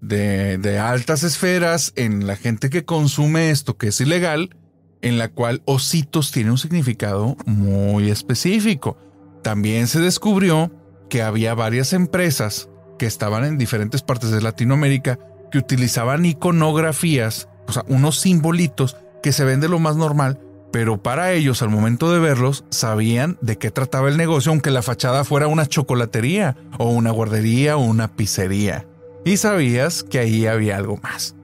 de, 0.00 0.58
de 0.58 0.78
altas 0.78 1.22
esferas 1.22 1.92
en 1.96 2.26
la 2.26 2.36
gente 2.36 2.70
que 2.70 2.84
consume 2.84 3.50
esto, 3.50 3.76
que 3.76 3.88
es 3.88 4.00
ilegal, 4.00 4.56
en 5.02 5.18
la 5.18 5.28
cual 5.28 5.62
ositos 5.66 6.30
tiene 6.32 6.50
un 6.50 6.58
significado 6.58 7.36
muy 7.44 8.10
específico. 8.10 8.96
También 9.42 9.88
se 9.88 10.00
descubrió 10.00 10.72
que 11.08 11.22
había 11.22 11.54
varias 11.54 11.92
empresas 11.92 12.68
que 12.98 13.06
estaban 13.06 13.44
en 13.44 13.58
diferentes 13.58 14.02
partes 14.02 14.30
de 14.30 14.40
Latinoamérica 14.40 15.18
que 15.50 15.58
utilizaban 15.58 16.24
iconografías, 16.26 17.48
o 17.68 17.72
sea, 17.72 17.84
unos 17.88 18.18
simbolitos 18.20 18.96
que 19.22 19.32
se 19.32 19.44
ven 19.44 19.60
de 19.60 19.68
lo 19.68 19.78
más 19.78 19.96
normal, 19.96 20.38
pero 20.72 21.02
para 21.02 21.32
ellos 21.32 21.62
al 21.62 21.70
momento 21.70 22.12
de 22.12 22.18
verlos 22.18 22.64
sabían 22.70 23.38
de 23.40 23.58
qué 23.58 23.70
trataba 23.70 24.08
el 24.08 24.16
negocio, 24.16 24.50
aunque 24.50 24.70
la 24.70 24.82
fachada 24.82 25.24
fuera 25.24 25.46
una 25.46 25.66
chocolatería 25.66 26.56
o 26.78 26.90
una 26.90 27.10
guardería 27.12 27.76
o 27.76 27.80
una 27.84 28.08
pizzería. 28.16 28.86
Y 29.24 29.36
sabías 29.36 30.02
que 30.02 30.18
ahí 30.18 30.46
había 30.46 30.76
algo 30.76 30.98
más. 31.02 31.34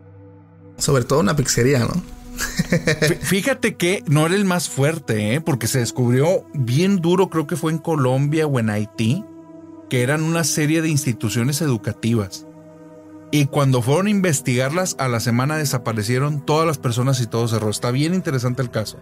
Sobre 0.76 1.04
todo 1.04 1.20
una 1.20 1.36
pizzería, 1.36 1.78
¿no? 1.80 1.92
Fí- 2.40 3.18
Fíjate 3.20 3.76
que 3.76 4.02
no 4.06 4.26
era 4.26 4.34
el 4.34 4.44
más 4.44 4.68
fuerte, 4.68 5.34
¿eh? 5.34 5.40
porque 5.40 5.66
se 5.68 5.78
descubrió 5.78 6.44
bien 6.54 6.96
duro, 6.96 7.30
creo 7.30 7.46
que 7.46 7.56
fue 7.56 7.70
en 7.72 7.78
Colombia 7.78 8.46
o 8.46 8.58
en 8.58 8.70
Haití, 8.70 9.24
que 9.90 10.02
eran 10.02 10.22
una 10.22 10.44
serie 10.44 10.80
de 10.80 10.88
instituciones 10.88 11.60
educativas. 11.60 12.46
Y 13.32 13.46
cuando 13.46 13.82
fueron 13.82 14.06
a 14.06 14.10
investigarlas, 14.10 14.96
a 14.98 15.06
la 15.08 15.20
semana 15.20 15.56
desaparecieron 15.56 16.44
todas 16.46 16.66
las 16.66 16.78
personas 16.78 17.20
y 17.20 17.26
todo 17.26 17.46
cerró. 17.46 17.68
Está 17.70 17.90
bien 17.90 18.14
interesante 18.14 18.62
el 18.62 18.70
caso. 18.70 18.98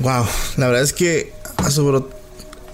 Wow, 0.00 0.24
la 0.56 0.66
verdad 0.68 0.82
es 0.82 0.92
que 0.92 1.32
aseguro 1.58 2.08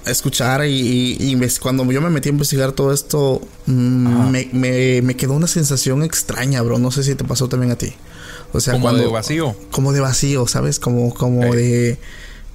escuchar 0.06 0.64
y, 0.66 0.70
y- 0.70 1.16
y 1.34 1.48
cuando 1.60 1.90
yo 1.90 2.00
me 2.00 2.10
metí 2.10 2.28
a 2.28 2.32
investigar 2.32 2.72
todo 2.72 2.92
esto, 2.92 3.40
mm, 3.66 4.30
me, 4.30 4.48
me- 4.52 5.02
me 5.02 5.16
quedó 5.16 5.32
una 5.34 5.46
sensación 5.48 6.02
extraña, 6.04 6.62
bro. 6.62 6.78
No 6.78 6.90
sé 6.90 7.02
si 7.02 7.14
te 7.16 7.24
pasó 7.24 7.48
también 7.48 7.72
a 7.72 7.76
ti. 7.76 7.92
O 8.52 8.60
sea, 8.60 8.74
Como 8.74 8.84
cuando, 8.84 9.02
de 9.02 9.08
vacío. 9.08 9.56
Como 9.72 9.92
de 9.92 10.00
vacío, 10.00 10.46
¿sabes? 10.46 10.78
Como, 10.78 11.12
como 11.12 11.54
de. 11.54 11.98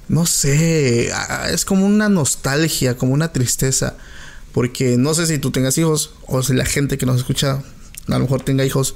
No 0.08 0.26
sé. 0.26 1.10
Es 1.52 1.64
como 1.64 1.86
una 1.86 2.08
nostalgia, 2.08 2.96
como 2.96 3.12
una 3.12 3.32
tristeza. 3.32 3.94
Porque 4.52 4.96
no 4.96 5.14
sé 5.14 5.26
si 5.26 5.38
tú 5.38 5.50
tengas 5.50 5.78
hijos 5.78 6.14
o 6.26 6.42
si 6.42 6.54
la 6.54 6.64
gente 6.64 6.98
que 6.98 7.06
nos 7.06 7.18
escucha 7.18 7.62
a 8.08 8.12
lo 8.12 8.20
mejor 8.20 8.42
tenga 8.42 8.64
hijos. 8.64 8.94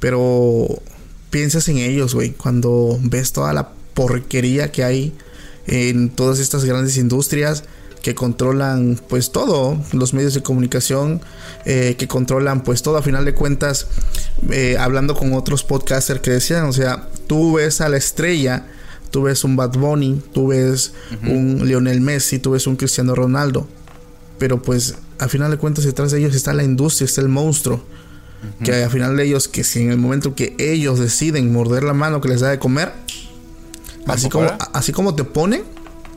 Pero 0.00 0.68
piensas 1.30 1.68
en 1.68 1.78
ellos, 1.78 2.14
güey. 2.14 2.32
Cuando 2.32 2.98
ves 3.02 3.32
toda 3.32 3.52
la 3.52 3.70
porquería 3.94 4.72
que 4.72 4.84
hay 4.84 5.14
en 5.66 6.10
todas 6.10 6.38
estas 6.38 6.64
grandes 6.64 6.96
industrias 6.96 7.64
que 8.04 8.14
controlan 8.14 9.00
pues 9.08 9.32
todo, 9.32 9.82
los 9.92 10.12
medios 10.12 10.34
de 10.34 10.42
comunicación, 10.42 11.22
eh, 11.64 11.94
que 11.96 12.06
controlan 12.06 12.62
pues 12.62 12.82
todo, 12.82 12.98
a 12.98 13.02
final 13.02 13.24
de 13.24 13.32
cuentas, 13.32 13.86
eh, 14.50 14.76
hablando 14.78 15.14
con 15.14 15.32
otros 15.32 15.64
podcasters 15.64 16.20
que 16.20 16.32
decían, 16.32 16.66
o 16.66 16.72
sea, 16.74 17.08
tú 17.26 17.54
ves 17.54 17.80
a 17.80 17.88
la 17.88 17.96
estrella, 17.96 18.66
tú 19.10 19.22
ves 19.22 19.42
un 19.42 19.56
Bad 19.56 19.78
Bunny, 19.78 20.20
tú 20.34 20.48
ves 20.48 20.92
un 21.22 21.66
Lionel 21.66 22.02
Messi, 22.02 22.38
tú 22.38 22.50
ves 22.50 22.66
un 22.66 22.76
Cristiano 22.76 23.14
Ronaldo, 23.14 23.66
pero 24.38 24.62
pues 24.62 24.96
a 25.18 25.28
final 25.28 25.50
de 25.50 25.56
cuentas 25.58 25.84
detrás 25.84 26.10
de 26.12 26.18
ellos 26.18 26.34
está 26.34 26.52
la 26.52 26.64
industria, 26.64 27.06
está 27.06 27.20
el 27.20 27.28
monstruo. 27.28 27.84
Que 28.62 28.74
al 28.84 28.90
final 28.90 29.16
de 29.16 29.24
ellos, 29.24 29.48
que 29.48 29.64
si 29.64 29.80
en 29.80 29.90
el 29.90 29.96
momento 29.96 30.34
que 30.34 30.54
ellos 30.58 30.98
deciden 30.98 31.50
morder 31.50 31.82
la 31.82 31.94
mano 31.94 32.20
que 32.20 32.28
les 32.28 32.40
da 32.40 32.50
de 32.50 32.58
comer, 32.58 32.92
así 34.06 34.28
como, 34.28 34.50
así 34.74 34.92
como 34.92 35.14
te 35.14 35.24
ponen, 35.24 35.62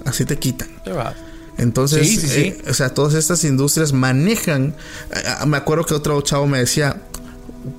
así 0.03 0.25
te 0.25 0.37
quitan. 0.37 0.67
Te 0.83 0.91
vas. 0.91 1.15
Entonces, 1.57 2.05
Sí, 2.05 2.17
sí, 2.17 2.27
sí. 2.27 2.39
eh, 2.39 2.61
o 2.69 2.73
sea, 2.73 2.89
todas 2.93 3.13
estas 3.13 3.43
industrias 3.45 3.93
manejan. 3.93 4.75
eh, 5.15 5.23
ah, 5.39 5.45
me 5.45 5.55
acuerdo 5.55 5.85
que 5.85 5.93
otro 5.93 6.19
chavo 6.21 6.47
me 6.47 6.59
decía, 6.59 7.01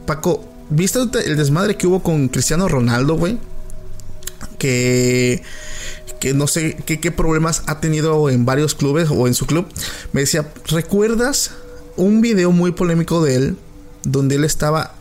Paco, 0.07 0.49
¿viste 0.71 0.99
el 1.27 1.37
desmadre 1.37 1.77
que 1.77 1.87
hubo 1.87 2.03
con 2.03 2.29
Cristiano 2.29 2.69
Ronaldo, 2.69 3.17
güey? 3.17 3.39
Que, 4.59 5.43
que 6.21 6.35
no 6.35 6.47
sé 6.47 6.77
qué, 6.87 7.01
qué 7.01 7.13
problemas 7.13 7.63
ha 7.67 7.81
tenido 7.81 8.31
en 8.31 8.45
varios 8.45 8.75
clubes 8.75 9.09
o 9.11 9.27
en 9.27 9.35
su 9.35 9.47
club. 9.47 9.67
Me 10.13 10.23
decía, 10.23 10.53
¿recuerdas 10.67 11.53
un 11.97 12.21
video 12.21 12.53
muy 12.53 12.73
polémico 12.73 13.23
de 13.23 13.37
él 13.37 13.57
donde 14.03 14.37
él 14.37 14.45
estaba 14.45 14.95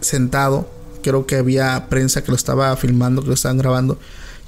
sentado? 0.00 0.70
Creo 1.02 1.26
que 1.26 1.36
había 1.36 1.86
prensa 1.88 2.22
que 2.22 2.30
lo 2.30 2.36
estaba 2.36 2.76
filmando, 2.76 3.22
que 3.22 3.28
lo 3.28 3.34
estaban 3.34 3.58
grabando. 3.58 3.98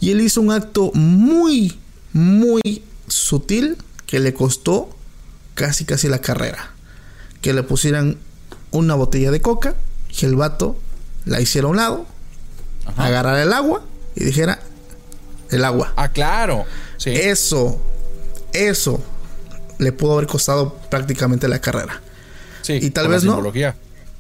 Y 0.01 0.11
él 0.11 0.21
hizo 0.21 0.41
un 0.41 0.51
acto 0.51 0.91
muy, 0.95 1.79
muy 2.13 2.83
sutil 3.07 3.77
que 4.07 4.19
le 4.19 4.35
costó 4.35 4.91
casi, 5.55 5.85
casi 5.85 6.09
la 6.09 6.21
carrera. 6.21 6.73
Que 7.41 7.53
le 7.53 7.63
pusieran 7.63 8.19
una 8.73 8.95
botella 8.95 9.31
de 9.31 9.41
coca 9.41 9.75
y 10.11 10.25
el 10.25 10.37
vato 10.37 10.77
la 11.25 11.41
hiciera 11.41 11.69
a 11.69 11.71
un 11.71 11.77
lado, 11.77 12.07
agarrara 12.97 13.43
el 13.43 13.53
agua 13.53 13.83
y 14.17 14.25
dijera 14.25 14.61
el 15.51 15.65
agua. 15.65 15.93
Ah, 15.97 16.09
claro. 16.13 16.65
Sí. 16.97 17.11
Eso, 17.11 17.81
eso 18.53 19.01
le 19.79 19.93
pudo 19.93 20.15
haber 20.15 20.27
costado 20.27 20.75
prácticamente 20.91 21.49
la 21.49 21.61
carrera. 21.61 22.01
Sí, 22.63 22.75
y 22.75 22.91
tal 22.91 23.09
vez 23.09 23.25
no. 23.25 23.43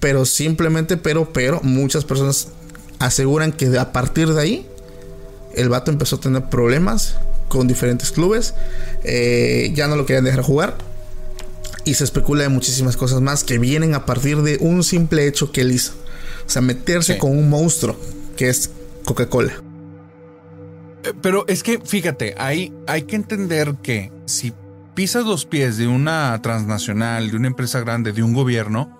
Pero 0.01 0.25
simplemente, 0.25 0.97
pero, 0.97 1.33
pero, 1.33 1.61
muchas 1.63 2.05
personas 2.05 2.49
aseguran 2.99 3.53
que 3.53 3.79
a 3.79 3.93
partir 3.93 4.33
de 4.33 4.41
ahí, 4.41 4.67
el 5.55 5.69
vato 5.69 5.91
empezó 5.91 6.17
a 6.17 6.21
tener 6.21 6.45
problemas 6.49 7.17
con 7.49 7.69
diferentes 7.69 8.11
clubes. 8.13 8.55
eh, 9.05 9.73
ya 9.75 9.89
no 9.89 9.97
lo 9.97 10.07
querían 10.07 10.25
dejar 10.25 10.43
jugar. 10.43 10.77
Y 11.85 11.95
se 11.95 12.05
especula 12.05 12.43
de 12.43 12.49
muchísimas 12.51 12.97
cosas 12.97 13.21
más 13.23 13.43
que 13.45 13.59
vienen 13.59 13.95
a 13.95 14.05
partir 14.07 14.43
de 14.43 14.59
un 14.61 14.85
simple 14.85 15.27
hecho 15.27 15.51
que 15.51 15.63
él 15.63 15.73
hizo. 15.73 15.93
O 16.47 16.51
sea, 16.51 16.61
meterse 16.63 17.15
Sí. 17.15 17.19
con 17.19 17.31
un 17.31 17.49
monstruo 17.49 17.97
que 18.37 18.49
es 18.51 18.71
Coca-Cola. 19.05 19.63
Eh, 21.05 21.13
Pero 21.21 21.45
es 21.49 21.63
que, 21.63 21.79
fíjate, 21.79 22.35
hay, 22.39 22.73
hay 22.87 23.03
que 23.03 23.17
entender 23.17 23.77
que 23.83 24.13
si 24.27 24.53
pisas 24.95 25.25
los 25.25 25.47
pies 25.47 25.77
de 25.77 25.87
una 25.87 26.41
transnacional, 26.43 27.31
de 27.31 27.37
una 27.37 27.49
empresa 27.49 27.81
grande, 27.81 28.13
de 28.13 28.23
un 28.23 28.35
gobierno, 28.35 28.97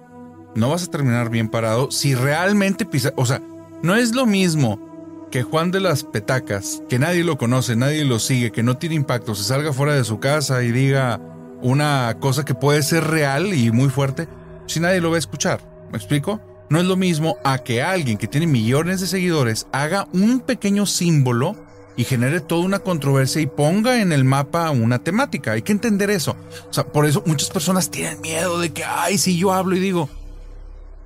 no 0.55 0.69
vas 0.71 0.85
a 0.85 0.91
terminar 0.91 1.31
bien 1.31 1.49
parado 1.49 1.91
si 1.91 2.15
realmente 2.15 2.85
pisas. 2.85 3.13
O 3.17 3.27
sea, 3.27 3.43
no 3.83 3.95
es 3.95 4.15
lo 4.15 4.27
mismo 4.27 5.29
que 5.31 5.43
Juan 5.43 5.71
de 5.71 5.81
las 5.81 6.03
Petacas, 6.05 6.83
que 6.89 6.99
nadie 6.99 7.23
lo 7.23 7.39
conoce, 7.39 7.77
nadie 7.77 8.05
lo 8.05 8.19
sigue, 8.19 8.51
que 8.51 8.63
no 8.63 8.77
tiene 8.79 8.97
impacto, 8.97 9.35
se 9.35 9.45
salga 9.45 9.73
fuera 9.73 9.95
de 9.95 10.05
su 10.05 10.19
casa 10.19 10.63
y 10.65 10.73
diga 10.73 11.21
una 11.63 12.17
cosa 12.19 12.45
que 12.45 12.55
puede 12.55 12.83
ser 12.83 13.05
real 13.05 13.55
y 13.55 13.71
muy 13.71 13.91
fuerte, 13.91 14.27
si 14.67 14.81
nadie 14.81 15.01
lo 15.01 15.11
va 15.11 15.17
a 15.17 15.21
escuchar. 15.21 15.61
¿Me 15.93 15.99
explico? 15.99 16.41
No 16.69 16.79
es 16.81 16.87
lo 16.87 16.97
mismo 16.97 17.37
a 17.45 17.59
que 17.59 17.83
alguien 17.83 18.17
que 18.17 18.27
tiene 18.27 18.47
millones 18.47 19.01
de 19.01 19.07
seguidores 19.07 19.67
haga 19.73 20.09
un 20.13 20.41
pequeño 20.41 20.87
símbolo 20.87 21.57
y 21.97 22.05
genere 22.05 22.41
toda 22.41 22.65
una 22.65 22.79
controversia 22.79 23.41
y 23.43 23.47
ponga 23.47 24.01
en 24.01 24.13
el 24.13 24.25
mapa 24.25 24.71
una 24.71 24.99
temática. 24.99 25.53
Hay 25.53 25.63
que 25.63 25.73
entender 25.73 26.11
eso. 26.11 26.37
O 26.69 26.73
sea, 26.73 26.85
por 26.85 27.07
eso 27.07 27.23
muchas 27.27 27.51
personas 27.51 27.91
tienen 27.91 28.21
miedo 28.21 28.59
de 28.59 28.73
que, 28.73 28.85
ay, 28.85 29.19
si 29.19 29.37
yo 29.37 29.53
hablo 29.53 29.77
y 29.77 29.81
digo, 29.81 30.09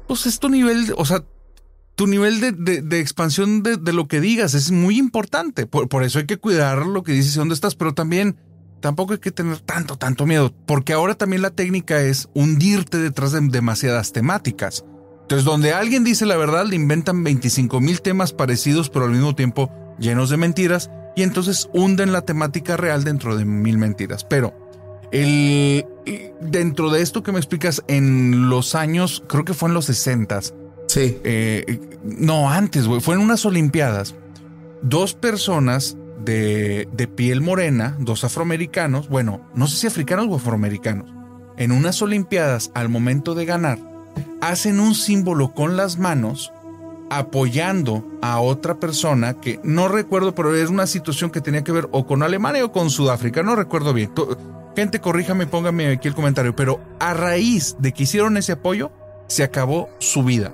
pues 0.06 0.27
es 0.27 0.39
tu 0.39 0.48
nivel, 0.48 0.94
o 0.97 1.05
sea, 1.05 1.24
tu 1.97 2.06
nivel 2.06 2.40
de, 2.40 2.52
de- 2.82 3.01
expansión 3.01 3.62
de, 3.62 3.77
de 3.77 3.93
lo 3.93 4.09
que 4.09 4.20
digas 4.20 4.55
es 4.55 4.70
muy 4.70 4.98
importante. 4.98 5.66
Por, 5.66 5.89
por 5.89 6.02
eso 6.05 6.19
hay 6.19 6.27
que 6.27 6.36
cuidar 6.39 6.86
lo 6.86 7.02
que 7.02 7.12
dices 7.12 7.35
y 7.35 7.39
dónde 7.39 7.55
estás, 7.55 7.74
pero 7.74 7.94
también 7.94 8.36
tampoco 8.81 9.15
hay 9.15 9.19
que 9.19 9.31
tener 9.31 9.61
tanto, 9.61 9.97
tanto 9.97 10.27
miedo, 10.27 10.52
porque 10.66 10.93
ahora 10.93 11.15
también 11.15 11.40
la 11.40 11.51
técnica 11.51 12.02
es 12.02 12.28
hundirte 12.35 12.98
detrás 12.98 13.32
de 13.32 13.40
demasiadas 13.40 14.12
temáticas. 14.12 14.85
Entonces, 15.25 15.45
donde 15.45 15.73
alguien 15.73 16.05
dice 16.05 16.27
la 16.27 16.37
verdad, 16.37 16.67
le 16.67 16.77
inventan 16.77 17.25
25 17.25 17.81
mil 17.81 18.01
temas 18.03 18.33
parecidos, 18.33 18.91
pero 18.91 19.07
al 19.07 19.11
mismo 19.13 19.35
tiempo 19.35 19.71
llenos 19.99 20.29
de 20.31 20.37
mentiras, 20.37 20.91
y 21.17 21.23
entonces 21.23 21.69
hunden 21.73 22.13
la 22.13 22.23
temática 22.23 22.77
real 22.77 23.05
dentro 23.05 23.37
de 23.37 23.45
mil 23.45 23.79
mentiras. 23.79 24.25
Pero 24.25 24.53
el, 25.13 25.87
dentro 26.41 26.91
de 26.91 27.01
esto 27.03 27.23
que 27.23 27.33
me 27.33 27.39
explicas, 27.39 27.83
en 27.89 28.49
los 28.51 28.75
años, 28.75 29.23
creo 29.29 29.45
que 29.45 29.55
fue 29.55 29.69
en 29.69 29.75
los 29.75 29.87
60 29.87 30.41
Sí. 30.87 31.19
eh, 31.25 31.81
no, 32.05 32.51
antes, 32.51 32.87
güey. 32.87 33.01
Fue 33.01 33.15
en 33.15 33.21
unas 33.23 33.47
Olimpiadas. 33.47 34.15
dos 34.83 35.15
personas 35.15 35.97
de, 36.23 36.87
de 36.93 37.09
piel 37.09 37.41
morena, 37.41 37.97
dos 38.01 38.25
afroamericanos, 38.25 39.09
bueno, 39.09 39.41
no 39.55 39.67
sé 39.69 39.77
si 39.77 39.87
africanos 39.87 40.27
o 40.29 40.37
afroamericanos, 40.37 41.11
en 41.57 41.73
unas 41.73 42.03
Olimpiadas 42.03 42.71
al 42.75 42.89
momento 42.91 43.35
de 43.35 43.47
ganar, 43.47 43.79
hacen 44.41 44.81
un 44.81 44.95
símbolo 44.95 45.53
con 45.53 45.77
las 45.77 45.99
manos 45.99 46.53
apoyando 47.11 48.05
a 48.23 48.41
otra 48.41 48.74
persona 48.74 49.35
que 49.35 49.61
no 49.62 49.89
recuerdo, 49.89 50.35
pero 50.35 50.55
es 50.55 50.69
una 50.69 50.86
situación 50.86 51.31
que 51.31 51.41
tenía 51.41 51.65
que 51.65 51.73
ver 51.73 51.89
o 51.93 52.07
con 52.07 52.23
Alemania 52.23 52.65
o 52.65 52.73
con 52.73 52.91
Sudáfrica, 52.91 53.43
no 53.43 53.57
recuerdo 53.57 53.93
bien. 53.93 54.11
Gente, 54.74 55.01
corríjame, 55.01 55.47
póngame 55.47 55.89
aquí 55.89 56.09
el 56.09 56.15
comentario, 56.15 56.57
pero 56.57 56.81
a 56.99 57.15
raíz 57.15 57.77
de 57.78 57.93
que 57.93 58.03
hicieron 58.03 58.36
ese 58.36 58.53
apoyo, 58.53 58.91
se 59.28 59.45
acabó 59.45 59.89
su 59.99 60.24
vida. 60.24 60.53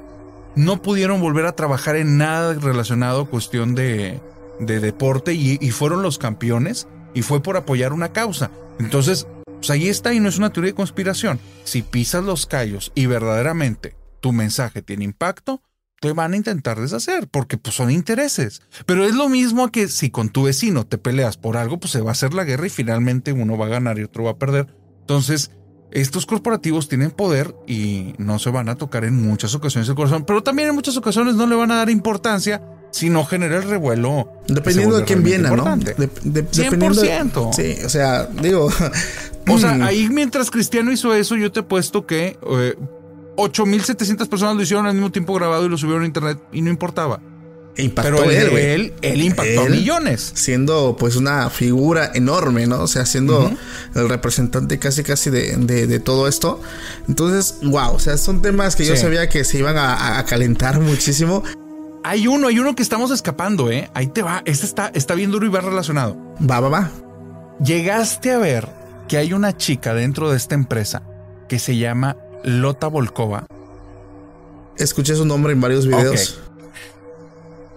No 0.55 0.83
pudieron 0.83 1.21
volver 1.21 1.47
a 1.47 1.53
trabajar 1.53 1.97
en 1.97 2.19
nada 2.19 2.55
relacionado 2.55 3.23
a 3.23 3.27
cuestión 3.27 3.75
de, 3.75 4.21
de 4.59 4.81
deporte 4.81 5.33
y, 5.33 5.59
y 5.61 5.71
fueron 5.71 6.03
los 6.03 6.19
campeones 6.19 6.87
y 7.15 7.23
fue 7.23 7.43
por 7.43 7.57
apoyar 7.57 7.93
una 7.93 8.13
causa. 8.13 8.51
Entonces, 8.79 9.27
pues 9.61 9.71
ahí 9.71 9.89
está 9.89 10.15
y 10.15 10.21
no 10.21 10.29
es 10.31 10.39
una 10.39 10.51
teoría 10.51 10.71
de 10.71 10.77
conspiración. 10.77 11.39
Si 11.65 11.83
pisas 11.83 12.25
los 12.25 12.47
callos 12.47 12.93
y 12.95 13.07
verdaderamente 13.07 13.95
tu 14.21 14.33
mensaje 14.33 14.81
tiene 14.81 15.05
impacto, 15.05 15.63
te 16.01 16.15
van 16.15 16.33
a 16.33 16.37
intentar 16.37 16.81
deshacer 16.81 17.29
porque 17.29 17.59
pues 17.59 17.77
son 17.77 17.91
intereses. 17.91 18.63
Pero 18.87 19.05
es 19.05 19.15
lo 19.15 19.29
mismo 19.29 19.71
que 19.71 19.89
si 19.89 20.11
con 20.11 20.31
tu 20.31 20.45
vecino 20.45 20.87
te 20.87 20.97
peleas 20.97 21.37
por 21.37 21.59
algo, 21.59 21.79
pues 21.79 21.93
se 21.93 22.01
va 22.01 22.09
a 22.09 22.13
hacer 22.13 22.33
la 22.33 22.45
guerra 22.45 22.67
y 22.67 22.71
finalmente 22.71 23.33
uno 23.33 23.59
va 23.59 23.67
a 23.67 23.71
ganar 23.71 23.99
y 23.99 24.05
otro 24.05 24.25
va 24.25 24.31
a 24.33 24.39
perder. 24.39 24.75
Entonces, 25.01 25.51
estos 25.93 26.25
corporativos 26.25 26.89
tienen 26.89 27.11
poder 27.11 27.55
y 27.67 28.15
no 28.17 28.39
se 28.39 28.51
van 28.51 28.69
a 28.71 28.77
tocar 28.77 29.05
en 29.05 29.21
muchas 29.21 29.55
ocasiones 29.55 29.89
el 29.89 29.95
corazón, 29.95 30.25
pero 30.25 30.43
también 30.43 30.69
en 30.69 30.75
muchas 30.75 30.97
ocasiones 30.97 31.35
no 31.35 31.47
le 31.47 31.57
van 31.57 31.71
a 31.71 31.77
dar 31.77 31.91
importancia 31.91 32.63
si 32.91 33.09
no 33.11 33.25
genera 33.25 33.57
el 33.59 33.63
revuelo. 33.65 34.33
Dependiendo 34.49 34.97
de 34.99 35.05
quién 35.05 35.23
viene, 35.23 35.49
¿no? 35.51 35.77
De- 35.77 35.95
de- 35.95 36.43
dependiendo 36.43 37.01
de- 37.03 37.09
100%. 37.09 37.53
sí, 37.53 37.77
o 37.85 37.89
sea, 37.89 38.27
digo. 38.27 38.71
O 39.49 39.59
sea, 39.59 39.85
ahí 39.85 40.09
mientras 40.11 40.51
Cristiano 40.51 40.93
hizo 40.93 41.15
eso, 41.15 41.35
yo 41.37 41.51
te 41.51 41.61
he 41.61 41.63
puesto 41.63 42.07
que 42.07 42.37
eh, 42.51 42.75
8.700 43.37 44.29
personas 44.29 44.57
lo 44.57 44.63
hicieron 44.63 44.87
al 44.87 44.95
mismo 44.95 45.11
tiempo 45.11 45.35
grabado 45.35 45.65
y 45.67 45.69
lo 45.69 45.79
subieron 45.79 46.03
a 46.03 46.07
internet 46.07 46.39
y 46.53 46.63
no 46.63 46.71
importaba. 46.71 47.21
impactó 47.77 48.17
Pero 48.17 48.31
él, 48.31 48.37
él, 48.37 48.51
güey. 48.51 48.65
él, 48.71 48.93
él 49.01 49.23
impactó 49.23 49.67
Él, 49.67 49.71
millones. 49.73 50.33
Siendo 50.35 50.97
pues 50.99 51.17
una 51.17 51.49
figura 51.51 52.11
enorme, 52.15 52.67
¿no? 52.67 52.81
O 52.83 52.87
sea, 52.89 53.07
siendo 53.07 53.51
el 53.95 54.09
representante 54.09 54.79
casi 54.79 55.03
casi 55.03 55.31
de, 55.31 55.57
de- 55.57 55.87
de 55.87 56.01
todo 56.01 56.29
esto. 56.29 56.61
Entonces, 57.09 57.55
wow, 57.63 57.95
o 57.95 57.99
sea, 57.99 58.19
son 58.19 58.43
temas 58.43 58.77
que 58.77 58.85
yo 58.85 58.97
sabía 58.97 59.29
que 59.29 59.45
se 59.45 59.59
iban 59.59 59.79
a, 59.79 60.19
a 60.19 60.25
calentar 60.27 60.81
muchísimo. 60.81 61.43
Hay 62.03 62.27
uno, 62.27 62.49
hay 62.49 62.59
uno 62.59 62.75
que 62.75 62.83
estamos 62.83 63.11
escapando, 63.11 63.71
¿eh? 63.71 63.91
Ahí 63.95 64.07
te 64.07 64.23
va. 64.23 64.43
Este 64.47 64.65
está, 64.67 64.89
está 64.95 65.15
bien 65.15 65.31
duro 65.31 65.47
y 65.47 65.51
va 65.51 65.61
relacionado. 65.61 66.17
Va, 66.39 66.61
va, 66.61 66.69
va. 66.69 66.91
Llegaste 67.63 68.33
a 68.33 68.39
ver 68.39 68.69
que 69.07 69.19
hay 69.19 69.33
una 69.33 69.57
chica 69.57 69.93
dentro 69.93 70.31
de 70.31 70.37
esta 70.37 70.55
empresa 70.55 71.03
que 71.49 71.59
se 71.59 71.77
llama 71.77 72.17
Lota 72.43 72.87
Volkova. 72.87 73.47
Escuché 74.79 75.15
su 75.15 75.27
nombre 75.27 75.53
en 75.53 75.61
varios 75.61 75.87
videos. 75.87 76.41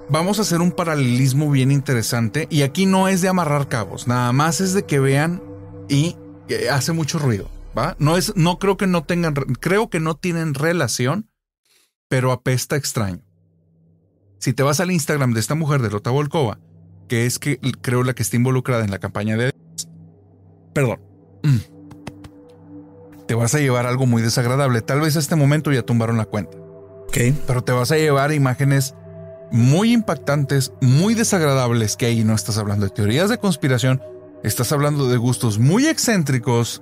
Vamos 0.10 0.40
a 0.40 0.44
hacer 0.44 0.62
un 0.62 0.72
paralelismo 0.72 1.50
bien 1.50 1.72
interesante 1.72 2.48
y 2.50 2.62
aquí 2.62 2.86
no 2.86 3.08
es 3.08 3.22
de 3.22 3.30
amarrar 3.30 3.68
cabos, 3.68 4.06
nada 4.08 4.32
más 4.32 4.62
es 4.62 4.74
de 4.74 4.84
que 4.84 5.00
vean 5.00 5.42
y 5.90 6.18
eh, 6.50 6.70
hace 6.70 6.92
mucho 6.92 7.20
ruido, 7.20 7.50
¿va? 7.76 7.96
No 8.00 8.18
es 8.18 8.36
no 8.36 8.60
creo 8.60 8.76
que 8.78 8.86
no 8.86 9.04
tengan 9.04 9.34
re- 9.34 9.46
creo 9.60 9.90
que 9.90 10.02
no 10.02 10.16
tienen 10.16 10.54
relación, 10.54 11.30
pero 12.10 12.32
apesta 12.32 12.76
extraño. 12.76 13.22
Si 14.44 14.52
te 14.52 14.62
vas 14.62 14.82
al 14.82 14.92
Instagram 14.92 15.32
de 15.32 15.40
esta 15.40 15.56
mujer 15.56 15.82
de 15.82 15.90
Lota 15.90 16.10
Volkova, 16.10 16.60
que 17.08 17.26
es 17.26 17.40
que 17.40 17.62
creo 17.80 18.04
la 18.04 18.14
que 18.14 18.24
está 18.24 18.36
involucrada 18.36 18.84
en 18.84 18.92
la 18.92 19.00
campaña 19.00 19.38
de 19.38 19.54
Perdón. 20.74 21.00
Mm. 21.44 21.60
Te 23.26 23.36
vas 23.36 23.56
a 23.56 23.60
llevar 23.60 23.86
algo 23.86 24.06
muy 24.06 24.22
desagradable. 24.22 24.82
Tal 24.82 25.00
vez 25.00 25.16
a 25.16 25.20
este 25.20 25.38
momento 25.38 25.72
ya 25.72 25.84
tumbaron 25.84 26.18
la 26.18 26.26
cuenta 26.26 26.58
Ok. 27.08 27.18
pero 27.48 27.64
te 27.64 27.72
vas 27.72 27.94
a 27.94 27.96
llevar 27.96 28.34
imágenes 28.34 28.96
muy 29.50 29.94
impactantes, 29.94 30.74
muy 30.82 31.14
desagradables, 31.14 31.96
que 31.96 32.08
ahí 32.08 32.26
no 32.26 32.36
estás 32.36 32.58
hablando 32.58 32.86
de 32.86 32.92
teorías 32.92 33.30
de 33.30 33.38
conspiración, 33.38 34.02
estás 34.44 34.74
hablando 34.74 35.08
de 35.08 35.16
gustos 35.16 35.58
muy 35.58 35.88
excéntricos, 35.88 36.82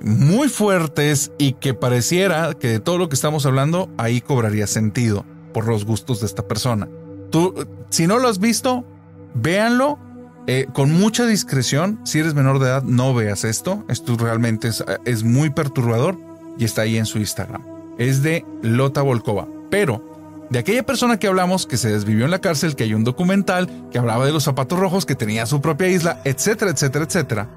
muy 0.00 0.48
fuertes 0.48 1.32
y 1.36 1.52
que 1.52 1.74
pareciera 1.74 2.54
que 2.54 2.68
de 2.68 2.80
todo 2.80 2.96
lo 2.96 3.10
que 3.10 3.14
estamos 3.14 3.44
hablando 3.44 3.92
ahí 3.98 4.22
cobraría 4.22 4.66
sentido 4.66 5.26
por 5.54 5.66
los 5.66 5.86
gustos 5.86 6.20
de 6.20 6.26
esta 6.26 6.46
persona. 6.46 6.88
Tú, 7.30 7.66
si 7.88 8.06
no 8.06 8.18
lo 8.18 8.28
has 8.28 8.38
visto, 8.38 8.84
véanlo 9.32 9.98
eh, 10.46 10.66
con 10.74 10.92
mucha 10.92 11.24
discreción. 11.24 12.00
Si 12.04 12.18
eres 12.18 12.34
menor 12.34 12.58
de 12.58 12.66
edad, 12.66 12.82
no 12.82 13.14
veas 13.14 13.44
esto. 13.44 13.84
Esto 13.88 14.16
realmente 14.18 14.68
es, 14.68 14.84
es 15.06 15.24
muy 15.24 15.48
perturbador 15.48 16.18
y 16.58 16.66
está 16.66 16.82
ahí 16.82 16.98
en 16.98 17.06
su 17.06 17.18
Instagram. 17.18 17.62
Es 17.96 18.22
de 18.22 18.44
Lota 18.60 19.00
Volkova. 19.00 19.48
Pero 19.70 20.46
de 20.50 20.58
aquella 20.58 20.84
persona 20.84 21.18
que 21.18 21.26
hablamos 21.26 21.66
que 21.66 21.76
se 21.76 21.90
desvivió 21.90 22.24
en 22.26 22.30
la 22.30 22.40
cárcel, 22.40 22.76
que 22.76 22.84
hay 22.84 22.94
un 22.94 23.04
documental 23.04 23.88
que 23.90 23.98
hablaba 23.98 24.26
de 24.26 24.32
los 24.32 24.44
zapatos 24.44 24.78
rojos, 24.78 25.06
que 25.06 25.14
tenía 25.14 25.46
su 25.46 25.60
propia 25.60 25.88
isla, 25.88 26.20
etcétera, 26.24 26.70
etcétera, 26.70 27.04
etcétera. 27.06 27.48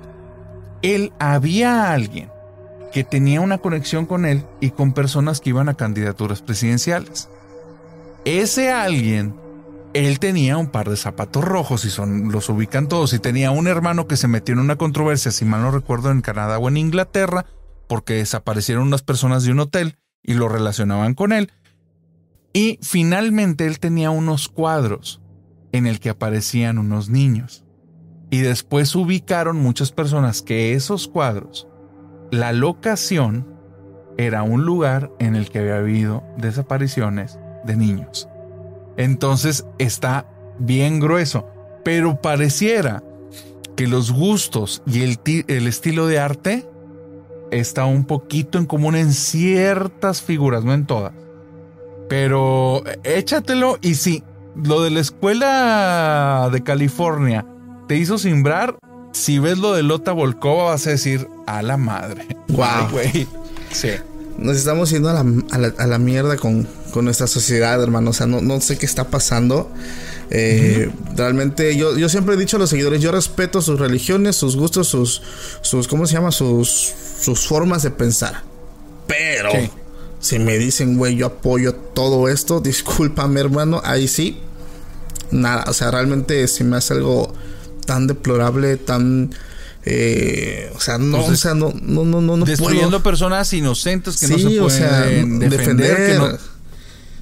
Él 0.82 1.12
había 1.20 1.92
alguien 1.92 2.30
que 2.94 3.04
tenía 3.04 3.42
una 3.42 3.58
conexión 3.58 4.06
con 4.06 4.26
él 4.26 4.46
y 4.62 4.72
con 4.72 4.94
personas 4.94 5.42
que 5.42 5.50
iban 5.50 5.70
a 5.70 5.74
candidaturas 5.74 6.42
presidenciales. 6.42 7.30
Ese 8.28 8.74
alguien, 8.74 9.34
él 9.94 10.20
tenía 10.20 10.58
un 10.58 10.68
par 10.68 10.90
de 10.90 10.98
zapatos 10.98 11.46
rojos 11.46 11.86
y 11.86 11.90
son, 11.90 12.30
los 12.30 12.50
ubican 12.50 12.90
todos. 12.90 13.14
Y 13.14 13.20
tenía 13.20 13.52
un 13.52 13.68
hermano 13.68 14.06
que 14.06 14.18
se 14.18 14.28
metió 14.28 14.52
en 14.52 14.60
una 14.60 14.76
controversia, 14.76 15.32
si 15.32 15.46
mal 15.46 15.62
no 15.62 15.72
recuerdo, 15.72 16.12
en 16.12 16.20
Canadá 16.20 16.60
o 16.60 16.68
en 16.68 16.76
Inglaterra, 16.76 17.46
porque 17.88 18.16
desaparecieron 18.16 18.86
unas 18.86 19.02
personas 19.02 19.46
de 19.46 19.54
un 19.54 19.62
hotel 19.62 19.98
y 20.24 20.34
lo 20.34 20.50
relacionaban 20.50 21.14
con 21.14 21.32
él. 21.32 21.54
Y 22.52 22.80
finalmente 22.82 23.66
él 23.66 23.80
tenía 23.80 24.10
unos 24.10 24.50
cuadros 24.50 25.22
en 25.72 25.88
el 25.88 26.02
que 26.02 26.10
aparecían 26.10 26.80
unos 26.80 27.08
niños. 27.08 27.64
Y 28.30 28.40
después 28.40 28.94
ubicaron 28.94 29.56
muchas 29.56 29.94
personas 29.94 30.42
que 30.42 30.74
esos 30.74 31.08
cuadros, 31.08 31.70
la 32.32 32.52
locación 32.52 33.48
era 34.18 34.44
un 34.44 34.66
lugar 34.66 35.14
en 35.18 35.38
el 35.38 35.50
que 35.50 35.60
había 35.60 35.78
habido 35.78 36.26
desapariciones 36.38 37.40
de 37.68 37.76
niños. 37.76 38.28
Entonces 38.98 39.66
está 39.78 40.26
bien 40.58 41.00
grueso, 41.00 41.48
pero 41.84 42.20
pareciera 42.22 43.04
que 43.76 43.86
los 43.88 44.12
gustos 44.12 44.82
y 44.88 45.04
el, 45.04 45.20
el 45.48 45.68
estilo 45.68 46.08
de 46.08 46.18
arte 46.20 46.66
está 47.52 47.86
un 47.86 48.06
poquito 48.06 48.58
en 48.58 48.66
común 48.66 48.96
en 48.96 49.14
ciertas 49.14 50.22
figuras, 50.24 50.64
no 50.64 50.74
en 50.74 50.88
todas. 50.88 51.14
Pero 52.10 52.84
échatelo 53.04 53.78
y 53.82 53.96
si 53.96 54.24
lo 54.56 54.82
de 54.82 54.90
la 54.92 55.02
escuela 55.02 56.50
de 56.52 56.64
California 56.64 57.46
te 57.88 57.98
hizo 57.98 58.18
simbrar, 58.18 58.78
si 59.12 59.40
ves 59.40 59.58
lo 59.60 59.74
de 59.74 59.84
Lota 59.84 60.12
Volkova 60.14 60.72
vas 60.72 60.88
a 60.88 60.92
decir 60.92 61.28
a 61.46 61.62
la 61.62 61.78
madre. 61.78 62.26
Wow. 62.50 62.66
Ay, 62.66 62.88
güey. 62.92 63.28
Sí. 63.72 63.90
Nos 64.38 64.56
estamos 64.58 64.90
yendo 64.90 65.10
a 65.10 65.14
la, 65.14 65.26
a 65.52 65.58
la- 65.58 65.74
a 65.78 65.88
la 65.88 65.98
mierda 65.98 66.38
con, 66.38 66.68
con 66.94 67.06
nuestra 67.06 67.28
sociedad, 67.28 67.82
hermano. 67.82 68.12
O 68.12 68.14
sea, 68.14 68.28
no, 68.28 68.42
no 68.42 68.60
sé 68.62 68.78
qué 68.78 68.86
está 68.86 69.10
pasando. 69.10 69.72
Eh, 70.30 70.92
Realmente, 71.16 71.76
yo, 71.78 71.98
yo 71.98 72.10
siempre 72.10 72.36
he 72.36 72.38
dicho 72.38 72.58
a 72.58 72.60
los 72.60 72.70
seguidores, 72.70 73.02
yo 73.02 73.12
respeto 73.12 73.62
sus 73.62 73.80
religiones, 73.80 74.36
sus 74.36 74.56
gustos, 74.56 74.88
sus, 74.88 75.22
sus 75.62 75.88
¿cómo 75.88 76.06
se 76.06 76.14
llama? 76.14 76.32
Sus, 76.32 76.94
sus 77.22 77.48
formas 77.48 77.84
de 77.84 77.92
pensar. 77.92 78.44
Pero, 79.08 79.52
si 80.20 80.38
me 80.40 80.58
dicen, 80.58 80.98
güey, 80.98 81.16
yo 81.16 81.28
apoyo 81.28 81.74
todo 81.76 82.28
esto, 82.28 82.60
discúlpame, 82.62 83.40
hermano, 83.40 83.82
ahí 83.86 84.08
sí. 84.08 84.40
Nada, 85.32 85.66
o 85.68 85.74
sea, 85.74 85.92
realmente 85.92 86.48
se 86.48 86.64
me 86.64 86.78
hace 86.78 86.94
algo 86.94 87.34
tan 87.86 88.08
deplorable, 88.08 88.78
tan... 88.78 89.34
eh, 89.86 90.72
o 90.76 90.80
sea, 90.82 90.98
no, 90.98 91.18
Pues 91.18 91.30
o 91.30 91.36
sea, 91.38 91.54
no, 91.54 91.74
no, 91.82 92.04
no, 92.06 92.20
no, 92.22 92.36
no 92.38 92.46
Destruyendo 92.46 92.90
puedo. 92.90 93.04
personas 93.04 93.52
inocentes 93.54 94.18
que 94.18 94.28
no 94.28 94.38
se 94.38 94.44
pueden 94.44 94.62
o 94.62 94.70
sea, 94.70 95.02
defender. 95.02 95.50
defender. 95.50 95.96
que 96.12 96.14
no- 96.18 96.57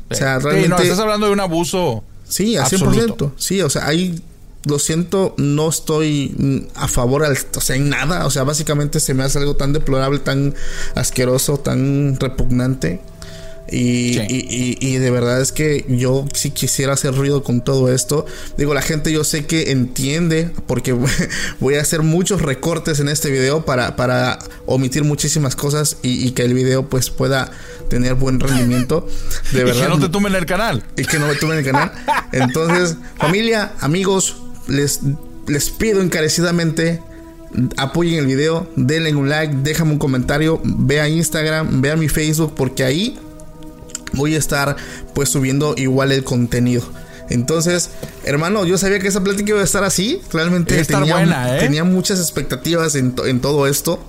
O 0.09 0.15
sea, 0.15 0.37
Sí, 0.39 0.45
realmente- 0.45 0.69
no, 0.69 0.77
estás 0.77 0.99
hablando 0.99 1.27
de 1.27 1.33
un 1.33 1.39
abuso. 1.39 2.03
Sí, 2.27 2.57
a 2.57 2.65
100%. 2.65 2.85
Absoluto. 3.13 3.33
Sí, 3.37 3.61
o 3.61 3.69
sea, 3.69 3.87
ahí 3.87 4.21
lo 4.65 4.79
siento, 4.79 5.35
no 5.37 5.69
estoy 5.69 6.67
a 6.75 6.87
favor, 6.87 7.23
al, 7.23 7.37
o 7.55 7.61
sea, 7.61 7.75
en 7.75 7.89
nada. 7.89 8.25
O 8.25 8.31
sea, 8.31 8.43
básicamente 8.43 8.99
se 8.99 9.13
me 9.13 9.23
hace 9.23 9.37
algo 9.37 9.55
tan 9.55 9.73
deplorable, 9.73 10.19
tan 10.19 10.55
asqueroso, 10.95 11.57
tan 11.59 12.17
repugnante. 12.19 12.99
Y, 13.71 14.13
Sí. 14.13 14.21
y- 14.29 14.77
y- 14.79 14.93
y 14.93 14.97
de 14.97 15.09
verdad 15.09 15.41
es 15.41 15.51
que 15.51 15.85
yo 15.87 16.25
sí 16.33 16.51
quisiera 16.51 16.93
hacer 16.93 17.15
ruido 17.15 17.41
con 17.43 17.63
todo 17.63 17.91
esto. 17.91 18.25
Digo, 18.57 18.73
la 18.75 18.81
gente 18.83 19.11
yo 19.11 19.23
sé 19.23 19.45
que 19.45 19.71
entiende 19.71 20.51
porque 20.67 20.93
voy 21.59 21.75
a 21.75 21.81
hacer 21.81 22.03
muchos 22.03 22.41
recortes 22.43 22.99
en 22.99 23.09
este 23.09 23.31
video 23.31 23.65
para, 23.65 23.95
para 23.95 24.37
omitir 24.67 25.03
muchísimas 25.03 25.55
cosas 25.55 25.97
y, 26.03 26.31
que 26.31 26.43
el 26.43 26.53
video 26.53 26.87
pues 26.89 27.09
pueda 27.09 27.49
tener 27.89 28.13
buen 28.15 28.39
rendimiento. 28.39 29.07
De 29.51 29.61
Y 29.61 29.63
verdad. 29.63 29.83
que 29.83 29.89
no 29.89 29.99
te 29.99 30.09
tumben 30.09 30.35
el 30.35 30.45
canal. 30.45 30.83
y 30.95 31.03
que 31.05 31.17
no 31.17 31.27
me 31.27 31.35
tumben 31.35 31.57
el 31.59 31.65
canal. 31.65 31.91
Entonces, 32.33 32.97
familia, 33.17 33.71
amigos, 33.79 34.35
les, 34.67 34.99
les 35.47 35.69
pido 35.71 36.01
encarecidamente 36.01 37.01
apoyen 37.77 38.19
el 38.19 38.25
video, 38.27 38.69
denle 38.75 39.15
un 39.15 39.29
like, 39.29 39.55
déjame 39.63 39.93
un 39.93 39.97
comentario, 39.97 40.59
ve 40.63 40.99
a 40.99 41.07
Instagram, 41.07 41.81
ve 41.81 41.89
a 41.91 41.95
mi 41.95 42.09
Facebook, 42.09 42.53
porque 42.55 42.83
ahí 42.83 43.17
voy 44.13 44.35
a 44.35 44.37
estar 44.37 44.75
pues 45.13 45.29
subiendo 45.29 45.73
igual 45.77 46.11
el 46.11 46.23
contenido. 46.23 46.83
Entonces, 47.29 47.89
hermano, 48.23 48.65
yo 48.65 48.77
sabía 48.77 48.99
que 48.99 49.07
esa 49.07 49.23
plática 49.23 49.49
iba 49.49 49.61
a 49.61 49.63
estar 49.63 49.83
así. 49.83 50.21
Realmente 50.31 50.79
estar 50.79 50.99
tenía, 50.99 51.15
buena, 51.15 51.57
¿eh? 51.57 51.59
tenía 51.59 51.83
muchas 51.83 52.19
expectativas 52.19 52.93
en, 52.95 53.13
to- 53.15 53.25
en 53.25 53.41
todo 53.41 53.65
esto. 53.67 53.99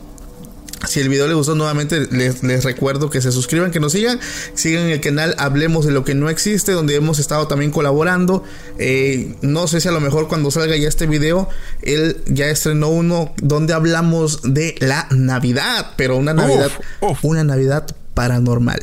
Si 0.87 1.01
el 1.01 1.09
video 1.09 1.27
les 1.27 1.35
gustó 1.35 1.55
nuevamente, 1.55 2.07
les, 2.13 2.43
les 2.43 2.63
recuerdo 2.63 3.09
que 3.09 3.23
se 3.23 3.33
suscriban, 3.33 3.71
que 3.71 3.81
nos 3.81 3.93
sigan, 3.93 4.21
sigan 4.55 4.85
el 4.85 5.01
canal 5.01 5.35
Hablemos 5.39 5.87
de 5.87 5.91
lo 5.93 6.05
que 6.05 6.15
no 6.15 6.29
existe, 6.29 6.73
donde 6.73 6.95
hemos 6.95 7.19
estado 7.19 7.49
también 7.49 7.71
colaborando. 7.71 8.45
Eh, 8.79 9.35
no 9.41 9.67
sé 9.67 9.81
si 9.81 9.89
a 9.89 9.93
lo 9.93 10.01
mejor 10.01 10.29
cuando 10.29 10.51
salga 10.51 10.77
ya 10.77 10.87
este 10.87 11.07
video, 11.07 11.49
él 11.83 12.19
ya 12.27 12.47
estrenó 12.49 12.91
uno 12.91 13.35
donde 13.39 13.73
hablamos 13.73 14.41
de 14.45 14.75
la 14.79 15.09
Navidad, 15.11 15.93
pero 15.97 16.19
una 16.19 16.35
Navidad, 16.35 16.71
uf. 17.01 17.19
una 17.25 17.43
Navidad 17.43 17.87
paranormal. 18.13 18.81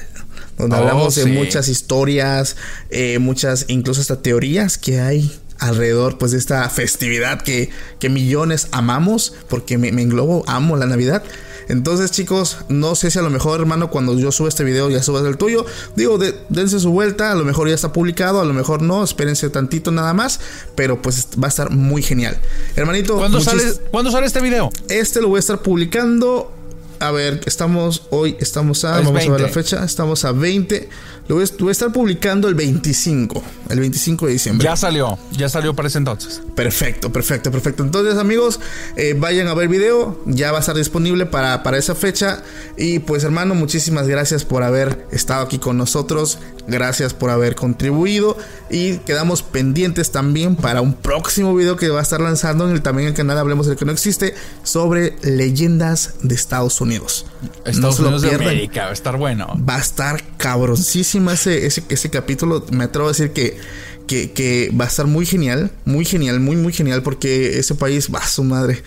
Donde 0.63 0.75
Oh, 0.75 0.79
hablamos 0.79 1.15
de 1.15 1.25
muchas 1.25 1.67
historias, 1.69 2.55
eh, 2.89 3.19
muchas, 3.19 3.65
incluso 3.67 4.01
hasta 4.01 4.21
teorías 4.21 4.77
que 4.77 4.99
hay 4.99 5.31
alrededor 5.59 6.17
pues 6.17 6.31
de 6.33 6.37
esta 6.39 6.67
festividad 6.69 7.41
que, 7.41 7.69
que 7.99 8.09
millones 8.09 8.67
amamos, 8.71 9.33
porque 9.49 9.77
me, 9.77 9.91
me 9.91 10.01
englobo, 10.01 10.43
amo 10.47 10.75
la 10.75 10.85
Navidad. 10.85 11.23
Entonces 11.69 12.11
chicos, 12.11 12.57
no 12.67 12.93
sé 12.95 13.09
si 13.09 13.19
a 13.19 13.21
lo 13.21 13.29
mejor 13.29 13.61
hermano 13.61 13.89
cuando 13.89 14.19
yo 14.19 14.33
suba 14.33 14.49
este 14.49 14.65
video 14.65 14.89
ya 14.89 15.01
subas 15.01 15.23
el 15.23 15.37
tuyo. 15.37 15.65
Digo, 15.95 16.17
de- 16.17 16.35
dense 16.49 16.77
su 16.81 16.91
vuelta, 16.91 17.31
a 17.31 17.35
lo 17.35 17.45
mejor 17.45 17.69
ya 17.69 17.75
está 17.75 17.93
publicado, 17.93 18.41
a 18.41 18.45
lo 18.45 18.53
mejor 18.53 18.81
no, 18.81 19.01
espérense 19.01 19.49
tantito 19.49 19.89
nada 19.91 20.13
más, 20.13 20.41
pero 20.75 21.01
pues 21.01 21.27
va 21.41 21.45
a 21.45 21.49
estar 21.49 21.69
muy 21.71 22.01
genial. 22.03 22.37
Hermanito, 22.75 23.15
¿Cuándo 23.15 23.39
sale, 23.39 23.63
¿Cuándo 23.91 24.11
sale 24.11 24.25
este 24.27 24.41
video? 24.41 24.69
este 24.89 25.21
lo 25.21 25.29
voy 25.29 25.37
a 25.37 25.39
estar 25.39 25.61
publicando. 25.61 26.51
A 26.99 27.11
ver, 27.11 27.41
estamos 27.45 28.03
hoy, 28.09 28.35
estamos 28.39 28.85
a, 28.85 28.99
Es 28.99 29.05
vamos 29.05 29.21
a 29.21 29.31
ver 29.31 29.41
la 29.41 29.47
20. 29.47 29.53
fecha, 29.53 29.83
estamos 29.83 30.23
a 30.25 30.31
20. 30.31 30.89
Lo 31.27 31.35
voy 31.35 31.45
a, 31.45 31.47
lo 31.51 31.57
voy 31.59 31.69
a 31.69 31.71
estar 31.71 31.91
publicando 31.91 32.47
el 32.49 32.55
25, 32.55 33.43
el 33.69 33.79
25 33.79 34.25
de 34.27 34.31
diciembre. 34.33 34.65
Ya 34.65 34.75
salió, 34.75 35.17
ya 35.31 35.47
salió 35.49 35.73
para 35.73 35.87
ese 35.87 35.97
entonces. 35.97 36.41
Perfecto, 36.55 37.11
perfecto, 37.11 37.49
perfecto. 37.51 37.83
Entonces, 37.83 38.17
amigos, 38.17 38.59
eh, 38.97 39.15
vayan 39.17 39.47
a 39.47 39.53
ver 39.53 39.67
video. 39.69 40.21
Ya 40.25 40.51
va 40.51 40.57
a 40.57 40.61
estar 40.61 40.75
disponible 40.75 41.25
para, 41.25 41.63
para 41.63 41.77
esa 41.77 41.95
fecha. 41.95 42.43
Y 42.77 42.99
pues, 42.99 43.23
hermano, 43.23 43.55
muchísimas 43.55 44.07
gracias 44.07 44.43
por 44.43 44.63
haber 44.63 45.07
estado 45.11 45.43
aquí 45.43 45.59
con 45.59 45.77
nosotros. 45.77 46.39
Gracias 46.67 47.13
por 47.13 47.29
haber 47.29 47.55
contribuido. 47.55 48.37
Y 48.69 48.97
quedamos 48.99 49.43
pendientes 49.43 50.11
también 50.11 50.55
para 50.55 50.81
un 50.81 50.93
próximo 50.93 51.55
video 51.55 51.75
que 51.75 51.89
va 51.89 51.99
a 51.99 52.03
estar 52.03 52.21
lanzando 52.21 52.67
en 52.67 52.73
el, 52.73 52.81
también 52.81 53.09
el 53.09 53.13
canal 53.13 53.37
Hablemos 53.37 53.67
del 53.67 53.77
que 53.77 53.85
no 53.85 53.91
existe 53.91 54.33
sobre 54.63 55.15
leyendas 55.21 56.15
de 56.21 56.35
Estados 56.35 56.79
Unidos. 56.81 57.25
Estados 57.65 57.79
no 57.79 57.91
se 57.91 58.01
lo 58.01 58.07
Unidos 58.09 58.21
de. 58.23 58.35
América, 58.35 58.85
va 58.85 58.89
a 58.89 58.93
estar 58.93 59.17
bueno. 59.17 59.47
Va 59.67 59.75
a 59.75 59.81
estar 59.81 60.23
cabroncísima 60.37 61.33
ese, 61.33 61.65
ese, 61.65 61.83
ese 61.89 62.09
capítulo. 62.09 62.65
Me 62.71 62.85
atrevo 62.85 63.07
a 63.07 63.11
decir 63.11 63.31
que, 63.31 63.59
que, 64.07 64.31
que 64.31 64.71
va 64.79 64.85
a 64.85 64.87
estar 64.87 65.07
muy 65.07 65.25
genial. 65.25 65.71
Muy 65.85 66.05
genial, 66.05 66.39
muy, 66.39 66.55
muy 66.55 66.73
genial. 66.73 67.03
Porque 67.03 67.59
ese 67.59 67.75
país 67.75 68.09
va 68.13 68.19
a 68.19 68.27
su 68.27 68.43
madre. 68.43 68.83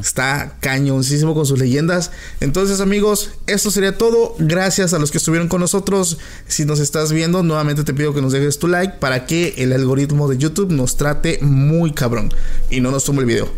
Está 0.00 0.56
cañoncísimo 0.60 1.34
con 1.34 1.46
sus 1.46 1.58
leyendas. 1.58 2.10
Entonces, 2.40 2.80
amigos, 2.80 3.30
esto 3.46 3.70
sería 3.70 3.96
todo. 3.96 4.34
Gracias 4.38 4.92
a 4.92 4.98
los 4.98 5.10
que 5.10 5.18
estuvieron 5.18 5.48
con 5.48 5.60
nosotros. 5.60 6.18
Si 6.46 6.64
nos 6.64 6.80
estás 6.80 7.12
viendo, 7.12 7.42
nuevamente 7.42 7.84
te 7.84 7.94
pido 7.94 8.12
que 8.12 8.20
nos 8.20 8.32
dejes 8.32 8.58
tu 8.58 8.68
like 8.68 8.94
para 8.98 9.26
que 9.26 9.54
el 9.58 9.72
algoritmo 9.72 10.28
de 10.28 10.36
YouTube 10.36 10.72
nos 10.72 10.96
trate 10.96 11.38
muy 11.40 11.92
cabrón 11.92 12.32
y 12.70 12.80
no 12.80 12.90
nos 12.90 13.04
tome 13.04 13.20
el 13.20 13.26
video. 13.26 13.48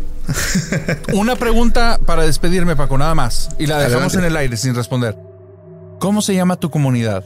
Una 1.13 1.35
pregunta 1.35 1.99
para 2.05 2.23
despedirme, 2.23 2.75
Paco, 2.75 2.97
nada 2.97 3.15
más. 3.15 3.49
Y 3.59 3.65
la 3.65 3.79
dejamos 3.79 4.13
Adelante. 4.13 4.17
en 4.19 4.25
el 4.25 4.37
aire 4.37 4.57
sin 4.57 4.75
responder. 4.75 5.17
¿Cómo 5.99 6.21
se 6.21 6.33
llama 6.33 6.59
tu 6.59 6.69
comunidad? 6.69 7.25